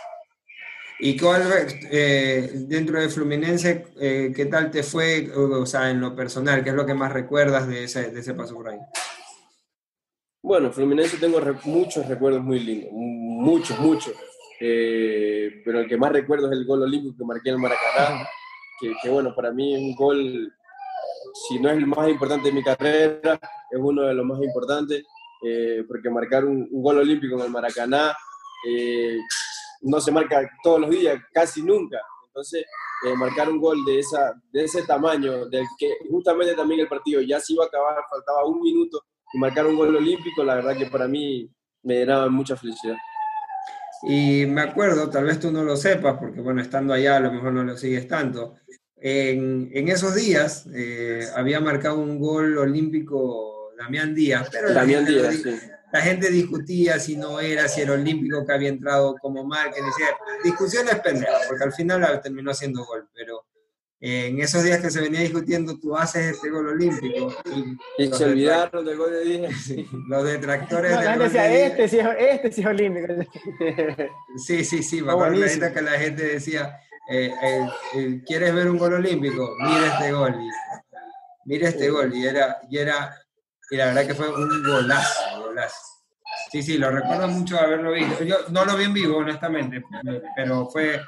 ¿Y 1.03 1.17
cuál, 1.17 1.41
eh, 1.89 2.51
dentro 2.67 3.01
de 3.01 3.09
Fluminense, 3.09 3.87
eh, 3.99 4.31
qué 4.35 4.45
tal 4.45 4.69
te 4.69 4.83
fue, 4.83 5.31
o 5.35 5.65
sea, 5.65 5.89
en 5.89 5.99
lo 5.99 6.15
personal, 6.15 6.63
qué 6.63 6.69
es 6.69 6.75
lo 6.75 6.85
que 6.85 6.93
más 6.93 7.11
recuerdas 7.11 7.67
de 7.67 7.85
ese, 7.85 8.11
de 8.11 8.19
ese 8.19 8.35
paso 8.35 8.53
por 8.53 8.69
ahí? 8.69 8.77
Bueno, 10.43 10.71
Fluminense 10.71 11.17
tengo 11.17 11.39
re 11.39 11.55
muchos 11.65 12.07
recuerdos 12.07 12.43
muy 12.43 12.59
lindos, 12.59 12.91
muchos, 12.93 13.79
muchos. 13.79 14.13
Eh, 14.59 15.63
pero 15.65 15.79
el 15.79 15.87
que 15.87 15.97
más 15.97 16.11
recuerdo 16.11 16.51
es 16.51 16.53
el 16.53 16.67
gol 16.67 16.83
olímpico 16.83 17.17
que 17.17 17.25
marqué 17.25 17.49
en 17.49 17.55
el 17.55 17.61
Maracaná, 17.61 18.27
que, 18.79 18.93
que, 19.01 19.09
bueno, 19.09 19.33
para 19.35 19.51
mí 19.51 19.73
es 19.73 19.81
un 19.81 19.95
gol, 19.95 20.53
si 21.49 21.59
no 21.59 21.71
es 21.71 21.77
el 21.77 21.87
más 21.87 22.09
importante 22.09 22.49
de 22.49 22.53
mi 22.53 22.63
carrera, 22.63 23.39
es 23.71 23.79
uno 23.79 24.03
de 24.03 24.13
los 24.13 24.23
más 24.23 24.39
importantes, 24.39 25.03
eh, 25.43 25.83
porque 25.87 26.11
marcar 26.11 26.45
un, 26.45 26.69
un, 26.71 26.83
gol 26.83 26.99
olímpico 26.99 27.39
en 27.39 27.45
el 27.45 27.49
Maracaná 27.49 28.15
no 29.81 29.99
se 29.99 30.11
marca 30.11 30.49
todos 30.63 30.81
los 30.81 30.89
días, 30.89 31.19
casi 31.33 31.61
nunca. 31.61 31.97
Entonces, 32.27 32.65
eh, 33.05 33.15
marcar 33.15 33.49
un 33.49 33.59
gol 33.59 33.83
de, 33.85 33.99
esa, 33.99 34.33
de 34.51 34.63
ese 34.63 34.83
tamaño, 34.83 35.47
del 35.47 35.65
que 35.77 35.91
justamente 36.09 36.55
también 36.55 36.81
el 36.81 36.87
partido 36.87 37.21
ya 37.21 37.39
se 37.39 37.53
iba 37.53 37.65
a 37.65 37.67
acabar, 37.67 37.95
faltaba 38.09 38.45
un 38.45 38.61
minuto, 38.61 39.03
y 39.33 39.37
marcar 39.37 39.65
un 39.65 39.75
gol 39.75 39.95
olímpico, 39.95 40.43
la 40.43 40.55
verdad 40.55 40.77
que 40.77 40.85
para 40.85 41.07
mí 41.07 41.49
me 41.83 41.95
llenaba 41.95 42.29
mucha 42.29 42.55
felicidad. 42.55 42.95
Y 44.03 44.45
me 44.47 44.61
acuerdo, 44.61 45.09
tal 45.09 45.25
vez 45.25 45.39
tú 45.39 45.51
no 45.51 45.63
lo 45.63 45.75
sepas, 45.75 46.17
porque 46.17 46.41
bueno, 46.41 46.61
estando 46.61 46.93
allá 46.93 47.17
a 47.17 47.19
lo 47.19 47.31
mejor 47.31 47.53
no 47.53 47.63
lo 47.63 47.77
sigues 47.77 48.07
tanto, 48.07 48.55
en, 48.95 49.69
en 49.73 49.89
esos 49.89 50.15
días 50.15 50.67
eh, 50.73 51.25
había 51.35 51.59
marcado 51.59 51.99
un 51.99 52.19
gol 52.19 52.57
olímpico 52.57 53.71
Damián 53.77 54.13
Díaz, 54.13 54.49
pero 54.51 54.73
Damián 54.73 55.05
Díaz, 55.05 55.35
sí 55.35 55.59
la 55.91 56.01
gente 56.01 56.29
discutía 56.29 56.99
si 56.99 57.17
no 57.17 57.39
era, 57.39 57.67
si 57.67 57.81
era 57.81 57.93
olímpico 57.93 58.45
que 58.45 58.53
había 58.53 58.69
entrado 58.69 59.15
como 59.21 59.43
marca, 59.43 59.75
decía, 59.75 60.07
discusiones 60.43 60.99
pendejas, 60.99 61.45
porque 61.47 61.63
al 61.63 61.73
final 61.73 62.21
terminó 62.21 62.51
haciendo 62.51 62.85
gol, 62.85 63.09
pero 63.13 63.45
eh, 64.03 64.27
en 64.27 64.41
esos 64.41 64.63
días 64.63 64.81
que 64.81 64.89
se 64.89 64.99
venía 64.99 65.19
discutiendo, 65.19 65.77
tú 65.77 65.95
haces 65.95 66.35
este 66.35 66.49
gol 66.49 66.69
olímpico. 66.69 67.35
Y, 67.99 68.07
se 68.07 68.25
olvidaron 68.25 68.83
del 68.83 68.97
gol 68.97 69.11
de 69.11 69.23
Díaz. 69.23 69.53
los 70.09 70.23
detractores 70.23 70.91
no, 70.91 71.01
la 71.01 71.17
decía, 71.17 71.65
este 71.67 71.87
sí, 71.87 71.99
este 72.17 72.51
sí 72.51 72.61
es 72.61 72.67
olímpico. 72.67 73.13
sí, 74.37 74.65
sí, 74.65 74.81
sí, 74.81 75.01
me 75.03 75.11
acuerdo 75.11 75.39
que 75.39 75.81
la 75.83 75.91
gente 75.91 76.23
decía, 76.23 76.79
eh, 77.11 77.31
eh, 77.93 78.21
¿quieres 78.25 78.55
ver 78.55 78.69
un 78.69 78.79
gol 78.79 78.93
olímpico? 78.93 79.55
Mira 79.59 79.93
este 79.93 80.11
gol. 80.13 80.35
Y, 80.35 80.49
mira 81.45 81.69
este 81.69 81.89
gol. 81.91 82.11
Y 82.15 82.25
era, 82.25 82.57
y 82.71 82.79
era 82.79 83.15
y 83.71 83.77
la 83.77 83.85
verdad 83.85 84.05
que 84.05 84.13
fue 84.13 84.27
un 84.27 84.63
golazo, 84.63 85.30
Sí, 86.51 86.63
sí, 86.63 86.77
lo 86.77 86.91
recuerdo 86.91 87.27
mucho 87.27 87.59
haberlo 87.59 87.91
visto. 87.91 88.23
Yo 88.23 88.37
no 88.49 88.65
lo 88.65 88.77
vi 88.77 88.85
en 88.85 88.93
vivo, 88.93 89.17
honestamente, 89.17 89.83
pero 90.35 90.67
fue, 90.67 90.99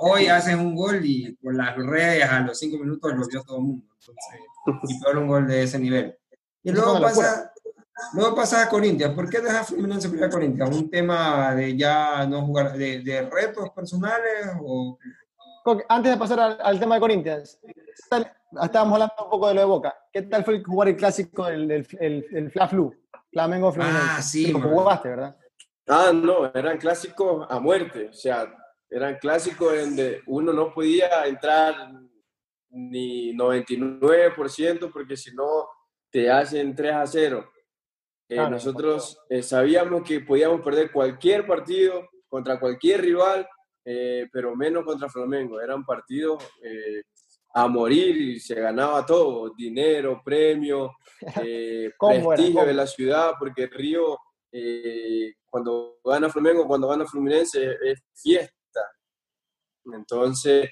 hoy 0.00 0.26
haces 0.26 0.54
un 0.56 0.74
gol 0.74 1.00
y 1.04 1.32
por 1.32 1.54
las 1.54 1.76
redes 1.76 2.28
a 2.28 2.40
los 2.40 2.58
cinco 2.58 2.78
minutos 2.78 3.12
lo 3.14 3.26
vio 3.26 3.42
todo 3.42 3.58
el 3.58 3.62
mundo. 3.62 3.86
Entonces, 3.98 4.96
y 4.96 5.00
todo 5.00 5.20
un 5.20 5.28
gol 5.28 5.46
de 5.46 5.62
ese 5.62 5.78
nivel. 5.78 6.16
Y 6.62 6.72
luego 6.72 7.00
pasa, 7.00 7.52
luego 8.14 8.34
pasa 8.34 8.62
a 8.62 8.68
Corinthians. 8.68 9.14
¿Por 9.14 9.28
qué 9.28 9.40
deja 9.40 9.64
Fluminense 9.64 10.08
a 10.24 10.30
Corinthians? 10.30 10.76
¿Un 10.76 10.90
tema 10.90 11.54
de 11.54 11.76
ya 11.76 12.26
no 12.26 12.44
jugar, 12.44 12.72
de, 12.72 13.00
de 13.00 13.22
retos 13.22 13.70
personales 13.70 14.48
o 14.60 14.98
antes 15.88 16.12
de 16.12 16.18
pasar 16.18 16.58
al, 16.60 16.78
tema 16.78 16.96
de 16.96 17.00
Corinthians, 17.00 17.58
estábamos 18.62 18.94
hablando 18.94 19.14
un 19.24 19.30
poco 19.30 19.48
de 19.48 19.54
lo 19.54 19.60
de 19.60 19.66
Boca. 19.66 19.96
¿Qué 20.12 20.22
tal 20.22 20.44
fue 20.44 20.62
jugar 20.62 20.88
el 20.88 20.96
clásico 20.96 21.46
del, 21.46 21.86
el, 22.00 22.50
Fla 22.50 22.68
Flu? 22.68 22.94
Flamengo 23.34 23.70
Fluminense. 23.72 24.08
Ah, 24.08 24.22
sí. 24.22 24.52
Lo 24.52 24.60
jugaste, 24.60 25.08
¿verdad? 25.10 25.36
Ah, 25.86 26.12
no, 26.14 26.46
eran 26.54 26.78
clásicos 26.78 27.46
a 27.50 27.60
muerte. 27.60 28.08
O 28.08 28.12
sea, 28.14 28.50
eran 28.88 29.18
clásicos 29.18 29.78
donde 29.78 30.22
uno 30.26 30.52
no 30.52 30.72
podía 30.72 31.26
entrar 31.26 31.92
ni 32.70 33.34
99% 33.34 34.90
porque 34.90 35.16
si 35.16 35.34
no 35.34 35.68
te 36.10 36.30
hacen 36.30 36.74
3 36.74 36.94
a 36.94 37.06
0. 37.06 37.50
Eh, 38.30 38.36
nosotros 38.48 39.18
eh, 39.28 39.42
sabíamos 39.42 40.02
que 40.02 40.20
podíamos 40.20 40.62
perder 40.62 40.90
cualquier 40.90 41.46
partido 41.46 42.08
contra 42.28 42.58
cualquier 42.58 43.02
rival 43.02 43.46
eh, 43.84 44.28
pero 44.32 44.56
menos 44.56 44.84
contra 44.84 45.08
Flamengo. 45.08 45.60
Eran 45.60 45.84
partidos 45.84 46.42
eh, 46.62 47.02
a 47.56 47.68
morir 47.68 48.16
y 48.16 48.40
se 48.40 48.56
ganaba 48.56 49.06
todo, 49.06 49.54
dinero, 49.54 50.20
premio, 50.24 50.92
eh, 51.42 51.92
prestigio 51.98 52.64
de 52.64 52.74
la 52.74 52.86
ciudad, 52.86 53.34
porque 53.38 53.68
Río, 53.68 54.18
cuando 55.48 55.98
gana 56.04 56.28
Flamengo, 56.28 56.66
cuando 56.66 56.88
gana 56.88 57.06
Fluminense, 57.06 57.76
es 57.82 58.02
fiesta. 58.12 58.80
Entonces, 59.84 60.70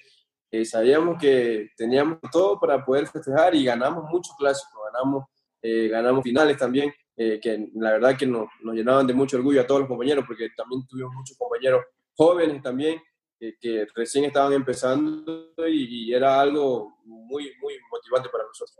sabíamos 0.64 1.18
que 1.20 1.68
teníamos 1.76 2.18
todo 2.32 2.58
para 2.58 2.84
poder 2.84 3.06
festejar 3.06 3.54
y 3.54 3.64
ganamos 3.64 4.04
muchos 4.10 4.34
clásicos, 4.36 4.80
ganamos, 4.92 5.24
ganamos 5.62 6.24
finales 6.24 6.56
también. 6.56 6.92
que 7.16 7.68
la 7.74 7.92
verdad 7.92 8.16
que 8.16 8.26
nos, 8.26 8.48
nos 8.60 8.74
llenaban 8.74 9.06
de 9.06 9.14
mucho 9.14 9.36
orgullo 9.36 9.60
a 9.60 9.66
todos 9.66 9.82
los 9.82 9.88
compañeros, 9.88 10.24
porque 10.26 10.48
también 10.56 10.84
tuvimos 10.88 11.14
muchos 11.14 11.36
compañeros 11.36 11.84
jóvenes 12.16 12.60
también, 12.62 13.00
que 13.60 13.86
recién 13.94 14.24
estaban 14.24 14.52
empezando 14.52 15.52
y, 15.68 16.12
era 16.12 16.40
algo 16.40 16.98
muy, 17.04 17.52
muy 17.60 17.74
motivante 17.90 18.28
para 18.28 18.44
nosotros. 18.44 18.78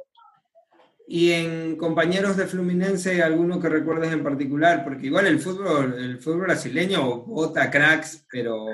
Y 1.09 1.33
en 1.33 1.77
compañeros 1.77 2.37
de 2.37 2.47
Fluminense, 2.47 3.23
¿alguno 3.23 3.61
que 3.61 3.69
recuerdes 3.69 4.13
en 4.13 4.23
particular? 4.23 4.85
Porque 4.85 5.07
igual 5.07 5.27
el 5.27 5.41
fútbol, 5.41 5.95
el 5.99 6.19
fútbol 6.21 6.43
brasileño 6.43 7.25
vota 7.25 7.71
cracks, 7.71 8.25
pero 8.31 8.67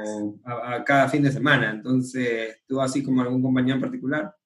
a, 0.44 0.84
cada 0.84 1.08
fin 1.08 1.22
de 1.22 1.32
semana. 1.32 1.70
Entonces, 1.70 2.60
¿tú 2.66 2.80
así 2.80 3.02
como 3.02 3.22
algún 3.22 3.42
compañero 3.42 3.76
en 3.76 3.80
particular? 3.80 4.36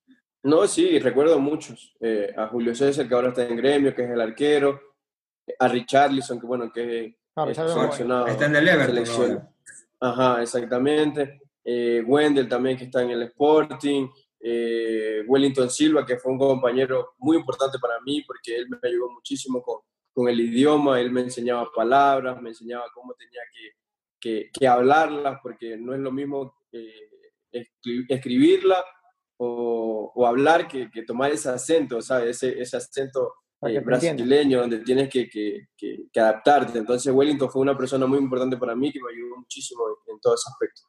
No, 0.44 0.66
sí, 0.66 0.98
recuerdo 1.00 1.38
muchos. 1.38 1.94
Eh, 2.00 2.32
a 2.36 2.46
Julio 2.46 2.74
César, 2.74 3.06
que 3.06 3.14
ahora 3.14 3.28
está 3.28 3.46
en 3.46 3.56
gremio, 3.56 3.94
que 3.94 4.04
es 4.04 4.10
el 4.10 4.20
arquero. 4.20 4.80
A 5.58 5.68
Richarlison, 5.68 6.40
que 6.40 6.46
bueno, 6.46 6.72
que 6.72 7.18
ah, 7.36 7.46
es 7.50 7.56
seleccionado. 7.56 8.28
Está 8.28 8.46
en 8.46 8.56
el 8.56 8.68
Everton. 8.68 9.51
Ajá, 10.02 10.42
exactamente. 10.42 11.40
Eh, 11.64 12.02
Wendell 12.04 12.48
también 12.48 12.76
que 12.76 12.84
está 12.84 13.02
en 13.02 13.10
el 13.10 13.22
Sporting. 13.22 14.08
Eh, 14.40 15.22
Wellington 15.28 15.70
Silva, 15.70 16.04
que 16.04 16.16
fue 16.16 16.32
un 16.32 16.38
compañero 16.38 17.14
muy 17.18 17.36
importante 17.36 17.78
para 17.78 18.00
mí 18.00 18.22
porque 18.22 18.56
él 18.56 18.66
me 18.68 18.88
ayudó 18.88 19.10
muchísimo 19.10 19.62
con, 19.62 19.78
con 20.12 20.28
el 20.28 20.40
idioma, 20.40 21.00
él 21.00 21.12
me 21.12 21.20
enseñaba 21.20 21.70
palabras, 21.72 22.42
me 22.42 22.48
enseñaba 22.48 22.86
cómo 22.92 23.14
tenía 23.14 23.40
que, 24.18 24.50
que, 24.52 24.66
hablarlas, 24.66 25.38
porque 25.40 25.76
no 25.76 25.94
es 25.94 26.00
lo 26.00 26.10
mismo 26.10 26.52
eh, 26.72 27.08
escribirla 28.08 28.84
o, 29.36 30.10
o, 30.12 30.26
hablar 30.26 30.66
que, 30.66 30.90
que, 30.90 31.04
tomar 31.04 31.30
ese 31.30 31.48
acento, 31.48 32.02
¿sabes? 32.02 32.42
Ese, 32.42 32.60
ese 32.60 32.76
acento 32.76 33.32
eh, 33.64 33.78
brasileño, 33.80 34.60
donde 34.60 34.78
tienes 34.78 35.08
que, 35.08 35.28
que, 35.28 35.68
que, 35.76 36.20
adaptarte. 36.20 36.78
Entonces 36.78 37.12
Wellington 37.12 37.48
fue 37.48 37.62
una 37.62 37.76
persona 37.76 38.06
muy 38.06 38.18
importante 38.18 38.56
para 38.56 38.74
mí 38.74 38.90
que 38.90 38.98
me 39.00 39.12
ayudó 39.12 39.36
muchísimo 39.38 39.82
en, 40.08 40.18
todo 40.20 40.34
ese 40.34 40.50
aspecto. 40.50 40.82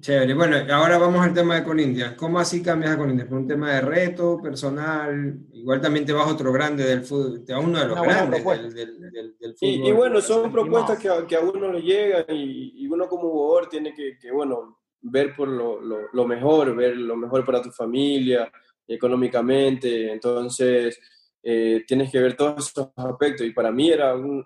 Chévere. 0.00 0.32
Bueno, 0.32 0.56
ahora 0.72 0.96
vamos 0.96 1.20
al 1.20 1.34
tema 1.34 1.56
de 1.56 1.64
Corinthians. 1.64 2.14
¿Cómo 2.16 2.38
así 2.38 2.62
cambias 2.62 2.92
a 2.92 2.96
Corinthians? 2.96 3.28
¿Por 3.28 3.38
un 3.38 3.46
tema 3.46 3.74
de 3.74 3.82
reto 3.82 4.40
personal? 4.40 5.40
Igual 5.52 5.82
también 5.82 6.06
te 6.06 6.14
vas 6.14 6.26
a 6.26 6.32
otro 6.32 6.50
grande 6.52 6.84
del 6.84 7.04
fútbol, 7.04 7.44
te 7.44 7.52
vas 7.52 7.62
a 7.62 7.66
uno 7.66 7.78
de 7.80 7.86
los 7.86 8.00
grandes 8.00 8.44
del, 8.74 8.74
del, 8.74 9.54
fútbol. 9.58 9.88
Y, 9.88 9.92
bueno, 9.92 10.22
son 10.22 10.50
propuestas 10.50 10.98
que 10.98 11.10
a, 11.10 11.26
que 11.26 11.36
a, 11.36 11.40
uno 11.40 11.70
le 11.70 11.82
llegan 11.82 12.24
y, 12.30 12.82
y, 12.82 12.86
uno 12.86 13.06
como 13.10 13.28
jugador 13.30 13.68
tiene 13.68 13.92
que, 13.92 14.16
que 14.18 14.32
bueno, 14.32 14.78
ver 15.02 15.34
por 15.36 15.48
lo, 15.48 15.80
lo, 15.80 16.08
lo, 16.10 16.26
mejor, 16.26 16.74
ver 16.74 16.96
lo 16.96 17.16
mejor 17.16 17.44
para 17.44 17.60
tu 17.60 17.70
familia, 17.70 18.50
económicamente, 18.94 20.12
entonces 20.12 20.98
eh, 21.42 21.84
tienes 21.86 22.10
que 22.10 22.20
ver 22.20 22.36
todos 22.36 22.68
esos 22.68 22.90
aspectos. 22.96 23.46
Y 23.46 23.52
para 23.52 23.70
mí 23.70 23.90
era 23.90 24.14
un, 24.14 24.44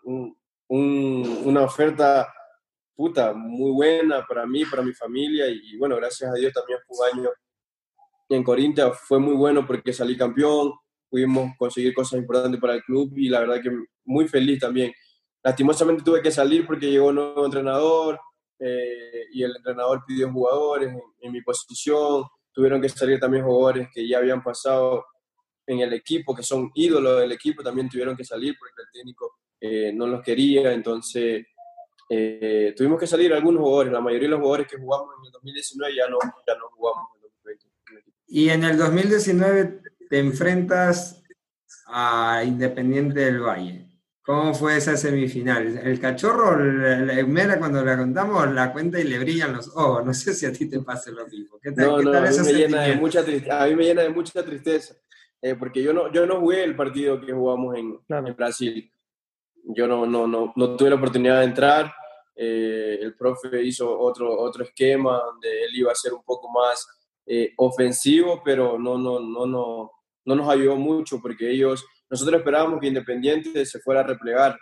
un, 0.68 1.42
una 1.44 1.62
oferta 1.62 2.32
puta 2.94 3.32
muy 3.32 3.72
buena 3.72 4.24
para 4.26 4.46
mí, 4.46 4.64
para 4.64 4.82
mi 4.82 4.92
familia. 4.92 5.46
Y, 5.48 5.76
bueno, 5.76 5.96
gracias 5.96 6.30
a 6.30 6.34
Dios 6.34 6.52
también 6.52 6.78
fue 6.86 6.96
un 6.96 7.18
año 7.18 7.30
en 8.28 8.42
Corinthians, 8.42 8.98
fue 9.00 9.18
muy 9.18 9.34
bueno 9.34 9.66
porque 9.66 9.92
salí 9.92 10.16
campeón, 10.16 10.72
pudimos 11.10 11.52
conseguir 11.58 11.94
cosas 11.94 12.18
importantes 12.18 12.60
para 12.60 12.74
el 12.74 12.82
club 12.82 13.12
y 13.16 13.28
la 13.28 13.40
verdad 13.40 13.62
que 13.62 13.70
muy 14.04 14.28
feliz 14.28 14.60
también. 14.60 14.92
Lastimosamente 15.42 16.02
tuve 16.02 16.22
que 16.22 16.30
salir 16.30 16.66
porque 16.66 16.90
llegó 16.90 17.08
un 17.08 17.16
nuevo 17.16 17.44
entrenador 17.44 18.18
eh, 18.58 19.26
y 19.32 19.42
el 19.42 19.54
entrenador 19.54 20.04
pidió 20.06 20.32
jugadores 20.32 20.88
en, 20.88 21.02
en 21.20 21.32
mi 21.32 21.42
posición, 21.42 22.24
tuvieron 22.54 22.80
que 22.80 22.88
salir 22.88 23.18
también 23.18 23.44
jugadores 23.44 23.88
que 23.92 24.06
ya 24.06 24.18
habían 24.18 24.42
pasado 24.42 25.04
en 25.66 25.80
el 25.80 25.92
equipo, 25.92 26.34
que 26.34 26.42
son 26.42 26.70
ídolos 26.74 27.20
del 27.20 27.32
equipo, 27.32 27.62
también 27.62 27.88
tuvieron 27.88 28.16
que 28.16 28.24
salir 28.24 28.54
porque 28.58 28.82
el 28.82 28.88
técnico 28.92 29.38
eh, 29.60 29.92
no 29.92 30.06
los 30.06 30.22
quería, 30.22 30.72
entonces 30.72 31.46
eh, 32.08 32.74
tuvimos 32.76 33.00
que 33.00 33.06
salir 33.06 33.32
algunos 33.32 33.62
jugadores, 33.62 33.92
la 33.92 34.00
mayoría 34.00 34.28
de 34.28 34.32
los 34.32 34.40
jugadores 34.40 34.68
que 34.68 34.78
jugamos 34.78 35.14
en 35.18 35.26
el 35.26 35.32
2019 35.32 35.96
ya 35.96 36.08
no, 36.08 36.18
ya 36.46 36.54
no 36.56 36.68
jugamos 36.76 37.08
en 37.10 37.16
el 37.16 37.22
2020. 37.22 38.12
Y 38.28 38.48
en 38.50 38.64
el 38.64 38.78
2019 38.78 39.80
te 40.08 40.18
enfrentas 40.18 41.22
a 41.86 42.42
Independiente 42.44 43.20
del 43.20 43.40
Valle. 43.40 43.83
¿Cómo 44.24 44.54
fue 44.54 44.78
esa 44.78 44.96
semifinal? 44.96 45.76
El 45.76 46.00
cachorro, 46.00 46.58
la, 46.58 47.22
Mera, 47.26 47.58
cuando 47.58 47.84
la 47.84 47.98
contamos, 47.98 48.50
la 48.52 48.72
cuenta 48.72 48.98
y 48.98 49.04
le 49.04 49.18
brillan 49.18 49.52
los 49.52 49.68
ojos. 49.76 50.02
No 50.02 50.14
sé 50.14 50.32
si 50.32 50.46
a 50.46 50.52
ti 50.52 50.66
te 50.66 50.80
pasa 50.80 51.10
lo 51.10 51.26
mismo. 51.26 51.58
¿Qué 51.62 51.72
tal, 51.72 51.88
no, 51.88 52.00
no, 52.00 52.18
a, 52.18 52.22
mí 52.22 52.38
me 52.38 52.52
llena 52.54 52.82
de 52.84 52.96
mucha 52.96 53.20
a 53.20 53.66
mí 53.66 53.76
me 53.76 53.84
llena 53.84 54.00
de 54.00 54.08
mucha 54.08 54.42
tristeza, 54.42 54.94
eh, 55.42 55.54
porque 55.56 55.82
yo 55.82 55.92
no, 55.92 56.10
yo 56.10 56.24
no 56.24 56.40
jugué 56.40 56.64
el 56.64 56.74
partido 56.74 57.20
que 57.20 57.34
jugamos 57.34 57.76
en, 57.76 58.00
en 58.08 58.34
Brasil. 58.34 58.90
Yo 59.62 59.86
no, 59.86 60.06
no, 60.06 60.26
no, 60.26 60.54
no, 60.56 60.74
tuve 60.74 60.88
la 60.88 60.96
oportunidad 60.96 61.40
de 61.40 61.44
entrar. 61.44 61.92
Eh, 62.34 63.00
el 63.02 63.14
profe 63.16 63.62
hizo 63.62 63.98
otro, 63.98 64.40
otro 64.40 64.64
esquema 64.64 65.20
donde 65.20 65.64
él 65.64 65.70
iba 65.74 65.92
a 65.92 65.94
ser 65.94 66.14
un 66.14 66.24
poco 66.24 66.50
más 66.50 66.86
eh, 67.26 67.52
ofensivo, 67.58 68.40
pero 68.42 68.78
no, 68.78 68.96
no, 68.96 69.20
no, 69.20 69.44
no, 69.44 69.90
no 70.24 70.34
nos 70.34 70.48
ayudó 70.48 70.76
mucho 70.76 71.20
porque 71.20 71.50
ellos 71.50 71.84
nosotros 72.10 72.38
esperábamos 72.38 72.80
que 72.80 72.88
Independiente 72.88 73.64
se 73.66 73.80
fuera 73.80 74.00
a 74.00 74.04
replegar 74.04 74.58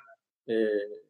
eh, 0.46 1.02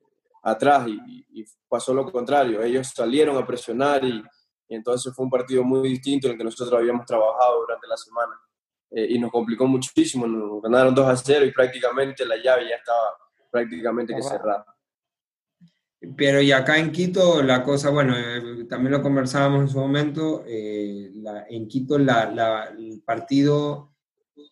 atrás 0.43 0.87
y, 0.89 1.45
pasó 1.69 1.95
lo 1.95 2.11
contrario. 2.11 2.63
Ellos 2.63 2.89
salieron 2.95 3.37
a 3.37 3.47
presionar 3.47 4.05
y 4.05 4.23
entonces 4.69 5.15
fue 5.15 5.25
un 5.25 5.31
partido 5.31 5.65
muy 5.65 5.89
distinto 5.89 6.27
en 6.27 6.33
el 6.33 6.39
que 6.39 6.45
nosotros 6.45 6.79
habíamos 6.79 7.07
trabajado 7.07 7.61
durante 7.61 7.87
la 7.87 7.97
semana. 7.97 8.33
Eh, 8.95 9.07
y 9.11 9.19
nos 9.19 9.31
complicó 9.31 9.67
muchísimo, 9.67 10.27
nos 10.27 10.61
ganaron 10.61 10.95
2 10.95 11.09
a 11.09 11.17
0 11.17 11.47
y 11.47 11.53
prácticamente 11.53 12.27
la 12.27 12.37
llave 12.37 12.69
ya 12.69 12.77
estaba 12.77 13.17
prácticamente 13.51 14.15
que 14.15 14.23
cerrada. 14.23 14.67
Pero 16.17 16.43
y 16.43 16.53
acá 16.53 16.79
en 16.79 16.93
Quito 16.93 17.43
la 17.43 17.63
cosa, 17.63 17.89
bueno, 17.89 18.15
eh, 18.17 18.65
también 18.69 18.93
lo 18.93 19.03
conversábamos 19.03 19.63
en 19.63 19.69
su 19.69 19.79
momento, 19.79 20.45
eh, 20.47 21.11
en 21.49 21.69
Quito 21.69 21.99
la, 21.99 22.75
el 22.77 23.03
partido 23.03 23.92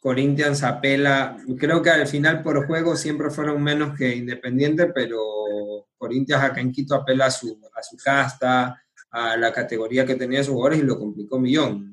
Corinthians 0.00 0.62
apela, 0.62 1.36
creo 1.58 1.82
que 1.82 1.90
al 1.90 2.06
final 2.06 2.42
por 2.42 2.66
juego 2.66 2.96
siempre 2.96 3.30
fueron 3.30 3.62
menos 3.62 3.96
que 3.96 4.16
Independiente, 4.16 4.86
pero 4.86 5.20
Corinthians 5.98 6.42
acá 6.42 6.60
en 6.62 6.72
Quito 6.72 6.94
apela 6.94 7.26
a 7.26 7.30
su, 7.30 7.60
a 7.74 7.82
su 7.82 7.98
casta, 7.98 8.82
a 9.10 9.36
la 9.36 9.52
categoría 9.52 10.06
que 10.06 10.14
tenía 10.14 10.42
sus 10.42 10.54
jugadores 10.54 10.78
y 10.78 10.86
lo 10.86 10.98
complicó 10.98 11.36
un 11.36 11.42
millón. 11.42 11.90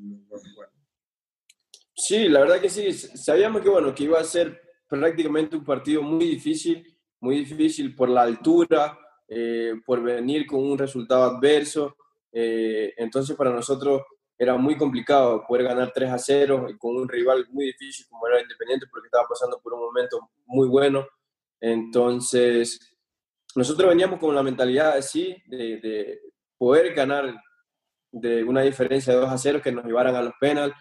Sí, 1.94 2.30
la 2.30 2.42
verdad 2.42 2.62
que 2.62 2.70
sí, 2.70 2.94
sabíamos 2.94 3.62
que 3.62 3.70
bueno, 3.70 3.94
que 3.94 4.04
iba 4.04 4.20
a 4.20 4.24
ser 4.24 4.62
prácticamente 4.88 5.58
un 5.58 5.66
partido 5.66 6.02
muy 6.02 6.26
difícil, 6.26 6.86
muy 7.20 7.40
difícil 7.40 7.94
por 7.94 8.08
la 8.08 8.22
altura, 8.22 8.98
eh, 9.28 9.74
por 9.86 10.02
venir 10.02 10.46
con 10.46 10.64
un 10.64 10.78
resultado 10.78 11.24
adverso. 11.24 11.98
Eh, 12.32 12.94
entonces 12.98 13.36
para 13.36 13.52
nosotros 13.52 14.04
era 14.38 14.56
muy 14.56 14.78
complicado 14.78 15.44
poder 15.48 15.66
ganar 15.66 15.92
3 15.94 16.12
a 16.12 16.18
0 16.18 16.68
con 16.78 16.96
un 16.96 17.10
rival 17.10 17.48
muy 17.52 17.66
difícil 17.66 18.06
como 18.10 18.28
era 18.28 18.42
Independiente 18.42 18.86
porque 18.90 19.08
estaba 19.08 19.28
pasando 19.28 19.60
por 19.62 19.74
un 19.74 19.80
momento 19.82 20.30
muy 20.46 20.68
bueno. 20.68 21.08
Entonces 21.60 22.80
nosotros 23.56 23.90
veníamos 23.90 24.20
con 24.20 24.36
la 24.36 24.44
mentalidad 24.44 24.98
así 24.98 25.36
de, 25.48 25.80
de 25.80 26.20
poder 26.58 26.94
ganar 26.94 27.36
de 28.12 28.44
una 28.44 28.62
diferencia 28.62 29.14
de 29.14 29.20
2 29.20 29.30
a 29.30 29.38
0 29.38 29.62
que 29.64 29.72
nos 29.72 29.86
llevaran 29.86 30.16
a 30.16 30.22
los 30.22 30.34
penales 30.40 30.76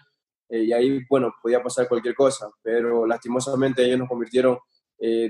eh, 0.49 0.63
y 0.63 0.73
ahí, 0.73 1.01
bueno, 1.09 1.33
podía 1.41 1.61
pasar 1.61 1.87
cualquier 1.87 2.15
cosa, 2.15 2.49
pero 2.61 3.05
lastimosamente 3.05 3.83
ellos 3.83 3.99
nos 3.99 4.09
convirtieron 4.09 4.57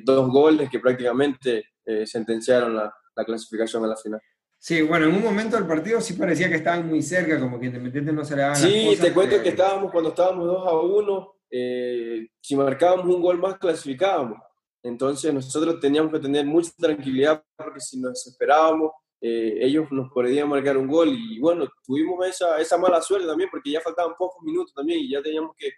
dos 0.05 0.29
goles 0.29 0.69
que 0.69 0.79
prácticamente 0.79 1.71
sentenciaron 2.05 2.73
la, 2.73 2.93
la 3.17 3.25
clasificación 3.25 3.83
a 3.83 3.87
la 3.87 3.97
final. 3.97 4.21
Sí, 4.59 4.81
bueno, 4.81 5.05
en 5.05 5.15
un 5.15 5.23
momento 5.23 5.55
del 5.55 5.67
partido 5.67 6.01
sí 6.01 6.13
parecía 6.13 6.49
que 6.49 6.55
estaban 6.55 6.87
muy 6.87 7.01
cerca, 7.01 7.39
como 7.39 7.59
que 7.59 7.67
Independiente 7.67 8.11
no 8.11 8.25
se 8.25 8.35
le 8.35 8.41
daban 8.41 8.57
Sí, 8.57 8.97
te 8.99 9.13
cuento 9.13 9.41
que 9.41 9.49
estábamos, 9.49 9.91
cuando 9.91 10.09
estábamos 10.09 10.47
2 10.47 10.67
a 10.67 10.75
1, 10.75 11.35
eh, 11.51 12.27
si 12.41 12.55
marcábamos 12.55 13.05
un 13.05 13.21
gol 13.21 13.37
más, 13.37 13.57
clasificábamos. 13.57 14.39
Entonces 14.83 15.33
nosotros 15.33 15.79
teníamos 15.79 16.11
que 16.11 16.19
tener 16.19 16.45
mucha 16.45 16.71
tranquilidad 16.77 17.43
porque 17.55 17.79
si 17.79 17.99
nos 17.99 18.25
esperábamos, 18.25 18.91
eh, 19.19 19.57
ellos 19.61 19.91
nos 19.91 20.11
podían 20.11 20.47
marcar 20.49 20.77
un 20.77 20.87
gol 20.87 21.09
y 21.09 21.39
bueno, 21.39 21.67
tuvimos 21.85 22.25
esa, 22.27 22.59
esa 22.59 22.77
mala 22.77 23.01
suerte 23.01 23.27
también 23.27 23.49
porque 23.49 23.71
ya 23.71 23.81
faltaban 23.81 24.15
pocos 24.17 24.43
minutos 24.43 24.73
también 24.73 24.99
y 24.99 25.09
ya 25.09 25.21
teníamos 25.21 25.55
que, 25.57 25.71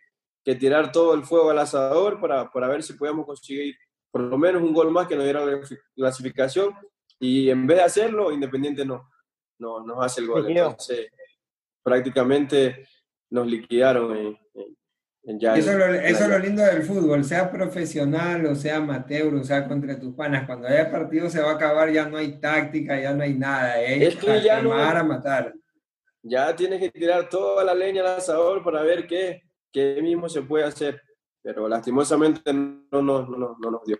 que 0.44 0.56
tirar 0.56 0.92
todo 0.92 1.14
el 1.14 1.24
fuego 1.24 1.50
al 1.50 1.60
asador 1.60 2.20
para, 2.20 2.52
para 2.52 2.68
ver 2.68 2.84
si 2.84 2.94
podíamos 2.94 3.26
conseguir 3.26 3.76
por 4.12 4.22
lo 4.22 4.38
menos 4.38 4.62
un 4.62 4.74
gol 4.74 4.92
más 4.92 5.08
que 5.08 5.16
nos 5.16 5.24
diera 5.24 5.46
la 5.46 5.62
clasificación 5.96 6.74
y 7.20 7.50
en 7.50 7.68
vez 7.68 7.78
de 7.78 7.84
hacerlo, 7.84 8.32
Independiente 8.32 8.86
no, 8.86 9.10
no 9.60 9.86
nos 9.86 10.06
hace 10.06 10.22
el 10.22 10.28
gol. 10.28 10.50
Entonces, 10.50 11.08
prácticamente 11.84 12.88
nos 13.30 13.48
liquidaron 13.48 14.16
en, 14.16 14.38
ya 15.38 15.56
eso, 15.56 15.72
es 15.72 16.28
lo 16.28 16.40
lindo 16.40 16.64
del 16.64 16.82
fútbol, 16.82 17.24
sea 17.24 17.52
profesional 17.52 18.48
o 18.48 18.56
sea 18.56 18.78
amateur, 18.78 19.36
o 19.36 19.44
sea 19.44 19.68
contra 19.68 20.00
tus 20.00 20.16
panas. 20.16 20.48
Cuando 20.48 20.68
haya 20.68 20.90
partido 20.90 21.30
se 21.30 21.42
va 21.42 21.52
a 21.52 21.56
acabar, 21.56 21.92
ya 21.92 22.10
no 22.10 22.18
hay 22.18 22.40
táctica, 22.40 23.00
ya 23.00 23.14
no 23.14 23.24
hay 23.24 23.36
nada. 23.36 23.80
Es, 23.80 24.16
que 24.16 24.42
ya 24.42 24.62
no, 24.62 24.74
a 24.74 25.04
matar. 25.04 25.54
Ya 26.24 26.56
tienes 26.56 26.80
que 26.80 26.90
tirar 26.90 27.30
toda 27.30 27.64
la 27.64 27.76
leña 27.76 28.02
al 28.02 28.18
asador 28.18 28.64
para 28.64 28.82
ver 28.82 29.06
qué, 29.06 29.44
qué 29.72 30.00
mismo 30.02 30.28
se 30.30 30.42
puede 30.42 30.64
hacer. 30.64 31.00
Pero 31.44 31.68
lastimosamente 31.68 32.52
no, 32.52 32.82
no, 32.92 33.26
no, 33.26 33.56
no 33.60 33.72
nos 33.72 33.86
dio. 33.86 34.00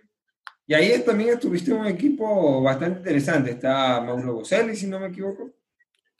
Y 0.70 0.74
ahí 0.74 1.02
también 1.04 1.30
estuviste 1.30 1.72
un 1.72 1.84
equipo 1.84 2.62
bastante 2.62 3.00
interesante. 3.00 3.50
Está 3.50 4.00
Mauro 4.00 4.34
Boselli, 4.34 4.76
si 4.76 4.86
no 4.86 5.00
me 5.00 5.08
equivoco. 5.08 5.50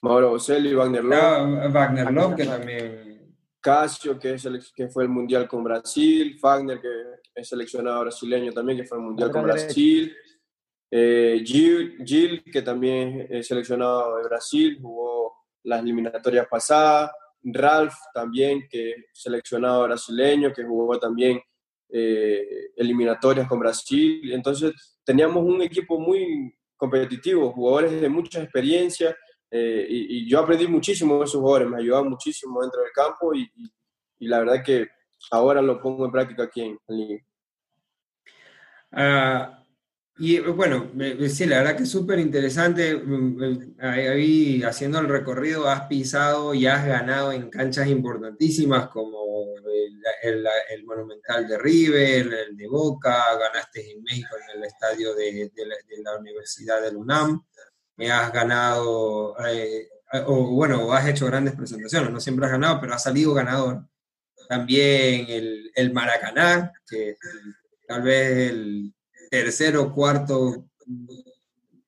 Mauro 0.01 0.31
Boselli, 0.31 0.75
Wagner 0.75 1.05
Love. 1.05 1.73
Wagner 1.73 2.13
Love, 2.13 2.35
que 2.35 2.45
también... 2.45 3.37
Casio, 3.61 4.19
que, 4.19 4.35
es 4.35 4.45
el, 4.47 4.61
que 4.75 4.89
fue 4.89 5.05
el 5.05 5.09
Mundial 5.09 5.47
con 5.47 5.63
Brasil. 5.63 6.37
Wagner, 6.43 6.81
que 6.81 6.89
es 7.33 7.49
seleccionado 7.49 8.01
brasileño 8.01 8.51
también, 8.53 8.79
que 8.79 8.85
fue 8.85 8.99
el 8.99 9.05
Mundial 9.05 9.31
con 9.31 9.45
Brasil. 9.45 10.17
Eh, 10.91 11.45
Gil, 11.45 12.43
que 12.43 12.63
también 12.63 13.29
es 13.31 13.47
seleccionado 13.47 14.17
de 14.17 14.25
Brasil, 14.25 14.81
jugó 14.83 15.33
las 15.63 15.81
eliminatorias 15.81 16.49
pasadas. 16.49 17.13
Ralph 17.45 17.95
también, 18.13 18.67
que 18.69 18.91
es 18.91 18.97
seleccionado 19.13 19.85
brasileño, 19.85 20.53
que 20.53 20.65
jugó 20.65 20.99
también 20.99 21.41
eh, 21.93 22.71
eliminatorias 22.77 23.49
con 23.49 23.61
Brasil. 23.61 24.33
Entonces 24.33 24.73
teníamos 25.05 25.45
un 25.45 25.63
equipo 25.63 25.99
muy 25.99 26.55
competitivo, 26.77 27.53
jugadores 27.53 28.01
de 28.01 28.09
mucha 28.09 28.43
experiencia 28.43 29.17
eh, 29.51 29.87
y, 29.89 30.29
yo 30.29 30.39
aprendí 30.39 30.67
muchísimo 30.69 31.19
de 31.19 31.25
esos 31.25 31.41
jugadores, 31.41 31.69
me 31.69 31.79
ayudaban 31.79 32.09
muchísimo 32.09 32.63
dentro 32.63 32.83
del 32.83 32.93
campo 32.93 33.35
y, 33.35 33.51
la 34.21 34.39
verdad 34.39 34.63
que 34.65 34.87
ahora 35.31 35.61
lo 35.61 35.81
pongo 35.81 36.05
en 36.05 36.13
práctica 36.13 36.45
aquí 36.45 36.63
en, 36.63 36.79
Liga. 36.89 37.25
Ah, 38.93 39.60
y 40.23 40.39
bueno, 40.39 40.91
sí, 41.31 41.47
la 41.47 41.59
verdad 41.59 41.77
que 41.79 41.85
es 41.85 41.91
súper 41.91 42.19
interesante. 42.19 42.95
Mm, 42.95 43.77
ahí 43.79 44.63
haciendo 44.63 44.99
el 44.99 45.09
recorrido 45.09 45.67
has 45.67 45.87
pisado 45.87 46.53
y 46.53 46.67
has 46.67 46.87
ganado 46.87 47.33
en 47.33 47.49
canchas 47.49 47.89
importantísimas 47.89 48.89
como 48.91 49.47
el, 50.23 50.47
el, 50.73 50.85
Monumental 50.85 51.49
de 51.49 51.57
River, 51.57 52.35
el 52.49 52.55
de 52.55 52.69
Boca, 52.69 53.35
ganaste 53.39 53.93
en 53.93 54.03
México 54.03 54.37
en 54.37 54.59
el 54.59 54.65
estadio 54.67 55.15
de, 55.15 55.51
de, 55.55 56.03
la, 56.05 56.19
Universidad 56.19 56.83
del 56.83 56.97
UNAM, 56.97 57.43
me 57.97 58.13
has 58.13 58.31
ganado, 58.31 59.35
eh, 59.47 59.89
o 60.27 60.51
bueno, 60.55 60.93
has 60.93 61.09
hecho 61.09 61.27
grandes 61.27 61.55
presentaciones, 61.55 62.11
no 62.11 62.21
siempre 62.21 62.45
has 62.45 62.53
ganado, 62.53 62.79
pero 62.79 62.93
has 62.93 63.03
salido 63.03 63.33
ganador. 63.33 63.87
También 64.51 65.27
el, 65.31 65.73
el 65.75 65.93
Maracaná, 65.95 66.73
que 66.87 67.17
tal 67.89 68.03
vez 68.03 68.51
el 68.51 68.93
tercero 69.31 69.83
o 69.85 69.95
cuarto 69.95 70.67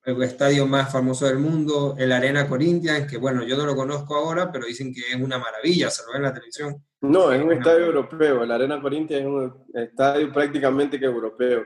estadio 0.05 0.67
más 0.67 0.91
famoso 0.91 1.27
del 1.27 1.39
mundo, 1.39 1.95
el 1.99 2.11
Arena 2.11 2.49
Corinthians, 2.49 3.11
que 3.11 3.19
bueno, 3.19 3.45
yo 3.45 3.57
no 3.57 3.67
lo 3.67 3.77
conozco 3.77 4.17
ahora, 4.17 4.51
pero 4.51 4.67
dicen 4.67 4.93
que 4.93 5.01
es 5.01 5.21
una 5.21 5.39
maravilla, 5.39 5.91
se 5.91 6.03
lo 6.05 6.13
ve 6.13 6.17
en 6.17 6.23
la 6.23 6.35
televisión. 6.35 6.85
No, 7.03 7.33
es 7.33 7.43
un 7.43 7.53
estadio 7.53 7.87
europeo, 7.87 8.43
el 8.43 8.51
Arena 8.51 8.81
Corinthians 8.81 9.23
es 9.23 9.29
un 9.29 9.67
estadio 9.75 10.33
prácticamente 10.33 10.99
que 10.99 11.07
europeo. 11.07 11.65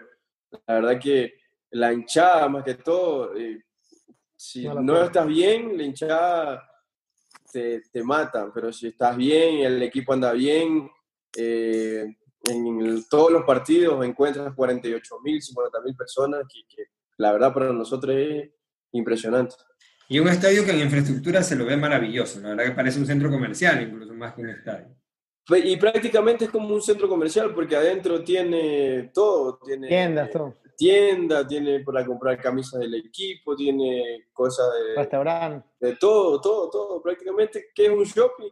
La 0.66 0.74
verdad 0.74 1.00
que 1.00 1.34
la 1.70 1.92
hinchada, 1.92 2.48
más 2.48 2.64
que 2.64 2.74
todo, 2.74 3.34
eh, 3.36 3.62
si 4.34 4.68
no, 4.68 5.02
estás 5.02 5.26
bien, 5.26 5.76
la 5.76 5.82
hinchada 5.82 6.70
te, 7.50 7.82
te, 7.90 8.02
mata, 8.02 8.50
pero 8.54 8.72
si 8.72 8.88
estás 8.88 9.16
bien, 9.16 9.64
el 9.64 9.82
equipo 9.82 10.12
anda 10.12 10.32
bien, 10.32 10.90
eh, 11.36 12.16
en 12.44 13.04
todos 13.08 13.32
los 13.32 13.44
partidos 13.44 14.04
encuentras 14.04 14.54
48 14.54 15.20
mil, 15.22 15.42
50 15.42 15.80
mil 15.82 15.96
personas, 15.96 16.42
que, 16.48 16.84
la 17.18 17.32
verdad 17.32 17.52
para 17.52 17.72
nosotros 17.72 18.14
es 18.16 18.50
impresionante. 18.92 19.54
Y 20.08 20.18
un 20.18 20.28
estadio 20.28 20.64
que 20.64 20.70
en 20.70 20.80
infraestructura 20.80 21.42
se 21.42 21.56
lo 21.56 21.64
ve 21.64 21.76
maravilloso, 21.76 22.40
la 22.40 22.50
verdad 22.50 22.64
que 22.66 22.72
parece 22.72 22.98
un 22.98 23.06
centro 23.06 23.30
comercial, 23.30 23.82
incluso 23.82 24.14
más 24.14 24.34
que 24.34 24.42
un 24.42 24.50
estadio. 24.50 24.94
Y 25.64 25.76
prácticamente 25.76 26.46
es 26.46 26.50
como 26.50 26.74
un 26.74 26.82
centro 26.82 27.08
comercial 27.08 27.54
porque 27.54 27.76
adentro 27.76 28.22
tiene 28.22 29.10
todo, 29.14 29.58
tiene 29.64 29.88
tiendas, 29.88 30.30
todo. 30.30 30.54
Tienda, 30.76 31.46
tiene 31.46 31.80
para 31.80 32.04
comprar 32.04 32.38
camisas 32.40 32.80
del 32.80 32.94
equipo, 32.94 33.56
tiene 33.56 34.26
cosas 34.32 34.66
de 34.74 34.96
restaurante, 34.96 35.66
de 35.80 35.96
todo, 35.96 36.40
todo, 36.40 36.68
todo, 36.68 37.02
prácticamente 37.02 37.66
que 37.74 37.86
es 37.86 37.90
un 37.90 38.04
shopping, 38.04 38.50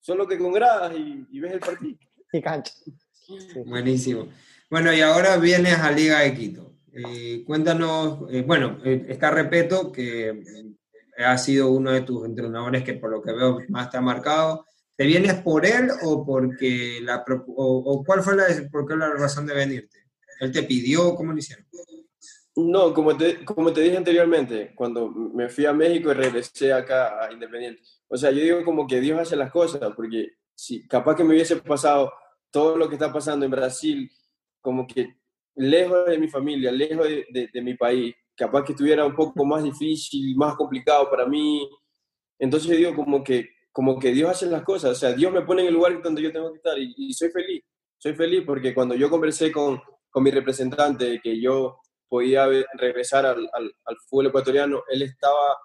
solo 0.00 0.26
que 0.26 0.38
con 0.38 0.52
gradas 0.52 0.94
y, 0.96 1.26
y 1.30 1.40
ves 1.40 1.52
el 1.52 1.60
partido. 1.60 1.98
Y 2.32 2.42
cancha. 2.42 2.72
Buenísimo. 3.64 4.28
Bueno, 4.70 4.92
y 4.92 5.00
ahora 5.00 5.36
vienes 5.36 5.78
a 5.78 5.90
Liga 5.90 6.20
de 6.20 6.34
Quito. 6.34 6.74
Eh, 6.92 7.44
cuéntanos, 7.44 8.20
eh, 8.30 8.42
bueno, 8.46 8.78
eh, 8.84 9.06
está 9.08 9.30
Repeto, 9.30 9.92
que 9.92 10.42
ha 11.18 11.36
sido 11.38 11.70
uno 11.70 11.92
de 11.92 12.02
tus 12.02 12.24
entrenadores 12.24 12.84
que 12.84 12.94
por 12.94 13.10
lo 13.10 13.22
que 13.22 13.32
veo 13.32 13.58
más 13.68 13.90
te 13.90 13.96
ha 13.96 14.00
marcado. 14.00 14.64
¿Te 14.96 15.04
vienes 15.04 15.34
por 15.34 15.66
él 15.66 15.90
o 16.04 16.24
porque 16.24 17.00
la 17.02 17.24
o, 17.56 18.02
cuál 18.04 18.22
fue 18.22 18.36
la, 18.36 18.46
por 18.70 18.86
qué 18.86 18.96
la 18.96 19.10
razón 19.10 19.46
de 19.46 19.54
venirte? 19.54 19.98
¿Él 20.40 20.52
te 20.52 20.62
pidió? 20.62 21.14
¿Cómo 21.14 21.32
lo 21.32 21.38
hicieron? 21.38 21.66
No, 22.56 22.94
como 22.94 23.14
te, 23.16 23.44
como 23.44 23.72
te 23.72 23.82
dije 23.82 23.98
anteriormente, 23.98 24.72
cuando 24.74 25.10
me 25.10 25.50
fui 25.50 25.66
a 25.66 25.74
México 25.74 26.10
y 26.10 26.14
regresé 26.14 26.72
acá 26.72 27.22
a 27.22 27.30
Independiente. 27.30 27.82
O 28.08 28.16
sea, 28.16 28.30
yo 28.30 28.42
digo 28.42 28.64
como 28.64 28.86
que 28.86 29.00
Dios 29.00 29.20
hace 29.20 29.36
las 29.36 29.50
cosas, 29.50 29.80
porque 29.94 30.30
si 30.54 30.86
capaz 30.88 31.16
que 31.16 31.24
me 31.24 31.34
hubiese 31.34 31.56
pasado 31.56 32.10
todo 32.56 32.78
lo 32.78 32.88
que 32.88 32.94
está 32.94 33.12
pasando 33.12 33.44
en 33.44 33.50
Brasil, 33.50 34.10
como 34.62 34.86
que 34.86 35.14
lejos 35.56 36.06
de 36.06 36.16
mi 36.16 36.26
familia, 36.26 36.72
lejos 36.72 37.06
de, 37.06 37.50
de, 37.52 37.60
mi 37.60 37.74
país, 37.74 38.14
capaz 38.34 38.64
que 38.64 38.72
estuviera 38.72 39.04
un 39.04 39.14
poco 39.14 39.44
más 39.44 39.62
difícil, 39.62 40.34
más 40.36 40.54
complicado 40.56 41.10
para 41.10 41.26
mí. 41.26 41.68
Entonces 42.38 42.70
yo 42.70 42.76
digo 42.78 42.94
como 42.94 43.22
que 43.22 43.50
como 43.70 43.98
que 43.98 44.10
Dios 44.10 44.30
hace 44.30 44.46
las 44.46 44.62
cosas, 44.62 44.92
o 44.92 44.94
sea, 44.94 45.12
Dios 45.12 45.30
me 45.30 45.42
pone 45.42 45.60
en 45.60 45.68
el 45.68 45.74
lugar 45.74 46.00
donde 46.00 46.22
yo 46.22 46.32
tengo 46.32 46.50
que 46.50 46.56
estar 46.56 46.78
y, 46.78 47.12
soy 47.12 47.28
feliz, 47.28 47.62
soy 47.98 48.14
feliz 48.14 48.42
porque 48.46 48.72
cuando 48.72 48.94
yo 48.94 49.10
conversé 49.10 49.52
con, 49.52 49.78
con 50.08 50.22
mi 50.22 50.30
representante 50.30 51.20
que 51.22 51.38
yo 51.38 51.80
podía 52.08 52.48
regresar 52.78 53.26
al, 53.26 53.50
al, 53.52 53.70
al, 53.84 53.96
fútbol 54.08 54.28
ecuatoriano, 54.28 54.82
él 54.88 55.02
estaba 55.02 55.58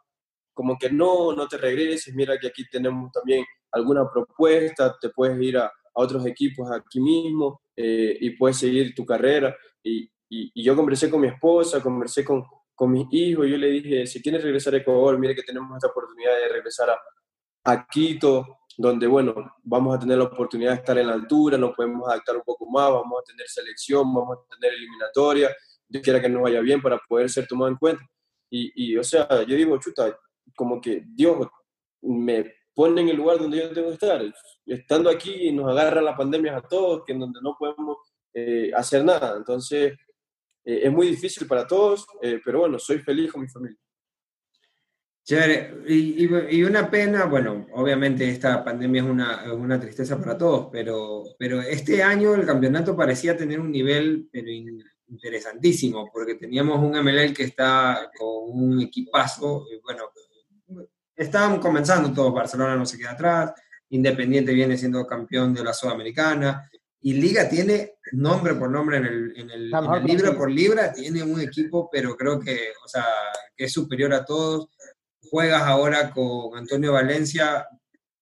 como 0.53 0.77
que 0.77 0.91
no, 0.91 1.31
no 1.31 1.47
te 1.47 1.57
regreses, 1.57 2.13
mira 2.13 2.37
que 2.37 2.47
aquí 2.47 2.65
tenemos 2.69 3.13
también 3.13 3.45
alguna 3.71 4.11
propuesta, 4.11 4.97
te 4.99 5.07
puedes 5.11 5.41
ir 5.41 5.57
a, 5.57 5.71
a 5.93 6.01
otros 6.01 6.25
equipos 6.25 6.71
aquí 6.71 6.99
mismo 6.99 7.61
eh, 7.75 8.17
y 8.19 8.31
puedes 8.31 8.57
seguir 8.57 8.93
tu 8.95 9.05
carrera. 9.05 9.55
Y, 9.83 10.03
y, 10.29 10.51
y, 10.53 10.63
yo 10.63 10.75
conversé 10.75 11.09
con 11.09 11.21
mi 11.21 11.27
esposa, 11.27 11.81
conversé 11.81 12.23
con, 12.23 12.43
con 12.73 12.91
mis 12.91 13.07
hijos, 13.11 13.47
y 13.47 13.51
yo 13.51 13.57
le 13.57 13.67
dije, 13.67 14.07
si 14.07 14.21
quieres 14.21 14.43
regresar 14.43 14.73
a 14.73 14.77
Ecuador, 14.77 15.17
mire 15.19 15.35
que 15.35 15.43
tenemos 15.43 15.75
esta 15.75 15.87
oportunidad 15.87 16.35
de 16.37 16.49
regresar 16.53 16.89
a, 16.89 16.97
a 17.65 17.87
Quito, 17.87 18.59
donde, 18.77 19.07
bueno, 19.07 19.35
vamos 19.63 19.95
a 19.95 19.99
tener 19.99 20.17
la 20.17 20.25
oportunidad 20.25 20.71
de 20.71 20.77
estar 20.77 20.97
en 20.97 21.07
la 21.07 21.13
altura, 21.13 21.57
nos 21.57 21.75
podemos 21.75 22.07
adaptar 22.07 22.37
un 22.37 22.43
poco 22.43 22.65
más, 22.69 22.89
vamos 22.89 23.19
a 23.21 23.23
tener 23.23 23.47
selección, 23.47 24.13
vamos 24.13 24.37
a 24.37 24.55
tener 24.55 24.73
eliminatoria, 24.75 25.55
yo 25.89 26.01
quiera 26.01 26.21
que 26.21 26.29
nos 26.29 26.43
vaya 26.43 26.61
bien 26.61 26.81
para 26.81 26.97
poder 26.97 27.29
ser 27.29 27.45
tomado 27.47 27.69
en 27.69 27.77
cuenta. 27.77 28.03
Y, 28.49 28.71
y, 28.75 28.97
o 28.97 29.03
sea, 29.03 29.27
yo 29.43 29.55
digo, 29.55 29.77
chuta, 29.77 30.17
como 30.55 30.79
que 30.79 31.03
Dios 31.05 31.47
me 32.01 32.53
pone 32.81 33.01
en 33.01 33.09
el 33.09 33.17
lugar 33.17 33.37
donde 33.37 33.59
yo 33.59 33.71
tengo 33.71 33.89
que 33.89 33.93
estar. 33.93 34.19
Estando 34.65 35.11
aquí 35.11 35.51
nos 35.51 35.69
agarra 35.69 36.01
la 36.01 36.17
pandemia 36.17 36.57
a 36.57 36.61
todos, 36.63 37.03
que 37.05 37.11
en 37.11 37.19
donde 37.19 37.39
no 37.39 37.55
podemos 37.55 37.97
eh, 38.33 38.71
hacer 38.75 39.05
nada. 39.05 39.37
Entonces, 39.37 39.93
eh, 40.65 40.79
es 40.85 40.91
muy 40.91 41.05
difícil 41.05 41.47
para 41.47 41.67
todos, 41.67 42.07
eh, 42.23 42.41
pero 42.43 42.61
bueno, 42.61 42.79
soy 42.79 42.97
feliz 42.97 43.31
con 43.31 43.41
mi 43.41 43.47
familia. 43.47 43.77
Chévere. 45.23 45.83
Y, 45.87 46.25
y, 46.25 46.63
una 46.63 46.89
pena, 46.89 47.25
bueno, 47.25 47.67
obviamente 47.73 48.27
esta 48.27 48.63
pandemia 48.63 49.03
es 49.03 49.07
una, 49.07 49.53
una, 49.53 49.79
tristeza 49.79 50.17
para 50.17 50.35
todos, 50.35 50.69
pero, 50.71 51.23
pero 51.37 51.61
este 51.61 52.01
año 52.01 52.33
el 52.33 52.47
campeonato 52.47 52.97
parecía 52.97 53.37
tener 53.37 53.59
un 53.59 53.71
nivel 53.71 54.27
pero 54.31 54.47
interesantísimo, 55.07 56.09
porque 56.11 56.33
teníamos 56.33 56.79
un 56.79 56.99
MLL 56.99 57.31
que 57.31 57.43
está 57.43 58.09
con 58.17 58.49
un 58.49 58.81
equipazo, 58.81 59.67
y 59.71 59.79
bueno, 59.81 60.05
estaban 61.21 61.59
comenzando 61.59 62.11
todos, 62.13 62.33
Barcelona 62.33 62.75
no 62.75 62.85
se 62.85 62.97
queda 62.97 63.11
atrás, 63.11 63.53
Independiente 63.89 64.53
viene 64.53 64.77
siendo 64.77 65.05
campeón 65.05 65.53
de 65.53 65.63
la 65.63 65.73
Sudamericana, 65.73 66.69
y 67.01 67.13
Liga 67.13 67.49
tiene 67.49 67.95
nombre 68.13 68.53
por 68.55 68.69
nombre 68.69 68.97
en 68.97 69.05
el, 69.05 69.33
en 69.35 69.49
el, 69.49 69.73
en 69.73 69.93
el 69.93 70.03
libro 70.03 70.37
por 70.37 70.49
libra, 70.49 70.93
tiene 70.93 71.23
un 71.23 71.41
equipo, 71.41 71.89
pero 71.91 72.15
creo 72.15 72.39
que, 72.39 72.69
o 72.83 72.87
sea, 72.87 73.05
que 73.55 73.65
es 73.65 73.73
superior 73.73 74.13
a 74.13 74.23
todos 74.23 74.69
juegas 75.31 75.63
ahora 75.63 76.11
con 76.11 76.57
Antonio 76.57 76.91
Valencia, 76.91 77.65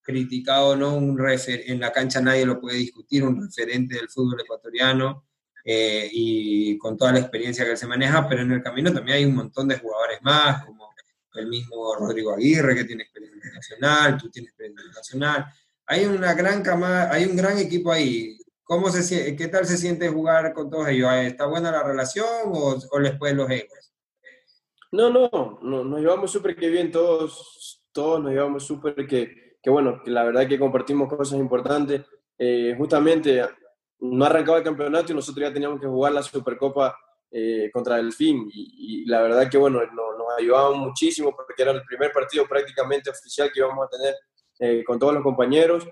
criticado, 0.02 0.76
¿no? 0.76 0.96
Un 0.96 1.18
refer 1.18 1.64
en 1.66 1.80
la 1.80 1.92
cancha 1.92 2.22
nadie 2.22 2.46
lo 2.46 2.62
puede 2.62 2.78
discutir, 2.78 3.24
un 3.24 3.42
referente 3.42 3.96
del 3.96 4.10
fútbol 4.10 4.42
ecuatoriano 4.42 5.26
eh, 5.66 6.08
y 6.12 6.78
con 6.78 6.96
toda 6.96 7.14
la 7.14 7.20
experiencia 7.20 7.66
que 7.66 7.72
él 7.72 7.78
se 7.78 7.88
maneja, 7.88 8.28
pero 8.28 8.44
en 8.44 8.52
el 8.52 8.62
camino 8.62 8.94
también 8.94 9.18
hay 9.18 9.26
un 9.26 9.36
montón 9.36 9.68
de 9.68 9.80
jugadores 9.80 10.20
más, 10.22 10.66
como 10.66 10.79
el 11.40 11.48
mismo 11.48 11.96
Rodrigo 11.96 12.34
Aguirre, 12.34 12.76
que 12.76 12.84
tiene 12.84 13.04
experiencia 13.04 13.38
internacional, 13.38 14.18
tú 14.18 14.30
tienes 14.30 14.50
experiencia 14.50 14.86
internacional. 14.86 15.46
Hay 15.86 16.06
una 16.06 16.34
gran 16.34 16.62
camada, 16.62 17.12
hay 17.12 17.26
un 17.26 17.36
gran 17.36 17.58
equipo 17.58 17.92
ahí. 17.92 18.38
¿Cómo 18.64 18.90
se, 18.90 19.36
¿Qué 19.36 19.48
tal 19.48 19.66
se 19.66 19.78
siente 19.78 20.10
jugar 20.10 20.54
con 20.54 20.70
todos 20.70 20.88
ellos? 20.90 21.12
¿Está 21.14 21.48
buena 21.48 21.72
la 21.72 21.82
relación 21.82 22.28
o, 22.46 22.78
o 22.92 23.00
les 23.00 23.18
pueden 23.18 23.38
los 23.38 23.50
egos? 23.50 23.94
No, 24.92 25.10
no, 25.10 25.60
no 25.62 25.84
nos 25.84 26.00
llevamos 26.00 26.32
súper 26.32 26.56
que 26.56 26.70
bien 26.70 26.92
todos, 26.92 27.84
todos 27.92 28.22
nos 28.22 28.32
llevamos 28.32 28.66
súper 28.66 29.08
que, 29.08 29.58
que, 29.62 29.70
bueno, 29.70 30.02
que 30.04 30.12
la 30.12 30.24
verdad 30.24 30.48
que 30.48 30.60
compartimos 30.60 31.10
cosas 31.10 31.40
importantes. 31.40 32.02
Eh, 32.38 32.74
justamente 32.78 33.44
no 34.00 34.26
arrancaba 34.26 34.60
el 34.60 34.64
campeonato 34.64 35.12
y 35.12 35.16
nosotros 35.16 35.48
ya 35.48 35.54
teníamos 35.54 35.80
que 35.80 35.88
jugar 35.88 36.14
la 36.14 36.24
Supercopa 36.24 36.98
eh, 37.32 37.70
contra 37.72 38.00
el 38.00 38.12
fin 38.12 38.50
y, 38.52 39.06
la 39.06 39.22
verdad 39.22 39.50
que 39.50 39.58
bueno, 39.58 39.80
no, 39.94 40.18
nos 40.18 40.28
ayudaban 40.38 40.80
muchísimo 40.80 41.36
porque 41.36 41.62
era 41.62 41.72
el 41.72 41.84
primer 41.84 42.12
partido 42.12 42.48
prácticamente 42.48 43.10
oficial 43.10 43.52
que 43.52 43.60
íbamos 43.60 43.86
a 43.86 43.90
tener 43.90 44.16
eh, 44.60 44.84
con 44.84 45.00
todos 45.00 45.14
los 45.14 45.24
compañeros. 45.24 45.88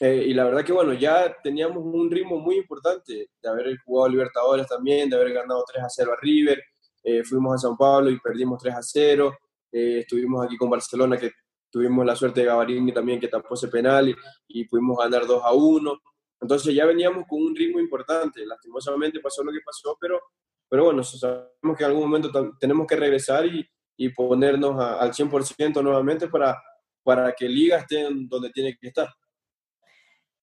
y 0.00 0.32
la 0.32 0.44
verdad 0.44 0.64
que 0.64 0.72
bueno, 0.72 0.92
ya 0.92 1.36
teníamos 1.42 1.78
un 1.78 2.10
ritmo 2.10 2.38
muy 2.38 2.56
importante 2.56 3.30
de 3.42 3.48
haber 3.48 3.76
jugado 3.84 4.08
Libertadores 4.08 4.66
también, 4.66 5.10
de 5.10 5.16
haber 5.16 5.32
ganado 5.32 5.64
3 5.66 5.84
a 5.84 5.88
0 5.88 6.12
a 6.12 6.16
River, 6.20 6.62
eh, 7.02 7.24
fuimos 7.24 7.54
a 7.54 7.58
San 7.58 7.76
Pablo 7.76 8.10
y 8.10 8.20
perdimos 8.20 8.60
3 8.62 8.74
a 8.74 8.82
0. 8.82 9.38
Eh, 9.72 10.00
estuvimos 10.00 10.44
aquí 10.44 10.56
con 10.56 10.68
Barcelona, 10.68 11.16
que 11.16 11.32
tuvimos 11.70 12.04
la 12.04 12.16
suerte 12.16 12.40
de 12.40 12.46
Gavarini 12.46 12.92
también, 12.92 13.20
que 13.20 13.28
tapó 13.28 13.54
ese 13.54 13.68
penal 13.68 14.08
y, 14.08 14.16
y, 14.48 14.64
pudimos 14.66 14.98
ganar 14.98 15.26
2 15.26 15.42
a 15.42 15.52
1. 15.52 16.00
Entonces 16.40 16.74
ya 16.74 16.86
veníamos 16.86 17.24
con 17.26 17.42
un 17.42 17.56
ritmo 17.56 17.80
importante. 17.80 18.44
Lastimosamente 18.44 19.20
pasó 19.20 19.42
lo 19.42 19.52
que 19.52 19.60
pasó, 19.64 19.96
pero, 20.00 20.20
pero 20.68 20.84
bueno, 20.84 21.02
sabemos 21.02 21.76
que 21.76 21.84
en 21.84 21.90
algún 21.90 22.02
momento 22.02 22.56
tenemos 22.58 22.86
que 22.86 22.96
regresar 22.96 23.46
y, 23.46 23.68
y 23.96 24.08
ponernos 24.10 24.80
al 24.80 25.12
100% 25.12 25.82
nuevamente 25.82 26.28
para, 26.28 26.56
para 27.02 27.32
que 27.32 27.48
Liga 27.48 27.78
esté 27.78 28.06
donde 28.28 28.50
tiene 28.50 28.76
que 28.76 28.88
estar. 28.88 29.08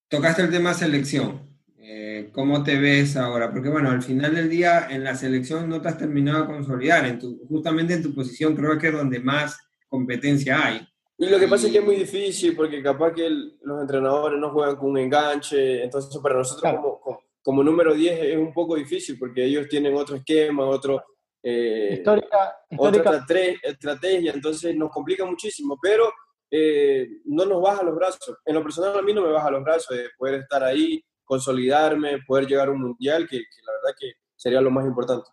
Tocaste 0.07 0.43
el 0.43 0.51
tema 0.51 0.73
selección. 0.73 1.55
Eh, 1.77 2.29
¿Cómo 2.33 2.63
te 2.63 2.79
ves 2.79 3.15
ahora? 3.15 3.51
Porque 3.51 3.69
bueno, 3.69 3.91
al 3.91 4.01
final 4.01 4.33
del 4.33 4.49
día 4.49 4.87
en 4.89 5.03
la 5.03 5.15
selección 5.15 5.69
no 5.69 5.81
te 5.81 5.89
has 5.89 5.97
terminado 5.97 6.41
de 6.41 6.47
consolidar, 6.47 7.05
en 7.05 7.19
tu, 7.19 7.45
justamente 7.47 7.93
en 7.93 8.01
tu 8.01 8.13
posición 8.13 8.55
creo 8.55 8.77
que 8.79 8.87
es 8.87 8.93
donde 8.93 9.19
más 9.19 9.57
competencia 9.87 10.65
hay. 10.65 10.87
Y 11.17 11.29
lo 11.29 11.39
que 11.39 11.47
pasa 11.47 11.67
es 11.67 11.71
que 11.71 11.77
es 11.77 11.85
muy 11.85 11.95
difícil 11.95 12.55
porque 12.55 12.81
capaz 12.81 13.13
que 13.13 13.29
los 13.29 13.81
entrenadores 13.81 14.39
no 14.39 14.49
juegan 14.49 14.75
con 14.75 14.89
un 14.89 14.97
enganche, 14.97 15.83
entonces 15.83 16.19
para 16.21 16.35
nosotros 16.35 16.73
como, 16.73 16.99
como, 16.99 17.19
número 17.45 17.93
10 17.93 18.19
es 18.23 18.37
un 18.37 18.53
poco 18.53 18.75
difícil 18.75 19.17
porque 19.19 19.45
ellos 19.45 19.67
tienen 19.67 19.95
otro 19.95 20.15
esquema, 20.15 20.65
otro, 20.65 21.03
eh, 21.47 21.89
histórica, 21.93 22.57
otra 22.75 23.23
estrategia, 23.61 24.31
entonces 24.33 24.75
nos 24.75 24.89
complica 24.89 25.23
muchísimo, 25.25 25.77
pero 25.79 26.11
eh, 26.49 27.07
no 27.25 27.45
nos 27.45 27.61
baja 27.61 27.83
los 27.83 27.95
brazos. 27.95 28.37
En 28.43 28.55
lo 28.55 28.63
personal 28.63 28.97
a 28.97 29.01
mí 29.03 29.13
no 29.13 29.21
me 29.21 29.31
baja 29.31 29.51
los 29.51 29.63
brazos 29.63 29.95
de 29.95 30.09
poder 30.17 30.41
estar 30.41 30.63
ahí, 30.63 31.03
consolidarme, 31.23 32.19
poder 32.25 32.47
llegar 32.47 32.69
a 32.69 32.71
un 32.71 32.81
mundial, 32.81 33.27
que, 33.29 33.37
la 33.37 33.73
verdad 33.73 33.95
que 33.99 34.13
sería 34.35 34.59
lo 34.59 34.71
más 34.71 34.85
importante. 34.85 35.29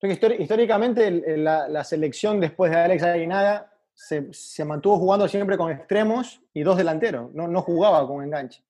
Históricamente 0.00 1.36
la, 1.38 1.68
la, 1.68 1.84
selección 1.84 2.38
después 2.38 2.70
de 2.70 2.76
Alex 2.76 3.02
Aguinaga 3.02 3.72
se, 3.94 4.32
se, 4.32 4.64
mantuvo 4.64 4.98
jugando 4.98 5.28
siempre 5.28 5.56
con 5.56 5.70
extremos 5.70 6.40
y 6.52 6.62
dos 6.62 6.76
delanteros, 6.76 7.32
no, 7.34 7.46
no, 7.48 7.62
jugaba 7.62 8.06
con 8.06 8.22
enganche. 8.22 8.64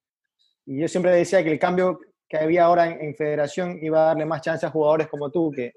Y 0.67 0.81
yo 0.81 0.89
siempre 0.89 1.13
decía 1.13 1.43
que 1.43 1.51
el 1.53 1.59
cambio 1.59 2.01
que 2.33 2.39
había 2.39 2.65
ahora 2.65 2.87
en, 2.87 2.99
en 3.03 3.15
federación 3.15 3.79
iba 3.83 4.01
a 4.01 4.07
darle 4.07 4.25
más 4.25 4.41
chance 4.41 4.65
a 4.65 4.71
jugadores 4.71 5.07
como 5.09 5.31
tú, 5.31 5.51
que, 5.55 5.75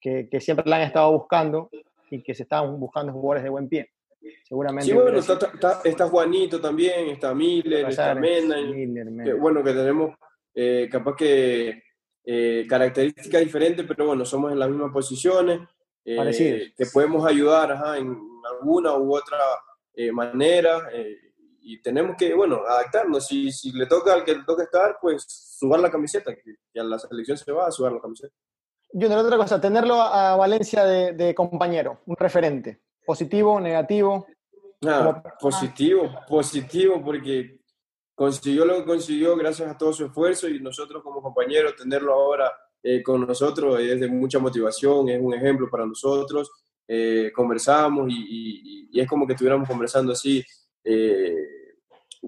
que, 0.00 0.26
que 0.30 0.40
siempre 0.40 0.64
la 0.66 0.76
han 0.76 0.82
estado 0.82 1.12
buscando 1.12 1.68
y 2.10 2.22
que 2.22 2.34
se 2.34 2.44
estaban 2.44 2.80
buscando 2.80 3.12
jugadores 3.12 3.42
de 3.42 3.50
buen 3.50 3.68
pie. 3.68 3.90
Seguramente. 4.48 4.90
Sí, 4.90 4.96
bueno, 4.96 5.18
está, 5.18 6.08
Juanito 6.08 6.62
también, 6.62 7.10
está 7.10 7.34
Miller, 7.34 7.90
está 7.90 8.14
Mena. 8.14 8.56
Bueno, 9.38 9.62
que 9.62 9.72
tenemos 9.72 10.16
eh, 10.54 10.88
capaz 10.90 11.14
que 11.14 11.82
eh, 12.24 12.66
características 12.66 13.42
diferentes, 13.42 13.84
pero 13.86 14.06
bueno, 14.06 14.24
somos 14.24 14.52
en 14.52 14.58
las 14.58 14.70
mismas 14.70 14.92
posiciones. 14.92 15.60
Eh, 16.06 16.72
que 16.74 16.86
podemos 16.86 17.26
ayudar 17.26 17.70
en 17.98 18.18
alguna 18.50 18.96
u 18.96 19.14
otra 19.14 19.38
eh, 19.94 20.10
manera. 20.10 20.88
Y 21.62 21.80
tenemos 21.82 22.16
que, 22.16 22.34
bueno, 22.34 22.62
adaptarnos. 22.66 23.26
Si, 23.26 23.50
si 23.52 23.72
le 23.72 23.86
toca 23.86 24.12
al 24.12 24.24
que 24.24 24.34
le 24.34 24.44
toca 24.44 24.64
estar, 24.64 24.98
pues 25.00 25.24
subar 25.28 25.80
la 25.80 25.90
camiseta, 25.90 26.34
que, 26.34 26.80
a 26.80 26.84
la 26.84 26.98
selección 26.98 27.36
se 27.36 27.52
va 27.52 27.66
a 27.66 27.70
subar 27.70 27.92
la 27.92 28.00
camiseta. 28.00 28.34
Yo, 28.92 29.08
otra 29.16 29.36
cosa, 29.36 29.60
tenerlo 29.60 30.00
a 30.00 30.36
Valencia 30.36 30.84
de, 30.84 31.12
de 31.12 31.34
compañero, 31.34 32.00
un 32.06 32.16
referente. 32.16 32.80
¿Positivo, 33.06 33.60
negativo? 33.60 34.26
Ah, 34.86 35.22
positivo, 35.38 36.10
positivo, 36.26 37.02
porque 37.04 37.60
consiguió 38.14 38.64
lo 38.64 38.76
que 38.76 38.84
consiguió 38.84 39.36
gracias 39.36 39.70
a 39.70 39.76
todo 39.76 39.92
su 39.92 40.06
esfuerzo 40.06 40.48
y 40.48 40.60
nosotros 40.60 41.02
como 41.02 41.22
compañeros 41.22 41.76
tenerlo 41.76 42.14
ahora 42.14 42.50
eh, 42.82 43.02
con 43.02 43.26
nosotros 43.26 43.78
es 43.80 44.00
de 44.00 44.08
mucha 44.08 44.38
motivación, 44.38 45.08
es 45.10 45.20
un 45.20 45.34
ejemplo 45.34 45.68
para 45.70 45.84
nosotros. 45.84 46.50
Eh, 46.88 47.30
conversamos 47.34 48.08
y, 48.10 48.88
y, 48.90 49.00
es 49.00 49.06
como 49.06 49.26
que 49.26 49.34
estuviéramos 49.34 49.68
conversando 49.68 50.12
así, 50.12 50.44
eh, 50.84 51.34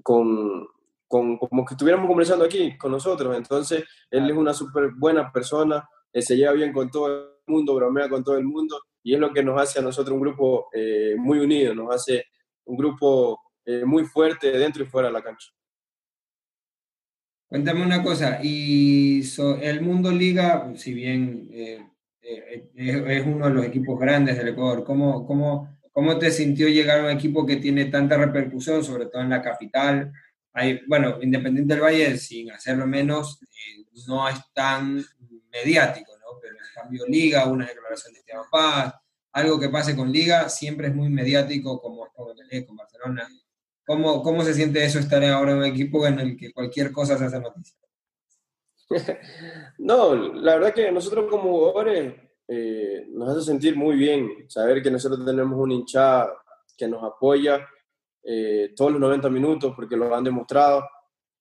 con, 0.01 0.67
con, 1.07 1.37
como 1.37 1.65
que 1.65 1.73
estuviéramos 1.73 2.07
conversando 2.07 2.45
aquí 2.45 2.77
con 2.77 2.91
nosotros. 2.91 3.35
Entonces, 3.35 3.83
él 4.09 4.29
es 4.29 4.35
una 4.35 4.53
súper 4.53 4.91
buena 4.91 5.31
persona, 5.31 5.87
se 6.13 6.35
lleva 6.35 6.53
bien 6.53 6.71
con 6.73 6.89
todo 6.89 7.07
el 7.07 7.27
mundo, 7.47 7.75
bromea 7.75 8.09
con 8.09 8.23
todo 8.23 8.37
el 8.37 8.45
mundo 8.45 8.79
y 9.03 9.13
es 9.13 9.19
lo 9.19 9.33
que 9.33 9.43
nos 9.43 9.61
hace 9.61 9.79
a 9.79 9.81
nosotros 9.81 10.15
un 10.15 10.21
grupo 10.21 10.69
eh, 10.73 11.15
muy 11.17 11.39
unido, 11.39 11.75
nos 11.75 11.93
hace 11.93 12.25
un 12.65 12.77
grupo 12.77 13.39
eh, 13.65 13.83
muy 13.85 14.05
fuerte 14.05 14.51
dentro 14.57 14.83
y 14.83 14.87
fuera 14.87 15.09
de 15.09 15.13
la 15.13 15.21
cancha. 15.21 15.49
Cuéntame 17.47 17.85
una 17.85 18.01
cosa, 18.01 18.39
y 18.41 19.21
el 19.61 19.81
Mundo 19.81 20.09
Liga, 20.11 20.73
si 20.75 20.93
bien 20.93 21.47
eh, 21.51 21.85
es, 22.21 23.25
uno 23.27 23.47
de 23.47 23.53
los 23.53 23.65
equipos 23.65 23.99
grandes 23.99 24.37
del 24.37 24.47
Ecuador, 24.47 24.83
¿cómo, 24.83 25.27
cómo, 25.27 25.77
¿cómo 25.93 26.17
te 26.19 26.31
sintió 26.31 26.67
llegar 26.67 26.99
a 26.99 27.03
un 27.03 27.11
equipo 27.11 27.45
que 27.45 27.57
tiene 27.57 27.85
tanta 27.85 28.17
repercusión, 28.17 28.83
sobre 28.83 29.05
todo 29.05 29.21
en 29.21 29.29
la 29.29 29.41
capital? 29.41 30.11
Hay, 30.51 30.81
bueno, 30.87 31.19
Independiente 31.21 31.75
del 31.75 31.83
Valle, 31.83 32.17
sin 32.17 32.51
hacerlo 32.51 32.85
menos, 32.85 33.41
eh, 33.43 33.85
no 34.07 34.27
es 34.27 34.39
tan 34.53 35.03
mediático, 35.51 36.11
¿no? 36.17 36.39
Pero 36.41 36.55
en 36.55 36.73
cambio 36.75 37.05
Liga, 37.07 37.45
una 37.45 37.67
declaración 37.67 38.13
de 38.13 38.19
Esteban 38.19 38.45
Paz, 38.51 38.93
algo 39.31 39.59
que 39.59 39.69
pase 39.69 39.95
con 39.95 40.11
Liga, 40.11 40.49
siempre 40.49 40.87
es 40.87 40.95
muy 40.95 41.09
mediático, 41.09 41.79
como 41.79 42.11
con, 42.11 42.35
con 42.67 42.75
Barcelona. 42.75 43.27
¿Cómo, 43.85 44.21
¿Cómo 44.21 44.43
se 44.43 44.53
siente 44.53 44.83
eso 44.83 44.99
estar 44.99 45.23
ahora 45.23 45.51
en 45.51 45.57
un 45.59 45.65
equipo 45.65 46.05
en 46.07 46.19
el 46.19 46.37
que 46.37 46.51
cualquier 46.51 46.91
cosa 46.91 47.17
se 47.17 47.25
hace 47.25 47.39
noticia? 47.39 47.77
No, 49.77 50.15
la 50.15 50.55
verdad 50.55 50.73
que 50.73 50.91
nosotros 50.91 51.25
como 51.29 51.51
jugadores 51.51 52.13
eh, 52.55 53.07
nos 53.09 53.29
hace 53.29 53.41
sentir 53.41 53.75
muy 53.75 53.95
bien 53.95 54.45
saber 54.47 54.83
que 54.83 54.91
nosotros 54.91 55.25
tenemos 55.25 55.59
un 55.59 55.71
hinchada 55.71 56.31
que 56.77 56.87
nos 56.87 57.03
apoya 57.03 57.67
eh, 58.21 58.73
todos 58.75 58.91
los 58.91 59.01
90 59.01 59.27
minutos 59.31 59.73
porque 59.75 59.97
lo 59.97 60.13
han 60.13 60.23
demostrado 60.23 60.87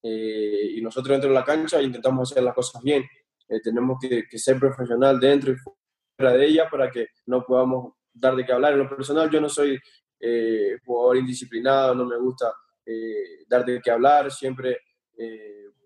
eh, 0.02 0.70
y 0.74 0.80
nosotros 0.80 1.12
dentro 1.12 1.28
de 1.28 1.34
la 1.34 1.44
cancha 1.44 1.82
intentamos 1.82 2.32
hacer 2.32 2.42
las 2.42 2.54
cosas 2.54 2.82
bien. 2.82 3.04
tenemos 3.62 3.98
que, 4.00 4.26
que, 4.26 4.38
ser 4.38 4.58
profesional 4.58 5.20
dentro 5.20 5.52
y 5.52 5.56
fuera 6.16 6.32
de 6.32 6.46
ella 6.46 6.70
para 6.70 6.90
que 6.90 7.08
no 7.26 7.44
podamos 7.44 7.92
dar 8.10 8.34
de 8.34 8.46
qué 8.46 8.52
hablar. 8.52 8.72
En 8.72 8.78
lo 8.78 8.88
personal 8.88 9.28
yo 9.28 9.38
no 9.38 9.50
soy 9.50 9.78
jugador 10.86 11.18
indisciplinado, 11.18 11.94
no 11.94 12.06
me 12.06 12.16
gusta 12.16 12.54
dar 13.46 13.66
de 13.66 13.82
qué 13.82 13.90
hablar, 13.90 14.30
siempre 14.30 14.78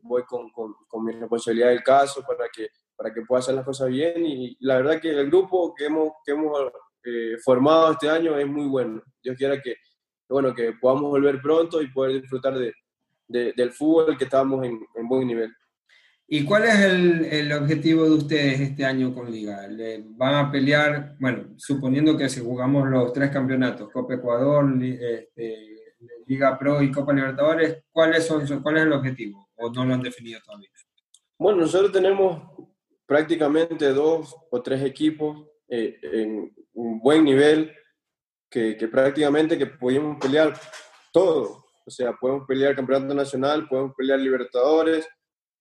voy 0.02 0.22
con, 0.22 0.50
con, 0.50 0.74
con, 0.86 1.04
mi 1.04 1.12
responsabilidad 1.12 1.70
del 1.70 1.82
caso 1.82 2.22
para 2.22 2.48
que, 2.48 2.68
para 2.96 3.12
que 3.12 3.22
pueda 3.22 3.40
hacer 3.40 3.54
las 3.54 3.64
cosas 3.64 3.88
bien. 3.88 4.24
Y 4.24 4.56
la 4.60 4.76
verdad 4.76 5.00
que 5.00 5.10
el 5.10 5.26
grupo 5.26 5.74
que 5.74 5.86
hemos, 5.86 6.12
que 6.24 6.32
hemos 6.32 6.72
eh, 7.04 7.36
formado 7.44 7.92
este 7.92 8.08
año 8.08 8.38
es 8.38 8.46
muy 8.46 8.66
bueno. 8.66 9.02
Dios 9.22 9.36
quiera 9.36 9.60
que, 9.60 9.76
bueno, 10.28 10.54
que 10.54 10.72
podamos 10.72 11.10
volver 11.10 11.40
pronto 11.40 11.80
y 11.82 11.88
poder 11.88 12.20
disfrutar 12.20 12.58
de, 12.58 12.72
de, 13.28 13.52
del 13.56 13.72
fútbol 13.72 14.16
que 14.16 14.24
estamos 14.24 14.64
en, 14.64 14.80
en, 14.94 15.08
buen 15.08 15.26
nivel. 15.26 15.52
¿Y 16.28 16.44
cuál 16.44 16.64
es 16.64 16.80
el, 16.80 17.24
el, 17.26 17.52
objetivo 17.52 18.04
de 18.04 18.10
ustedes 18.10 18.60
este 18.60 18.84
año 18.84 19.14
con 19.14 19.30
Liga? 19.30 19.68
¿Le 19.68 20.02
¿Van 20.08 20.34
a 20.34 20.50
pelear, 20.50 21.14
bueno, 21.20 21.54
suponiendo 21.56 22.16
que 22.16 22.28
si 22.28 22.40
jugamos 22.40 22.88
los 22.88 23.12
tres 23.12 23.30
campeonatos, 23.30 23.92
Copa 23.92 24.14
Ecuador, 24.14 24.66
este, 24.82 25.76
Liga 26.26 26.58
Pro 26.58 26.82
y 26.82 26.90
Copa 26.90 27.12
Libertadores, 27.12 27.84
¿cuáles 27.92 28.26
son, 28.26 28.44
¿cuál 28.60 28.78
es 28.78 28.82
el 28.82 28.92
objetivo? 28.92 29.46
o 29.56 29.70
no 29.70 29.84
lo 29.84 29.94
han 29.94 30.02
definido 30.02 30.40
todavía? 30.44 30.68
Bueno, 31.38 31.62
nosotros 31.62 31.92
tenemos 31.92 32.42
prácticamente 33.06 33.92
dos 33.92 34.34
o 34.50 34.62
tres 34.62 34.82
equipos 34.82 35.46
eh, 35.68 35.98
en 36.02 36.54
un 36.74 37.00
buen 37.00 37.24
nivel 37.24 37.72
que, 38.50 38.76
que, 38.76 38.88
prácticamente 38.88 39.56
que 39.56 39.66
podemos 39.66 40.18
pelear 40.20 40.58
todo. 41.12 41.64
O 41.86 41.90
sea, 41.90 42.12
podemos 42.14 42.46
pelear 42.46 42.74
campeonato 42.74 43.14
nacional, 43.14 43.68
podemos 43.68 43.94
pelear 43.96 44.18
Libertadores. 44.18 45.08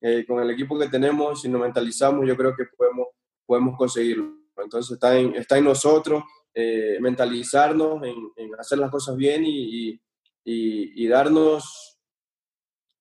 Eh, 0.02 0.26
con 0.28 0.40
el 0.40 0.50
equipo 0.52 0.78
que 0.78 0.90
tenemos, 0.90 1.42
si 1.42 1.50
nos 1.50 1.62
mentalizamos, 1.62 2.28
yo 2.28 2.36
creo 2.36 2.56
que 2.56 2.66
podemos, 2.78 3.08
podemos 3.46 3.78
conseguirlo. 3.78 4.36
Entonces 4.58 4.94
está 4.94 5.18
en, 5.18 5.36
está 5.36 5.58
en 5.58 5.64
nosotros 5.64 6.24
eh, 6.54 6.98
mentalizarnos, 7.00 8.04
en, 8.04 8.16
en, 8.36 8.56
hacer 8.60 8.78
las 8.78 8.92
cosas 8.92 9.16
bien 9.16 9.44
y, 9.46 9.90
y, 9.92 10.00
y 10.44 11.08
darnos 11.08 12.00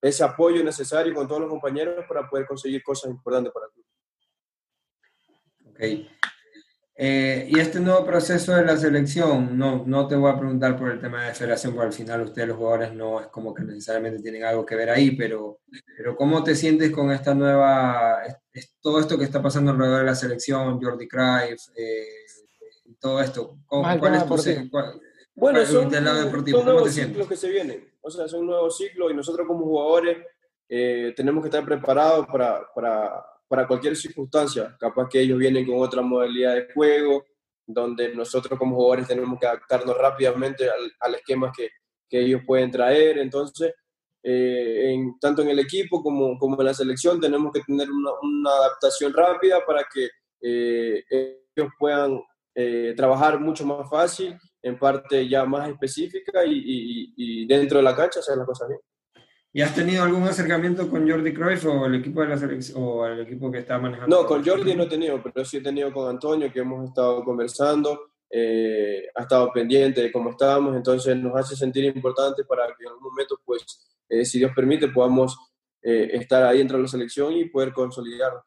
ese 0.01 0.25
apoyo 0.25 0.63
necesario 0.63 1.15
con 1.15 1.27
todos 1.27 1.43
los 1.43 1.51
compañeros 1.51 2.05
para 2.09 2.29
poder 2.29 2.47
conseguir 2.47 2.83
cosas 2.83 3.11
importantes 3.11 3.53
para 3.53 3.67
el 3.67 3.84
club. 5.75 6.07
Ok. 6.07 6.25
Eh, 6.97 7.49
y 7.51 7.59
este 7.59 7.81
nuevo 7.81 8.07
proceso 8.07 8.55
de 8.55 8.64
la 8.64 8.77
selección, 8.77 9.59
no, 9.59 9.85
no 9.85 10.07
te 10.07 10.14
voy 10.14 10.31
a 10.31 10.39
preguntar 10.39 10.79
por 10.79 10.91
el 10.91 11.01
tema 11.01 11.25
de 11.25 11.35
federación, 11.35 11.75
porque 11.75 11.89
al 11.89 11.93
final 11.93 12.20
ustedes 12.20 12.47
los 12.47 12.57
jugadores 12.57 12.93
no 12.93 13.20
es 13.20 13.27
como 13.29 13.53
que 13.53 13.64
necesariamente 13.64 14.22
tienen 14.22 14.45
algo 14.45 14.64
que 14.64 14.77
ver 14.77 14.91
ahí, 14.91 15.11
pero, 15.16 15.59
pero 15.97 16.14
¿cómo 16.14 16.45
te 16.45 16.55
sientes 16.55 16.93
con 16.93 17.11
esta 17.11 17.35
nueva, 17.35 18.22
es, 18.53 18.77
todo 18.81 19.01
esto 19.01 19.18
que 19.18 19.25
está 19.25 19.43
pasando 19.43 19.72
alrededor 19.72 20.01
de 20.01 20.07
la 20.07 20.14
selección, 20.14 20.81
Jordi 20.81 21.09
Cruyff, 21.09 21.62
eh, 21.77 22.07
todo 23.01 23.20
esto? 23.20 23.59
¿Cuál, 23.66 23.99
cuál 23.99 24.14
es 24.14 24.27
tu, 24.27 24.70
cuál, 24.70 25.01
bueno, 25.35 25.66
son, 25.66 25.91
son 25.91 26.64
nuevos 26.64 26.93
ciclos 26.93 27.27
que 27.27 27.37
se 27.37 27.51
vienen. 27.51 27.93
O 28.01 28.11
sea, 28.11 28.29
son 28.29 28.47
nuevos 28.47 28.77
ciclos 28.77 29.11
y 29.11 29.14
nosotros 29.14 29.49
como 29.49 29.64
jugadores 29.64 30.18
eh, 30.68 31.12
tenemos 31.16 31.43
que 31.43 31.49
estar 31.49 31.64
preparados 31.64 32.27
para, 32.27 32.62
para, 32.72 33.27
para, 33.49 33.67
cualquier 33.67 33.97
circunstancia. 33.97 34.77
Capaz 34.79 35.09
que 35.09 35.21
ellos 35.21 35.39
vienen 35.39 35.67
con 35.67 35.81
otra 35.81 36.03
modalidad 36.03 36.55
de 36.55 36.73
juego, 36.73 37.25
donde 37.67 38.15
nosotros 38.15 38.59
como 38.59 38.77
jugadores 38.77 39.09
tenemos 39.09 39.39
que 39.39 39.47
adaptarnos 39.47 39.97
rápidamente 39.97 40.69
al, 40.69 40.93
al 41.01 41.15
esquema 41.15 41.53
que, 41.57 41.71
que, 42.09 42.21
ellos 42.21 42.43
pueden 42.47 42.71
traer. 42.71 43.19
Entonces, 43.19 43.73
eh, 44.27 44.93
en, 44.93 45.19
tanto 45.19 45.43
en 45.43 45.51
el 45.51 45.59
equipo 45.59 46.03
como, 46.03 46.39
como 46.39 46.59
en 46.59 46.67
la 46.67 46.73
selección 46.73 47.21
tenemos 47.21 47.53
que 47.53 47.61
tener 47.61 47.89
una, 47.91 48.51
adaptación 48.51 49.13
rápida 49.13 49.65
para 49.67 49.85
que 49.93 50.09
eh, 50.41 51.05
ellos 51.11 51.71
puedan 51.79 52.23
eh, 52.55 52.95
trabajar 52.97 53.39
mucho 53.39 53.67
más 53.67 53.89
fácil 53.91 54.39
en 54.63 54.79
parte 54.79 55.29
ya 55.29 55.45
más 55.45 55.69
específica 55.69 56.43
y, 56.47 57.13
y, 57.17 57.47
dentro 57.47 57.79
de 57.79 57.85
la 57.85 57.95
cancha 57.95 58.21
hacer 58.21 58.39
las 58.39 58.47
cosas 58.47 58.69
bien. 58.69 58.81
¿Y 59.57 59.63
has 59.63 59.73
tenido 59.73 60.03
algún 60.03 60.25
acercamiento 60.25 60.91
con 60.91 61.09
Jordi 61.09 61.33
Cruyff 61.33 61.65
o 61.67 61.87
el 61.87 61.95
equipo 61.95 62.21
de 62.23 62.27
la 62.27 62.37
selección 62.37 62.83
o 62.83 63.07
el 63.07 63.21
equipo 63.21 63.53
que 63.53 63.59
está 63.59 63.79
manejando? 63.79 64.23
No, 64.23 64.27
con 64.27 64.45
Jordi 64.45 64.75
no 64.75 64.83
he 64.83 64.89
tenido, 64.89 65.23
pero 65.23 65.45
sí 65.45 65.59
he 65.59 65.61
tenido 65.61 65.93
con 65.93 66.09
Antonio 66.09 66.53
que 66.53 66.59
hemos 66.59 66.89
estado 66.89 67.23
conversando, 67.23 68.15
eh, 68.29 69.07
ha 69.15 69.23
estado 69.23 69.53
pendiente 69.53 70.03
de 70.03 70.11
cómo 70.11 70.31
estábamos, 70.31 70.75
entonces 70.75 71.17
nos 71.17 71.37
hace 71.37 71.55
sentir 71.55 71.85
importante 71.85 72.43
para 72.45 72.67
que 72.67 72.83
en 72.83 72.89
algún 72.89 73.05
momento, 73.05 73.41
pues, 73.45 73.97
eh, 74.09 74.25
si 74.25 74.39
Dios 74.39 74.51
permite, 74.57 74.89
podamos 74.89 75.39
eh, 75.81 76.11
estar 76.15 76.43
ahí 76.43 76.59
dentro 76.59 76.77
de 76.77 76.83
la 76.83 76.89
selección 76.89 77.33
y 77.35 77.45
poder 77.45 77.73
consolidarnos 77.73 78.43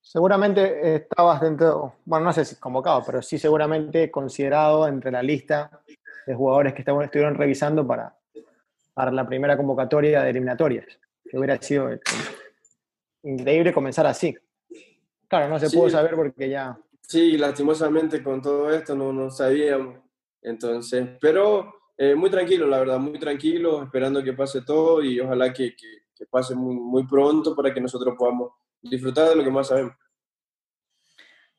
Seguramente 0.00 0.96
estabas 0.96 1.40
dentro, 1.40 1.94
bueno, 2.04 2.24
no 2.24 2.32
sé 2.32 2.44
si 2.44 2.56
convocado, 2.56 3.04
pero 3.06 3.22
sí 3.22 3.38
seguramente 3.38 4.10
considerado 4.10 4.88
entre 4.88 5.12
la 5.12 5.22
lista 5.22 5.82
de 6.26 6.34
jugadores 6.34 6.74
que 6.74 6.80
estuvieron 6.80 7.34
revisando 7.34 7.86
para, 7.86 8.17
para 8.98 9.12
la 9.12 9.28
primera 9.28 9.56
convocatoria 9.56 10.24
de 10.24 10.30
eliminatorias. 10.30 10.84
Que 11.30 11.38
hubiera 11.38 11.62
sido 11.62 11.88
increíble 13.22 13.72
comenzar 13.72 14.08
así. 14.08 14.36
Claro, 15.28 15.48
no 15.48 15.56
se 15.60 15.70
pudo 15.70 15.88
saber 15.88 16.16
porque 16.16 16.48
ya... 16.48 16.76
Sí, 17.02 17.38
lastimosamente 17.38 18.20
con 18.24 18.42
todo 18.42 18.72
esto 18.72 18.96
no, 18.96 19.12
no 19.12 19.30
sabíamos. 19.30 20.00
Entonces, 20.42 21.10
pero 21.20 21.72
eh, 21.96 22.16
muy 22.16 22.28
tranquilo, 22.28 22.66
la 22.66 22.80
verdad, 22.80 22.98
muy 22.98 23.20
tranquilo, 23.20 23.84
esperando 23.84 24.20
que 24.20 24.32
pase 24.32 24.62
todo 24.62 25.00
y 25.00 25.20
ojalá 25.20 25.52
que, 25.52 25.76
que, 25.76 25.98
que 26.12 26.26
pase 26.26 26.56
muy, 26.56 26.74
muy 26.74 27.06
pronto 27.06 27.54
para 27.54 27.72
que 27.72 27.80
nosotros 27.80 28.16
podamos 28.18 28.50
disfrutar 28.82 29.28
de 29.28 29.36
lo 29.36 29.44
que 29.44 29.50
más 29.52 29.68
sabemos. 29.68 29.94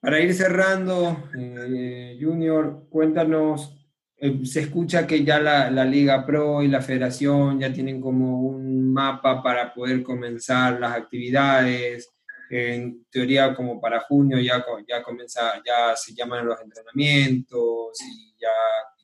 Para 0.01 0.19
ir 0.19 0.33
cerrando, 0.33 1.23
eh, 1.37 2.19
Junior, 2.19 2.85
cuéntanos, 2.89 3.78
eh, 4.21 4.45
se 4.45 4.61
escucha 4.61 5.07
que 5.07 5.23
ya 5.23 5.39
la, 5.39 5.71
la, 5.71 5.85
Liga 5.85 6.25
Pro 6.25 6.61
y 6.61 6.67
la 6.67 6.81
Federación 6.81 7.59
ya 7.59 7.71
tienen 7.71 8.01
como 8.01 8.41
un 8.41 8.91
mapa 8.91 9.41
para 9.41 9.73
poder 9.73 10.03
comenzar 10.03 10.79
las 10.79 10.93
actividades, 10.95 12.09
en 12.49 13.05
teoría 13.09 13.53
como 13.53 13.79
para 13.79 14.01
junio 14.01 14.39
ya, 14.39 14.65
ya 14.87 15.03
comienza, 15.03 15.61
ya 15.65 15.95
se 15.95 16.13
llaman 16.13 16.45
los 16.45 16.59
entrenamientos 16.59 17.99
y 18.01 18.35
ya, 18.41 18.49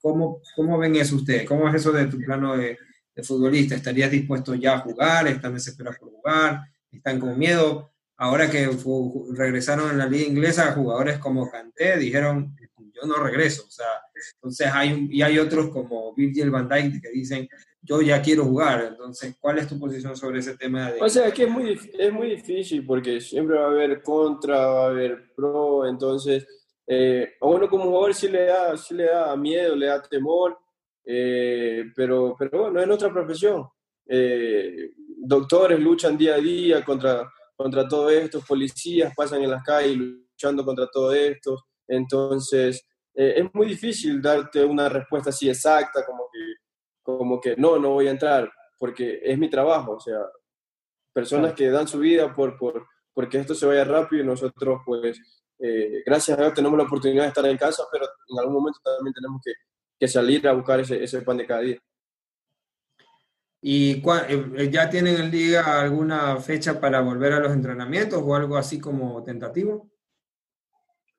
¿cómo, 0.01 0.41
cómo 0.55 0.77
ven 0.77 0.95
eso 0.95 1.15
ustedes? 1.15 1.47
¿Cómo 1.47 1.69
es 1.69 1.75
eso 1.75 1.91
de 1.91 2.07
tu 2.07 2.17
plano 2.17 2.57
de, 2.57 2.77
futbolista? 3.23 3.75
¿Estarías 3.75 4.11
dispuesto 4.11 4.55
ya 4.55 4.73
a 4.73 4.79
jugar? 4.79 5.27
¿Están 5.27 5.53
desesperados 5.53 5.99
por 5.99 6.09
jugar? 6.09 6.61
¿Están 6.91 7.19
con 7.19 7.37
miedo? 7.37 7.91
ahora 8.17 8.49
que 8.49 8.69
regresaron 9.33 9.91
en 9.91 9.97
la 9.97 10.05
liga 10.05 10.25
inglesa, 10.25 10.71
jugadores 10.71 11.17
como 11.17 11.51
Kanté 11.51 11.97
dijeron, 11.97 12.55
yo 12.95 13.07
no 13.07 13.15
regreso. 13.15 13.63
O 13.67 13.71
sea, 13.71 13.87
entonces 14.35 14.67
hay, 14.73 15.07
y 15.11 15.21
hay 15.21 15.37
otros 15.37 15.69
como 15.69 16.13
Virgil 16.15 16.49
van 16.49 16.67
Dijk 16.67 17.01
que 17.01 17.09
dicen, 17.09 17.47
yo 17.81 18.01
ya 18.01 18.21
quiero 18.21 18.45
jugar. 18.45 18.85
Entonces, 18.89 19.35
¿cuál 19.39 19.59
es 19.59 19.67
tu 19.67 19.79
posición 19.79 20.15
sobre 20.15 20.39
ese 20.39 20.57
tema? 20.57 20.91
De... 20.91 21.01
O 21.01 21.09
sea, 21.09 21.27
es 21.27 21.33
que 21.33 21.43
es 21.43 21.49
muy, 21.49 21.79
es 21.97 22.13
muy 22.13 22.29
difícil 22.29 22.85
porque 22.85 23.21
siempre 23.21 23.57
va 23.57 23.65
a 23.65 23.71
haber 23.71 24.01
contra, 24.01 24.65
va 24.67 24.85
a 24.85 24.89
haber 24.89 25.33
pro. 25.35 25.85
Entonces, 25.85 26.47
eh, 26.87 27.33
a 27.39 27.45
uno 27.45 27.69
como 27.69 27.85
jugador 27.85 28.13
sí 28.13 28.27
le 28.27 28.45
da, 28.45 28.77
sí 28.77 28.93
le 28.93 29.05
da 29.05 29.35
miedo, 29.35 29.75
le 29.75 29.87
da 29.87 30.01
temor. 30.01 30.57
Eh, 31.05 31.85
pero, 31.95 32.35
pero 32.37 32.63
bueno, 32.63 32.79
es 32.79 32.87
nuestra 32.87 33.11
profesión. 33.11 33.67
Eh, 34.07 34.91
doctores 35.17 35.79
luchan 35.79 36.17
día 36.17 36.35
a 36.35 36.39
día 36.39 36.83
contra 36.83 37.29
contra 37.55 37.87
todo 37.87 38.09
esto, 38.09 38.41
policías 38.41 39.13
pasan 39.15 39.43
en 39.43 39.51
las 39.51 39.63
calles 39.63 39.97
luchando 39.97 40.65
contra 40.65 40.87
todo 40.87 41.13
esto, 41.13 41.65
entonces 41.87 42.85
eh, 43.13 43.35
es 43.37 43.53
muy 43.53 43.67
difícil 43.67 44.21
darte 44.21 44.63
una 44.63 44.89
respuesta 44.89 45.29
así 45.29 45.49
exacta, 45.49 46.05
como 46.05 46.27
que, 46.31 46.39
como 47.01 47.39
que 47.39 47.55
no, 47.55 47.79
no 47.79 47.91
voy 47.91 48.07
a 48.07 48.11
entrar, 48.11 48.51
porque 48.77 49.21
es 49.23 49.37
mi 49.37 49.49
trabajo, 49.49 49.93
o 49.93 49.99
sea, 49.99 50.19
personas 51.13 51.53
que 51.53 51.69
dan 51.69 51.87
su 51.87 51.99
vida 51.99 52.33
por, 52.33 52.57
por, 52.57 52.85
porque 53.13 53.39
esto 53.39 53.55
se 53.55 53.65
vaya 53.65 53.85
rápido 53.85 54.23
y 54.23 54.25
nosotros 54.25 54.81
pues 54.85 55.17
eh, 55.59 56.03
gracias 56.05 56.37
a 56.37 56.41
Dios 56.41 56.53
tenemos 56.53 56.77
la 56.77 56.83
oportunidad 56.83 57.23
de 57.23 57.29
estar 57.29 57.45
en 57.45 57.57
casa, 57.57 57.83
pero 57.91 58.05
en 58.05 58.39
algún 58.39 58.55
momento 58.55 58.79
también 58.83 59.13
tenemos 59.13 59.41
que, 59.43 59.53
que 59.97 60.07
salir 60.07 60.45
a 60.47 60.53
buscar 60.53 60.81
ese, 60.81 61.01
ese, 61.01 61.21
pan 61.21 61.37
de 61.37 61.45
cada 61.45 61.61
día. 61.61 61.79
¿Y 63.61 64.03
eh, 64.05 64.69
ya 64.69 64.89
tienen 64.89 65.15
en 65.15 65.31
liga 65.31 65.79
alguna 65.81 66.37
fecha 66.37 66.79
para 66.79 67.01
volver 67.01 67.33
a 67.33 67.39
los 67.39 67.53
entrenamientos 67.53 68.21
o 68.23 68.35
algo 68.35 68.57
así 68.57 68.79
como 68.79 69.23
tentativo? 69.23 69.89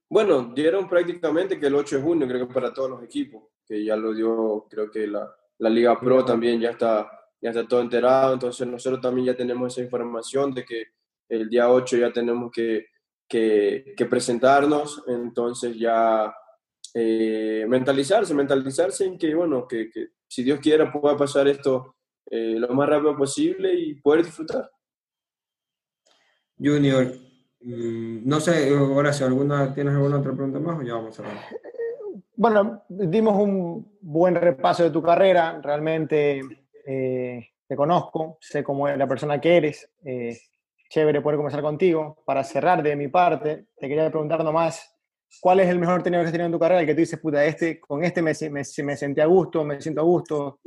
Bueno, 0.09 0.53
dieron 0.55 0.89
prácticamente 0.89 1.59
que 1.59 1.67
el 1.67 1.75
8 1.75 1.97
de 1.97 2.03
junio, 2.03 2.29
creo 2.29 2.47
que 2.47 2.55
para 2.55 2.73
todos 2.73 2.91
los 2.91 3.03
equipos, 3.03 3.45
que 3.67 3.85
ya 3.85 3.97
lo 3.97 4.15
dio, 4.15 4.67
creo 4.71 4.91
que 4.91 5.07
la, 5.07 5.35
la 5.59 5.69
Liga 5.69 5.99
Pro 5.99 6.25
también 6.25 6.61
ya 6.61 6.71
está, 6.71 7.11
ya 7.41 7.51
está 7.51 7.67
todo 7.67 7.81
enterado, 7.81 8.35
entonces 8.35 8.67
nosotros 8.67 9.01
también 9.01 9.27
ya 9.27 9.37
tenemos 9.37 9.73
esa 9.73 9.85
información 9.85 10.55
de 10.55 10.65
que 10.65 10.85
el 11.29 11.49
día 11.49 11.71
8 11.71 11.97
ya 11.97 12.13
tenemos 12.13 12.53
que, 12.53 12.87
que, 13.29 13.95
que 13.97 14.07
presentarnos, 14.07 15.03
entonces 15.09 15.77
ya 15.77 16.33
eh, 16.95 17.67
mentalizarse, 17.69 18.33
mentalizarse 18.33 19.05
en 19.05 19.19
que, 19.19 19.35
bueno, 19.35 19.67
que, 19.67 19.91
que, 19.91 20.11
si 20.29 20.43
Dios 20.43 20.61
quiera 20.61 20.93
pueda 20.93 21.17
pasar 21.17 21.49
esto 21.49 21.97
eh, 22.31 22.57
lo 22.59 22.69
más 22.69 22.89
rápido 22.89 23.17
posible 23.17 23.75
y 23.75 23.95
poder 23.95 24.25
disfrutar. 24.25 24.71
Junior, 26.59 27.13
no 27.67 28.39
sé, 28.39 28.73
Horacio, 28.73 29.27
¿alguna, 29.27 29.75
¿tienes 29.75 29.95
alguna 29.95 30.19
otra 30.19 30.33
pregunta 30.33 30.61
más 30.61 30.79
o 30.79 30.83
ya 30.83 30.95
vamos 30.95 31.19
a 31.19 31.23
ver? 31.23 31.33
Bueno, 32.37 32.83
dimos 32.89 33.37
un 33.37 33.99
buen 34.01 34.37
repaso 34.37 34.85
de 34.85 34.91
tu 34.91 35.03
carrera, 35.03 35.61
realmente 35.63 36.41
eh, 36.87 37.49
te 37.67 37.75
conozco, 37.75 38.39
sé 38.41 38.63
cómo 38.63 38.87
es 38.87 38.97
la 38.97 39.09
persona 39.09 39.41
que 39.41 39.57
eres, 39.57 39.91
eh, 40.05 40.39
chévere 40.89 41.21
poder 41.21 41.39
conversar 41.39 41.63
contigo. 41.63 42.23
Para 42.25 42.45
cerrar 42.45 42.83
de 42.83 42.95
mi 42.95 43.09
parte, 43.09 43.67
te 43.77 43.89
quería 43.89 44.09
preguntar 44.11 44.45
nomás, 44.45 44.97
¿cuál 45.41 45.59
es 45.59 45.69
el 45.69 45.81
mejor 45.81 46.05
tenedor 46.05 46.25
que 46.25 46.29
has 46.29 46.33
tenido 46.33 46.47
en 46.47 46.53
tu 46.53 46.61
carrera? 46.61 46.81
El 46.83 46.87
que 46.87 46.95
tú 46.95 47.01
dices, 47.01 47.19
puta, 47.19 47.45
este, 47.45 47.81
con 47.81 48.05
este 48.05 48.23
me, 48.23 48.33
me, 48.51 48.63
me 48.85 48.97
sentí 48.97 49.21
a 49.21 49.27
gusto, 49.27 49.65
me 49.65 49.81
siento 49.81 50.03
a 50.03 50.05
gusto, 50.05 50.61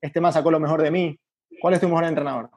este 0.00 0.20
más 0.20 0.34
sacó 0.34 0.52
lo 0.52 0.60
mejor 0.60 0.82
de 0.82 0.90
mí. 0.92 1.18
¿Cuál 1.60 1.74
es 1.74 1.80
tu 1.80 1.88
mejor 1.88 2.04
entrenador? 2.04 2.50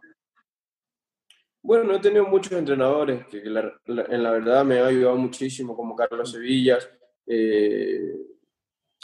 Bueno, 1.67 1.93
he 1.95 1.99
tenido 1.99 2.25
muchos 2.25 2.53
entrenadores 2.53 3.27
que, 3.27 3.41
la, 3.43 3.73
en 3.87 4.23
la 4.23 4.31
verdad 4.31 4.63
me 4.63 4.79
han 4.79 4.85
ayudado 4.85 5.17
muchísimo, 5.17 5.75
como 5.75 5.97
Carlos 5.97 6.31
Sevillas, 6.31 6.89
eh, 7.25 8.15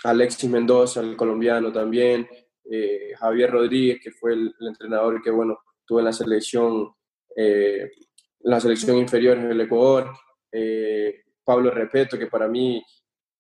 Alexis 0.06 0.50
Mendoza, 0.50 1.02
el 1.02 1.18
colombiano 1.18 1.74
también, 1.74 2.26
eh, 2.72 3.12
Javier 3.18 3.52
Rodríguez, 3.52 4.00
que 4.02 4.12
fue 4.12 4.32
el, 4.32 4.56
entrenador 4.62 5.22
que, 5.22 5.30
bueno, 5.30 5.60
tuve 5.86 6.00
en 6.00 6.06
la 6.06 6.14
selección, 6.14 6.90
eh, 7.36 7.92
la 8.44 8.62
selección 8.62 8.98
inferior 8.98 9.40
en 9.40 9.52
el 9.52 9.60
Ecuador, 9.60 10.14
eh, 10.50 11.24
Pablo 11.44 11.70
Repeto, 11.70 12.18
que 12.18 12.28
para 12.28 12.48
mí 12.48 12.82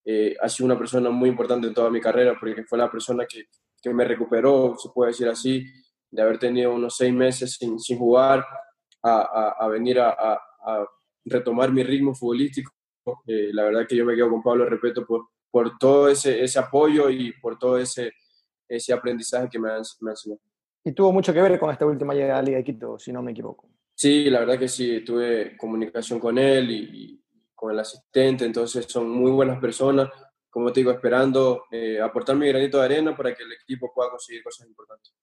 eh, 0.03 0.35
ha 0.41 0.49
sido 0.49 0.65
una 0.65 0.77
persona 0.77 1.09
muy 1.11 1.29
importante 1.29 1.65
en 1.67 1.73
toda 1.73 1.89
mi 1.89 2.01
carrera, 2.01 2.35
porque 2.37 2.65
fue 2.65 2.77
la 2.77 2.91
persona 2.91 3.25
que, 3.25 3.45
me 3.93 4.03
recuperó, 4.03 4.75
se 4.77 4.89
puede 4.93 5.11
decir 5.11 5.29
así, 5.29 5.65
de 6.11 6.21
haber 6.21 6.37
tenido 6.39 6.73
unos 6.73 6.97
seis 6.97 7.13
meses 7.13 7.57
sin 7.57 7.97
jugar, 7.97 8.45
a, 9.03 9.21
a, 9.21 9.65
a 9.65 9.67
venir 9.67 9.99
a, 9.99 10.09
a, 10.09 10.87
retomar 11.25 11.71
mi 11.71 11.83
ritmo 11.83 12.13
futbolístico. 12.13 12.71
Eh, 13.27 13.49
la 13.53 13.63
verdad 13.63 13.87
que 13.87 13.95
yo 13.95 14.05
me 14.05 14.15
quedo 14.15 14.29
con 14.29 14.43
Pablo 14.43 14.65
Repeto 14.65 15.05
por, 15.05 15.27
por 15.51 15.77
todo 15.77 16.09
ese, 16.09 16.43
ese 16.43 16.59
apoyo 16.59 17.09
y 17.09 17.33
por 17.33 17.57
todo 17.57 17.77
ese, 17.77 18.13
ese 18.67 18.93
aprendizaje 18.93 19.49
que 19.49 19.59
me 19.59 19.69
ha, 19.69 19.81
me 20.01 20.11
enseñado. 20.11 20.41
Y 20.83 20.91
tuvo 20.91 21.13
mucho 21.13 21.33
que 21.33 21.41
ver 21.41 21.59
con 21.59 21.71
esta 21.71 21.85
última 21.85 22.13
llegada 22.13 22.39
a 22.39 22.41
la 22.41 22.47
Liga 22.47 22.57
de 22.57 22.63
Quito, 22.63 22.99
si 22.99 23.13
no 23.13 23.21
me 23.21 23.31
equivoco. 23.31 23.69
Sí, 23.95 24.29
la 24.29 24.39
verdad 24.39 24.59
que 24.59 24.67
sí, 24.67 25.01
tuve 25.05 25.55
comunicación 25.55 26.19
con 26.19 26.37
él 26.37 26.71
y, 26.71 26.75
y 26.91 27.23
con 27.53 27.71
el 27.71 27.79
asistente, 27.79 28.43
entonces 28.43 28.85
son 28.89 29.09
muy 29.09 29.31
buenas 29.31 29.59
personas, 29.59 30.09
como 30.49 30.73
te 30.73 30.81
digo, 30.81 30.91
esperando 30.91 31.63
eh, 31.71 31.99
aportar 32.01 32.35
mi 32.35 32.47
granito 32.47 32.77
de 32.77 32.85
arena 32.85 33.15
para 33.15 33.33
que 33.33 33.43
el 33.43 33.53
equipo 33.53 33.91
pueda 33.93 34.09
conseguir 34.09 34.43
cosas 34.43 34.67
importantes. 34.67 35.13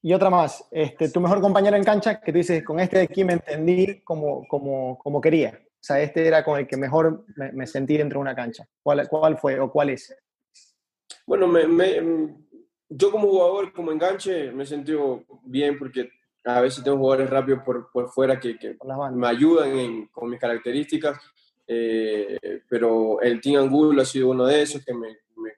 Y 0.00 0.12
otra 0.12 0.30
más, 0.30 0.64
este, 0.70 1.10
tu 1.10 1.20
mejor 1.20 1.40
compañero 1.40 1.76
en 1.76 1.84
cancha, 1.84 2.20
que 2.20 2.32
tú 2.32 2.38
dices, 2.38 2.62
con 2.64 2.78
este 2.78 2.98
de 2.98 3.04
aquí 3.04 3.24
me 3.24 3.32
entendí 3.34 4.00
como, 4.02 4.46
como, 4.46 4.96
como 4.98 5.20
quería. 5.20 5.60
O 5.60 5.80
sea, 5.80 6.00
este 6.00 6.26
era 6.26 6.44
con 6.44 6.58
el 6.58 6.66
que 6.66 6.76
mejor 6.76 7.24
me, 7.36 7.52
me 7.52 7.66
sentí 7.66 7.96
dentro 7.96 8.18
de 8.18 8.22
una 8.22 8.34
cancha. 8.34 8.68
¿Cuál, 8.82 9.08
¿Cuál, 9.08 9.38
fue 9.38 9.58
o 9.58 9.70
cuál 9.70 9.90
es? 9.90 10.14
Bueno, 11.26 11.48
me, 11.48 11.66
me, 11.66 12.36
yo 12.88 13.10
como 13.10 13.28
jugador, 13.28 13.72
como 13.72 13.90
enganche, 13.90 14.52
me 14.52 14.62
he 14.62 14.66
sentido 14.66 15.24
bien 15.44 15.78
porque 15.78 16.10
a 16.44 16.60
veces 16.60 16.84
tengo 16.84 16.98
jugadores 16.98 17.28
rápidos 17.28 17.62
por, 17.64 17.90
por 17.90 18.08
fuera 18.08 18.38
que, 18.38 18.56
que 18.56 18.76
me 19.12 19.26
ayudan 19.26 19.78
en, 19.78 20.06
con 20.06 20.30
mis 20.30 20.40
características, 20.40 21.18
eh, 21.66 22.62
pero 22.68 23.20
el 23.20 23.40
Team 23.40 23.62
Angulo 23.62 24.00
ha 24.00 24.04
sido 24.04 24.30
uno 24.30 24.46
de 24.46 24.62
esos 24.62 24.84
que 24.84 24.94
me, 24.94 25.08
me 25.36 25.52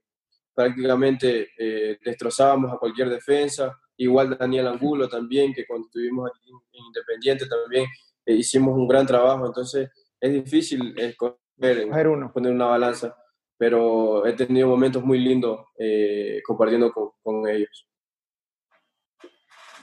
prácticamente 0.55 1.51
eh, 1.57 1.99
destrozábamos 2.05 2.73
a 2.73 2.79
cualquier 2.79 3.11
defensa 3.11 3.79
igual 4.01 4.37
Daniel 4.39 4.69
Angulo 4.69 5.09
también, 5.09 5.53
que 5.53 5.67
cuando 5.67 5.87
estuvimos 5.87 6.31
aquí 6.31 6.51
en 6.51 6.85
Independiente 6.87 7.47
también 7.47 7.85
eh, 8.25 8.35
hicimos 8.35 8.75
un 8.77 8.89
gran 8.89 9.07
trabajo, 9.07 9.47
entonces 9.47 9.91
es 10.19 10.33
difícil 10.33 10.95
escoger, 10.99 11.87
uno. 12.09 12.33
poner 12.33 12.53
una 12.53 12.67
balanza, 12.67 13.15
pero 13.59 14.27
he 14.27 14.33
tenido 14.33 14.69
momentos 14.69 15.05
muy 15.05 15.19
lindos 15.19 15.67
eh, 15.79 16.41
compartiendo 16.47 16.91
con, 16.93 17.11
con, 17.23 17.47
ellos. 17.47 17.87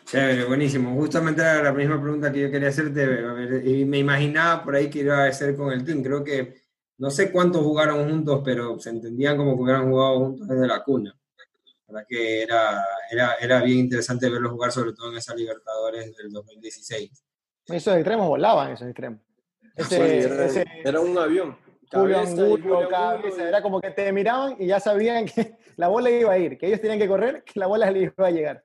Chévere, 0.05 0.45
buenísimo. 0.45 0.95
Justamente 0.95 1.41
era 1.41 1.63
la 1.63 1.73
misma 1.73 2.01
pregunta 2.01 2.31
que 2.31 2.41
yo 2.41 2.51
quería 2.51 2.69
hacerte, 2.69 3.03
a 3.03 3.33
ver, 3.33 3.67
y 3.67 3.85
me 3.85 3.99
imaginaba 3.99 4.63
por 4.63 4.75
ahí 4.75 4.89
que 4.89 4.99
iba 4.99 5.25
a 5.25 5.31
ser 5.31 5.55
con 5.55 5.71
el 5.71 5.85
team, 5.85 6.01
creo 6.01 6.23
que 6.23 6.55
no 6.97 7.11
sé 7.11 7.31
cuántos 7.31 7.61
jugaron 7.61 8.09
juntos, 8.09 8.41
pero 8.43 8.79
se 8.79 8.89
entendían 8.89 9.37
como 9.37 9.55
que 9.55 9.61
hubieran 9.61 9.91
jugado 9.91 10.19
juntos 10.19 10.47
desde 10.47 10.67
la 10.67 10.83
cuna 10.83 11.16
verdad 11.87 12.05
que 12.07 12.43
era, 12.43 12.85
era, 13.09 13.35
era 13.35 13.61
bien 13.61 13.79
interesante 13.79 14.29
verlo 14.29 14.49
jugar, 14.49 14.71
sobre 14.71 14.93
todo 14.93 15.11
en 15.11 15.17
esa 15.17 15.33
Libertadores 15.35 16.15
del 16.15 16.31
2016. 16.31 17.23
Esos 17.65 17.95
extremos 17.95 18.27
volaban, 18.27 18.71
esos 18.71 18.87
extremos. 18.87 19.21
Ese, 19.75 19.95
sí, 19.95 20.25
era, 20.25 20.45
ese, 20.45 20.65
era, 20.83 20.99
un 20.99 21.17
avión. 21.17 21.57
Julio 21.91 22.19
Angulo, 22.19 22.89
cabeza, 22.89 23.47
era 23.47 23.61
como 23.61 23.79
que 23.79 23.91
te 23.91 24.11
miraban 24.11 24.57
y 24.59 24.67
ya 24.67 24.79
sabían 24.79 25.25
que 25.25 25.57
la 25.77 25.87
bola 25.87 26.09
iba 26.09 26.31
a 26.31 26.37
ir, 26.37 26.57
que 26.57 26.67
ellos 26.67 26.81
tenían 26.81 26.99
que 26.99 27.07
correr, 27.07 27.43
que 27.43 27.59
la 27.59 27.67
bola 27.67 27.89
les 27.91 28.11
iba 28.11 28.27
a 28.27 28.31
llegar. 28.31 28.63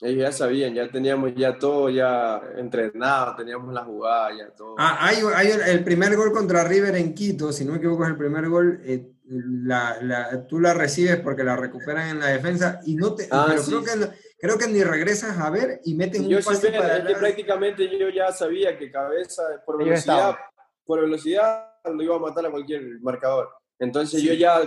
Ellos 0.00 0.22
ya 0.22 0.32
sabían, 0.32 0.74
ya 0.74 0.90
teníamos 0.90 1.32
ya 1.36 1.56
todo 1.58 1.88
ya 1.88 2.40
entrenado, 2.56 3.36
teníamos 3.36 3.72
la 3.72 3.84
jugada, 3.84 4.36
ya 4.36 4.50
todo. 4.50 4.74
Ah, 4.78 4.98
hay, 5.00 5.16
hay 5.34 5.48
el 5.66 5.84
primer 5.84 6.16
gol 6.16 6.32
contra 6.32 6.64
River 6.64 6.96
en 6.96 7.14
Quito, 7.14 7.52
si 7.52 7.64
no 7.64 7.72
me 7.72 7.78
equivoco 7.78 8.02
es 8.04 8.10
el 8.10 8.16
primer 8.16 8.48
gol, 8.48 8.80
eh, 8.84 9.12
la, 9.32 9.98
la, 10.02 10.46
tú 10.46 10.60
la 10.60 10.74
recibes 10.74 11.20
porque 11.20 11.44
la 11.44 11.56
recuperan 11.56 12.08
en 12.08 12.20
la 12.20 12.26
defensa 12.26 12.80
y 12.84 12.94
no 12.94 13.14
te... 13.14 13.28
Ah, 13.30 13.46
pero 13.48 13.62
sí. 13.62 13.70
creo, 13.70 13.82
que, 13.82 14.08
creo 14.38 14.58
que 14.58 14.66
ni 14.68 14.82
regresas 14.82 15.38
a 15.38 15.50
ver 15.50 15.80
y 15.84 15.94
meten 15.94 16.28
yo 16.28 16.38
un 16.38 16.44
pase 16.44 16.70
sí, 16.70 16.76
para 16.76 16.98
es 16.98 17.04
que 17.06 17.14
prácticamente 17.14 17.98
yo 17.98 18.08
ya 18.10 18.30
sabía 18.32 18.76
que 18.78 18.90
cabeza 18.90 19.42
por 19.64 19.78
velocidad, 19.78 20.36
por 20.84 21.00
velocidad 21.00 21.70
lo 21.84 22.02
iba 22.02 22.16
a 22.16 22.20
matar 22.20 22.46
a 22.46 22.50
cualquier 22.50 23.00
marcador. 23.00 23.48
Entonces 23.78 24.20
sí. 24.20 24.26
yo 24.26 24.34
ya 24.34 24.60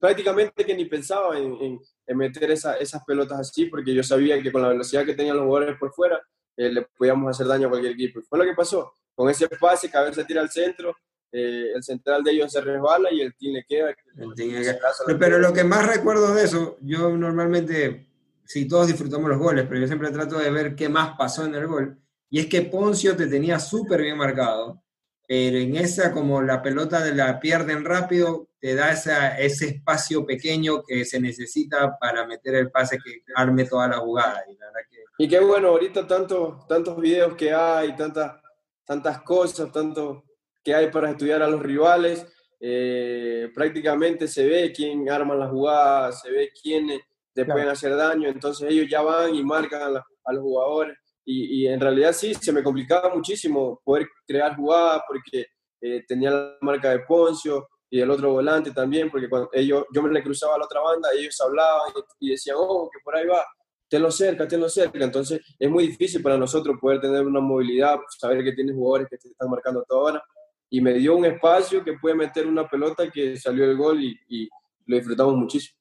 prácticamente 0.00 0.64
que 0.64 0.74
ni 0.74 0.86
pensaba 0.86 1.38
en, 1.38 1.54
en, 1.60 1.80
en 2.06 2.16
meter 2.16 2.50
esa, 2.50 2.76
esas 2.76 3.04
pelotas 3.04 3.40
así 3.40 3.66
porque 3.66 3.94
yo 3.94 4.02
sabía 4.02 4.42
que 4.42 4.50
con 4.50 4.62
la 4.62 4.68
velocidad 4.68 5.04
que 5.04 5.14
tenían 5.14 5.36
los 5.36 5.46
jugadores 5.46 5.78
por 5.78 5.92
fuera 5.92 6.20
eh, 6.56 6.72
le 6.72 6.82
podíamos 6.82 7.30
hacer 7.30 7.46
daño 7.46 7.68
a 7.68 7.70
cualquier 7.70 7.92
equipo. 7.92 8.18
Y 8.18 8.22
fue 8.24 8.38
lo 8.38 8.44
que 8.44 8.54
pasó. 8.54 8.92
Con 9.14 9.30
ese 9.30 9.48
pase, 9.48 9.90
cabeza 9.90 10.26
tira 10.26 10.40
al 10.40 10.50
centro, 10.50 10.96
eh, 11.30 11.72
el 11.74 11.82
central 11.82 12.24
de 12.24 12.32
ellos 12.32 12.50
se 12.50 12.60
resbala 12.60 13.12
y 13.12 13.20
el 13.20 13.34
team 13.34 13.54
le 13.54 13.64
queda. 13.64 13.94
El 14.16 14.34
team 14.34 14.50
le 14.50 14.62
queda. 14.62 14.78
Pero, 15.06 15.18
pero 15.18 15.38
lo 15.38 15.52
que 15.52 15.64
más 15.64 15.86
recuerdo 15.86 16.34
de 16.34 16.44
eso, 16.44 16.78
yo 16.80 17.16
normalmente, 17.16 18.08
sí, 18.44 18.66
todos 18.66 18.86
disfrutamos 18.86 19.28
los 19.28 19.38
goles, 19.38 19.66
pero 19.68 19.80
yo 19.80 19.86
siempre 19.86 20.10
trato 20.10 20.38
de 20.38 20.50
ver 20.50 20.74
qué 20.74 20.88
más 20.88 21.16
pasó 21.18 21.44
en 21.44 21.54
el 21.54 21.66
gol. 21.66 21.98
Y 22.30 22.40
es 22.40 22.46
que 22.46 22.62
Poncio 22.62 23.16
te 23.16 23.26
tenía 23.26 23.58
súper 23.58 24.02
bien 24.02 24.16
marcado, 24.16 24.82
pero 25.26 25.58
en 25.58 25.76
esa, 25.76 26.12
como 26.12 26.40
la 26.40 26.62
pelota 26.62 27.02
de 27.02 27.14
la 27.14 27.38
pierden 27.38 27.84
rápido, 27.84 28.48
te 28.60 28.74
da 28.74 28.92
esa, 28.92 29.38
ese 29.38 29.68
espacio 29.68 30.24
pequeño 30.24 30.82
que 30.82 31.04
se 31.04 31.20
necesita 31.20 31.96
para 31.98 32.26
meter 32.26 32.54
el 32.54 32.70
pase 32.70 32.98
que 32.98 33.22
arme 33.34 33.64
toda 33.64 33.88
la 33.88 33.98
jugada. 33.98 34.42
Y, 34.50 34.56
la 34.56 34.66
que... 34.90 34.96
y 35.18 35.28
qué 35.28 35.38
bueno, 35.40 35.68
ahorita 35.68 36.06
tantos, 36.06 36.66
tantos 36.66 36.98
videos 36.98 37.34
que 37.34 37.52
hay, 37.52 37.94
tantas, 37.94 38.40
tantas 38.84 39.22
cosas, 39.22 39.70
tanto 39.70 40.24
que 40.68 40.74
hay 40.74 40.90
para 40.90 41.12
estudiar 41.12 41.42
a 41.42 41.48
los 41.48 41.62
rivales. 41.62 42.26
Eh, 42.60 43.50
prácticamente 43.54 44.28
se 44.28 44.44
ve 44.46 44.70
quién 44.70 45.08
arma 45.08 45.34
la 45.34 45.48
jugada, 45.48 46.12
se 46.12 46.30
ve 46.30 46.50
quiénes 46.62 47.00
te 47.32 47.44
claro. 47.44 47.54
pueden 47.54 47.68
hacer 47.70 47.96
daño, 47.96 48.28
entonces 48.28 48.68
ellos 48.70 48.86
ya 48.90 49.00
van 49.00 49.34
y 49.34 49.42
marcan 49.42 49.80
a, 49.80 49.88
la, 49.88 50.06
a 50.24 50.32
los 50.34 50.42
jugadores. 50.42 50.98
Y, 51.24 51.62
y, 51.62 51.68
en 51.68 51.80
realidad 51.80 52.12
sí, 52.12 52.34
se 52.34 52.52
me 52.52 52.62
complicaba 52.62 53.14
muchísimo 53.14 53.80
poder 53.82 54.08
crear 54.26 54.56
jugadas 54.56 55.02
porque 55.08 55.46
eh, 55.80 56.04
tenía 56.06 56.32
la 56.32 56.58
marca 56.60 56.90
de 56.90 56.98
Poncio 57.00 57.66
y 57.88 58.00
el 58.00 58.10
otro 58.10 58.32
volante 58.32 58.70
también, 58.72 59.10
porque 59.10 59.30
cuando 59.30 59.48
ellos, 59.54 59.86
yo 59.94 60.02
me 60.02 60.12
le 60.12 60.22
cruzaba 60.22 60.56
a 60.56 60.58
la 60.58 60.66
otra 60.66 60.82
banda, 60.82 61.08
ellos 61.16 61.40
hablaban 61.40 61.92
y, 62.20 62.26
y 62.26 62.30
decían, 62.32 62.56
oh, 62.58 62.90
que 62.92 62.98
por 63.02 63.16
ahí 63.16 63.26
va, 63.26 63.42
tenlo 63.88 64.10
cerca, 64.10 64.46
tenlo 64.46 64.68
cerca. 64.68 65.02
Entonces 65.02 65.40
es 65.58 65.70
muy 65.70 65.86
difícil 65.86 66.22
para 66.22 66.36
nosotros 66.36 66.76
poder 66.78 67.00
tener 67.00 67.26
una 67.26 67.40
movilidad, 67.40 67.98
saber 68.18 68.44
que 68.44 68.52
tienes 68.52 68.74
jugadores 68.74 69.08
que 69.08 69.16
te 69.16 69.28
están 69.28 69.48
marcando 69.48 69.82
toda 69.88 70.12
hora 70.12 70.24
y 70.70 70.80
me 70.80 70.94
dio 70.94 71.16
un 71.16 71.24
espacio 71.24 71.82
que 71.82 71.94
puede 71.94 72.14
meter 72.14 72.46
una 72.46 72.68
pelota 72.68 73.10
que 73.10 73.36
salió 73.36 73.64
el 73.64 73.76
gol 73.76 74.02
y, 74.02 74.18
y 74.28 74.48
lo 74.86 74.96
disfrutamos 74.96 75.34
muchísimo. 75.34 75.78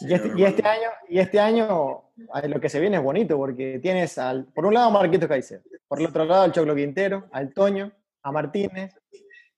Y 0.00 0.14
este, 0.14 0.32
y 0.36 0.44
este, 0.44 0.66
año, 0.66 0.88
y 1.08 1.18
este 1.18 1.40
año 1.40 2.04
lo 2.16 2.60
que 2.60 2.68
se 2.68 2.78
viene 2.78 2.98
es 2.98 3.02
bonito 3.02 3.36
porque 3.36 3.80
tienes 3.80 4.16
al, 4.18 4.44
por 4.46 4.64
un 4.64 4.74
lado 4.74 4.88
a 4.88 4.90
Marquito 4.90 5.26
Caicedo, 5.26 5.62
por 5.88 5.98
el 5.98 6.06
otro 6.06 6.24
lado 6.24 6.42
al 6.42 6.52
Choclo 6.52 6.74
Quintero, 6.74 7.28
al 7.32 7.52
Toño, 7.52 7.90
a 8.22 8.30
Martínez, 8.30 8.94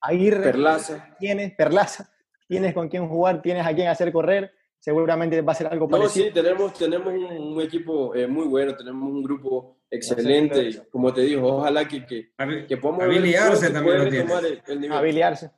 a 0.01 0.09
Aguirre. 0.09 0.43
Perlaza. 0.43 1.15
Tienes 1.19 1.55
Perlaza, 1.55 2.11
tienes 2.49 2.73
con 2.73 2.89
quién 2.89 3.07
jugar, 3.07 3.43
tienes 3.43 3.67
a 3.67 3.75
quién 3.75 3.89
hacer 3.89 4.11
correr. 4.13 4.53
Seguramente 4.81 5.43
va 5.43 5.53
a 5.53 5.55
ser 5.55 5.67
algo 5.67 5.87
no, 5.87 5.99
parecido. 5.99 6.27
sí, 6.27 6.33
tenemos, 6.33 6.73
tenemos 6.73 7.13
un, 7.13 7.61
equipo 7.61 8.15
eh, 8.15 8.27
muy 8.27 8.47
bueno, 8.47 8.75
tenemos 8.75 9.11
un 9.11 9.23
grupo 9.23 9.77
excelente. 9.91 10.63
Y, 10.63 10.77
como 10.91 11.13
te 11.13 11.21
digo, 11.21 11.59
ojalá 11.59 11.87
que, 11.87 12.07
que, 12.07 12.33
que 12.67 12.77
podamos 12.79 13.05
habiliarse 13.05 13.71
también 13.71 13.99
lo 13.99 14.23
tomar 14.27 14.45
el, 14.47 14.63
el 14.67 14.81
nivel. 14.81 14.97
Habiliarse. 14.97 15.51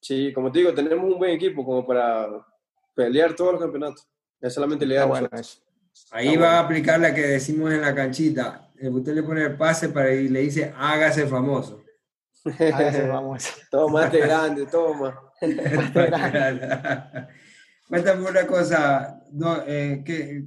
Sí, 0.00 0.32
como 0.34 0.52
te 0.52 0.58
digo, 0.58 0.74
tenemos 0.74 1.10
un 1.10 1.18
buen 1.18 1.30
equipo 1.30 1.64
como 1.64 1.86
para 1.86 2.28
pelear 2.94 3.34
todos 3.34 3.52
los 3.52 3.62
campeonatos. 3.62 4.06
Es 4.40 4.52
solamente 4.52 4.84
le 4.84 4.96
da 4.96 5.06
bueno 5.06 5.28
eso. 5.32 5.60
Ahí 6.10 6.36
va 6.36 6.58
a 6.58 6.60
aplicar 6.60 7.00
la 7.00 7.14
que 7.14 7.22
decimos 7.22 7.72
en 7.72 7.80
la 7.80 7.94
canchita. 7.94 8.70
Eh, 8.78 8.88
Usted 8.88 9.14
le 9.14 9.22
pone 9.22 9.42
el 9.44 9.56
pase 9.56 9.88
para 9.88 10.12
y 10.12 10.28
le 10.28 10.40
dice 10.40 10.72
hágase 10.76 11.26
famoso. 11.26 11.82
Hágase 12.44 13.08
famoso. 13.08 13.54
toma, 13.70 14.04
este 14.04 14.20
grande, 14.20 14.66
toma. 14.66 15.20
Cuéntame 17.88 18.28
una 18.28 18.46
cosa, 18.46 19.22
no, 19.32 19.62
eh, 19.66 20.02
que, 20.04 20.44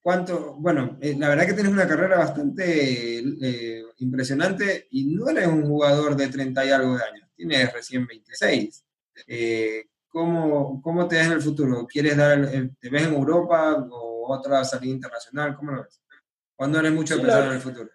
¿cuánto? 0.00 0.54
Bueno, 0.58 0.96
eh, 1.00 1.14
la 1.18 1.28
verdad 1.28 1.46
que 1.46 1.52
tienes 1.52 1.72
una 1.72 1.86
carrera 1.86 2.18
bastante 2.18 3.18
eh, 3.18 3.82
impresionante 3.98 4.86
y 4.90 5.04
no 5.14 5.28
eres 5.28 5.46
un 5.48 5.66
jugador 5.66 6.16
de 6.16 6.28
30 6.28 6.64
y 6.64 6.70
algo 6.70 6.96
de 6.96 7.04
años, 7.04 7.28
tienes 7.36 7.72
recién 7.72 8.06
26. 8.06 8.84
Eh, 9.26 9.84
¿cómo, 10.08 10.80
¿Cómo 10.82 11.06
te 11.06 11.16
ves 11.16 11.26
en 11.26 11.32
el 11.32 11.42
futuro? 11.42 11.86
¿Quieres 11.86 12.16
dar, 12.16 12.38
el, 12.38 12.74
te 12.78 12.88
ves 12.88 13.02
en 13.06 13.14
Europa 13.14 13.86
o 13.90 14.32
otra 14.34 14.64
salida 14.64 14.94
internacional? 14.94 15.56
¿Cómo 15.56 15.72
lo 15.72 15.82
ves? 15.82 16.00
¿Cuándo 16.56 16.78
eres 16.80 16.92
mucho 16.92 17.14
de 17.14 17.20
Sí, 17.20 17.26
pensar 17.26 17.42
la- 17.42 17.48
en 17.50 17.54
el 17.56 17.60
futuro? 17.60 17.90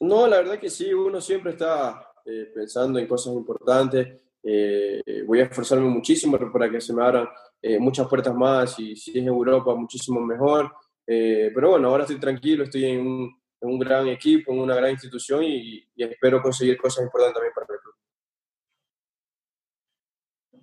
No, 0.00 0.26
la 0.26 0.38
verdad 0.38 0.58
que 0.58 0.70
sí, 0.70 0.92
uno 0.92 1.20
siempre 1.20 1.52
está 1.52 2.02
eh, 2.24 2.50
pensando 2.54 2.98
en 2.98 3.06
cosas 3.06 3.34
importantes. 3.34 4.20
Eh, 4.42 5.22
voy 5.26 5.40
a 5.40 5.44
esforzarme 5.44 5.84
muchísimo 5.88 6.36
para 6.50 6.68
que 6.70 6.80
se 6.80 6.92
me 6.92 7.04
abran 7.04 7.28
eh, 7.62 7.78
muchas 7.78 8.08
puertas 8.08 8.34
más 8.34 8.78
y 8.80 8.96
si 8.96 9.18
es 9.18 9.26
Europa, 9.26 9.74
muchísimo 9.74 10.20
mejor. 10.20 10.74
Eh, 11.06 11.50
pero 11.54 11.70
bueno, 11.70 11.88
ahora 11.88 12.02
estoy 12.02 12.18
tranquilo, 12.18 12.64
estoy 12.64 12.86
en 12.86 13.00
un, 13.00 13.42
en 13.60 13.68
un 13.68 13.78
gran 13.78 14.08
equipo, 14.08 14.52
en 14.52 14.58
una 14.58 14.74
gran 14.74 14.90
institución 14.90 15.44
y, 15.44 15.88
y 15.94 16.02
espero 16.04 16.42
conseguir 16.42 16.76
cosas 16.76 17.04
importantes 17.04 17.34
también 17.34 17.54
para 17.54 17.66
el 17.72 17.80
club. 17.80 17.94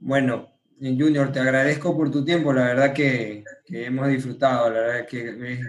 Bueno, 0.01 0.59
Junior, 0.79 1.31
te 1.31 1.39
agradezco 1.39 1.95
por 1.95 2.09
tu 2.09 2.23
tiempo, 2.23 2.53
la 2.53 2.65
verdad 2.65 2.93
que, 2.93 3.43
que 3.65 3.85
hemos 3.85 4.07
disfrutado, 4.07 4.69
la 4.69 4.79
verdad 4.79 5.07
que 5.07 5.59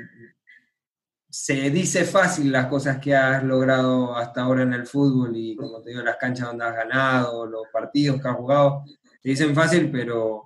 se 1.28 1.70
dice 1.70 2.04
fácil 2.04 2.50
las 2.50 2.66
cosas 2.66 2.98
que 2.98 3.14
has 3.14 3.42
logrado 3.44 4.16
hasta 4.16 4.42
ahora 4.42 4.62
en 4.62 4.72
el 4.72 4.86
fútbol 4.86 5.36
y 5.36 5.54
como 5.56 5.80
te 5.80 5.90
digo, 5.90 6.02
las 6.02 6.16
canchas 6.16 6.48
donde 6.48 6.64
has 6.64 6.74
ganado, 6.74 7.46
los 7.46 7.62
partidos 7.72 8.20
que 8.20 8.28
has 8.28 8.36
jugado, 8.36 8.84
te 9.22 9.28
dicen 9.30 9.54
fácil, 9.54 9.90
pero 9.90 10.44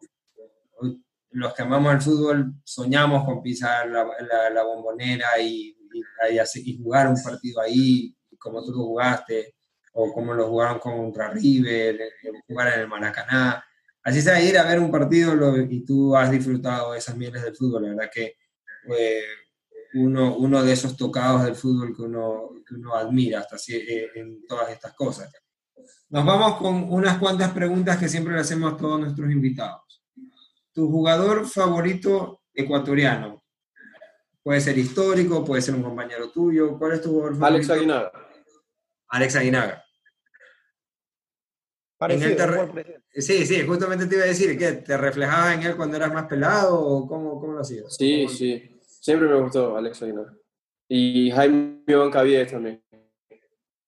los 1.34 1.52
que 1.54 1.62
amamos 1.62 1.94
el 1.94 2.00
fútbol 2.00 2.54
soñamos 2.64 3.24
con 3.24 3.42
pisar 3.42 3.88
la, 3.88 4.62
bombonera 4.64 5.38
y, 5.40 5.76
y- 5.92 6.70
y 6.70 6.82
jugar 6.82 7.08
un 7.08 7.22
partido 7.22 7.60
ahí, 7.60 8.14
como 8.38 8.64
tú 8.64 8.72
lo 8.72 8.78
jugaste, 8.84 9.54
o 9.92 10.12
como 10.12 10.34
lo 10.34 10.48
jugaron 10.48 10.78
contra 10.78 11.30
River, 11.30 12.00
eh, 12.00 12.10
jugar 12.48 12.74
en 12.74 12.80
el 12.80 12.88
Maracaná. 12.88 13.64
Así 14.02 14.20
sea, 14.20 14.40
ir 14.42 14.58
a 14.58 14.64
ver 14.64 14.78
un 14.80 14.90
partido 14.90 15.56
y 15.70 15.84
tú 15.84 16.16
has 16.16 16.30
disfrutado 16.30 16.94
esas 16.94 17.16
mieles 17.16 17.42
del 17.42 17.56
fútbol, 17.56 17.82
la 17.84 17.88
verdad 17.90 18.10
que 18.12 18.34
eh, 18.98 19.22
uno, 19.94 20.36
uno 20.36 20.62
de 20.62 20.72
esos 20.72 20.96
tocados 20.96 21.44
del 21.44 21.54
fútbol 21.54 21.94
que 21.96 22.02
uno, 22.02 22.50
que 22.66 22.74
uno 22.74 22.94
admira 22.94 23.40
hasta 23.40 23.56
así, 23.56 23.74
eh, 23.76 24.08
en 24.16 24.44
todas 24.46 24.70
estas 24.70 24.92
cosas. 24.94 25.32
Nos 26.10 26.24
vamos 26.24 26.58
con 26.58 26.92
unas 26.92 27.18
cuantas 27.18 27.50
preguntas 27.52 27.96
que 27.98 28.08
siempre 28.08 28.34
le 28.34 28.40
hacemos 28.40 28.72
a 28.72 28.76
todos 28.76 29.00
nuestros 29.00 29.30
invitados. 29.30 29.82
¿Tu 30.74 30.90
jugador 30.90 31.46
favorito 31.46 32.42
ecuatoriano? 32.52 33.42
Puede 34.42 34.60
ser 34.60 34.76
histórico, 34.76 35.44
puede 35.44 35.62
ser 35.62 35.74
un 35.74 35.82
compañero 35.82 36.30
tuyo. 36.30 36.76
¿Cuál 36.76 36.92
es 36.92 37.00
tu 37.02 37.10
jugador 37.10 37.36
favorito? 37.36 37.46
Alex 37.46 37.70
Aguinaga. 37.70 38.12
Alex 39.08 39.36
Aguinaga. 39.36 39.84
Parecido, 41.96 42.30
En 42.30 42.36
parecido. 42.68 43.00
Sí, 43.12 43.46
sí, 43.46 43.62
justamente 43.66 44.06
te 44.06 44.16
iba 44.16 44.24
a 44.24 44.28
decir 44.28 44.58
que 44.58 44.72
te 44.72 44.96
reflejabas 44.96 45.54
en 45.54 45.62
él 45.62 45.76
cuando 45.76 45.96
eras 45.96 46.12
más 46.12 46.26
pelado 46.26 46.78
o 46.78 47.06
cómo, 47.06 47.40
cómo 47.40 47.52
lo 47.54 47.60
hacías. 47.60 47.94
Sí, 47.96 48.26
sí. 48.28 48.76
Siempre 48.80 49.28
me 49.28 49.40
gustó 49.40 49.76
Alex 49.76 50.02
Aguinaga. 50.02 50.34
Y 50.88 51.30
Jaime 51.30 51.82
Iván 51.86 52.10
Caviedes 52.10 52.50
también. 52.50 52.82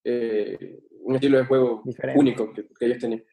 Eh, 0.05 0.79
un 1.03 1.17
estilo 1.17 1.39
de 1.39 1.45
juego 1.47 1.83
Diferente. 1.85 2.21
único 2.21 2.53
que, 2.53 2.67
que 2.69 2.87
ellos 2.87 2.99
tenían. 2.99 3.25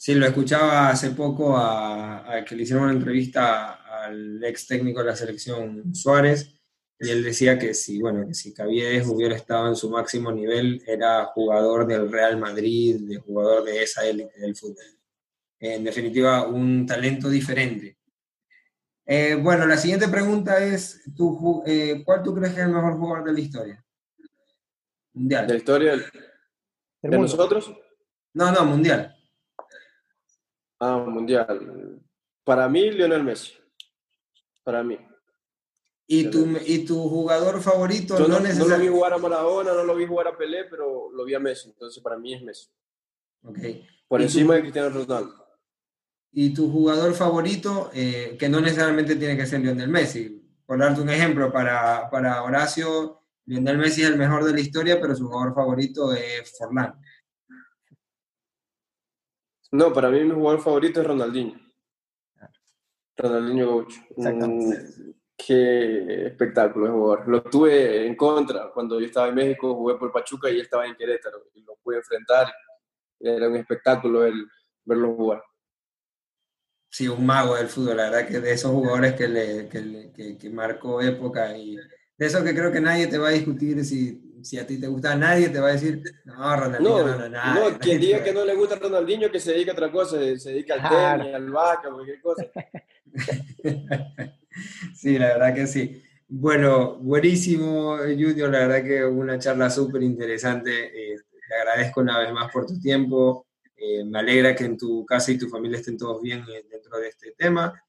Sí, 0.00 0.14
lo 0.14 0.26
escuchaba 0.26 0.90
hace 0.90 1.10
poco 1.10 1.56
a, 1.56 2.32
a 2.36 2.44
que 2.44 2.54
le 2.54 2.62
hicieron 2.62 2.84
una 2.84 2.92
entrevista 2.92 4.04
al 4.04 4.42
ex 4.44 4.66
técnico 4.68 5.00
de 5.00 5.06
la 5.06 5.16
selección 5.16 5.92
Suárez 5.92 6.54
y 7.00 7.10
él 7.10 7.24
decía 7.24 7.58
que 7.58 7.74
si, 7.74 8.00
bueno, 8.00 8.24
que 8.26 8.32
si 8.34 8.54
Caviedes 8.54 9.06
hubiera 9.08 9.34
estado 9.34 9.66
en 9.68 9.74
su 9.74 9.90
máximo 9.90 10.30
nivel 10.30 10.80
era 10.86 11.24
jugador 11.26 11.84
del 11.86 12.10
Real 12.12 12.36
Madrid, 12.38 13.00
de 13.08 13.16
jugador 13.18 13.64
de 13.64 13.82
esa 13.82 14.06
élite 14.06 14.38
del 14.40 14.54
fútbol. 14.54 14.84
En 15.58 15.82
definitiva, 15.82 16.46
un 16.46 16.86
talento 16.86 17.28
diferente. 17.28 17.98
Eh, 19.04 19.34
bueno, 19.34 19.66
la 19.66 19.76
siguiente 19.76 20.06
pregunta 20.06 20.64
es, 20.64 21.02
¿tú, 21.16 21.36
ju- 21.36 21.62
eh, 21.66 22.02
¿cuál 22.04 22.22
tú 22.22 22.32
crees 22.34 22.54
que 22.54 22.60
es 22.60 22.66
el 22.66 22.72
mejor 22.72 22.96
jugador 22.98 23.24
de 23.24 23.32
la 23.32 23.40
historia? 23.40 23.84
Mundial. 25.12 25.46
De 25.48 25.52
la 25.54 25.58
historia 25.58 25.96
de 25.96 26.02
mundo. 27.02 27.18
nosotros, 27.22 27.72
No, 28.34 28.52
no, 28.52 28.64
mundial. 28.64 29.16
Ah, 30.80 30.98
mundial. 30.98 32.00
Para 32.44 32.68
mí, 32.68 32.90
Lionel 32.90 33.24
Messi. 33.24 33.54
Para 34.64 34.82
mí. 34.82 34.98
¿Y 36.10 36.30
tu, 36.30 36.46
y 36.64 36.86
tu 36.86 37.06
jugador 37.06 37.60
favorito 37.60 38.18
Yo 38.18 38.26
no, 38.26 38.40
no, 38.40 38.48
no 38.50 38.66
lo 38.66 38.78
vi 38.78 38.88
jugar 38.88 39.12
a 39.12 39.18
Maradona, 39.18 39.74
no 39.74 39.84
lo 39.84 39.94
vi 39.94 40.06
jugar 40.06 40.28
a 40.28 40.36
Pelé, 40.38 40.64
pero 40.64 41.10
lo 41.12 41.24
vi 41.24 41.34
a 41.34 41.38
Messi. 41.38 41.68
Entonces, 41.68 42.02
para 42.02 42.16
mí 42.16 42.32
es 42.32 42.42
Messi. 42.42 42.68
Ok. 43.42 43.58
Por 44.08 44.20
¿Y 44.20 44.24
encima 44.24 44.48
tú? 44.48 44.52
de 44.54 44.60
Cristiano 44.62 44.88
Ronaldo. 44.88 45.46
Y 46.32 46.54
tu 46.54 46.70
jugador 46.70 47.12
favorito, 47.12 47.90
eh, 47.92 48.36
que 48.38 48.48
no 48.48 48.60
necesariamente 48.60 49.16
tiene 49.16 49.36
que 49.36 49.46
ser 49.46 49.60
Lionel 49.60 49.88
Messi. 49.88 50.42
Por 50.64 50.78
darte 50.78 51.02
un 51.02 51.10
ejemplo, 51.10 51.52
para, 51.52 52.08
para 52.10 52.42
Horacio, 52.42 53.20
Lionel 53.44 53.76
Messi 53.76 54.02
es 54.02 54.08
el 54.08 54.16
mejor 54.16 54.44
de 54.44 54.52
la 54.52 54.60
historia, 54.60 54.98
pero 55.00 55.14
su 55.14 55.28
jugador 55.28 55.54
favorito 55.54 56.14
es 56.14 56.56
Forlán. 56.56 56.94
No, 59.70 59.92
para 59.92 60.08
mí 60.10 60.22
mi 60.24 60.34
jugador 60.34 60.60
favorito 60.60 61.00
es 61.00 61.06
Ronaldinho. 61.06 61.58
Ronaldinho 63.16 63.66
Gaucho. 63.68 64.00
Exactamente. 64.16 64.76
Mm, 64.76 65.10
qué 65.36 66.26
espectáculo 66.26 66.86
de 66.86 66.92
jugador. 66.92 67.28
Lo 67.28 67.42
tuve 67.42 68.06
en 68.06 68.14
contra 68.16 68.70
cuando 68.72 68.98
yo 69.00 69.06
estaba 69.06 69.28
en 69.28 69.34
México, 69.34 69.74
jugué 69.74 69.96
por 69.96 70.12
Pachuca 70.12 70.48
y 70.50 70.54
él 70.54 70.60
estaba 70.62 70.86
en 70.86 70.94
Querétaro. 70.96 71.44
Y 71.54 71.62
lo 71.62 71.76
pude 71.76 71.96
enfrentar. 71.98 72.52
Era 73.20 73.48
un 73.48 73.56
espectáculo 73.56 74.24
el, 74.24 74.46
verlo 74.84 75.14
jugar. 75.14 75.42
Sí, 76.90 77.06
un 77.08 77.26
mago 77.26 77.54
del 77.56 77.68
fútbol, 77.68 77.96
la 77.98 78.10
verdad 78.10 78.28
que 78.28 78.40
de 78.40 78.52
esos 78.52 78.70
jugadores 78.70 79.12
que, 79.14 79.28
le, 79.28 79.68
que, 79.68 79.80
le- 79.82 80.12
que- 80.12 80.38
que 80.38 80.50
marcó 80.50 81.02
época 81.02 81.54
y 81.56 81.76
de 82.18 82.26
eso 82.26 82.42
que 82.44 82.54
creo 82.54 82.70
que 82.72 82.80
nadie 82.80 83.06
te 83.06 83.16
va 83.18 83.28
a 83.28 83.32
discutir 83.32 83.84
si, 83.84 84.20
si 84.42 84.58
a 84.58 84.66
ti 84.66 84.78
te 84.80 84.86
gusta, 84.88 85.14
nadie 85.16 85.48
te 85.48 85.60
va 85.60 85.68
a 85.68 85.72
decir, 85.72 86.02
no, 86.24 86.56
Ronaldinho, 86.56 86.98
No, 86.98 87.06
no, 87.06 87.18
no, 87.18 87.28
nadie, 87.28 87.70
no, 87.70 87.78
quien 87.78 88.00
diga 88.00 88.22
que 88.24 88.32
no 88.32 88.44
le 88.44 88.54
gusta 88.54 88.74
a 88.74 88.78
Ronaldinho, 88.78 89.30
que 89.30 89.40
se 89.40 89.52
dedique 89.52 89.70
a 89.70 89.74
otra 89.74 89.90
cosa, 89.90 90.18
se 90.36 90.50
dedica 90.50 90.74
al 90.74 90.80
Claro. 90.80 91.22
tenis, 91.22 91.34
al 91.36 91.50
básquet, 91.50 91.90
cualquier 91.92 92.20
cosa. 92.20 92.44
Sí, 94.94 95.18
la 95.18 95.28
verdad 95.28 95.54
que 95.54 95.66
sí. 95.68 96.02
Bueno, 96.26 96.96
buenísimo, 96.98 97.96
Junior. 97.98 98.50
La 98.50 98.66
verdad 98.66 98.82
que 98.82 99.04
una 99.04 99.38
charla 99.38 99.70
súper 99.70 100.02
interesante. 100.02 101.12
Eh, 101.12 101.16
te 101.48 101.54
agradezco 101.54 102.00
una 102.00 102.18
vez 102.18 102.32
más 102.32 102.50
por 102.52 102.66
tu 102.66 102.78
tiempo. 102.80 103.46
Eh, 103.76 104.04
me 104.04 104.18
alegra 104.18 104.56
que 104.56 104.64
en 104.64 104.76
tu 104.76 105.06
casa 105.06 105.30
y 105.30 105.38
tu 105.38 105.48
familia 105.48 105.78
estén 105.78 105.96
todos 105.96 106.20
bien 106.20 106.40
eh, 106.40 106.66
dentro 106.68 106.98
de 106.98 107.08
este 107.08 107.32
tema. 107.38 107.80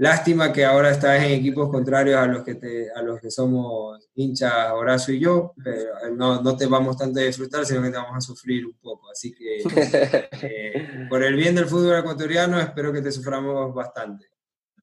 Lástima 0.00 0.50
que 0.50 0.64
ahora 0.64 0.92
estás 0.92 1.22
en 1.22 1.32
equipos 1.32 1.68
contrarios 1.68 2.16
a 2.16 2.24
los 2.24 2.42
que, 2.42 2.54
te, 2.54 2.90
a 2.90 3.02
los 3.02 3.20
que 3.20 3.30
somos 3.30 4.08
hinchas, 4.14 4.70
Horacio 4.72 5.12
y 5.12 5.20
yo, 5.20 5.52
pero 5.62 5.78
eh, 5.78 6.10
no, 6.16 6.40
no 6.40 6.56
te 6.56 6.64
vamos 6.64 6.96
tanto 6.96 7.20
a 7.20 7.24
disfrutar, 7.24 7.66
sino 7.66 7.82
que 7.82 7.90
te 7.90 7.98
vamos 7.98 8.16
a 8.16 8.20
sufrir 8.22 8.64
un 8.64 8.78
poco. 8.80 9.10
Así 9.10 9.34
que 9.34 9.58
eh, 10.42 11.06
por 11.06 11.22
el 11.22 11.36
bien 11.36 11.54
del 11.54 11.66
fútbol 11.66 11.98
ecuatoriano, 11.98 12.58
espero 12.58 12.94
que 12.94 13.02
te 13.02 13.12
suframos 13.12 13.74
bastante. 13.74 14.24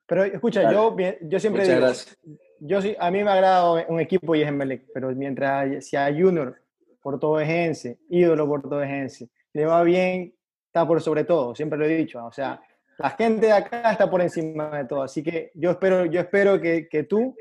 Pero 0.05 0.23
escucha, 0.23 0.61
Dale. 0.61 0.75
yo, 0.75 0.95
yo 1.23 1.39
siempre 1.39 1.63
Muchas 1.63 1.75
digo, 1.75 1.87
gracias. 1.87 2.17
yo 2.59 2.79
sí, 2.83 2.95
a 2.99 3.09
mí 3.09 3.23
me 3.23 3.31
agrada 3.31 3.87
un 3.89 3.99
equipo 3.99 4.35
y 4.35 4.43
es 4.43 4.47
Emelec, 4.47 4.85
pero 4.93 5.09
mientras 5.15 5.83
si 5.83 5.95
a 5.95 6.13
Junior 6.13 6.61
portovejense, 7.01 7.97
ídolo 8.07 8.47
portovejense. 8.47 9.31
Le 9.53 9.65
va 9.65 9.81
bien, 9.81 10.35
está 10.67 10.87
por 10.87 11.01
sobre 11.01 11.23
todo, 11.23 11.55
siempre 11.55 11.79
lo 11.79 11.85
he 11.85 11.97
dicho. 11.97 12.23
O 12.23 12.31
sea, 12.31 12.61
la 12.97 13.11
gente 13.11 13.45
de 13.45 13.53
acá 13.53 13.91
está 13.91 14.09
por 14.09 14.21
encima 14.21 14.77
de 14.77 14.85
todo. 14.85 15.03
Así 15.03 15.21
que 15.21 15.51
yo 15.53 15.71
espero, 15.71 16.05
yo 16.05 16.19
espero 16.19 16.59
que, 16.59 17.05
tú 17.07 17.35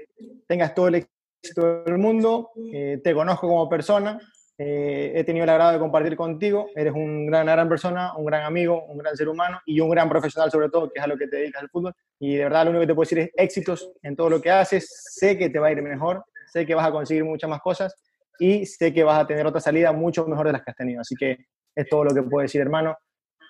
tengas 0.46 0.74
todo 0.74 0.88
el 0.88 1.06
éxito 1.42 1.82
del 1.84 1.98
mundo. 1.98 2.50
Eh, 2.72 3.00
te 3.02 3.14
conozco 3.14 3.48
como 3.48 3.68
persona. 3.68 4.18
Eh, 4.58 5.12
he 5.14 5.24
tenido 5.24 5.44
el 5.44 5.50
agrado 5.50 5.72
de 5.72 5.78
compartir 5.78 6.14
contigo. 6.16 6.68
Eres 6.74 6.92
un 6.94 7.26
gran, 7.26 7.42
una 7.44 7.52
gran 7.52 7.68
persona, 7.68 8.14
un 8.16 8.26
gran 8.26 8.42
amigo, 8.42 8.84
un 8.84 8.98
gran 8.98 9.16
ser 9.16 9.28
humano 9.28 9.60
y 9.64 9.80
un 9.80 9.88
gran 9.88 10.08
profesional 10.08 10.50
sobre 10.50 10.68
todo, 10.68 10.90
que 10.90 10.98
es 10.98 11.04
a 11.04 11.08
lo 11.08 11.16
que 11.16 11.26
te 11.26 11.36
dedicas 11.36 11.62
al 11.62 11.70
fútbol. 11.70 11.94
Y 12.18 12.36
de 12.36 12.44
verdad 12.44 12.64
lo 12.64 12.70
único 12.70 12.82
que 12.82 12.86
te 12.88 12.94
puedo 12.94 13.08
decir 13.08 13.18
es 13.18 13.30
éxitos 13.34 13.90
en 14.02 14.14
todo 14.14 14.28
lo 14.28 14.40
que 14.40 14.50
haces. 14.50 14.88
Sé 15.14 15.38
que 15.38 15.48
te 15.48 15.58
va 15.58 15.68
a 15.68 15.72
ir 15.72 15.82
mejor, 15.82 16.24
sé 16.46 16.66
que 16.66 16.74
vas 16.74 16.86
a 16.86 16.92
conseguir 16.92 17.24
muchas 17.24 17.48
más 17.48 17.60
cosas 17.60 17.94
y 18.38 18.66
sé 18.66 18.92
que 18.92 19.04
vas 19.04 19.20
a 19.20 19.26
tener 19.26 19.46
otra 19.46 19.60
salida 19.60 19.92
mucho 19.92 20.26
mejor 20.26 20.46
de 20.46 20.52
las 20.52 20.62
que 20.62 20.70
has 20.70 20.76
tenido. 20.76 21.00
Así 21.00 21.14
que 21.14 21.46
es 21.74 21.88
todo 21.88 22.04
lo 22.04 22.14
que 22.14 22.22
puedo 22.22 22.42
decir, 22.42 22.60
hermano. 22.60 22.96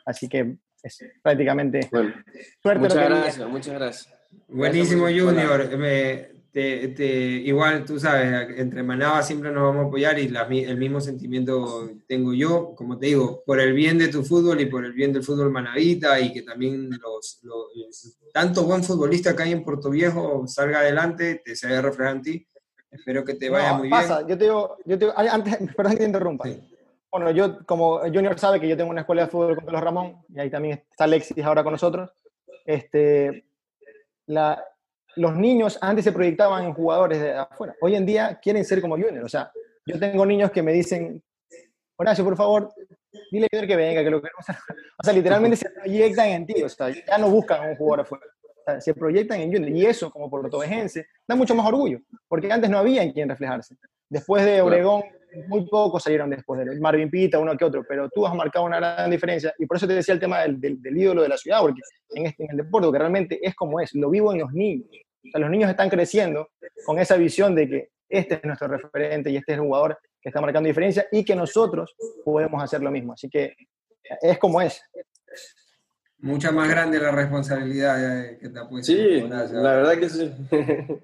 Así 0.04 0.28
que 0.28 0.56
es 0.86 0.98
prácticamente 1.22 1.88
Bueno, 1.90 2.14
suerte. 2.62 2.80
muchas 2.80 2.96
lo 2.96 3.02
que 3.02 3.08
gracias, 3.20 3.48
muchas 3.48 3.74
gracias. 3.74 4.14
Buenísimo, 4.48 5.04
Gracias 5.04 5.24
Junior. 5.24 5.78
Me- 5.78 6.36
te- 6.52 6.88
te- 6.88 7.04
igual, 7.04 7.84
tú 7.84 8.00
sabes, 8.00 8.58
entre 8.58 8.82
Manaba 8.82 9.22
siempre 9.22 9.50
nos 9.52 9.62
vamos 9.64 9.84
a 9.84 9.88
apoyar 9.88 10.18
y 10.18 10.28
la 10.28 10.44
el 10.44 10.78
mismo 10.78 11.00
sentimiento 11.02 11.90
tengo 12.08 12.32
yo, 12.32 12.74
como 12.74 12.98
te 12.98 13.06
digo, 13.06 13.42
por 13.44 13.60
el 13.60 13.74
bien 13.74 13.98
de 13.98 14.08
tu 14.08 14.24
fútbol 14.24 14.58
y 14.62 14.66
por 14.66 14.84
el 14.86 14.94
bien 14.94 15.12
del 15.12 15.22
fútbol 15.22 15.50
manavita 15.50 16.18
y 16.18 16.32
que 16.32 16.40
también 16.42 16.88
los, 16.90 17.40
los- 17.42 18.16
tanto 18.32 18.62
buen 18.64 18.82
futbolista 18.82 19.36
que 19.36 19.42
hay 19.42 19.52
en 19.52 19.64
Puerto 19.64 19.90
Viejo 19.90 20.46
salga 20.46 20.80
adelante, 20.80 21.42
te 21.44 21.54
se 21.56 21.66
vea 21.68 21.82
reflejado 21.82 22.16
en 22.16 22.22
ti. 22.22 22.48
Espero 22.90 23.22
que 23.24 23.34
te 23.34 23.50
vaya 23.50 23.72
No, 23.72 23.78
muy 23.80 23.90
pasa, 23.90 24.18
bien. 24.18 24.28
yo 24.28 24.38
te 24.38 24.44
digo, 24.44 24.76
yo 24.86 24.98
te 24.98 25.04
digo- 25.06 25.14
antes, 25.18 25.56
perdón 25.76 25.92
que 25.92 25.98
te 25.98 26.04
interrumpa. 26.04 26.44
Sí. 26.48 26.60
Bueno, 27.16 27.30
yo, 27.30 27.64
como 27.64 28.00
Junior 28.00 28.38
sabe 28.38 28.60
que 28.60 28.68
yo 28.68 28.76
tengo 28.76 28.90
una 28.90 29.00
escuela 29.00 29.22
de 29.22 29.28
fútbol 29.28 29.56
con 29.56 29.64
Carlos 29.64 29.82
Ramón, 29.82 30.22
y 30.28 30.38
ahí 30.38 30.50
también 30.50 30.84
está 30.90 31.04
Alexis 31.04 31.42
ahora 31.42 31.64
con 31.64 31.72
nosotros. 31.72 32.10
Este, 32.66 33.46
la, 34.26 34.62
los 35.14 35.34
niños 35.34 35.78
antes 35.80 36.04
se 36.04 36.12
proyectaban 36.12 36.66
en 36.66 36.74
jugadores 36.74 37.18
de 37.22 37.32
afuera. 37.32 37.74
Hoy 37.80 37.94
en 37.94 38.04
día 38.04 38.38
quieren 38.42 38.66
ser 38.66 38.82
como 38.82 38.96
Junior. 38.96 39.24
O 39.24 39.30
sea, 39.30 39.50
yo 39.86 39.98
tengo 39.98 40.26
niños 40.26 40.50
que 40.50 40.62
me 40.62 40.74
dicen, 40.74 41.22
Horacio, 41.96 42.22
por 42.22 42.36
favor, 42.36 42.70
dile 43.32 43.46
a 43.46 43.48
Junior 43.50 43.66
que 43.66 43.76
venga, 43.76 44.04
que 44.04 44.10
lo 44.10 44.20
queremos 44.20 44.50
hacer. 44.50 44.62
O 44.98 45.02
sea, 45.02 45.14
literalmente 45.14 45.56
se 45.56 45.70
proyectan 45.70 46.28
en 46.28 46.46
ti. 46.46 46.62
O 46.62 46.68
sea, 46.68 46.90
ya 46.90 47.16
no 47.16 47.30
buscan 47.30 47.66
un 47.66 47.76
jugador 47.76 48.00
afuera. 48.00 48.26
O 48.42 48.62
sea, 48.62 48.80
se 48.82 48.92
proyectan 48.92 49.40
en 49.40 49.54
Junior. 49.54 49.70
Y 49.70 49.86
eso, 49.86 50.10
como 50.10 50.28
portovejense, 50.28 51.06
da 51.26 51.34
mucho 51.34 51.54
más 51.54 51.64
orgullo. 51.64 51.98
Porque 52.28 52.52
antes 52.52 52.68
no 52.68 52.76
había 52.76 53.02
en 53.02 53.12
quien 53.12 53.26
reflejarse. 53.26 53.74
Después 54.10 54.44
de 54.44 54.60
Obregón, 54.60 55.02
muy 55.48 55.66
pocos 55.68 56.02
salieron 56.02 56.30
después 56.30 56.64
de 56.64 56.72
él. 56.72 56.80
Marvin 56.80 57.10
Pita, 57.10 57.38
uno 57.38 57.56
que 57.56 57.64
otro, 57.64 57.84
pero 57.88 58.08
tú 58.08 58.26
has 58.26 58.34
marcado 58.34 58.64
una 58.64 58.76
gran 58.78 59.10
diferencia 59.10 59.54
y 59.58 59.66
por 59.66 59.76
eso 59.76 59.86
te 59.86 59.94
decía 59.94 60.14
el 60.14 60.20
tema 60.20 60.40
del, 60.40 60.60
del- 60.60 60.80
del 60.82 60.96
ídolo 60.98 61.22
de 61.22 61.28
la 61.28 61.36
ciudad, 61.36 61.60
porque 61.60 61.80
en, 62.10 62.26
este, 62.26 62.44
en 62.44 62.50
el 62.52 62.56
deporte, 62.58 62.90
que 62.92 62.98
realmente 62.98 63.38
es 63.42 63.54
como 63.54 63.80
es, 63.80 63.94
lo 63.94 64.10
vivo 64.10 64.32
en 64.32 64.40
los 64.40 64.52
niños. 64.52 64.88
O 64.92 65.28
sea, 65.30 65.40
los 65.40 65.50
niños 65.50 65.70
están 65.70 65.88
creciendo 65.90 66.50
con 66.84 66.98
esa 66.98 67.16
visión 67.16 67.54
de 67.54 67.68
que 67.68 67.88
este 68.08 68.34
es 68.34 68.44
nuestro 68.44 68.68
referente 68.68 69.30
y 69.30 69.36
este 69.36 69.52
es 69.52 69.58
el 69.58 69.64
jugador 69.64 69.98
que 70.20 70.28
está 70.28 70.40
marcando 70.40 70.68
diferencia 70.68 71.06
y 71.10 71.24
que 71.24 71.34
nosotros 71.34 71.94
podemos 72.24 72.62
hacer 72.62 72.80
lo 72.82 72.90
mismo. 72.90 73.12
Así 73.12 73.28
que 73.28 73.54
es 74.22 74.38
como 74.38 74.60
es. 74.60 74.80
Mucha 76.18 76.50
más 76.52 76.68
grande 76.68 76.98
la 76.98 77.10
responsabilidad 77.10 78.20
eh, 78.24 78.38
que 78.40 78.48
te 78.48 78.58
ha 78.58 78.68
puesto. 78.68 78.92
Sí, 78.92 79.20
la 79.28 79.44
verdad 79.74 79.98
que 79.98 80.08
sí. 80.08 80.32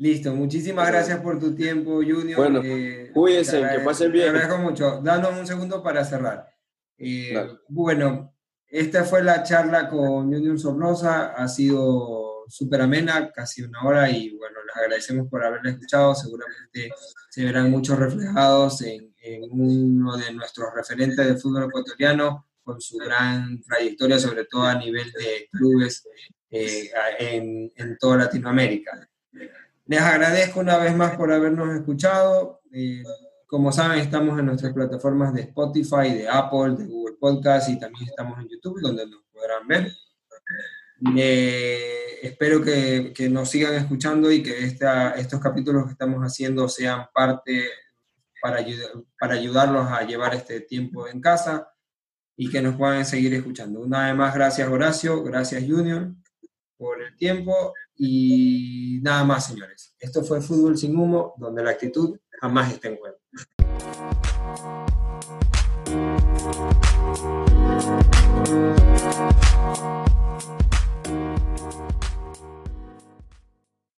Listo, 0.00 0.34
muchísimas 0.34 0.88
gracias 0.88 1.20
por 1.20 1.38
tu 1.38 1.54
tiempo, 1.54 1.96
Junior. 1.96 2.36
Bueno, 2.36 2.62
Eh, 2.64 3.10
cuídense, 3.12 3.60
que 3.60 3.80
pasen 3.80 4.10
bien. 4.10 4.32
Te 4.32 4.38
agradezco 4.38 4.58
mucho. 4.62 5.00
Danos 5.02 5.38
un 5.38 5.46
segundo 5.46 5.82
para 5.82 6.02
cerrar. 6.06 6.48
Eh, 6.96 7.34
bueno, 7.68 8.34
esta 8.66 9.04
fue 9.04 9.22
la 9.22 9.42
charla 9.42 9.90
con 9.90 10.32
Junior 10.32 10.58
Sornosa. 10.58 11.34
Ha 11.34 11.46
sido 11.48 12.46
súper 12.48 12.80
amena, 12.80 13.30
casi 13.30 13.60
una 13.60 13.82
hora, 13.84 14.10
y 14.10 14.34
bueno, 14.38 14.56
les 14.66 14.74
agradecemos 14.74 15.28
por 15.28 15.44
haberla 15.44 15.72
escuchado. 15.72 16.14
Seguramente 16.14 16.90
se 17.28 17.44
verán 17.44 17.70
muchos 17.70 17.98
reflejados 17.98 18.80
en, 18.80 19.14
en 19.20 19.42
uno 19.50 20.16
de 20.16 20.32
nuestros 20.32 20.68
referentes 20.74 21.26
del 21.26 21.36
fútbol 21.38 21.64
ecuatoriano, 21.64 22.46
con 22.62 22.80
su 22.80 22.96
gran 22.96 23.60
trayectoria, 23.60 24.18
sobre 24.18 24.46
todo 24.46 24.62
a 24.62 24.76
nivel 24.76 25.12
de 25.12 25.46
clubes 25.52 26.08
eh, 26.50 26.90
en, 27.18 27.70
en 27.76 27.98
toda 27.98 28.16
Latinoamérica. 28.16 29.06
Les 29.90 30.00
agradezco 30.00 30.60
una 30.60 30.78
vez 30.78 30.94
más 30.94 31.16
por 31.16 31.32
habernos 31.32 31.74
escuchado. 31.74 32.60
Eh, 32.72 33.02
como 33.44 33.72
saben, 33.72 33.98
estamos 33.98 34.38
en 34.38 34.46
nuestras 34.46 34.72
plataformas 34.72 35.34
de 35.34 35.40
Spotify, 35.40 36.12
de 36.14 36.28
Apple, 36.28 36.76
de 36.78 36.84
Google 36.84 37.16
Podcast 37.18 37.68
y 37.70 37.76
también 37.76 38.08
estamos 38.08 38.38
en 38.38 38.48
YouTube, 38.48 38.80
donde 38.80 39.04
nos 39.08 39.24
podrán 39.32 39.66
ver. 39.66 39.90
Eh, 41.16 42.20
espero 42.22 42.62
que, 42.62 43.12
que 43.12 43.28
nos 43.28 43.50
sigan 43.50 43.74
escuchando 43.74 44.30
y 44.30 44.44
que 44.44 44.64
esta, 44.64 45.10
estos 45.14 45.40
capítulos 45.40 45.86
que 45.86 45.92
estamos 45.92 46.20
haciendo 46.20 46.68
sean 46.68 47.06
parte 47.12 47.64
para, 48.40 48.58
ayudar, 48.58 48.90
para 49.18 49.34
ayudarlos 49.34 49.90
a 49.90 50.06
llevar 50.06 50.36
este 50.36 50.60
tiempo 50.60 51.08
en 51.08 51.20
casa 51.20 51.68
y 52.36 52.48
que 52.48 52.62
nos 52.62 52.76
puedan 52.76 53.04
seguir 53.04 53.34
escuchando. 53.34 53.80
Una 53.80 54.06
vez 54.06 54.14
más, 54.14 54.36
gracias 54.36 54.68
Horacio, 54.68 55.24
gracias 55.24 55.64
Junior 55.66 56.12
por 56.76 57.02
el 57.02 57.16
tiempo 57.16 57.74
y 58.02 58.98
nada 59.02 59.24
más, 59.24 59.48
señores. 59.48 59.94
Esto 59.98 60.24
fue 60.24 60.40
Fútbol 60.40 60.78
sin 60.78 60.96
Humo, 60.96 61.34
donde 61.36 61.62
la 61.62 61.72
actitud 61.72 62.18
jamás 62.40 62.72
está 62.72 62.88
en 62.88 62.96
juego. 62.96 63.18